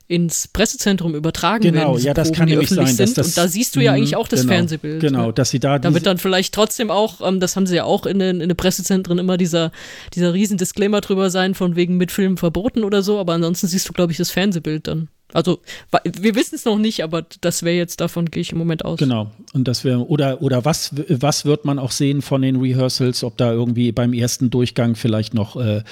ins 0.06 0.48
Pressezentrum 0.48 1.14
übertragen 1.14 1.62
genau, 1.62 1.94
werden. 1.94 2.04
ja, 2.04 2.12
das 2.14 2.28
Proben, 2.28 2.38
kann 2.38 2.48
nämlich 2.48 2.68
sein. 2.68 2.96
Dass 2.96 3.14
das, 3.14 3.28
und 3.28 3.36
da 3.38 3.48
siehst 3.48 3.74
du 3.74 3.80
ja 3.80 3.92
eigentlich 3.92 4.16
auch 4.16 4.28
das 4.28 4.42
genau, 4.42 4.52
Fernsehbild. 4.52 5.00
Genau, 5.00 5.26
ne? 5.28 5.32
dass 5.32 5.50
sie 5.50 5.60
da. 5.60 5.78
Da 5.78 5.94
wird 5.94 6.04
dann 6.06 6.18
vielleicht 6.18 6.54
trotzdem 6.54 6.90
auch, 6.90 7.26
ähm, 7.26 7.40
das 7.40 7.56
haben 7.56 7.66
sie 7.66 7.76
ja 7.76 7.84
auch 7.84 8.04
in 8.04 8.18
den, 8.18 8.40
in 8.40 8.48
den 8.48 8.56
Pressezentren 8.56 9.18
immer 9.18 9.38
dieser, 9.38 9.72
dieser 10.12 10.34
riesen 10.34 10.58
Disclaimer 10.58 11.00
drüber 11.00 11.30
sein, 11.30 11.54
von 11.54 11.74
wegen 11.74 11.96
mit 11.96 12.12
Filmen 12.12 12.36
verboten 12.36 12.84
oder 12.84 13.02
so, 13.02 13.18
aber 13.18 13.32
ansonsten 13.32 13.66
siehst 13.66 13.88
du, 13.88 13.92
glaube 13.92 14.12
ich, 14.12 14.18
das 14.18 14.30
Fernsehbild 14.30 14.88
dann. 14.88 15.08
Also 15.34 15.60
wir 16.04 16.36
wissen 16.36 16.54
es 16.54 16.64
noch 16.64 16.78
nicht, 16.78 17.02
aber 17.02 17.26
das 17.40 17.64
wäre 17.64 17.76
jetzt 17.76 18.00
davon 18.00 18.30
gehe 18.30 18.40
ich 18.40 18.52
im 18.52 18.58
Moment 18.58 18.84
aus. 18.84 19.00
Genau. 19.00 19.32
Und 19.52 19.66
das 19.66 19.84
wäre 19.84 20.06
oder 20.06 20.40
oder 20.42 20.64
was 20.64 20.92
was 21.08 21.44
wird 21.44 21.64
man 21.64 21.80
auch 21.80 21.90
sehen 21.90 22.22
von 22.22 22.40
den 22.40 22.56
Rehearsals, 22.56 23.24
ob 23.24 23.36
da 23.36 23.52
irgendwie 23.52 23.90
beim 23.90 24.12
ersten 24.12 24.50
Durchgang 24.50 24.94
vielleicht 24.94 25.34
noch 25.34 25.56
äh, 25.56 25.82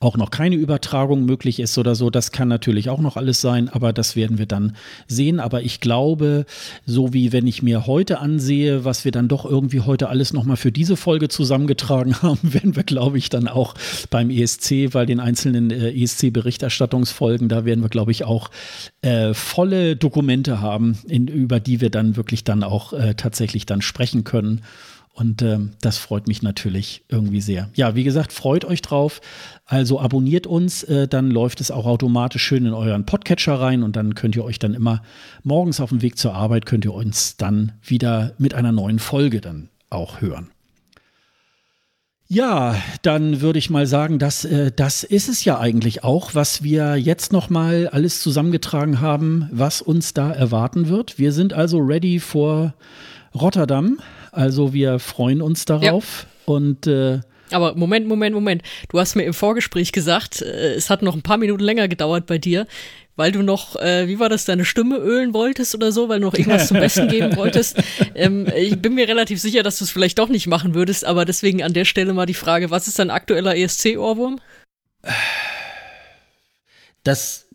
auch 0.00 0.18
noch 0.18 0.30
keine 0.30 0.56
Übertragung 0.56 1.24
möglich 1.24 1.60
ist 1.60 1.78
oder 1.78 1.94
so. 1.94 2.10
Das 2.10 2.30
kann 2.30 2.48
natürlich 2.48 2.90
auch 2.90 3.00
noch 3.00 3.16
alles 3.16 3.40
sein, 3.40 3.70
aber 3.70 3.94
das 3.94 4.16
werden 4.16 4.36
wir 4.36 4.46
dann 4.46 4.76
sehen. 5.08 5.40
Aber 5.40 5.62
ich 5.62 5.80
glaube, 5.80 6.44
so 6.84 7.14
wie 7.14 7.32
wenn 7.32 7.46
ich 7.46 7.62
mir 7.62 7.86
heute 7.86 8.18
ansehe, 8.18 8.84
was 8.84 9.06
wir 9.06 9.12
dann 9.12 9.28
doch 9.28 9.46
irgendwie 9.46 9.80
heute 9.80 10.10
alles 10.10 10.34
noch 10.34 10.44
mal 10.44 10.56
für 10.56 10.72
diese 10.72 10.98
Folge 10.98 11.28
zusammengetragen 11.28 12.16
haben, 12.22 12.52
werden 12.52 12.76
wir 12.76 12.84
glaube 12.84 13.16
ich 13.16 13.30
dann 13.30 13.48
auch 13.48 13.74
beim 14.10 14.28
ESC, 14.28 14.92
weil 14.92 15.06
den 15.06 15.20
einzelnen 15.20 15.70
äh, 15.70 15.90
ESC-Berichterstattungsfolgen, 15.90 17.48
da 17.48 17.64
werden 17.64 17.80
wir 17.80 17.88
glaube 17.88 18.12
ich 18.12 18.24
auch 18.24 18.50
äh, 19.02 19.34
volle 19.34 19.96
Dokumente 19.96 20.60
haben, 20.60 20.98
in, 21.06 21.26
über 21.28 21.60
die 21.60 21.80
wir 21.80 21.90
dann 21.90 22.16
wirklich 22.16 22.44
dann 22.44 22.62
auch 22.62 22.92
äh, 22.92 23.14
tatsächlich 23.14 23.66
dann 23.66 23.82
sprechen 23.82 24.24
können. 24.24 24.62
Und 25.12 25.42
äh, 25.42 25.58
das 25.80 25.98
freut 25.98 26.28
mich 26.28 26.42
natürlich 26.42 27.02
irgendwie 27.08 27.40
sehr. 27.40 27.68
Ja, 27.74 27.94
wie 27.94 28.04
gesagt, 28.04 28.32
freut 28.32 28.64
euch 28.64 28.80
drauf. 28.80 29.20
Also 29.66 30.00
abonniert 30.00 30.46
uns, 30.46 30.82
äh, 30.84 31.08
dann 31.08 31.30
läuft 31.30 31.60
es 31.60 31.70
auch 31.70 31.84
automatisch 31.84 32.42
schön 32.42 32.64
in 32.64 32.72
euren 32.72 33.06
Podcatcher 33.06 33.60
rein 33.60 33.82
und 33.82 33.96
dann 33.96 34.14
könnt 34.14 34.36
ihr 34.36 34.44
euch 34.44 34.58
dann 34.58 34.74
immer 34.74 35.02
morgens 35.42 35.80
auf 35.80 35.90
dem 35.90 36.00
Weg 36.00 36.16
zur 36.16 36.34
Arbeit, 36.34 36.64
könnt 36.64 36.84
ihr 36.84 36.94
uns 36.94 37.36
dann 37.36 37.72
wieder 37.82 38.32
mit 38.38 38.54
einer 38.54 38.72
neuen 38.72 38.98
Folge 38.98 39.40
dann 39.40 39.68
auch 39.90 40.20
hören. 40.20 40.50
Ja, 42.32 42.80
dann 43.02 43.40
würde 43.40 43.58
ich 43.58 43.70
mal 43.70 43.88
sagen, 43.88 44.20
dass 44.20 44.44
äh, 44.44 44.70
das 44.70 45.02
ist 45.02 45.28
es 45.28 45.44
ja 45.44 45.58
eigentlich 45.58 46.04
auch, 46.04 46.32
was 46.32 46.62
wir 46.62 46.94
jetzt 46.94 47.32
noch 47.32 47.50
mal 47.50 47.88
alles 47.88 48.20
zusammengetragen 48.20 49.00
haben, 49.00 49.48
was 49.50 49.82
uns 49.82 50.14
da 50.14 50.30
erwarten 50.30 50.88
wird. 50.88 51.18
Wir 51.18 51.32
sind 51.32 51.52
also 51.52 51.78
ready 51.78 52.20
for 52.20 52.72
Rotterdam, 53.34 53.98
also 54.30 54.72
wir 54.72 55.00
freuen 55.00 55.42
uns 55.42 55.64
darauf 55.64 56.28
ja. 56.46 56.54
und 56.54 56.86
äh, 56.86 57.18
aber 57.50 57.74
Moment, 57.74 58.06
Moment, 58.06 58.32
Moment. 58.32 58.62
Du 58.90 59.00
hast 59.00 59.16
mir 59.16 59.24
im 59.24 59.34
Vorgespräch 59.34 59.90
gesagt, 59.90 60.40
äh, 60.40 60.74
es 60.74 60.88
hat 60.88 61.02
noch 61.02 61.16
ein 61.16 61.22
paar 61.22 61.36
Minuten 61.36 61.64
länger 61.64 61.88
gedauert 61.88 62.26
bei 62.26 62.38
dir 62.38 62.68
weil 63.20 63.32
du 63.32 63.42
noch, 63.42 63.76
äh, 63.76 64.08
wie 64.08 64.18
war 64.18 64.30
das, 64.30 64.46
deine 64.46 64.64
Stimme 64.64 64.96
ölen 64.96 65.34
wolltest 65.34 65.74
oder 65.74 65.92
so, 65.92 66.08
weil 66.08 66.20
du 66.20 66.24
noch 66.24 66.32
irgendwas 66.32 66.68
zum 66.68 66.78
Besten 66.78 67.06
geben 67.06 67.36
wolltest. 67.36 67.76
Ähm, 68.14 68.46
ich 68.56 68.80
bin 68.80 68.94
mir 68.94 69.06
relativ 69.06 69.38
sicher, 69.38 69.62
dass 69.62 69.76
du 69.76 69.84
es 69.84 69.90
vielleicht 69.90 70.18
doch 70.18 70.30
nicht 70.30 70.46
machen 70.46 70.74
würdest, 70.74 71.04
aber 71.04 71.26
deswegen 71.26 71.62
an 71.62 71.74
der 71.74 71.84
Stelle 71.84 72.14
mal 72.14 72.24
die 72.24 72.32
Frage, 72.32 72.70
was 72.70 72.88
ist 72.88 72.98
dein 72.98 73.10
aktueller 73.10 73.54
ESC-Ohrwurm? 73.54 74.40
Das 77.04 77.46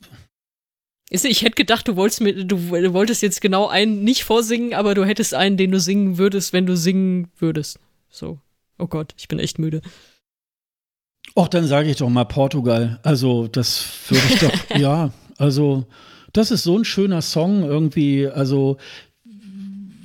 ich 1.09 1.41
hätte 1.41 1.55
gedacht, 1.55 1.87
du 1.87 1.95
wolltest, 1.95 2.21
mit, 2.21 2.51
du 2.51 2.69
wolltest 2.69 3.23
jetzt 3.23 3.41
genau 3.41 3.67
einen 3.67 4.03
nicht 4.03 4.23
vorsingen, 4.23 4.75
aber 4.75 4.93
du 4.93 5.03
hättest 5.03 5.33
einen, 5.33 5.57
den 5.57 5.71
du 5.71 5.79
singen 5.79 6.19
würdest, 6.19 6.53
wenn 6.53 6.67
du 6.67 6.77
singen 6.77 7.31
würdest. 7.39 7.79
So. 8.11 8.37
Oh 8.77 8.85
Gott, 8.85 9.15
ich 9.17 9.27
bin 9.27 9.39
echt 9.39 9.57
müde. 9.57 9.81
Och, 11.35 11.47
dann 11.47 11.65
sage 11.65 11.89
ich 11.89 11.97
doch 11.97 12.09
mal 12.09 12.25
Portugal. 12.25 12.99
Also, 13.01 13.47
das 13.47 13.87
würde 14.09 14.25
ich 14.29 14.39
doch, 14.39 14.69
ja. 14.77 15.11
Also, 15.37 15.85
das 16.33 16.51
ist 16.51 16.63
so 16.63 16.77
ein 16.77 16.85
schöner 16.85 17.21
Song 17.21 17.63
irgendwie. 17.63 18.27
Also, 18.27 18.77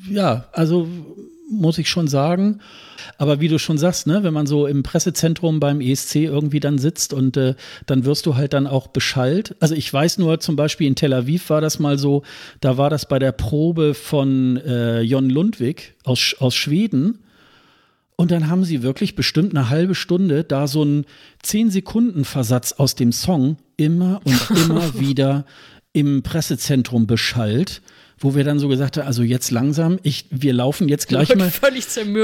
ja, 0.08 0.46
also 0.52 0.88
muss 1.50 1.78
ich 1.78 1.88
schon 1.88 2.08
sagen. 2.08 2.60
Aber 3.18 3.40
wie 3.40 3.48
du 3.48 3.58
schon 3.58 3.78
sagst, 3.78 4.06
ne, 4.06 4.22
wenn 4.22 4.32
man 4.32 4.46
so 4.46 4.66
im 4.66 4.82
Pressezentrum 4.82 5.60
beim 5.60 5.80
ESC 5.80 6.16
irgendwie 6.16 6.60
dann 6.60 6.78
sitzt 6.78 7.12
und 7.12 7.36
äh, 7.36 7.54
dann 7.86 8.04
wirst 8.04 8.26
du 8.26 8.36
halt 8.36 8.52
dann 8.52 8.66
auch 8.66 8.86
beschallt. 8.86 9.56
Also 9.60 9.74
ich 9.74 9.92
weiß 9.92 10.18
nur 10.18 10.40
zum 10.40 10.56
Beispiel 10.56 10.86
in 10.86 10.94
Tel 10.94 11.12
Aviv 11.12 11.50
war 11.50 11.60
das 11.60 11.78
mal 11.78 11.98
so, 11.98 12.22
da 12.60 12.78
war 12.78 12.88
das 12.88 13.06
bei 13.06 13.18
der 13.18 13.32
Probe 13.32 13.94
von 13.94 14.56
äh, 14.58 15.00
Jon 15.00 15.28
Lundwig 15.28 15.94
aus, 16.04 16.34
aus 16.38 16.54
Schweden. 16.54 17.18
Und 18.20 18.30
dann 18.30 18.48
haben 18.48 18.64
sie 18.64 18.82
wirklich 18.82 19.14
bestimmt 19.14 19.56
eine 19.56 19.70
halbe 19.70 19.94
Stunde 19.94 20.44
da 20.44 20.66
so 20.66 20.82
einen 20.82 21.06
10-Sekunden-Versatz 21.42 22.72
aus 22.72 22.94
dem 22.94 23.12
Song 23.12 23.56
immer 23.78 24.20
und 24.24 24.50
immer 24.64 25.00
wieder 25.00 25.46
im 25.94 26.22
Pressezentrum 26.22 27.06
beschallt 27.06 27.80
wo 28.22 28.34
wir 28.34 28.44
dann 28.44 28.58
so 28.58 28.68
gesagt 28.68 28.98
haben, 28.98 29.06
also 29.06 29.22
jetzt 29.22 29.50
langsam, 29.50 29.98
ich, 30.02 30.26
wir 30.30 30.52
laufen 30.52 30.90
jetzt 30.90 31.08
gleich 31.08 31.34
mal 31.34 31.50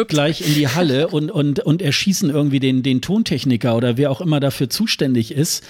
gleich 0.04 0.46
in 0.46 0.52
die 0.52 0.68
Halle 0.68 1.08
und, 1.08 1.30
und, 1.30 1.60
und 1.60 1.80
erschießen 1.80 2.28
irgendwie 2.28 2.60
den, 2.60 2.82
den 2.82 3.00
Tontechniker 3.00 3.74
oder 3.74 3.96
wer 3.96 4.10
auch 4.10 4.20
immer 4.20 4.38
dafür 4.38 4.68
zuständig 4.68 5.32
ist. 5.32 5.64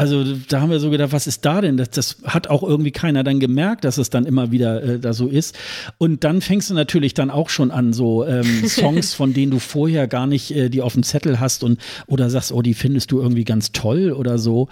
Also 0.00 0.24
da 0.48 0.62
haben 0.62 0.70
wir 0.70 0.80
so 0.80 0.88
gedacht, 0.88 1.12
was 1.12 1.26
ist 1.26 1.44
da 1.44 1.60
denn? 1.60 1.76
Das, 1.76 1.90
das 1.90 2.16
hat 2.24 2.46
auch 2.46 2.62
irgendwie 2.62 2.90
keiner 2.90 3.22
dann 3.22 3.38
gemerkt, 3.38 3.84
dass 3.84 3.98
es 3.98 4.08
dann 4.08 4.24
immer 4.24 4.50
wieder 4.50 4.82
äh, 4.82 4.98
da 4.98 5.12
so 5.12 5.26
ist. 5.26 5.58
Und 5.98 6.24
dann 6.24 6.40
fängst 6.40 6.70
du 6.70 6.74
natürlich 6.74 7.12
dann 7.12 7.30
auch 7.30 7.50
schon 7.50 7.70
an, 7.70 7.92
so 7.92 8.24
ähm, 8.24 8.64
Songs, 8.66 9.12
von 9.12 9.34
denen 9.34 9.50
du 9.50 9.58
vorher 9.58 10.08
gar 10.08 10.26
nicht 10.26 10.56
äh, 10.56 10.70
die 10.70 10.80
auf 10.80 10.94
dem 10.94 11.02
Zettel 11.02 11.38
hast 11.38 11.62
und 11.64 11.78
oder 12.06 12.30
sagst, 12.30 12.50
oh, 12.50 12.62
die 12.62 12.72
findest 12.72 13.12
du 13.12 13.20
irgendwie 13.20 13.44
ganz 13.44 13.72
toll 13.72 14.12
oder 14.12 14.38
so. 14.38 14.70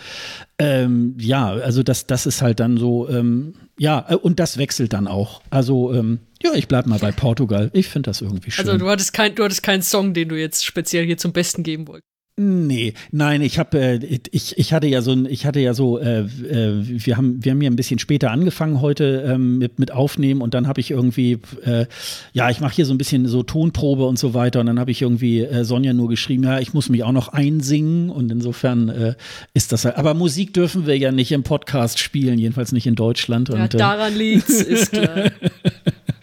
Ähm, 0.58 1.14
ja, 1.18 1.50
also 1.50 1.82
das, 1.82 2.06
das 2.06 2.24
ist 2.24 2.40
halt 2.40 2.58
dann 2.58 2.78
so, 2.78 3.06
ähm, 3.10 3.52
ja, 3.78 4.06
äh, 4.08 4.14
und 4.14 4.40
das 4.40 4.56
wechselt 4.56 4.94
dann 4.94 5.06
auch. 5.06 5.42
Also, 5.50 5.92
ähm, 5.92 6.20
ja, 6.42 6.54
ich 6.54 6.68
bleib 6.68 6.86
mal 6.86 7.00
bei 7.00 7.12
Portugal. 7.12 7.68
Ich 7.74 7.88
finde 7.88 8.08
das 8.08 8.22
irgendwie 8.22 8.50
schön. 8.50 8.66
Also 8.66 8.78
du 8.78 8.88
hattest, 8.88 9.12
kein, 9.12 9.34
du 9.34 9.44
hattest 9.44 9.62
keinen 9.62 9.82
Song, 9.82 10.14
den 10.14 10.30
du 10.30 10.36
jetzt 10.36 10.64
speziell 10.64 11.04
hier 11.04 11.18
zum 11.18 11.34
Besten 11.34 11.64
geben 11.64 11.86
wolltest. 11.86 12.07
Nee, 12.40 12.94
nein, 13.10 13.42
ich 13.42 13.58
habe, 13.58 13.76
äh, 13.80 14.20
ich, 14.30 14.56
ich 14.56 14.72
hatte 14.72 14.86
ja 14.86 15.02
so, 15.02 15.10
ein, 15.10 15.26
ich 15.26 15.44
hatte 15.44 15.58
ja 15.58 15.74
so, 15.74 15.98
äh, 15.98 16.20
äh, 16.20 16.84
wir 16.84 17.16
haben, 17.16 17.44
wir 17.44 17.50
haben 17.50 17.60
ja 17.60 17.68
ein 17.68 17.74
bisschen 17.74 17.98
später 17.98 18.30
angefangen 18.30 18.80
heute 18.80 19.24
ähm, 19.26 19.58
mit, 19.58 19.80
mit 19.80 19.90
Aufnehmen 19.90 20.40
und 20.40 20.54
dann 20.54 20.68
habe 20.68 20.80
ich 20.80 20.92
irgendwie, 20.92 21.38
äh, 21.64 21.86
ja, 22.32 22.48
ich 22.48 22.60
mache 22.60 22.76
hier 22.76 22.86
so 22.86 22.94
ein 22.94 22.98
bisschen 22.98 23.26
so 23.26 23.42
Tonprobe 23.42 24.06
und 24.06 24.20
so 24.20 24.34
weiter 24.34 24.60
und 24.60 24.66
dann 24.66 24.78
habe 24.78 24.92
ich 24.92 25.02
irgendwie 25.02 25.40
äh, 25.40 25.64
Sonja 25.64 25.92
nur 25.94 26.08
geschrieben, 26.08 26.44
ja, 26.44 26.60
ich 26.60 26.72
muss 26.74 26.88
mich 26.88 27.02
auch 27.02 27.10
noch 27.10 27.26
einsingen 27.26 28.08
und 28.08 28.30
insofern 28.30 28.88
äh, 28.88 29.14
ist 29.52 29.72
das 29.72 29.84
halt, 29.84 29.96
aber 29.96 30.14
Musik 30.14 30.54
dürfen 30.54 30.86
wir 30.86 30.96
ja 30.96 31.10
nicht 31.10 31.32
im 31.32 31.42
Podcast 31.42 31.98
spielen, 31.98 32.38
jedenfalls 32.38 32.70
nicht 32.70 32.86
in 32.86 32.94
Deutschland. 32.94 33.48
Ja, 33.48 33.64
und, 33.64 33.74
daran 33.74 34.14
liegt's, 34.14 34.62
ist 34.62 34.92
klar. 34.92 35.32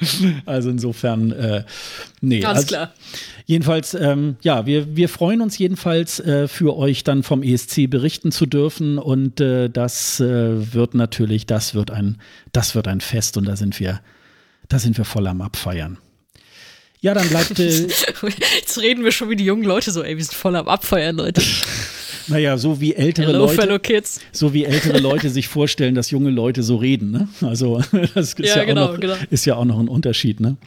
also 0.46 0.70
insofern, 0.70 1.32
äh, 1.32 1.64
nee. 2.22 2.40
Ganz 2.40 2.58
also, 2.58 2.68
klar. 2.68 2.94
Jedenfalls, 3.48 3.94
ähm, 3.94 4.38
ja, 4.42 4.66
wir, 4.66 4.96
wir 4.96 5.08
freuen 5.08 5.42
uns 5.42 5.58
jedenfalls 5.58 6.20
äh, 6.20 6.48
für 6.48 6.76
euch 6.76 7.04
dann 7.04 7.22
vom 7.22 7.44
ESC 7.44 7.88
berichten 7.88 8.32
zu 8.32 8.48
dürfen 8.48 8.98
und 8.98 9.40
äh, 9.40 9.70
das 9.70 10.20
äh, 10.20 10.74
wird 10.74 10.96
natürlich, 10.96 11.46
das 11.46 11.76
wird 11.76 11.92
ein, 11.92 12.18
das 12.54 12.74
wird 12.74 12.88
ein 12.88 13.02
Fest 13.02 13.38
und 13.38 13.46
da 13.46 13.56
sind 13.56 13.80
wir, 13.80 14.02
da 14.68 14.80
sind 14.80 14.98
wir 14.98 15.06
voll 15.06 15.28
am 15.28 15.42
Abfeiern. 15.42 16.00
Ja, 17.02 17.14
dann 17.14 17.30
bleibt. 17.30 17.60
Äh, 17.60 17.88
Jetzt 18.56 18.82
reden 18.82 19.04
wir 19.04 19.12
schon 19.12 19.30
wie 19.30 19.36
die 19.36 19.46
jungen 19.46 19.64
Leute 19.64 19.92
so, 19.92 20.02
ey, 20.02 20.18
wir 20.18 20.24
sind 20.24 20.34
voll 20.34 20.56
am 20.56 20.68
Abfeiern, 20.68 21.16
Leute. 21.16 21.42
Naja, 22.28 22.58
so 22.58 22.82
wie 22.82 22.96
ältere 22.96 23.28
Hello, 23.28 23.46
Leute, 23.46 24.04
so 24.32 24.52
wie 24.52 24.66
ältere 24.66 24.98
Leute 24.98 25.30
sich 25.30 25.48
vorstellen, 25.48 25.94
dass 25.94 26.10
junge 26.10 26.32
Leute 26.32 26.64
so 26.64 26.78
reden. 26.78 27.12
Ne? 27.12 27.28
Also 27.42 27.84
das 28.16 28.34
ist 28.34 28.40
ja, 28.40 28.58
Ja, 28.58 28.64
genau, 28.64 28.86
auch 28.86 28.92
noch, 28.94 29.00
genau. 29.00 29.16
ist 29.30 29.46
ja 29.46 29.56
auch 29.56 29.66
noch 29.66 29.80
ein 29.80 29.88
Unterschied. 29.88 30.40
Ne? 30.40 30.58